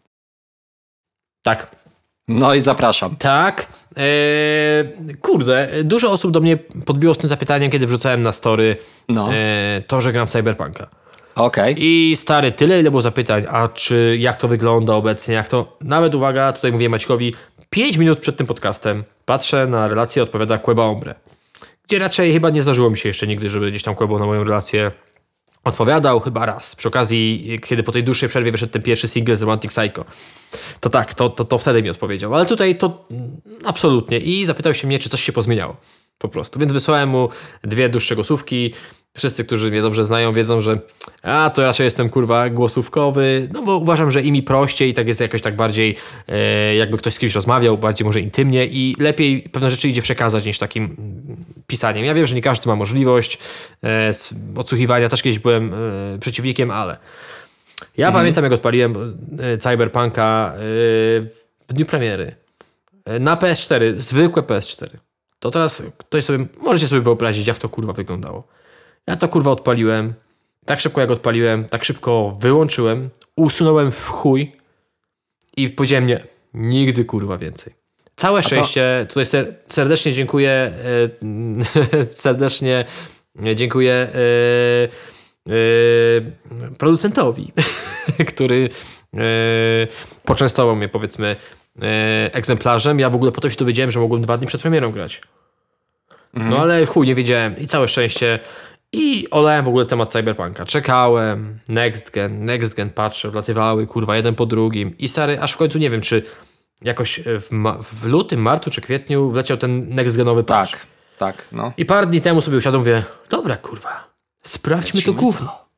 Tak. 1.44 1.70
No 2.28 2.54
i 2.54 2.60
zapraszam. 2.60 3.16
Tak. 3.16 3.66
E, 3.96 4.02
kurde, 5.20 5.68
dużo 5.84 6.12
osób 6.12 6.30
do 6.32 6.40
mnie 6.40 6.56
podbiło 6.56 7.14
z 7.14 7.18
tym 7.18 7.28
zapytaniem, 7.28 7.70
kiedy 7.70 7.86
wrzucałem 7.86 8.22
na 8.22 8.32
story 8.32 8.76
No, 9.08 9.28
e, 9.34 9.82
to, 9.86 10.00
że 10.00 10.12
gram 10.12 10.26
w 10.26 10.30
Cyberpunka. 10.30 10.86
okej. 11.34 11.74
I 11.78 12.16
stary, 12.16 12.52
tyle 12.52 12.80
ile 12.80 12.90
było 12.90 13.02
zapytań, 13.02 13.44
a 13.50 13.68
czy 13.68 14.16
jak 14.20 14.36
to 14.36 14.48
wygląda 14.48 14.94
obecnie, 14.94 15.34
jak 15.34 15.48
to. 15.48 15.76
Nawet 15.80 16.14
uwaga, 16.14 16.52
tutaj 16.52 16.72
mówię 16.72 16.88
Maćkowi, 16.88 17.34
5 17.70 17.96
minut 17.96 18.18
przed 18.18 18.36
tym 18.36 18.46
podcastem 18.46 19.04
patrzę 19.24 19.66
na 19.66 19.88
relację, 19.88 20.22
odpowiada 20.22 20.58
Queba 20.58 20.82
Ombre. 20.84 21.14
Raczej 21.98 22.32
chyba 22.32 22.50
nie 22.50 22.62
zdarzyło 22.62 22.90
mi 22.90 22.98
się 22.98 23.08
jeszcze 23.08 23.26
nigdy, 23.26 23.48
żeby 23.48 23.70
gdzieś 23.70 23.82
tam 23.82 23.94
Quebo 23.94 24.18
na 24.18 24.26
moją 24.26 24.44
relację 24.44 24.90
odpowiadał, 25.64 26.20
chyba 26.20 26.46
raz. 26.46 26.76
Przy 26.76 26.88
okazji, 26.88 27.58
kiedy 27.66 27.82
po 27.82 27.92
tej 27.92 28.04
dłuższej 28.04 28.28
przerwie 28.28 28.52
wyszedł 28.52 28.72
ten 28.72 28.82
pierwszy 28.82 29.08
single 29.08 29.36
z 29.36 29.42
Romantic 29.42 29.70
Psycho. 29.70 30.04
To 30.80 30.90
tak, 30.90 31.14
to, 31.14 31.28
to, 31.28 31.44
to 31.44 31.58
wtedy 31.58 31.82
mi 31.82 31.90
odpowiedział. 31.90 32.34
Ale 32.34 32.46
tutaj 32.46 32.78
to 32.78 33.08
absolutnie. 33.64 34.18
I 34.18 34.44
zapytał 34.44 34.74
się 34.74 34.86
mnie, 34.86 34.98
czy 34.98 35.08
coś 35.08 35.22
się 35.22 35.32
pozmieniało. 35.32 35.76
Po 36.18 36.28
prostu. 36.28 36.58
Więc 36.58 36.72
wysłałem 36.72 37.08
mu 37.08 37.28
dwie 37.64 37.88
dłuższe 37.88 38.14
głosówki. 38.14 38.74
Wszyscy, 39.16 39.44
którzy 39.44 39.70
mnie 39.70 39.82
dobrze 39.82 40.04
znają, 40.04 40.32
wiedzą, 40.32 40.60
że 40.60 40.78
a 41.22 41.50
to 41.54 41.66
raczej 41.66 41.84
jestem 41.84 42.10
kurwa 42.10 42.48
głosówkowy. 42.48 43.48
No 43.52 43.62
bo 43.62 43.76
uważam, 43.76 44.10
że 44.10 44.22
i 44.22 44.32
mi 44.32 44.42
prościej, 44.42 44.90
i 44.90 44.94
tak 44.94 45.08
jest 45.08 45.20
jakoś 45.20 45.42
tak 45.42 45.56
bardziej, 45.56 45.96
e, 46.28 46.74
jakby 46.74 46.98
ktoś 46.98 47.14
z 47.14 47.18
kimś 47.18 47.34
rozmawiał, 47.34 47.78
bardziej 47.78 48.04
może 48.04 48.20
intymnie 48.20 48.66
i 48.66 48.96
lepiej 48.98 49.42
pewne 49.42 49.70
rzeczy 49.70 49.88
idzie 49.88 50.02
przekazać 50.02 50.44
niż 50.46 50.58
takim 50.58 50.84
mm, 50.84 50.96
pisaniem. 51.66 52.04
Ja 52.04 52.14
wiem, 52.14 52.26
że 52.26 52.34
nie 52.34 52.42
każdy 52.42 52.68
ma 52.68 52.76
możliwość 52.76 53.38
e, 53.84 54.10
odsłuchiwania. 54.56 55.08
Też 55.08 55.22
kiedyś 55.22 55.38
byłem 55.38 55.74
e, 55.74 56.18
przeciwnikiem, 56.18 56.70
ale 56.70 56.96
ja 57.96 58.12
pamiętam, 58.12 58.44
jak 58.44 58.52
odpaliłem 58.52 59.18
e, 59.38 59.58
Cyberpunka 59.58 60.52
e, 60.54 60.58
w 61.68 61.72
dniu 61.72 61.86
premiery 61.86 62.34
e, 63.04 63.18
na 63.18 63.36
PS4, 63.36 63.94
zwykłe 63.96 64.42
PS4. 64.42 64.86
To 65.38 65.50
teraz 65.50 65.82
ktoś 65.98 66.24
sobie, 66.24 66.46
możecie 66.60 66.88
sobie 66.88 67.00
wyobrazić, 67.00 67.46
jak 67.46 67.58
to 67.58 67.68
kurwa 67.68 67.92
wyglądało. 67.92 68.48
Ja 69.06 69.16
to 69.16 69.28
kurwa 69.28 69.50
odpaliłem, 69.50 70.14
tak 70.66 70.80
szybko 70.80 71.00
jak 71.00 71.10
odpaliłem, 71.10 71.64
tak 71.64 71.84
szybko 71.84 72.36
wyłączyłem, 72.40 73.10
usunąłem 73.36 73.92
w 73.92 74.08
chuj 74.08 74.52
i 75.56 75.68
powiedziałem 75.68 76.06
nie, 76.06 76.26
nigdy 76.54 77.04
kurwa 77.04 77.38
więcej. 77.38 77.74
Całe 78.16 78.42
szczęście, 78.42 79.06
tutaj 79.08 79.24
ser- 79.24 79.54
serdecznie 79.66 80.12
dziękuję, 80.12 80.72
e, 82.00 82.04
serdecznie 82.24 82.84
dziękuję 83.54 83.92
e, 83.94 84.08
e, 85.46 86.72
producentowi, 86.78 87.52
który 88.34 88.68
poczęstował 90.24 90.76
mnie 90.76 90.88
powiedzmy 90.88 91.36
egzemplarzem. 92.32 93.00
Ja 93.00 93.10
w 93.10 93.14
ogóle 93.14 93.32
potem 93.32 93.50
się 93.50 93.56
dowiedziałem, 93.56 93.90
że 93.90 94.00
mogłem 94.00 94.22
dwa 94.22 94.38
dni 94.38 94.46
przed 94.46 94.60
premierą 94.60 94.92
grać. 94.92 95.20
No 96.34 96.58
ale 96.58 96.86
chuj, 96.86 97.06
nie 97.06 97.14
wiedziałem 97.14 97.58
i 97.58 97.66
całe 97.66 97.88
szczęście. 97.88 98.38
I 98.92 99.30
olałem 99.30 99.64
w 99.64 99.68
ogóle 99.68 99.86
temat 99.86 100.12
Cyberpunka. 100.12 100.64
Czekałem, 100.64 101.58
next 101.68 102.10
gen, 102.10 102.44
next 102.44 102.74
gen, 102.74 102.90
patrzę, 102.90 103.30
wlatywały, 103.30 103.86
kurwa, 103.86 104.16
jeden 104.16 104.34
po 104.34 104.46
drugim. 104.46 104.98
I 104.98 105.08
stary, 105.08 105.40
aż 105.40 105.52
w 105.52 105.56
końcu 105.56 105.78
nie 105.78 105.90
wiem, 105.90 106.00
czy 106.00 106.22
jakoś 106.82 107.18
e, 107.18 107.22
w, 107.40 107.48
w 107.82 108.06
lutym, 108.06 108.42
marcu 108.42 108.70
czy 108.70 108.80
kwietniu 108.80 109.30
wleciał 109.30 109.56
ten 109.56 109.94
next 109.94 110.16
genowy 110.16 110.44
patch. 110.44 110.70
Tak, 110.70 110.86
tak, 111.18 111.48
no. 111.52 111.72
I 111.76 111.84
parę 111.86 112.06
dni 112.06 112.20
temu 112.20 112.40
sobie 112.40 112.56
usiadłem, 112.56 112.80
mówię, 112.80 113.04
dobra 113.30 113.56
kurwa, 113.56 114.10
sprawdźmy 114.42 115.02
to 115.02 115.10
Lecimy 115.10 115.16
gówno. 115.20 115.68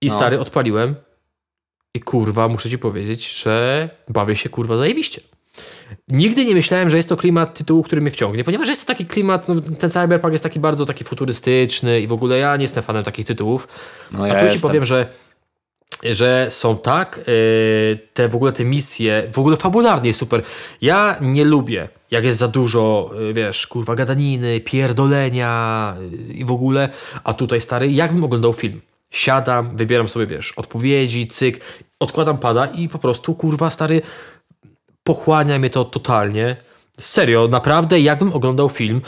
I 0.00 0.06
No. 0.06 0.14
stary, 0.14 0.40
odpaliłem 0.40 0.94
i 1.94 2.00
kurwa, 2.00 2.48
muszę 2.48 2.70
ci 2.70 2.78
powiedzieć, 2.78 3.42
że 3.42 3.88
bawię 4.08 4.36
się 4.36 4.48
kurwa 4.48 4.76
zajebiście. 4.76 5.20
Nigdy 6.08 6.44
nie 6.44 6.54
myślałem, 6.54 6.90
że 6.90 6.96
jest 6.96 7.08
to 7.08 7.16
klimat 7.16 7.58
tytułu, 7.58 7.82
który 7.82 8.00
mnie 8.00 8.10
wciągnie, 8.10 8.44
ponieważ 8.44 8.68
jest 8.68 8.80
to 8.80 8.88
taki 8.88 9.06
klimat, 9.06 9.48
no, 9.48 9.54
ten 9.78 9.90
cyberpunk 9.90 10.32
jest 10.32 10.44
taki 10.44 10.60
bardzo 10.60 10.86
taki 10.86 11.04
futurystyczny 11.04 12.00
i 12.00 12.06
w 12.06 12.12
ogóle 12.12 12.38
ja 12.38 12.56
nie 12.56 12.64
jestem 12.64 12.82
fanem 12.82 13.04
takich 13.04 13.26
tytułów. 13.26 13.68
no 14.12 14.22
A 14.22 14.28
ja 14.28 14.34
tu 14.34 14.40
ci 14.40 14.44
jestem. 14.44 14.68
powiem, 14.68 14.84
że 14.84 15.06
że 16.02 16.46
są 16.50 16.78
tak, 16.78 17.20
yy, 17.26 17.98
te 18.14 18.28
w 18.28 18.36
ogóle 18.36 18.52
te 18.52 18.64
misje, 18.64 19.28
w 19.32 19.38
ogóle 19.38 19.56
fabularnie 19.56 20.06
jest 20.08 20.18
super. 20.18 20.42
Ja 20.82 21.16
nie 21.20 21.44
lubię, 21.44 21.88
jak 22.10 22.24
jest 22.24 22.38
za 22.38 22.48
dużo, 22.48 23.10
yy, 23.18 23.32
wiesz, 23.32 23.66
kurwa, 23.66 23.94
gadaniny, 23.94 24.60
pierdolenia 24.60 25.96
yy, 26.10 26.34
i 26.34 26.44
w 26.44 26.52
ogóle, 26.52 26.88
a 27.24 27.34
tutaj 27.34 27.60
stary, 27.60 27.92
jakbym 27.92 28.24
oglądał 28.24 28.52
film. 28.52 28.80
Siadam, 29.10 29.76
wybieram 29.76 30.08
sobie, 30.08 30.26
wiesz, 30.26 30.52
odpowiedzi, 30.52 31.26
cyk, 31.28 31.60
odkładam 32.00 32.38
pada 32.38 32.66
i 32.66 32.88
po 32.88 32.98
prostu, 32.98 33.34
kurwa, 33.34 33.70
stary, 33.70 34.02
pochłania 35.06 35.58
mnie 35.58 35.70
to 35.70 35.84
totalnie. 35.84 36.56
Serio, 37.00 37.48
naprawdę, 37.48 38.00
jakbym 38.00 38.32
oglądał 38.32 38.70
film, 38.70 39.00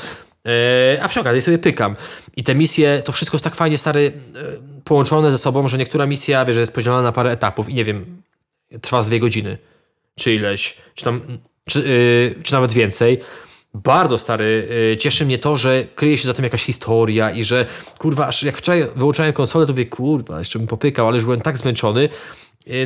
e, 0.95 1.03
a 1.03 1.09
przy 1.09 1.20
okazji 1.20 1.43
sobie 1.43 1.59
pykam. 1.59 1.97
I 2.37 2.43
te 2.43 2.55
misje, 2.55 3.03
to 3.05 3.12
wszystko 3.12 3.35
jest 3.35 3.45
tak 3.45 3.55
fajnie, 3.55 3.79
stary, 3.79 4.12
e, 4.37 4.41
połączone 4.85 5.33
ze 5.33 5.39
sobą, 5.39 5.69
że 5.69 5.79
niektóra 5.79 6.07
misja, 6.07 6.45
wiesz, 6.45 6.57
jest 6.57 6.73
podzielona 6.73 7.03
na 7.03 7.12
parę 7.12 7.31
etapów 7.31 7.69
i 7.69 7.75
nie 7.75 7.85
wiem, 7.85 8.23
trwa 8.81 9.03
z 9.03 9.09
dwie 9.09 9.20
godziny, 9.20 9.59
czy 10.15 10.35
ileś, 10.35 10.77
czy 10.95 11.05
tam, 11.05 11.20
czy, 11.65 11.81
e, 12.39 12.43
czy 12.43 12.53
nawet 12.53 12.73
więcej. 12.73 13.19
Bardzo 13.75 14.19
stary, 14.19 14.69
e, 14.93 14.97
cieszy 14.97 15.27
mnie 15.27 15.39
to, 15.39 15.57
że 15.57 15.85
kryje 15.95 16.19
się 16.19 16.27
za 16.27 16.35
tym 16.35 16.45
jakaś 16.45 16.65
historia 16.65 17.31
i 17.31 17.45
że, 17.45 17.66
kurwa, 17.99 18.27
aż 18.27 18.43
jak 18.43 18.57
wczoraj 18.57 18.87
wyłączałem 18.97 19.33
konsolę, 19.33 19.66
to 19.66 19.73
mówię, 19.73 19.87
kurwa, 19.87 20.39
jeszcze 20.39 20.59
bym 20.59 20.69
popykał, 20.69 21.07
ale 21.07 21.16
już 21.16 21.25
byłem 21.25 21.41
tak 21.41 21.59
zmęczony, 21.59 22.09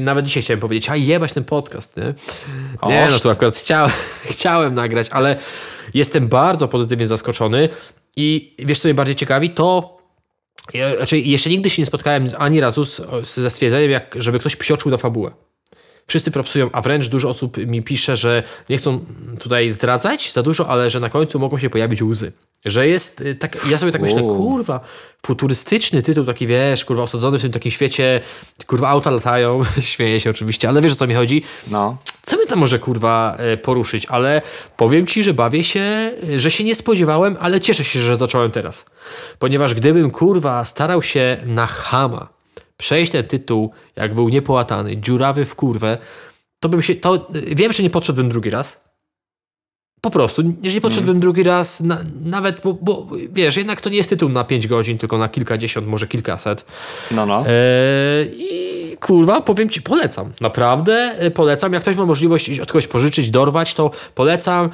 nawet 0.01 0.27
dzisiaj 0.27 0.43
chciałem 0.43 0.61
powiedzieć, 0.61 0.91
a 0.91 0.97
jebać 0.97 1.33
ten 1.33 1.45
podcast, 1.45 1.97
nie? 1.97 2.15
Nie, 2.89 3.09
no 3.11 3.19
to 3.19 3.31
akurat 3.31 3.57
chciałem, 3.57 3.91
chciałem 4.33 4.75
nagrać, 4.75 5.09
ale 5.11 5.37
jestem 5.95 6.29
bardzo 6.29 6.69
pozytywnie 6.69 7.09
zaskoczony 7.09 7.69
i 8.17 8.57
wiesz, 8.59 8.79
co 8.79 8.89
mnie 8.89 8.95
bardziej 8.95 9.17
ciekawi, 9.17 9.51
to 9.51 9.99
ja, 10.75 10.97
znaczy 10.97 11.19
jeszcze 11.19 11.51
nigdy 11.51 11.71
się 11.71 11.83
nie 11.83 11.87
spotkałem 11.87 12.29
ani 12.39 12.61
razu 12.61 12.85
z, 12.85 12.97
z, 13.23 13.35
ze 13.37 13.51
stwierdzeniem, 13.51 13.91
jak, 13.91 14.15
żeby 14.19 14.39
ktoś 14.39 14.57
psioczył 14.57 14.91
na 14.91 14.97
fabułę. 14.97 15.31
Wszyscy 16.07 16.31
propsują, 16.31 16.71
a 16.73 16.81
wręcz 16.81 17.09
dużo 17.09 17.29
osób 17.29 17.57
mi 17.57 17.83
pisze, 17.83 18.17
że 18.17 18.43
nie 18.69 18.79
chcą 18.79 19.05
tutaj 19.41 19.73
zdradzać 19.73 20.33
za 20.33 20.43
dużo, 20.43 20.69
ale 20.69 20.91
że 20.91 21.01
na 21.01 21.09
końcu 21.09 21.39
mogą 21.39 21.59
się 21.59 21.71
pojawić 21.71 22.03
łzy. 22.03 22.33
Że 22.65 22.89
jest 22.89 23.21
y, 23.21 23.35
tak, 23.35 23.67
ja 23.71 23.79
sobie 23.79 23.93
tak 23.93 24.03
myślę, 24.03 24.23
kurwa, 24.23 24.81
futurystyczny 25.27 26.03
tytuł, 26.03 26.25
taki 26.25 26.47
wiesz, 26.47 26.85
kurwa, 26.85 27.03
osadzony 27.03 27.39
w 27.39 27.43
tym 27.43 27.53
takim 27.53 27.71
świecie, 27.71 28.21
kurwa, 28.67 28.89
auta 28.89 29.11
latają, 29.11 29.61
śmieję 29.81 30.21
się 30.21 30.31
oczywiście, 30.31 30.69
ale 30.69 30.81
wiesz 30.81 30.93
o 30.93 30.97
co 30.97 31.07
mi 31.07 31.15
chodzi? 31.15 31.43
No. 31.71 31.97
Co 32.23 32.37
by 32.37 32.47
tam 32.47 32.59
może 32.59 32.79
kurwa 32.79 33.37
e, 33.39 33.57
poruszyć, 33.57 34.07
ale 34.07 34.43
powiem 34.77 35.07
ci, 35.07 35.25
że 35.25 35.35
bawię 35.35 35.65
się, 35.65 36.13
że 36.37 36.51
się 36.51 36.65
nie 36.65 36.75
spodziewałem, 36.75 37.37
ale 37.41 37.61
cieszę 37.61 37.85
się, 37.85 38.01
że 38.01 38.17
zacząłem 38.17 38.51
teraz. 38.51 38.85
Ponieważ 39.39 39.75
gdybym 39.75 40.11
kurwa 40.11 40.65
starał 40.65 41.03
się 41.03 41.37
na 41.47 41.67
chama 41.67 42.29
przejść 42.77 43.13
ten 43.13 43.27
tytuł, 43.27 43.73
jak 43.97 44.15
był 44.15 44.29
niepołatany, 44.29 44.97
dziurawy 44.97 45.45
w 45.45 45.55
kurwę, 45.55 45.99
to 46.61 46.69
bym 46.69 46.83
się, 46.83 46.95
to 46.95 47.31
wiem, 47.33 47.73
że 47.73 47.83
nie 47.83 47.91
podszedłbym 47.91 48.29
drugi 48.29 48.51
raz. 48.51 48.82
Po 50.05 50.11
prostu, 50.11 50.43
jeżeli 50.63 50.81
podszedłbym 50.81 51.11
mm. 51.11 51.21
drugi 51.21 51.43
raz, 51.43 51.81
na, 51.81 51.99
nawet, 52.25 52.61
bo, 52.65 52.79
bo, 52.83 53.07
wiesz, 53.33 53.57
jednak 53.57 53.81
to 53.81 53.91
nie 53.91 53.97
jest 53.97 54.11
tytuł 54.11 54.29
na 54.29 54.45
5 54.45 54.67
godzin, 54.67 54.99
tylko 54.99 55.19
na 55.19 55.29
kilkadziesiąt, 55.29 55.87
może 55.87 56.07
kilkaset. 56.07 56.65
No, 57.11 57.27
no. 57.27 57.45
E, 57.47 57.53
I 58.25 58.97
kurwa, 59.01 59.41
powiem 59.41 59.69
ci, 59.69 59.83
polecam. 59.83 60.33
Naprawdę 60.41 60.95
e, 61.19 61.31
polecam. 61.31 61.73
Jak 61.73 61.83
ktoś 61.83 61.97
ma 61.97 62.07
możliwość 62.07 62.61
od 62.61 62.73
kogoś 62.73 62.87
pożyczyć, 62.87 63.31
dorwać, 63.31 63.75
to 63.75 63.91
polecam. 64.15 64.71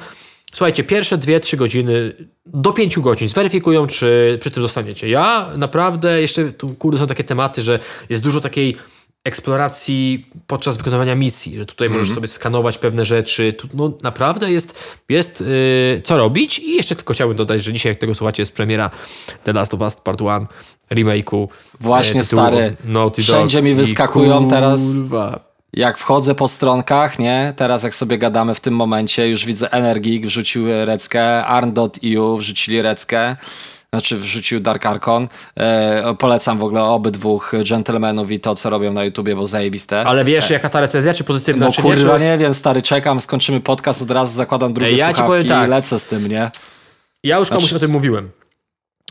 Słuchajcie, 0.53 0.83
pierwsze 0.83 1.17
dwie, 1.17 1.39
trzy 1.39 1.57
godziny 1.57 2.13
do 2.45 2.73
pięciu 2.73 3.01
godzin 3.01 3.29
zweryfikują, 3.29 3.87
czy 3.87 4.37
przy 4.41 4.51
tym 4.51 4.63
zostaniecie. 4.63 5.09
Ja 5.09 5.49
naprawdę, 5.57 6.21
jeszcze 6.21 6.51
tu 6.51 6.69
kurde 6.69 6.99
są 6.99 7.07
takie 7.07 7.23
tematy, 7.23 7.61
że 7.61 7.79
jest 8.09 8.23
dużo 8.23 8.41
takiej 8.41 8.77
eksploracji 9.23 10.29
podczas 10.47 10.77
wykonywania 10.77 11.15
misji, 11.15 11.57
że 11.57 11.65
tutaj 11.65 11.89
możesz 11.89 12.11
sobie 12.11 12.27
skanować 12.27 12.77
pewne 12.77 13.05
rzeczy. 13.05 13.53
Tu, 13.53 13.67
no 13.73 13.91
naprawdę 14.03 14.51
jest, 14.51 14.79
jest 15.09 15.41
yy, 15.41 16.01
co 16.03 16.17
robić 16.17 16.59
i 16.59 16.75
jeszcze 16.75 16.95
tylko 16.95 17.13
chciałbym 17.13 17.37
dodać, 17.37 17.63
że 17.63 17.73
dzisiaj 17.73 17.91
jak 17.91 17.99
tego 17.99 18.15
słuchacie 18.15 18.41
jest 18.41 18.53
premiera 18.53 18.91
The 19.43 19.53
Last 19.53 19.73
of 19.73 19.81
Us 19.81 19.95
Part 19.95 20.21
1 20.21 20.47
remake'u. 20.91 21.47
Właśnie 21.79 22.21
e, 22.21 22.23
stary. 22.23 22.75
Naughty 22.85 23.21
Dog. 23.21 23.35
Wszędzie 23.35 23.61
mi 23.61 23.71
I 23.71 23.75
wyskakują 23.75 24.47
teraz 24.47 24.81
kurwa. 24.81 25.39
jak 25.73 25.97
wchodzę 25.97 26.35
po 26.35 26.47
stronkach, 26.47 27.19
nie? 27.19 27.53
Teraz 27.57 27.83
jak 27.83 27.95
sobie 27.95 28.17
gadamy 28.17 28.55
w 28.55 28.59
tym 28.59 28.75
momencie, 28.75 29.29
już 29.29 29.45
widzę 29.45 29.71
Energik 29.71 30.25
wrzucił 30.25 30.65
reckę, 30.85 31.45
Arn.eu 31.45 32.37
wrzucili 32.37 32.81
reckę. 32.81 33.35
Znaczy 33.93 34.17
wrzucił 34.17 34.59
Dark 34.59 34.85
Archon. 34.85 35.27
E, 35.57 36.15
polecam 36.19 36.57
w 36.57 36.63
ogóle 36.63 36.83
obydwóch 36.83 37.51
gentlemanów 37.69 38.31
i 38.31 38.39
to, 38.39 38.55
co 38.55 38.69
robią 38.69 38.93
na 38.93 39.03
YouTubie, 39.03 39.35
bo 39.35 39.45
zajebiste. 39.45 40.03
Ale 40.03 40.25
wiesz, 40.25 40.49
jaka 40.49 40.69
ta 40.69 40.79
recenzja, 40.79 41.13
czy 41.13 41.23
pozytywna, 41.23 41.65
no 41.65 41.71
czy 41.71 41.81
kurwa, 41.81 42.17
nie? 42.17 42.25
nie 42.25 42.37
wiem, 42.37 42.53
stary, 42.53 42.81
czekam, 42.81 43.21
skończymy 43.21 43.61
podcast, 43.61 44.01
od 44.01 44.11
razu 44.11 44.33
zakładam 44.35 44.73
drugie 44.73 44.91
ja 44.91 45.05
słuchawki 45.13 45.47
tak. 45.49 45.67
i 45.67 45.71
lecę 45.71 45.99
z 45.99 46.05
tym, 46.05 46.27
nie? 46.27 46.51
Ja 47.23 47.37
już 47.37 47.49
komuś 47.49 47.63
Znaczy- 47.63 47.75
o 47.75 47.79
tym 47.79 47.91
mówiłem, 47.91 48.31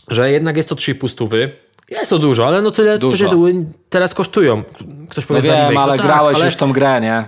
że 0.09 0.31
jednak 0.31 0.57
jest 0.57 0.69
to 0.69 0.75
3,5 0.75 1.09
stówy. 1.09 1.53
Jest 1.91 2.11
to 2.11 2.19
dużo, 2.19 2.47
ale 2.47 2.63
no 2.63 2.71
tyle 2.71 2.99
Dużo. 2.99 3.25
tytuły 3.25 3.67
teraz 3.91 4.15
kosztują. 4.15 4.63
Ktoś 5.11 5.25
No 5.25 5.37
powie 5.37 5.49
za 5.49 5.57
wiem, 5.57 5.77
ale 5.77 5.97
no 5.97 6.03
grałeś 6.03 6.35
tak, 6.35 6.41
ale, 6.41 6.45
już 6.45 6.55
w 6.55 6.57
tą 6.57 6.73
grę, 6.73 7.01
nie? 7.01 7.25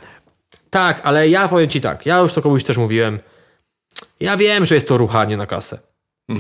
Tak, 0.71 1.01
ale 1.05 1.29
ja 1.29 1.49
powiem 1.49 1.69
ci 1.69 1.81
tak, 1.81 2.07
ja 2.07 2.19
już 2.19 2.33
to 2.33 2.43
komuś 2.43 2.65
też 2.65 2.77
mówiłem. 2.77 3.19
Ja 4.21 4.37
wiem, 4.37 4.67
że 4.67 4.75
jest 4.75 4.89
to 4.89 4.99
ruchanie 4.99 5.37
na 5.37 5.47
kasę. 5.47 5.79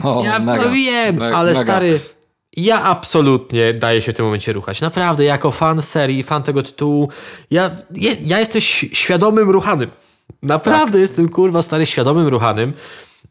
No, 0.04 0.22
Ja 0.24 0.38
mega, 0.38 0.64
no 0.64 0.70
wiem, 0.70 1.22
ale 1.22 1.50
mega. 1.52 1.64
stary, 1.64 2.00
ja 2.56 2.82
absolutnie 2.82 3.74
daję 3.74 4.02
się 4.02 4.12
w 4.12 4.14
tym 4.14 4.24
momencie 4.24 4.52
ruchać. 4.52 4.80
Naprawdę, 4.80 5.24
jako 5.24 5.50
fan 5.50 5.82
serii, 5.82 6.22
fan 6.22 6.42
tego 6.42 6.62
tytułu, 6.62 7.08
ja, 7.50 7.70
ja, 7.94 8.10
ja 8.20 8.38
jestem 8.40 8.60
świadomym 8.92 9.50
ruchanym. 9.50 9.90
Naprawdę 10.42 10.92
Tak. 10.92 11.00
jestem, 11.00 11.28
kurwa, 11.28 11.62
stary, 11.62 11.86
świadomym 11.86 12.28
ruchanym. 12.28 12.72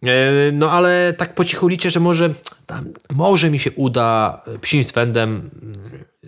E, 0.04 0.08
No 0.54 0.72
ale 0.72 1.14
tak 1.18 1.36
po 1.36 1.46
cichu 1.46 1.68
liczę, 1.68 1.92
że 1.92 2.00
może, 2.00 2.30
tam, 2.66 2.86
może 3.14 3.50
mi 3.50 3.60
się 3.60 3.72
uda 3.72 4.42
e, 4.56 4.60
psim 4.60 4.84
swędem 4.84 5.50
e, 6.24 6.28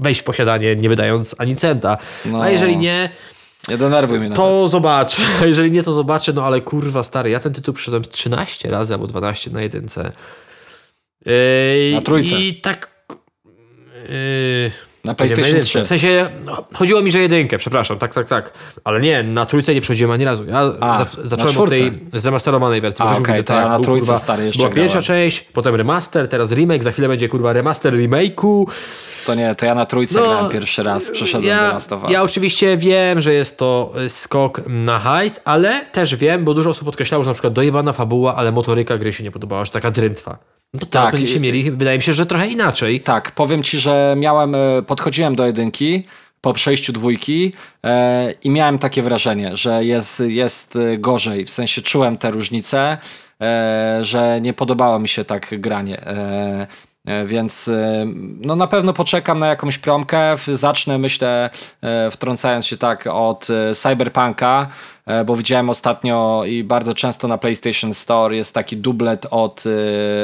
wejść 0.00 0.20
w 0.20 0.24
posiadanie, 0.24 0.76
nie 0.76 0.88
wydając 0.88 1.34
ani 1.38 1.56
centa. 1.56 1.98
No. 2.24 2.42
A 2.42 2.50
jeżeli 2.50 2.76
nie, 2.76 3.10
Nie 3.68 3.78
denerwuj 3.78 4.18
mnie 4.18 4.28
nawet. 4.28 4.36
to 4.36 4.68
zobaczę. 4.68 5.22
A 5.42 5.46
jeżeli 5.52 5.70
nie, 5.70 5.82
to 5.82 5.92
zobaczę. 5.92 6.32
No 6.32 6.44
ale 6.44 6.60
kurwa, 6.60 7.02
stary, 7.02 7.30
ja 7.30 7.40
ten 7.40 7.52
tytuł 7.52 7.74
przyszedłem 7.74 8.02
13 8.04 8.70
razy 8.70 8.94
albo 8.94 9.06
12 9.06 9.50
na 9.50 9.62
jedynce. 9.62 10.12
Yy, 11.26 11.32
Na 11.94 12.00
trójce. 12.00 12.36
I 12.36 12.54
tak. 12.60 12.90
Yy, 14.08 14.70
Na 15.04 15.12
nie, 15.12 15.16
PlayStation 15.16 15.46
jedynce. 15.46 15.68
3. 15.68 15.84
W 15.84 15.88
sensie, 15.88 16.30
no, 16.44 16.64
chodziło 16.74 17.02
mi, 17.02 17.10
że 17.10 17.18
jedynkę, 17.18 17.58
przepraszam, 17.58 17.98
tak, 17.98 18.14
tak, 18.14 18.28
tak. 18.28 18.52
Ale 18.84 19.00
nie, 19.00 19.22
na 19.22 19.46
trójce 19.46 19.74
nie 19.74 19.80
przechodziłem 19.80 20.10
ani 20.10 20.24
razu. 20.24 20.44
Ja 20.44 20.58
A, 20.80 20.98
za, 20.98 21.04
na 21.04 21.06
zacząłem 21.22 21.58
od 21.58 21.70
tej 21.70 21.90
czwórce. 21.92 22.20
zamasterowanej 22.20 22.80
wersji. 22.80 23.04
A, 23.04 23.10
mówi, 23.10 23.24
to 23.24 23.32
ja 23.34 23.42
tak, 23.42 23.68
na 23.68 23.78
trójce, 23.78 24.06
kurwa, 24.06 24.18
stary, 24.18 24.44
jeszcze 24.44 24.62
Była 24.62 24.74
pierwsza 24.74 25.02
część, 25.02 25.40
potem 25.40 25.74
remaster, 25.74 26.28
teraz 26.28 26.52
remake, 26.52 26.82
za 26.84 26.92
chwilę 26.92 27.08
będzie 27.08 27.28
kurwa 27.28 27.52
remaster 27.52 27.94
remake'u. 27.94 28.66
To 29.26 29.34
nie, 29.34 29.54
to 29.54 29.66
ja 29.66 29.74
na 29.74 29.86
trójce 29.86 30.20
No, 30.20 30.26
grałem 30.26 30.50
pierwszy 30.52 30.82
raz, 30.82 31.10
przeszedłem 31.10 31.42
do 31.42 31.48
Ja, 31.48 31.72
Last 31.72 31.92
of 31.92 32.02
Us. 32.02 32.10
ja 32.10 32.22
oczywiście 32.22 32.76
wiem, 32.76 33.20
że 33.20 33.34
jest 33.34 33.58
to 33.58 33.92
y, 34.04 34.08
skok 34.08 34.60
na 34.66 34.98
hajs, 34.98 35.40
ale 35.44 35.84
też 35.92 36.16
wiem, 36.16 36.44
bo 36.44 36.54
dużo 36.54 36.70
osób 36.70 36.84
podkreślało, 36.84 37.24
że 37.24 37.30
na 37.30 37.34
przykład 37.34 37.52
dojebana 37.52 37.92
fabuła, 37.92 38.34
ale 38.36 38.52
motoryka 38.52 38.98
gry 38.98 39.12
się 39.12 39.24
nie 39.24 39.30
podobała, 39.30 39.64
że 39.64 39.70
taka 39.70 39.90
drętwa. 39.90 40.38
No 40.74 40.80
to 40.80 40.86
teraz 40.86 41.06
Tak, 41.06 41.14
będziecie 41.16 41.40
mieli, 41.40 41.70
wydaje 41.70 41.98
mi 41.98 42.02
się, 42.02 42.12
że 42.14 42.26
trochę 42.26 42.46
inaczej. 42.46 43.00
Tak, 43.00 43.30
powiem 43.30 43.62
ci, 43.62 43.78
że 43.78 44.14
miałem, 44.18 44.54
e, 44.54 44.82
podchodziłem 44.86 45.36
do 45.36 45.46
jedynki 45.46 46.04
po 46.40 46.52
przejściu 46.52 46.92
dwójki 46.92 47.52
e, 47.84 48.32
i 48.44 48.50
miałem 48.50 48.78
takie 48.78 49.02
wrażenie, 49.02 49.56
że 49.56 49.84
jest, 49.84 50.22
jest 50.26 50.76
e, 50.76 50.98
gorzej, 50.98 51.44
w 51.44 51.50
sensie 51.50 51.82
czułem 51.82 52.16
te 52.16 52.30
różnice, 52.30 52.98
e, 53.42 53.98
że 54.00 54.40
nie 54.40 54.52
podobało 54.52 54.98
mi 54.98 55.08
się 55.08 55.24
tak 55.24 55.60
granie. 55.60 56.06
E, 56.06 56.66
Więc 57.26 57.68
e, 57.68 58.06
no 58.40 58.56
na 58.56 58.66
pewno 58.66 58.92
poczekam 58.92 59.38
na 59.38 59.46
jakąś 59.46 59.78
promkę. 59.78 60.36
Zacznę, 60.52 60.98
myślę, 60.98 61.50
e, 61.82 62.10
wtrącając 62.10 62.66
się 62.66 62.76
tak 62.76 63.06
od 63.06 63.46
e, 63.50 63.74
Cyberpunka, 63.74 64.66
e, 65.06 65.24
bo 65.24 65.36
widziałem 65.36 65.70
ostatnio 65.70 66.42
i 66.46 66.64
bardzo 66.64 66.94
często 66.94 67.28
na 67.28 67.38
PlayStation 67.38 67.94
Store 67.94 68.36
jest 68.36 68.54
taki 68.54 68.76
dublet 68.76 69.26
od, 69.30 69.64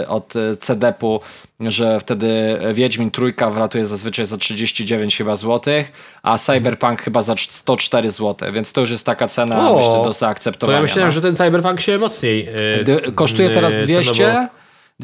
e, 0.02 0.08
od 0.08 0.34
e, 0.36 0.56
CD-pu, 0.56 1.20
że 1.60 2.00
wtedy 2.00 2.58
Wiedźmin 2.74 3.10
trójka 3.10 3.50
wlatuje 3.50 3.86
zazwyczaj 3.86 4.26
za 4.26 4.36
39 4.36 5.16
chyba 5.16 5.36
złotych, 5.36 5.92
a 6.22 6.38
Cyberpunk 6.38 7.02
chyba 7.02 7.22
za 7.22 7.34
104 7.48 8.10
zł, 8.10 8.52
więc 8.52 8.72
to 8.72 8.80
już 8.80 8.90
jest 8.90 9.06
taka 9.06 9.26
cena, 9.26 9.70
O, 9.70 9.76
myślę, 9.76 9.92
do 9.92 10.04
To 10.04 10.12
zaakceptowania. 10.12 10.76
ja 10.78 10.82
myślałem, 10.82 11.08
no. 11.08 11.12
że 11.14 11.20
ten 11.20 11.34
Cyberpunk 11.34 11.80
się 11.80 11.98
mocniej. 11.98 12.48
y, 12.80 12.84
c- 12.84 13.12
Kosztuje 13.12 13.50
teraz 13.50 13.78
200, 13.78 14.12
cenowo- 14.12 14.46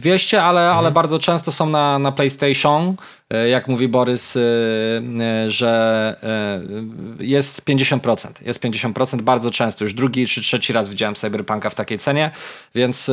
200 0.01 0.43
ale, 0.43 0.61
Mhm. 0.61 0.79
ale 0.79 0.93
bardzo 0.93 1.19
często 1.19 1.53
są 1.53 1.67
na, 1.67 1.99
na 1.99 2.13
PlayStation. 2.13 2.97
E, 3.31 3.49
Jak 3.49 3.69
mówi 3.69 3.89
Borys, 3.89 4.37
e, 4.37 4.41
e, 5.21 5.51
że 5.51 6.15
jest 7.21 7.65
50%. 7.65 8.43
Jest 8.47 8.61
50% 8.61 9.23
bardzo 9.23 9.51
często. 9.51 9.85
Już 9.85 9.95
drugi 9.95 10.27
czy 10.27 10.41
trzeci 10.41 10.73
raz 10.73 10.89
widziałem 10.89 11.15
Cyberpunka 11.15 11.71
w 11.71 11.75
takiej 11.75 11.99
cenie, 11.99 12.31
więc 12.75 13.11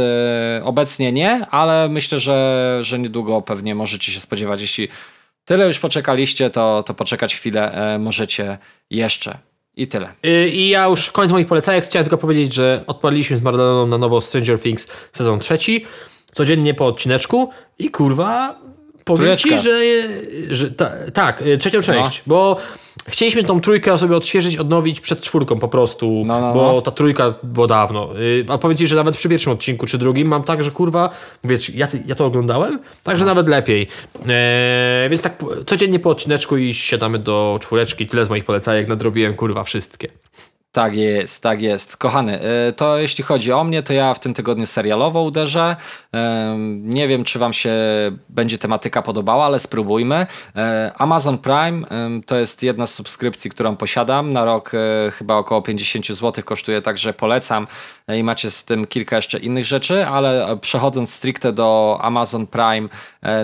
obecnie 0.63 1.11
nie, 1.11 1.47
ale 1.51 1.89
myślę, 1.89 2.19
że, 2.19 2.77
że 2.81 2.99
niedługo 2.99 3.41
pewnie 3.41 3.75
możecie 3.75 4.11
się 4.11 4.19
spodziewać, 4.19 4.61
jeśli 4.61 4.87
Tyle 5.45 5.67
już 5.67 5.79
poczekaliście, 5.79 6.49
to, 6.49 6.83
to 6.83 6.93
poczekać 6.93 7.35
chwilę 7.35 7.95
możecie 7.99 8.57
jeszcze. 8.89 9.37
I 9.77 9.87
tyle. 9.87 10.09
I 10.53 10.69
ja 10.69 10.85
już 10.85 11.11
koniec 11.11 11.31
moich 11.31 11.47
polecajek. 11.47 11.85
Chciałem 11.85 12.03
tylko 12.03 12.17
powiedzieć, 12.17 12.53
że 12.53 12.83
odpaliliśmy 12.87 13.37
z 13.37 13.41
Marleną 13.41 13.87
na 13.87 13.97
nowo 13.97 14.21
Stranger 14.21 14.59
Things 14.61 14.87
sezon 15.13 15.39
trzeci. 15.39 15.85
Codziennie 16.35 16.73
po 16.73 16.85
odcineczku 16.85 17.49
i 17.79 17.89
kurwa 17.91 18.59
powiem 19.03 19.37
ci, 19.37 19.59
że, 19.59 19.79
że 20.49 20.71
ta, 20.71 20.91
tak, 21.13 21.41
y, 21.41 21.57
trzecią 21.57 21.81
część, 21.81 22.21
bo 22.27 22.57
chcieliśmy 23.07 23.43
tą 23.43 23.61
trójkę 23.61 23.97
sobie 23.97 24.15
odświeżyć, 24.15 24.57
odnowić 24.57 24.99
przed 25.01 25.21
czwórką 25.21 25.59
po 25.59 25.67
prostu, 25.67 26.23
No, 26.25 26.41
no, 26.41 26.53
bo 26.53 26.73
no. 26.73 26.81
ta 26.81 26.91
trójka 26.91 27.33
było 27.43 27.67
dawno. 27.67 28.19
Y, 28.19 28.45
A 28.47 28.57
powiem 28.57 28.77
ci, 28.77 28.87
że 28.87 28.95
nawet 28.95 29.15
przy 29.17 29.29
pierwszym 29.29 29.53
odcinku 29.53 29.85
czy 29.85 29.97
drugim 29.97 30.27
mam 30.27 30.43
tak, 30.43 30.63
że 30.63 30.71
kurwa, 30.71 31.09
ci, 31.59 31.77
ja, 31.77 31.87
ja 32.05 32.15
to 32.15 32.25
oglądałem, 32.25 32.79
także 33.03 33.25
nawet 33.25 33.49
lepiej. 33.49 33.87
Eee, 34.27 35.09
więc 35.09 35.21
tak 35.21 35.43
codziennie 35.65 35.99
po 35.99 36.09
odcineczku 36.09 36.57
i 36.57 36.73
siadamy 36.73 37.19
do 37.19 37.59
czwóreczki. 37.61 38.07
Tyle 38.07 38.25
z 38.25 38.29
moich 38.29 38.45
polecajek, 38.45 38.87
nadrobiłem 38.87 39.33
kurwa 39.35 39.63
wszystkie. 39.63 40.07
Tak 40.75 40.95
jest, 40.95 41.43
tak 41.43 41.61
jest. 41.61 41.97
Kochany, 41.97 42.39
y, 42.69 42.73
to 42.73 42.97
jeśli 42.97 43.23
chodzi 43.23 43.51
o 43.51 43.63
mnie, 43.63 43.83
to 43.83 43.93
ja 43.93 44.13
w 44.13 44.19
tym 44.19 44.33
tygodniu 44.33 44.65
serialowo 44.65 45.21
uderzę. 45.21 45.75
Nie 46.77 47.07
wiem, 47.07 47.23
czy 47.23 47.39
Wam 47.39 47.53
się 47.53 47.71
będzie 48.29 48.57
tematyka 48.57 49.01
podobała, 49.01 49.45
ale 49.45 49.59
spróbujmy. 49.59 50.27
E, 50.55 50.91
Amazon 50.97 51.37
Prime 51.37 51.85
to 52.25 52.35
jest 52.35 52.63
jedna 52.63 52.87
z 52.87 52.93
subskrypcji, 52.93 53.51
którą 53.51 53.75
posiadam. 53.75 54.33
Na 54.33 54.45
rok 54.45 54.71
e, 54.73 55.11
chyba 55.11 55.35
około 55.35 55.61
50 55.61 56.07
zł 56.07 56.43
kosztuje, 56.43 56.81
także 56.81 57.13
polecam 57.13 57.67
E, 58.07 58.19
i 58.19 58.23
macie 58.23 58.51
z 58.51 58.65
tym 58.65 58.87
kilka 58.87 59.15
jeszcze 59.15 59.39
innych 59.39 59.65
rzeczy, 59.65 60.07
ale 60.07 60.57
przechodząc 60.61 61.13
stricte 61.13 61.51
do 61.51 61.99
Amazon 62.01 62.47
Prime, 62.47 62.89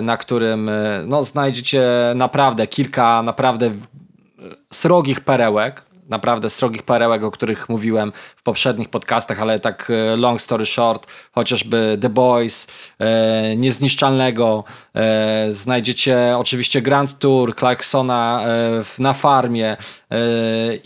na 0.02 0.16
którym 0.16 0.70
no, 1.06 1.24
znajdziecie 1.24 1.82
naprawdę 2.14 2.66
kilka 2.66 3.22
naprawdę 3.22 3.70
srogich 4.70 5.20
perełek, 5.20 5.91
naprawdę 6.12 6.50
srogich 6.50 6.82
perełek, 6.82 7.24
o 7.24 7.30
których 7.30 7.68
mówiłem 7.68 8.12
w 8.36 8.42
poprzednich 8.42 8.88
podcastach, 8.88 9.40
ale 9.40 9.60
tak 9.60 9.90
e, 9.90 10.16
long 10.16 10.40
story 10.40 10.66
short, 10.66 11.06
chociażby 11.32 11.98
The 12.00 12.08
Boys, 12.08 12.66
e, 12.98 13.56
Niezniszczalnego, 13.56 14.64
e, 14.94 15.46
znajdziecie 15.50 16.34
oczywiście 16.38 16.82
Grand 16.82 17.18
Tour, 17.18 17.56
Clarksona 17.56 18.42
e, 18.44 19.02
na 19.02 19.12
farmie 19.12 19.76
e, 20.10 20.16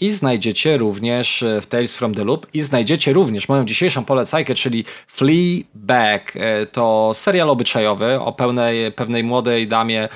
i 0.01 0.11
znajdziecie 0.11 0.79
również 0.79 1.43
e, 1.43 1.61
w 1.61 1.67
Tales 1.67 1.97
from 1.97 2.15
the 2.15 2.25
Loop 2.25 2.47
i 2.55 2.61
znajdziecie 2.61 3.13
również 3.13 3.49
moją 3.49 3.65
dzisiejszą 3.65 4.05
polecajkę, 4.05 4.55
czyli 4.55 4.85
Fleabag. 5.07 6.33
To 6.73 7.11
serial 7.15 7.51
obyczajowy 7.51 8.21
o 8.21 8.33
pełnej, 8.33 8.93
pewnej 8.93 9.25
młodej 9.25 9.69
damie, 9.69 10.09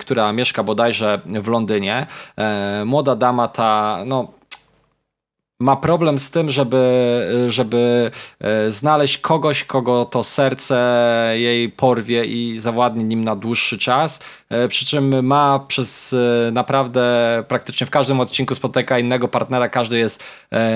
która 0.00 0.32
mieszka 0.32 0.62
bodajże 0.62 1.20
w 1.26 1.48
Londynie. 1.48 2.06
Młoda 2.84 3.16
dama 3.16 3.48
ta, 3.48 3.98
no 4.06 4.32
ma 5.60 5.76
problem 5.76 6.18
z 6.18 6.30
tym, 6.30 6.50
żeby, 6.50 7.46
żeby 7.48 8.10
e, 8.40 8.70
znaleźć 8.70 9.18
kogoś, 9.18 9.64
kogo 9.64 10.04
to 10.04 10.24
serce 10.24 11.34
jej 11.36 11.68
porwie 11.68 12.24
i 12.24 12.58
zawładnie 12.58 13.04
nim 13.04 13.24
na 13.24 13.36
dłuższy 13.36 13.78
czas. 13.78 14.20
E, 14.50 14.68
Przy 14.68 14.86
czym 14.86 15.26
ma 15.26 15.58
przez 15.68 16.12
e, 16.12 16.52
naprawdę 16.52 17.00
praktycznie 17.48 17.86
w 17.86 17.90
każdym 17.90 18.20
odcinku 18.20 18.54
spotyka 18.54 18.98
innego 18.98 19.28
partnera, 19.28 19.68
każdy 19.68 19.98
jest 19.98 20.24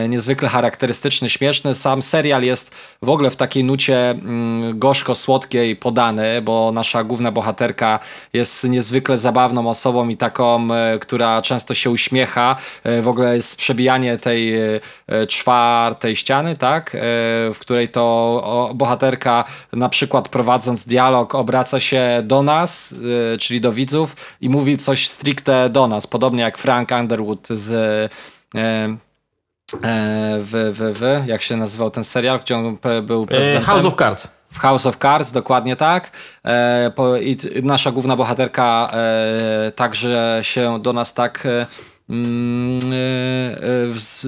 niezwykle 0.08 0.48
charakterystyczny, 0.48 1.30
śmieszny. 1.30 1.74
Sam 1.74 2.02
serial 2.02 2.42
jest 2.42 2.70
w 3.02 3.08
ogóle 3.08 3.30
w 3.30 3.36
takiej 3.36 3.64
nucie 3.64 4.10
mm, 4.10 4.78
gorzko-słodkiej 4.78 5.76
podany, 5.76 6.42
bo 6.42 6.72
nasza 6.72 7.04
główna 7.04 7.32
bohaterka 7.32 7.98
jest 8.32 8.64
niezwykle 8.64 9.18
zabawną 9.18 9.68
osobą 9.68 10.08
i 10.08 10.16
taką, 10.16 10.68
która 11.00 11.42
często 11.42 11.74
się 11.74 11.90
uśmiecha. 11.90 12.56
W 13.02 13.08
ogóle 13.08 13.36
jest 13.36 13.56
przebijanie 13.56 14.18
tej 14.18 14.54
czwartej 15.28 16.16
ściany, 16.16 16.56
tak? 16.56 16.94
E, 16.94 16.98
W 17.52 17.56
której 17.60 17.88
to 17.88 18.70
bohaterka 18.74 19.44
na 19.72 19.88
przykład 19.88 20.28
prowadząc 20.28 20.84
dialog 20.86 21.34
obraca 21.34 21.80
się 21.80 22.22
do 22.24 22.42
nas, 22.42 22.94
e, 23.34 23.38
czyli 23.38 23.60
do 23.60 23.72
widzów 23.72 24.16
i 24.40 24.48
mówi 24.48 24.76
coś 24.76 25.08
stricte 25.08 25.68
do 25.70 25.88
nas, 25.88 26.06
podobnie 26.06 26.42
jak 26.42 26.58
Frank 26.58 26.90
Underwood 26.90 27.48
z 27.48 27.72
e, 28.54 28.58
e, 28.60 28.98
w, 30.40 30.72
w, 30.74 30.98
w, 30.98 31.26
jak 31.26 31.42
się 31.42 31.56
nazywał 31.56 31.90
ten 31.90 32.04
serial, 32.04 32.40
gdzie 32.40 32.56
on 32.56 32.78
był 33.02 33.22
E, 33.22 33.26
prezydentem? 33.26 33.62
House 33.62 33.84
of 33.84 33.94
Cards. 33.96 34.28
W 34.52 34.58
House 34.58 34.86
of 34.86 34.96
Cards, 34.96 35.32
dokładnie 35.32 35.76
tak. 35.76 36.10
E, 36.44 36.90
I 37.22 37.36
nasza 37.62 37.90
główna 37.92 38.16
bohaterka 38.16 38.90
e, 38.92 39.72
także 39.72 40.38
się 40.42 40.82
do 40.82 40.92
nas 40.92 41.14
tak 41.14 41.46
e, 41.46 41.50
e, 41.50 41.62
e, 41.62 41.66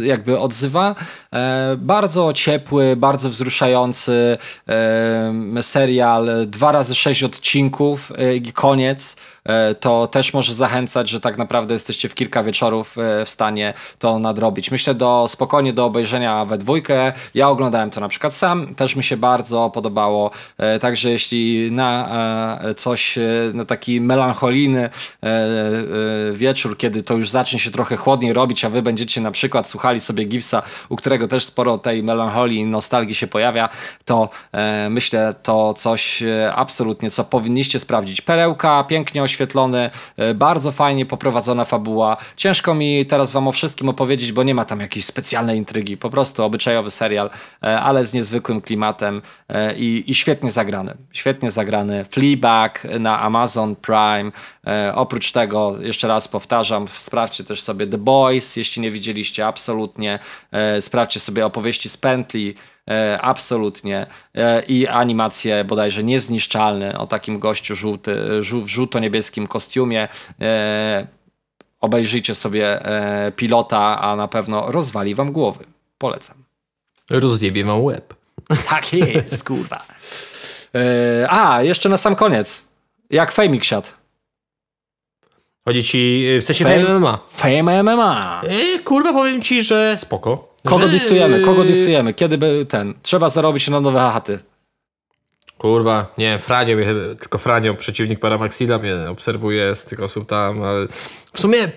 jakby 0.02 0.38
odzywa. 0.38 0.94
E, 1.32 1.76
bardzo 1.78 2.32
ciepły, 2.32 2.96
bardzo 2.96 3.30
wzruszający 3.30 4.38
e, 4.68 5.62
serial, 5.62 6.28
dwa 6.46 6.72
razy 6.72 6.94
sześć 6.94 7.22
odcinków 7.22 8.12
e, 8.18 8.36
i 8.36 8.52
koniec. 8.52 9.16
E, 9.46 9.74
To 9.74 10.06
też 10.06 10.34
może 10.34 10.54
zachęcać, 10.54 11.08
że 11.08 11.20
tak 11.20 11.38
naprawdę 11.38 11.74
jesteście 11.74 12.08
w 12.08 12.14
kilka 12.14 12.42
wieczorów 12.42 12.98
e, 12.98 13.24
w 13.24 13.30
stanie 13.30 13.74
to 13.98 14.18
nadrobić. 14.18 14.70
Myślę 14.70 14.94
do 14.94 15.26
spokojnie 15.28 15.72
do 15.72 15.84
obejrzenia 15.84 16.44
we 16.44 16.58
dwójkę. 16.58 17.12
Ja 17.34 17.48
oglądałem 17.48 17.90
to 17.90 18.00
na 18.00 18.08
przykład 18.08 18.34
sam, 18.34 18.74
też 18.74 18.96
mi 18.96 19.02
się 19.04 19.16
bardzo 19.16 19.70
podobało. 19.70 20.30
E, 20.58 20.78
Także 20.78 21.10
jeśli 21.10 21.72
na 21.72 22.08
coś, 22.76 23.18
na 23.54 23.64
taki 23.64 24.00
melancholijny 24.00 24.90
wieczór, 26.32 26.76
kiedy 26.78 27.02
to 27.02 27.14
już 27.14 27.30
zacznie 27.30 27.58
się 27.58 27.70
trochę 27.70 27.96
chłodniej 27.96 28.32
robić, 28.32 28.64
a 28.64 28.70
wy 28.70 28.82
będziecie 28.82 29.20
na 29.20 29.30
przykład 29.30 29.68
słuchali 29.68 30.00
sobie 30.00 30.24
Gipsa, 30.24 30.62
u 30.88 30.96
którego 30.96 31.28
też 31.28 31.44
sporo 31.44 31.78
tej 31.78 32.02
melancholii 32.02 32.58
i 32.58 32.64
nostalgii 32.64 33.14
się 33.14 33.26
pojawia, 33.26 33.68
to 34.04 34.28
myślę 34.90 35.34
to 35.42 35.74
coś 35.74 36.22
absolutnie, 36.54 37.10
co 37.10 37.24
powinniście 37.24 37.78
sprawdzić. 37.78 38.20
Perełka, 38.20 38.84
pięknie 38.84 39.22
oświetlony, 39.22 39.35
e, 40.16 40.34
bardzo 40.34 40.72
fajnie 40.72 41.06
poprowadzona 41.06 41.64
fabuła. 41.64 42.16
Ciężko 42.36 42.74
mi 42.74 43.06
teraz 43.06 43.32
wam 43.32 43.48
o 43.48 43.52
wszystkim 43.52 43.88
opowiedzieć, 43.88 44.32
bo 44.32 44.42
nie 44.42 44.54
ma 44.54 44.64
tam 44.64 44.80
jakiejś 44.80 45.04
specjalnej 45.04 45.58
intrygi, 45.58 45.96
po 45.96 46.10
prostu 46.10 46.44
obyczajowy 46.44 46.90
serial, 46.90 47.30
e, 47.62 47.80
ale 47.80 48.04
z 48.04 48.12
niezwykłym 48.12 48.60
klimatem 48.60 49.22
e, 49.48 49.74
i, 49.76 50.10
i 50.10 50.14
świetnie 50.14 50.50
zagrany. 50.50 50.94
Świetnie 51.12 51.50
zagrany. 51.50 52.04
Fleabag 52.04 52.86
na 53.00 53.20
Amazon 53.20 53.76
Prime. 53.76 54.30
Oprócz 54.94 55.32
tego, 55.32 55.78
jeszcze 55.80 56.08
raz 56.08 56.28
powtarzam, 56.28 56.88
sprawdźcie 56.88 57.44
też 57.44 57.62
sobie 57.62 57.86
The 57.86 57.98
Boys, 57.98 58.56
jeśli 58.56 58.82
nie 58.82 58.90
widzieliście, 58.90 59.46
absolutnie. 59.46 60.18
Sprawdźcie 60.80 61.20
sobie 61.20 61.46
opowieści 61.46 61.88
z 61.88 61.96
pętli, 61.96 62.54
absolutnie. 63.20 64.06
E, 64.34 64.62
I 64.62 64.86
animację 64.86 65.64
bodajże 65.64 66.02
niezniszczalny 66.04 66.98
o 66.98 67.06
takim 67.06 67.38
gościu 67.38 67.76
żółty, 67.76 68.42
żół, 68.42 68.62
w 68.62 68.68
żółto-niebieskim 68.68 69.46
kostiumie. 69.46 70.08
E, 70.40 71.06
Obejrzyjcie 71.80 72.34
sobie 72.34 72.86
e, 72.86 73.32
pilota, 73.32 74.00
a 74.00 74.16
na 74.16 74.28
pewno 74.28 74.72
rozwali 74.72 75.14
wam 75.14 75.32
głowy. 75.32 75.64
Polecam. 75.98 76.36
Rozjebie 77.10 77.64
wam 77.64 77.84
łeb. 77.84 78.14
Tak 78.68 78.92
jest, 78.92 79.44
kurwa. 79.44 79.86
E, 80.74 81.26
a, 81.30 81.62
jeszcze 81.62 81.88
na 81.88 81.96
sam 81.96 82.16
koniec. 82.16 82.62
Jak 83.10 83.32
Fejmik 83.32 83.64
siadł? 83.64 83.88
Chodzi 85.64 85.84
ci 85.84 86.26
w 86.40 86.44
sensie 86.44 86.64
Fame? 86.64 86.98
MMA. 86.98 87.18
Fame 87.32 87.82
MMA. 87.82 88.42
Yy, 88.48 88.78
kurwa, 88.78 89.12
powiem 89.12 89.42
ci, 89.42 89.62
że 89.62 89.96
spoko. 89.98 90.45
Kogo 90.66 90.86
że, 90.86 90.92
disujemy? 90.92 91.40
Kogo 91.40 91.64
disujemy? 91.64 92.14
Kiedy 92.14 92.38
by 92.38 92.66
ten? 92.68 92.94
Trzeba 93.02 93.28
zarobić 93.28 93.68
na 93.68 93.80
nowe 93.80 93.98
chaty. 94.00 94.38
Kurwa, 95.58 96.14
nie 96.18 96.24
wiem, 96.24 96.38
Franio, 96.38 96.76
tylko 97.20 97.38
Franio, 97.38 97.74
przeciwnik 97.74 98.20
Paramaxila 98.20 98.78
mnie 98.78 98.94
obserwuje 99.10 99.74
z 99.74 99.84
tych 99.84 100.00
osób 100.00 100.28
tam, 100.28 100.62
ale 100.62 100.86
w 101.32 101.40
sumie 101.40 101.72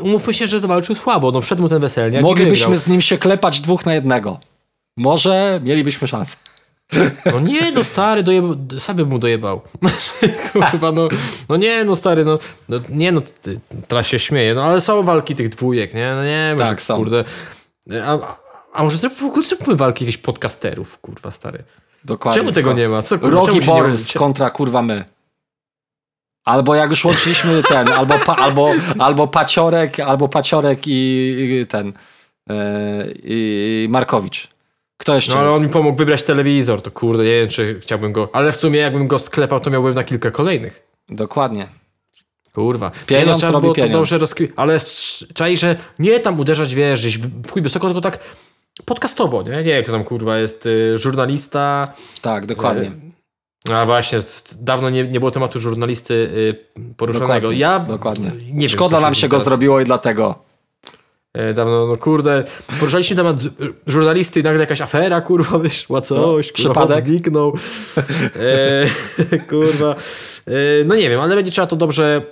umówmy 0.00 0.34
się, 0.34 0.46
że 0.46 0.60
zawalczył 0.60 0.94
słabo, 0.94 1.30
no 1.32 1.40
wszedł 1.40 1.62
mu 1.62 1.68
ten 1.68 1.80
weselniak 1.80 2.22
Moglibyśmy 2.22 2.78
z 2.78 2.88
nim 2.88 3.00
się 3.00 3.18
klepać 3.18 3.60
dwóch 3.60 3.86
na 3.86 3.94
jednego. 3.94 4.40
Może 4.96 5.60
mielibyśmy 5.64 6.08
szansę. 6.08 6.36
No 7.32 7.40
nie, 7.40 7.72
no 7.72 7.84
stary, 7.84 8.22
dojeb... 8.22 8.44
sam 8.78 8.96
bym 8.96 9.08
mu 9.08 9.18
dojebał. 9.18 9.60
Kurwa, 10.52 10.92
no, 10.92 11.08
no 11.48 11.56
nie, 11.56 11.84
no 11.84 11.96
stary, 11.96 12.24
no, 12.24 12.38
no 12.68 12.78
nie, 12.88 13.12
no 13.12 13.22
teraz 13.88 14.06
się 14.06 14.18
śmieję, 14.18 14.54
no 14.54 14.64
ale 14.64 14.80
są 14.80 15.02
walki 15.02 15.34
tych 15.34 15.48
dwójek, 15.48 15.94
nie, 15.94 16.12
no 16.14 16.24
nie, 16.24 16.54
Tak, 16.58 16.68
może, 16.68 16.80
są. 16.80 16.96
kurde, 16.96 17.24
a, 18.04 18.36
a 18.72 18.82
może 18.82 18.98
zróbmy 19.44 19.76
walki 19.76 20.04
jakichś 20.04 20.18
podcasterów, 20.22 20.98
kurwa, 20.98 21.30
stary. 21.30 21.64
Dokładnie. 22.04 22.40
Czemu 22.40 22.52
tego 22.52 22.72
nie 22.72 22.88
ma? 22.88 23.02
Co, 23.02 23.18
kurwa, 23.18 23.36
Rogi 23.36 23.60
Borys 23.60 24.12
kontra 24.12 24.50
kurwa 24.50 24.82
my. 24.82 25.04
Albo 26.44 26.74
jak 26.74 26.90
już 26.90 27.04
łączyliśmy 27.04 27.62
ten, 27.62 27.88
albo, 27.98 28.18
pa, 28.18 28.36
albo, 28.36 28.72
albo 28.98 29.28
Paciorek, 29.28 30.00
albo 30.00 30.28
Paciorek 30.28 30.86
i, 30.86 30.90
i 31.60 31.66
ten 31.66 31.92
e, 32.50 32.54
i 33.24 33.86
Markowicz. 33.90 34.48
Kto 34.96 35.14
jeszcze 35.14 35.32
No 35.32 35.38
ale 35.38 35.46
jest? 35.46 35.56
on 35.56 35.62
mi 35.66 35.72
pomógł 35.72 35.98
wybrać 35.98 36.22
telewizor, 36.22 36.82
to 36.82 36.90
kurde, 36.90 37.24
nie 37.24 37.40
wiem 37.40 37.48
czy 37.48 37.80
chciałbym 37.82 38.12
go, 38.12 38.28
ale 38.32 38.52
w 38.52 38.56
sumie 38.56 38.78
jakbym 38.80 39.06
go 39.06 39.18
sklepał, 39.18 39.60
to 39.60 39.70
miałbym 39.70 39.94
na 39.94 40.04
kilka 40.04 40.30
kolejnych. 40.30 40.82
Dokładnie. 41.08 41.66
Kurwa. 42.54 42.90
Pieniądz 43.06 43.38
trzeba 43.38 43.52
robi 43.52 43.62
było 43.62 43.74
pieniądz. 43.74 43.92
to 43.92 43.98
dobrze 43.98 44.18
rozkry... 44.18 44.48
Ale 44.56 44.78
czai, 45.34 45.56
że 45.56 45.76
nie 45.98 46.20
tam 46.20 46.40
uderzać, 46.40 46.74
wiesz, 46.74 47.00
gdzieś 47.00 47.18
w 47.18 47.50
chuj 47.50 47.62
wysoko, 47.62 47.86
tylko 47.86 48.00
tak 48.00 48.18
podcastowo, 48.84 49.42
nie? 49.42 49.50
Nie 49.50 49.62
wiem, 49.64 49.82
kto 49.82 49.92
tam 49.92 50.04
kurwa 50.04 50.38
jest 50.38 50.66
y, 50.66 50.98
żurnalista. 50.98 51.92
Tak, 52.22 52.46
dokładnie. 52.46 52.90
A 53.72 53.86
właśnie, 53.86 54.18
dawno 54.60 54.90
nie, 54.90 55.08
nie 55.08 55.18
było 55.20 55.30
tematu 55.30 55.58
żurnalisty 55.58 56.14
y, 56.14 56.94
poruszonego. 56.96 57.34
Dokładnie, 57.34 57.58
ja 57.58 57.80
dokładnie. 57.80 58.30
nie 58.52 58.60
wiem, 58.60 58.68
Szkoda 58.68 58.96
co 58.96 59.02
nam 59.02 59.14
się 59.14 59.28
go 59.28 59.36
teraz- 59.36 59.44
zrobiło 59.44 59.80
i 59.80 59.84
dlatego. 59.84 60.44
E, 61.34 61.54
Dawno, 61.54 61.86
no 61.86 61.96
kurde, 61.96 62.44
poruszaliśmy 62.80 63.16
temat 63.16 63.36
y, 63.44 63.48
żurnalisty 63.86 64.40
i 64.40 64.42
nagle 64.42 64.60
jakaś 64.60 64.80
afera, 64.80 65.20
kurwa, 65.20 65.58
wyszła 65.58 66.00
coś, 66.00 66.46
No, 66.48 66.52
kurwa, 66.56 66.82
przypadek. 66.82 67.06
zniknął. 67.06 67.56
E, 68.36 69.38
kurwa. 69.50 69.94
E, 70.46 70.84
no 70.84 70.94
nie 70.94 71.10
wiem, 71.10 71.20
ale 71.20 71.34
będzie 71.36 71.50
trzeba 71.50 71.66
to 71.66 71.76
dobrze 71.76 72.22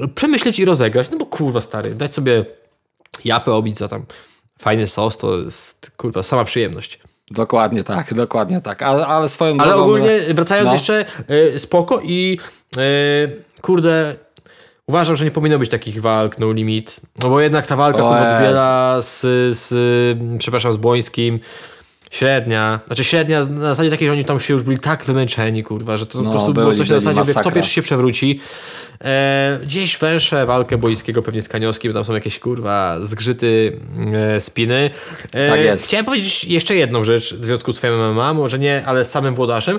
e, 0.00 0.08
przemyśleć 0.08 0.58
i 0.58 0.64
rozegrać, 0.64 1.10
no 1.10 1.18
bo 1.18 1.26
kurwa 1.26 1.60
stary, 1.60 1.94
dać 1.94 2.14
sobie 2.14 2.44
japę 3.24 3.52
obić 3.52 3.78
za 3.78 3.88
tam 3.88 4.04
fajny 4.58 4.86
sos, 4.86 5.16
to 5.16 5.36
jest 5.38 5.90
kurwa 5.96 6.22
sama 6.22 6.44
przyjemność. 6.44 6.98
Dokładnie 7.30 7.84
tak, 7.84 8.14
dokładnie 8.14 8.60
tak. 8.60 8.82
Ale, 8.82 9.06
ale 9.06 9.28
swoją 9.28 9.56
Ale 9.58 9.68
drogą... 9.68 9.84
ogólnie, 9.84 10.20
wracając 10.34 10.66
No. 10.66 10.72
jeszcze, 10.72 11.04
e, 11.28 11.58
spoko 11.58 12.00
i 12.02 12.38
kurde, 13.60 14.16
uważam, 14.86 15.16
że 15.16 15.24
nie 15.24 15.30
powinno 15.30 15.58
być 15.58 15.70
takich 15.70 16.00
walk 16.00 16.38
no 16.38 16.52
limit, 16.52 17.00
no 17.22 17.28
bo 17.28 17.40
jednak 17.40 17.66
ta 17.66 17.76
walka 17.76 18.04
O 18.04 18.08
kurwa 18.08 18.24
Jezu. 18.24 18.36
Dubiela 18.36 19.02
z, 19.02 19.20
z, 19.58 19.68
przepraszam, 20.38 20.72
z 20.72 20.76
Błońskim, 20.76 21.40
średnia, 22.14 22.80
znaczy 22.86 23.04
średnia 23.04 23.38
na 23.40 23.60
zasadzie 23.68 23.90
takiej, 23.90 24.08
że 24.08 24.12
oni 24.12 24.24
tam 24.24 24.40
się 24.40 24.52
już 24.52 24.62
byli 24.62 24.78
tak 24.78 25.04
wymęczeni, 25.04 25.62
kurwa, 25.62 25.98
że 25.98 26.06
to 26.06 26.18
No, 26.18 26.24
po 26.24 26.30
prostu 26.30 26.54
byli, 26.54 26.64
było 26.66 26.78
coś 26.78 26.88
na 26.88 26.94
zasadzie, 27.00 27.20
mówię, 27.20 27.30
kto 27.32 27.38
masakra. 27.40 27.54
pierwszy 27.54 27.70
się 27.74 27.82
przewróci. 27.82 28.40
E, 29.04 29.58
gdzieś 29.62 29.98
węszę 29.98 30.46
walkę 30.46 30.78
boiskiego 30.78 31.22
pewnie 31.22 31.42
z 31.42 31.48
Kaniowskim, 31.48 31.92
tam 31.92 32.04
są 32.04 32.14
jakieś 32.14 32.38
kurwa 32.38 32.98
zgrzyty, 33.02 33.80
e, 34.36 34.40
spiny. 34.40 34.90
E, 35.34 35.48
Tak 35.48 35.60
jest. 35.60 35.86
Chciałem 35.86 36.06
powiedzieć 36.06 36.44
jeszcze 36.44 36.74
jedną 36.76 37.04
rzecz 37.04 37.34
w 37.34 37.44
związku 37.44 37.72
z 37.72 37.76
twoim 37.76 37.94
MMA, 37.94 38.34
może 38.34 38.58
nie, 38.58 38.82
ale 38.86 39.04
z 39.04 39.10
samym 39.10 39.34
włodarzem. 39.34 39.78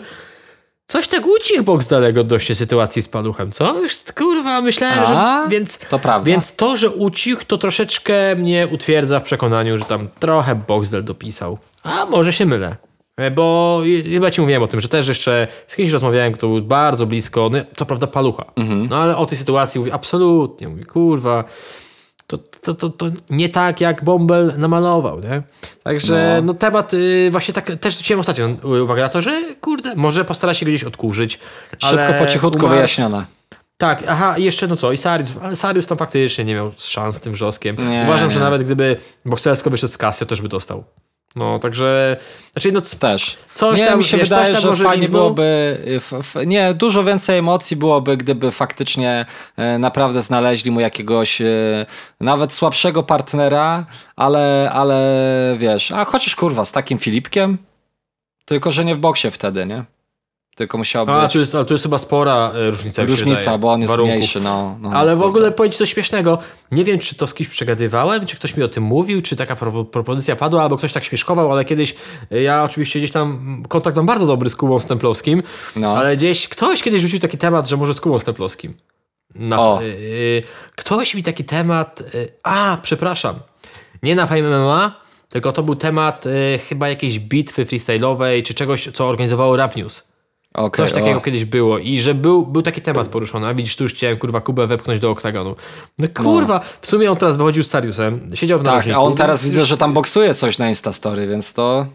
Coś 0.88 1.08
tak 1.08 1.26
ucichł 1.28 1.64
boks 1.64 1.88
daleko 1.88 2.22
odnośnie 2.22 2.56
sytuacji 2.56 3.02
z 3.02 3.08
paluchem, 3.08 3.52
co? 3.52 3.76
Kurwa, 4.18 4.62
myślałem, 4.62 5.00
A, 5.00 5.44
że... 5.44 5.50
Więc, 5.50 5.80
to 5.80 6.00
prawda. 6.00 6.26
Więc 6.26 6.56
to, 6.56 6.78
że 6.78 6.90
ucichł, 6.90 7.44
to 7.48 7.58
troszeczkę 7.58 8.36
mnie 8.36 8.68
utwierdza 8.72 9.20
w 9.20 9.24
przekonaniu, 9.24 9.78
że 9.78 9.86
tam 9.86 10.10
trochę 10.20 10.56
Boxdel 10.56 11.04
dopisał. 11.04 11.58
A 11.84 12.06
może 12.06 12.34
się 12.34 12.46
mylę. 12.46 12.76
E, 13.18 13.32
Bo 13.32 13.82
chyba 14.12 14.32
ci 14.32 14.42
mówiłem 14.42 14.64
o 14.64 14.68
tym, 14.68 14.80
że 14.80 14.88
też 14.88 15.08
jeszcze 15.08 15.48
z 15.68 15.76
kimś 15.76 15.90
rozmawiałem, 15.90 16.34
kto 16.34 16.48
był 16.48 16.62
bardzo 16.62 17.06
blisko, 17.06 17.50
no, 17.52 17.60
co 17.76 17.86
prawda 17.86 18.08
palucha. 18.08 18.46
Mhm. 18.56 18.88
No 18.90 18.98
ale 18.98 19.18
o 19.18 19.26
tej 19.26 19.38
sytuacji 19.38 19.80
mówi 19.80 19.92
absolutnie, 19.92 20.68
mówi 20.68 20.84
kurwa, 20.84 21.44
to, 22.28 22.38
to, 22.38 22.74
to, 22.74 22.90
to 22.90 23.06
nie 23.30 23.50
tak 23.50 23.82
jak 23.82 24.04
Bombel 24.04 24.54
namalował, 24.58 25.20
nie? 25.20 25.44
Także 25.84 26.42
no, 26.44 26.54
temat 26.54 26.94
y, 26.94 27.28
właśnie 27.32 27.54
tak, 27.54 27.72
też 27.80 27.94
zwróciłem 27.94 28.20
ostatnio 28.20 28.46
y, 28.76 28.84
uwagę 28.84 29.02
na 29.02 29.10
to, 29.10 29.22
że 29.22 29.42
kurde, 29.62 29.96
może 29.96 30.26
postara 30.26 30.54
się 30.54 30.66
gdzieś 30.66 30.84
odkurzyć. 30.84 31.40
Szybko, 31.78 32.14
po 32.20 32.26
cichutku 32.26 32.68
wyjaśnione. 32.68 33.26
tak, 33.78 34.04
aha, 34.08 34.38
jeszcze 34.38 34.68
no 34.68 34.76
co, 34.76 34.92
i 34.92 34.98
Sarius, 34.98 35.30
Sarius 35.54 35.86
tam 35.86 35.98
faktycznie 35.98 36.46
nie 36.46 36.54
miał 36.54 36.72
szans 36.78 37.16
z 37.16 37.22
tym 37.22 37.34
wrzoskiem. 37.34 37.76
Nie, 37.90 38.04
Uważam, 38.04 38.32
że 38.32 38.40
nie. 38.40 38.44
nawet 38.44 38.64
gdyby 38.64 38.96
boksersko 39.26 39.70
wyszedł 39.70 39.94
z 39.94 39.98
Casio, 39.98 40.26
też 40.26 40.42
by 40.42 40.50
dostał. 40.50 40.84
No, 41.36 41.60
także, 41.60 42.18
znaczy 42.54 42.72
no, 42.72 42.82
Też. 43.00 43.38
Coś 43.54 43.80
nie, 43.80 43.88
tam, 43.88 43.98
mi 43.98 44.04
się 44.04 44.18
wiesz, 44.18 44.30
wydaje, 44.30 44.56
że 44.56 44.76
fajnie 44.76 45.10
byłoby. 45.10 45.78
F, 45.98 46.14
f, 46.14 46.36
nie, 46.46 46.74
dużo 46.74 47.04
więcej 47.04 47.38
emocji 47.38 47.78
byłoby, 47.78 48.18
gdyby 48.18 48.52
faktycznie 48.52 49.26
e, 49.58 49.80
naprawdę 49.80 50.22
znaleźli 50.22 50.72
mu 50.72 50.80
jakiegoś 50.80 51.42
e, 51.42 51.46
nawet 52.22 52.54
słabszego 52.54 53.04
partnera, 53.04 53.86
ale, 54.16 54.72
ale 54.74 55.16
wiesz, 55.58 55.92
a 55.92 56.06
chociaż 56.06 56.36
kurwa, 56.36 56.66
z 56.66 56.72
takim 56.72 57.00
Filipkiem, 57.00 57.58
tylko 58.46 58.72
że 58.72 58.86
nie 58.86 58.96
w 58.96 58.98
boksie 58.98 59.32
wtedy, 59.32 59.66
nie? 59.66 59.95
Tylko 60.56 60.78
musiał 60.78 61.06
a, 61.12 61.28
tu 61.28 61.40
jest, 61.40 61.56
ale 61.56 61.66
tu 61.66 61.74
jest 61.74 61.84
chyba 61.84 61.98
spora 61.98 62.52
e, 62.56 62.70
różnica. 62.70 63.04
różnica, 63.06 63.58
bo 63.58 63.72
on 63.72 63.82
jest 63.82 63.92
warunków. 63.92 64.16
mniejszy. 64.16 64.42
No, 64.42 64.78
no, 64.82 64.90
Ale 64.90 65.16
w 65.16 65.22
ogóle 65.22 65.52
powiem 65.52 65.72
ci 65.72 65.78
coś 65.78 65.94
śmiesznego. 65.94 66.38
Nie 66.72 66.84
wiem, 66.84 67.00
czy 67.00 67.16
to 67.16 67.28
z 67.28 67.34
kimś 67.34 67.50
przegadywałem, 67.50 68.26
czy 68.26 68.36
ktoś 68.36 68.58
mi 68.58 68.64
o 68.64 68.68
tym 68.68 68.84
mówił, 68.84 69.22
czy 69.22 69.36
taka 69.36 69.56
pro 69.56 69.86
propozycja 69.86 70.36
padła, 70.36 70.64
albo 70.64 70.78
ktoś 70.78 70.94
tak 70.94 71.04
śmieszkował, 71.04 71.52
ale 71.52 71.66
kiedyś 71.66 71.96
y, 72.32 72.42
ja 72.42 72.64
oczywiście 72.64 73.00
gdzieś 73.00 73.12
tam 73.12 73.64
kontakt 73.70 73.98
mam 73.98 74.06
bardzo 74.06 74.26
dobry 74.28 74.50
z 74.50 74.56
Kubą 74.56 74.80
Stemplowskim, 74.80 75.44
No. 75.76 75.98
ale 75.98 76.18
gdzieś 76.18 76.48
ktoś 76.48 76.82
kiedyś 76.84 77.02
rzucił 77.02 77.20
taki 77.20 77.38
temat, 77.38 77.68
że 77.70 77.78
może 77.78 77.94
z 77.94 78.02
Kubą 78.02 78.20
Stemplowskim. 78.20 78.74
Na, 79.36 79.80
y, 79.82 79.86
y, 79.86 80.44
ktoś 80.76 81.16
mi 81.16 81.24
taki 81.24 81.44
temat. 81.44 82.02
Y, 82.16 82.32
a, 82.44 82.78
przepraszam. 82.82 83.36
Nie 84.04 84.16
na 84.16 84.28
Fame 84.28 84.42
MMA, 84.42 84.96
tylko 85.30 85.52
to 85.52 85.64
był 85.64 85.76
temat 85.76 86.26
chyba 86.70 86.90
jakiejś 86.90 87.20
bitwy 87.20 87.66
freestyle'owej, 87.66 88.44
czy 88.44 88.54
czegoś, 88.54 88.90
co 88.94 89.08
organizowało 89.08 89.56
Rap 89.56 89.76
News. 89.76 90.15
Okej, 90.56 90.86
Coś 90.86 90.94
takiego 90.94 91.18
o. 91.18 91.22
kiedyś 91.22 91.46
było 91.46 91.78
i 91.80 92.00
że 92.00 92.14
był, 92.14 92.46
był 92.46 92.62
taki 92.62 92.82
temat 92.82 93.08
poruszony, 93.08 93.48
a 93.48 93.54
widzisz, 93.54 93.76
tu 93.76 93.84
już 93.84 93.94
chciałem 93.94 94.18
kurwa 94.18 94.42
Kubę 94.42 94.68
wepchnąć 94.68 95.00
do 95.00 95.10
oktagonu. 95.12 95.56
No 96.00 96.08
kurwa, 96.24 96.62
w 96.82 96.88
sumie 96.88 97.12
on 97.12 97.18
teraz 97.18 97.38
wychodził 97.38 97.64
z 97.64 97.68
Sariusem, 97.70 98.30
siedział 98.34 98.60
w 98.60 98.62
Tak, 98.64 98.72
narożniku. 98.72 99.00
a 99.00 99.04
on 99.04 99.16
teraz 99.16 99.44
widzę, 99.46 99.60
już- 99.60 99.70
że 99.70 99.78
tam 99.78 99.94
boksuje 99.94 100.34
coś 100.34 100.58
na 100.58 100.70
Instastory, 100.70 101.28
więc 101.28 101.54
to 101.54 101.86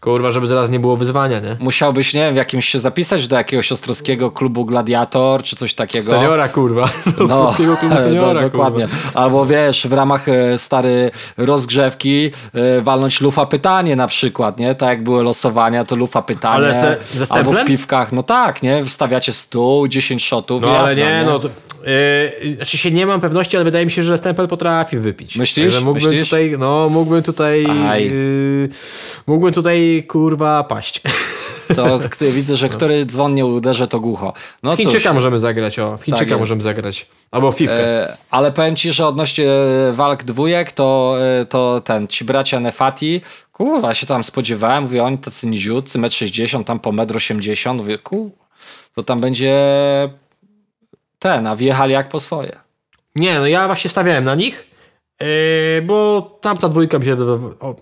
Kurwa, 0.00 0.30
żeby 0.30 0.46
zaraz 0.46 0.70
nie 0.70 0.80
było 0.80 0.96
wyzwania, 0.96 1.40
nie? 1.40 1.56
musiałbyś, 1.60 2.14
nie 2.14 2.20
wiem, 2.20 2.34
w 2.34 2.36
jakimś 2.36 2.68
się 2.68 2.78
zapisać 2.78 3.26
do 3.26 3.36
jakiegoś 3.36 3.72
ostrowskiego 3.72 4.30
klubu 4.30 4.64
Gladiator, 4.64 5.42
czy 5.42 5.56
coś 5.56 5.74
takiego. 5.74 6.06
Seniora 6.10 6.48
kurwa, 6.48 6.84
do 7.18 7.24
No, 7.24 7.42
no, 7.44 7.52
klubu 7.56 7.96
seniora 7.96 8.40
do, 8.40 8.50
dokładnie. 8.50 8.88
Kurwa. 8.88 9.20
Albo 9.20 9.46
wiesz, 9.46 9.86
w 9.86 9.92
ramach 9.92 10.28
e, 10.28 10.58
stary 10.58 11.10
rozgrzewki 11.36 12.30
e, 12.54 12.80
walnąć 12.82 13.20
lufa 13.20 13.46
pytanie 13.46 13.96
na 13.96 14.06
przykład, 14.06 14.58
nie? 14.58 14.74
Tak 14.74 14.88
jak 14.88 15.02
były 15.04 15.22
losowania, 15.22 15.84
to 15.84 15.96
lufa 15.96 16.22
pytanie. 16.22 16.54
Ale 16.54 16.74
se- 16.74 16.96
ze 17.26 17.34
albo 17.34 17.52
w 17.52 17.64
piwkach, 17.64 18.12
no 18.12 18.22
tak, 18.22 18.62
nie? 18.62 18.84
Wstawiacie 18.84 19.32
stół, 19.32 19.88
10 19.88 20.24
shotów, 20.24 20.62
No 20.62 20.68
ale 20.78 20.88
jasne, 20.88 20.96
nie, 21.20 21.24
no 21.26 21.38
to, 21.38 21.48
yy, 22.44 22.54
znaczy 22.56 22.78
się 22.78 22.90
nie 22.90 23.06
mam 23.06 23.20
pewności, 23.20 23.56
ale 23.56 23.64
wydaje 23.64 23.84
mi 23.84 23.90
się, 23.90 24.02
że 24.04 24.18
Stempel 24.18 24.48
potrafi 24.48 24.98
wypić. 24.98 25.36
Myślisz? 25.36 25.66
Także 25.74 25.80
mógłbym 25.80 26.04
Myślisz? 26.10 26.28
tutaj, 26.28 26.54
no 26.58 26.88
mógłbym 26.88 27.22
tutaj, 27.22 27.66
Aj. 27.88 28.04
yy, 28.04 28.68
mógłbym 29.26 29.52
tutaj 29.54 29.87
kurwa 30.08 30.64
paść. 30.64 31.00
To 31.76 32.00
widzę, 32.32 32.56
że 32.56 32.68
który 32.68 33.06
dzwon 33.06 33.34
nie 33.34 33.46
uderzy, 33.46 33.88
to 33.88 34.00
głucho. 34.00 34.32
No 34.62 34.76
cóż. 34.76 34.84
Chińczyka 34.84 35.12
możemy 35.12 35.38
zagrać, 35.38 35.78
o, 35.78 35.98
w 35.98 36.02
Chińczyka 36.04 36.30
jest. 36.30 36.40
możemy 36.40 36.62
zagrać. 36.62 37.06
Albo 37.30 37.52
w 37.52 37.56
Fivkę. 37.56 38.08
E, 38.08 38.16
ale 38.30 38.52
powiem 38.52 38.76
ci, 38.76 38.92
że 38.92 39.06
odnośnie 39.06 39.50
e, 39.50 39.92
walk 39.92 40.24
dwójek, 40.24 40.72
to, 40.72 41.16
e, 41.40 41.44
to 41.44 41.80
ten, 41.84 42.06
ci 42.06 42.24
bracia 42.24 42.60
Nefati, 42.60 43.20
kurwa, 43.52 43.94
się 43.94 44.06
tam 44.06 44.24
spodziewałem, 44.24 44.82
mówię, 44.82 45.04
oni 45.04 45.18
tacy 45.18 45.46
niziutcy, 45.46 45.98
1,60 45.98 46.56
m, 46.56 46.64
tam 46.64 46.80
po 46.80 46.90
1,80 46.90 47.70
m, 47.70 47.76
mówię, 47.76 47.98
ku, 47.98 48.30
to 48.94 49.02
tam 49.02 49.20
będzie 49.20 49.58
ten, 51.18 51.46
a 51.46 51.56
wjechali 51.56 51.92
jak 51.92 52.08
po 52.08 52.20
swoje. 52.20 52.58
Nie, 53.16 53.38
no 53.38 53.46
ja 53.46 53.66
właśnie 53.66 53.90
stawiałem 53.90 54.24
na 54.24 54.34
nich, 54.34 54.66
yy, 55.20 55.26
bo 55.82 56.20
tamta 56.40 56.68
dwójka 56.68 56.98
mi 56.98 57.04
się... 57.04 57.16
O, 57.60 57.74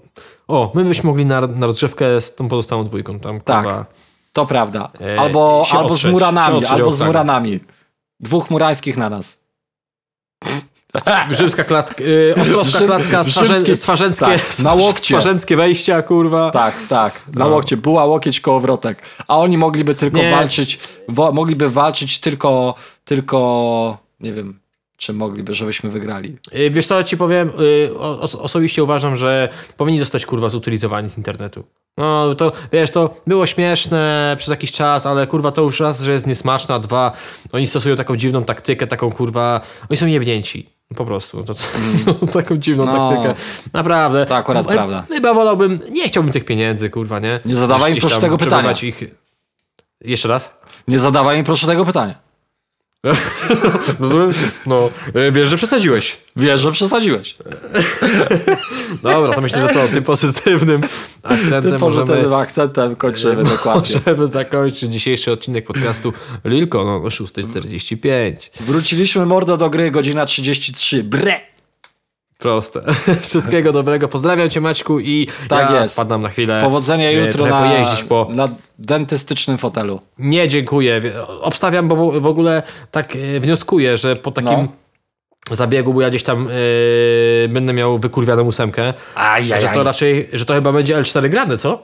o 0.49 0.73
my 0.75 0.85
byśmy 0.85 1.07
mogli 1.11 1.27
na, 1.27 1.41
na 1.41 1.67
rozgrzewkę 1.67 2.21
z 2.21 2.35
tą 2.35 2.49
pozostałą 2.49 2.85
dwójką 2.85 3.21
tam, 3.21 3.41
Tak. 3.41 3.63
kurwa. 3.65 3.87
To 4.33 4.47
prawda. 4.47 4.91
E, 5.01 5.21
Albo, 5.21 5.63
się 5.67 5.79
albo 5.79 5.89
z 5.89 5.93
otrzeć, 5.93 6.03
się 6.03 6.13
Muranami, 6.13 6.57
otrzeć 6.57 6.73
albo 6.73 6.91
z 6.91 6.95
oktagon. 6.95 7.07
Muranami. 7.07 7.61
Dwóch 8.21 8.51
murańskich 8.51 8.97
na 8.97 9.11
nas. 9.11 9.39
Rzymska 11.31 11.65
klatka, 11.65 12.05
yy, 12.05 12.35
ostrowska 12.41 12.79
Rzym- 12.79 12.87
klatka, 12.87 13.25
swarzęckie, 13.77 13.77
tak, 14.27 14.59
na 14.59 14.75
łokcie. 14.75 15.15
swarzęckie 15.15 15.57
wejścia, 15.57 16.03
kurwa. 16.03 16.51
Tak, 16.51 16.75
tak. 16.89 17.21
Na 17.35 17.45
No. 17.45 17.51
łokcie. 17.51 17.77
Była 17.77 18.05
łokieć 18.05 18.41
kołowrotek. 18.41 19.03
A 19.29 19.37
oni 19.39 19.59
mogliby 19.59 19.95
tylko 19.95 20.19
Nie. 20.19 20.31
walczyć, 20.31 20.79
wo, 21.09 21.33
mogliby 21.33 21.71
walczyć 21.71 22.19
tylko, 22.19 22.75
tylko, 23.05 23.99
nie 24.21 24.33
wiem, 24.33 24.61
czy 24.97 25.13
mogliby, 25.13 25.55
żebyśmy 25.55 25.91
wygrali. 25.91 26.37
Yy, 26.53 26.71
Wiesz 26.71 26.87
co, 26.87 26.95
ja 26.97 27.05
ci 27.05 27.17
powiem, 27.17 27.51
o- 27.99 28.21
os- 28.21 28.35
osobiście 28.35 28.85
uważam, 28.85 29.17
że 29.17 29.49
powinni 29.77 29.99
zostać 29.99 30.27
kurwa 30.27 30.49
zutylizowani 30.49 31.11
z 31.11 31.17
internetu. 31.19 31.65
No 31.99 32.35
to, 32.35 32.53
wiesz, 32.73 32.91
to 32.91 33.15
było 33.27 33.47
śmieszne 33.47 34.35
przez 34.39 34.49
jakiś 34.51 34.73
czas, 34.73 35.07
ale 35.07 35.27
kurwa 35.27 35.53
to 35.53 35.63
już 35.63 35.81
raz, 35.81 36.01
że 36.03 36.13
jest 36.13 36.27
niesmaczne, 36.27 36.75
a 36.75 36.79
dwa, 36.79 37.13
oni 37.53 37.67
stosują 37.67 37.97
taką 37.97 38.17
dziwną 38.17 38.45
taktykę, 38.45 38.87
taką 38.87 39.13
kurwa, 39.13 39.61
oni 39.91 39.97
są 39.97 40.07
jebnięci. 40.07 40.77
Po 40.97 41.05
prostu, 41.07 41.45
to, 41.45 41.55
to, 41.55 42.27
taką 42.43 42.57
dziwną 42.57 42.87
No. 42.87 42.93
taktykę. 43.11 43.35
Naprawdę. 43.73 44.27
To 44.27 44.37
akurat 44.37 44.67
Ch- 44.67 44.71
prawda. 44.73 45.07
Chyba 45.09 45.35
wolałbym, 45.35 45.81
nie 45.91 46.09
chciałbym 46.09 46.33
tych 46.33 46.45
pieniędzy, 46.45 46.91
kurwa, 46.91 47.19
nie? 47.19 47.41
Nie 47.45 47.55
zadawaj 47.57 47.95
mi 47.95 48.01
proszę 48.01 48.21
tego 48.21 48.39
pytania. 48.39 48.73
Ich... 48.83 49.01
Jeszcze 50.01 50.29
raz? 50.29 50.59
Nie 50.89 50.99
zadawaj 50.99 51.39
mi 51.39 51.45
proszę 51.45 51.67
tego 51.67 51.85
pytania. 51.85 52.15
No, 54.67 54.91
e, 55.15 55.33
wiesz, 55.33 55.51
że 55.51 55.57
przesadziłeś. 55.57 56.17
Wiesz, 56.37 56.61
że 56.61 56.73
przesadziłeś. 56.73 57.35
Dobra, 59.03 59.35
to 59.35 59.41
myślę, 59.41 59.69
że 59.69 59.75
co, 59.75 59.89
tym 59.89 60.05
pozytywnym 60.05 60.81
akcentem 61.23 61.71
Tym 61.71 61.81
pozytywnym 61.81 62.17
możemy, 62.17 62.37
akcentem 62.37 62.97
kończymy 62.97 63.45
dokładnie. 63.45 63.97
możemy 64.07 64.27
zakończyć 64.27 64.93
dzisiejszy 64.93 65.33
odcinek 65.33 65.67
podcastu 65.67 66.13
Lilko, 66.45 66.85
no 66.85 67.01
6.45. 67.01 68.35
Wróciliśmy 68.61 69.27
mordo 69.27 69.57
do 69.57 69.71
gry, 69.71 69.91
godzina 69.91 70.27
33. 70.27 71.05
Bre! 71.05 71.56
Proste. 72.39 72.81
Wszystkiego 73.23 73.73
dobrego. 73.73 74.09
Pozdrawiam 74.09 74.51
cię 74.51 74.61
Maćku 74.61 75.01
i 75.01 75.29
Tak 75.49 75.71
ja 75.71 75.81
jest. 75.81 75.93
spadam 75.93 76.23
na 76.23 76.29
chwilę. 76.29 76.61
Powodzenia 76.63 77.09
e, 77.11 77.13
jutro 77.13 77.47
na, 77.47 77.59
pojeździć 77.63 78.03
po... 78.03 78.29
na 78.31 78.49
dentystycznym 78.79 79.59
fotelu. 79.59 80.01
Nie, 80.19 80.49
dziękuję. 80.49 81.03
Obstawiam, 81.41 81.89
bo 81.89 82.21
w- 82.21 82.27
ogóle 82.27 82.63
tak 82.91 83.17
e, 83.17 83.41
wnioskuję, 83.41 83.97
że 83.97 84.17
po 84.17 84.31
takim 84.31 84.69
No. 85.51 85.57
zabiegu, 85.57 85.95
bo 85.95 86.01
ja 86.01 86.11
gdzieś 86.11 86.23
tam 86.23 86.49
e, 86.49 87.49
będę 87.49 87.73
miał 87.73 87.99
wykurwianą 87.99 88.43
ósemkę, 88.43 88.95
Ajajaj. 89.15 89.61
że 89.61 89.69
to 89.69 89.83
raczej, 89.83 90.29
że 90.33 90.45
to 90.45 90.55
chyba 90.55 90.73
będzie 90.73 90.97
L4 90.97 91.29
grane, 91.29 91.59
co? 91.59 91.83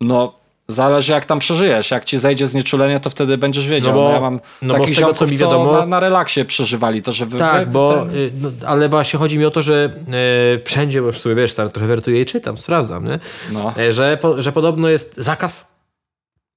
No, 0.00 0.34
zależy 0.72 1.12
jak 1.12 1.24
tam 1.24 1.38
przeżyjesz. 1.38 1.90
Jak 1.90 2.04
ci 2.04 2.18
zejdzie 2.18 2.46
znieczulenie, 2.46 3.00
to 3.00 3.10
wtedy 3.10 3.38
będziesz 3.38 3.68
wiedział. 3.68 3.94
No 3.94 4.00
No 4.02 4.08
bo- 4.08 4.14
ja 4.14 4.20
mam 4.20 4.40
no 4.62 4.74
takich 4.74 4.88
tego, 4.96 5.00
ziomków, 5.00 5.18
co 5.18 5.26
mi 5.26 5.36
co 5.38 5.44
wiadomo- 5.44 5.72
na, 5.72 5.86
na 5.86 6.00
relaksie 6.00 6.44
przeżywali 6.44 7.02
to, 7.02 7.12
że 7.12 7.26
wy, 7.26 7.38
Tak, 7.38 7.66
wy, 7.66 7.72
bo, 7.72 7.94
ten- 8.06 8.16
y, 8.16 8.30
no, 8.42 8.50
ale 8.66 8.88
właśnie 8.88 9.18
chodzi 9.18 9.38
mi 9.38 9.44
o 9.44 9.50
to, 9.50 9.62
że 9.62 9.92
e, 10.54 10.64
wszędzie, 10.64 11.00
bo 11.00 11.06
już 11.06 11.18
sobie 11.18 11.34
wiesz, 11.34 11.54
tak, 11.54 11.72
trochę 11.72 11.86
wertuję 11.88 12.20
i 12.20 12.24
czytam, 12.26 12.56
sprawdzam, 12.58 13.04
nie? 13.08 13.18
No. 13.52 13.74
E, 13.78 13.92
że, 13.92 14.16
po, 14.20 14.42
że 14.42 14.52
podobno 14.52 14.88
jest 14.88 15.16
zakaz, 15.16 15.72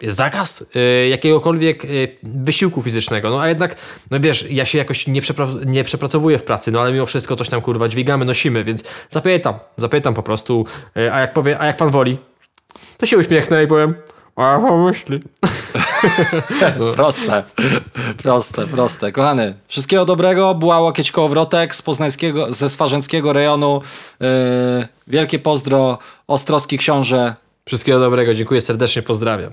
jest 0.01 0.17
zakaz 0.17 0.65
jakiegokolwiek 1.09 1.83
wysiłku 2.23 2.81
fizycznego, 2.81 3.29
no 3.29 3.41
a 3.41 3.47
jednak, 3.49 3.75
no 4.11 4.19
wiesz, 4.19 4.45
ja 4.51 4.65
się 4.65 4.77
jakoś 4.77 5.07
nie, 5.07 5.21
przepra- 5.21 5.65
nie 5.65 5.83
przepracowuję 5.83 6.39
w 6.39 6.43
pracy, 6.43 6.71
no 6.71 6.81
ale 6.81 6.91
mimo 6.93 7.05
wszystko 7.05 7.35
coś 7.35 7.49
tam 7.49 7.61
kurwa 7.61 7.87
dźwigamy, 7.87 8.25
nosimy, 8.25 8.63
więc 8.63 8.83
zapytam, 9.09 9.55
zapytam 9.77 10.13
po 10.13 10.23
prostu, 10.23 10.65
a 11.11 11.19
jak 11.19 11.33
powie, 11.33 11.59
a 11.59 11.65
jak 11.65 11.77
pan 11.77 11.89
woli, 11.89 12.17
to 12.97 13.05
się 13.05 13.17
uśmiechnę 13.17 13.63
i 13.63 13.67
powiem, 13.67 13.95
a 14.35 14.41
ja 14.41 14.59
pomyśli. 14.59 15.19
Proste, 16.95 17.43
proste, 18.23 18.67
proste. 18.67 19.11
Kochany, 19.11 19.53
wszystkiego 19.67 20.05
dobrego. 20.05 20.55
Była 20.55 20.79
łokieć 20.79 21.11
kołowrotek 21.11 21.75
z 21.75 21.81
poznańskiego, 21.81 22.53
ze 22.53 22.69
swarzęckiego 22.69 23.33
rejonu. 23.33 23.81
Yy, 24.19 24.27
wielkie 25.07 25.39
pozdro, 25.39 25.97
Ostrowski 26.27 26.77
Książę. 26.77 27.35
Wszystkiego 27.65 27.99
dobrego, 27.99 28.33
dziękuję 28.33 28.61
serdecznie, 28.61 29.01
pozdrawiam. 29.01 29.51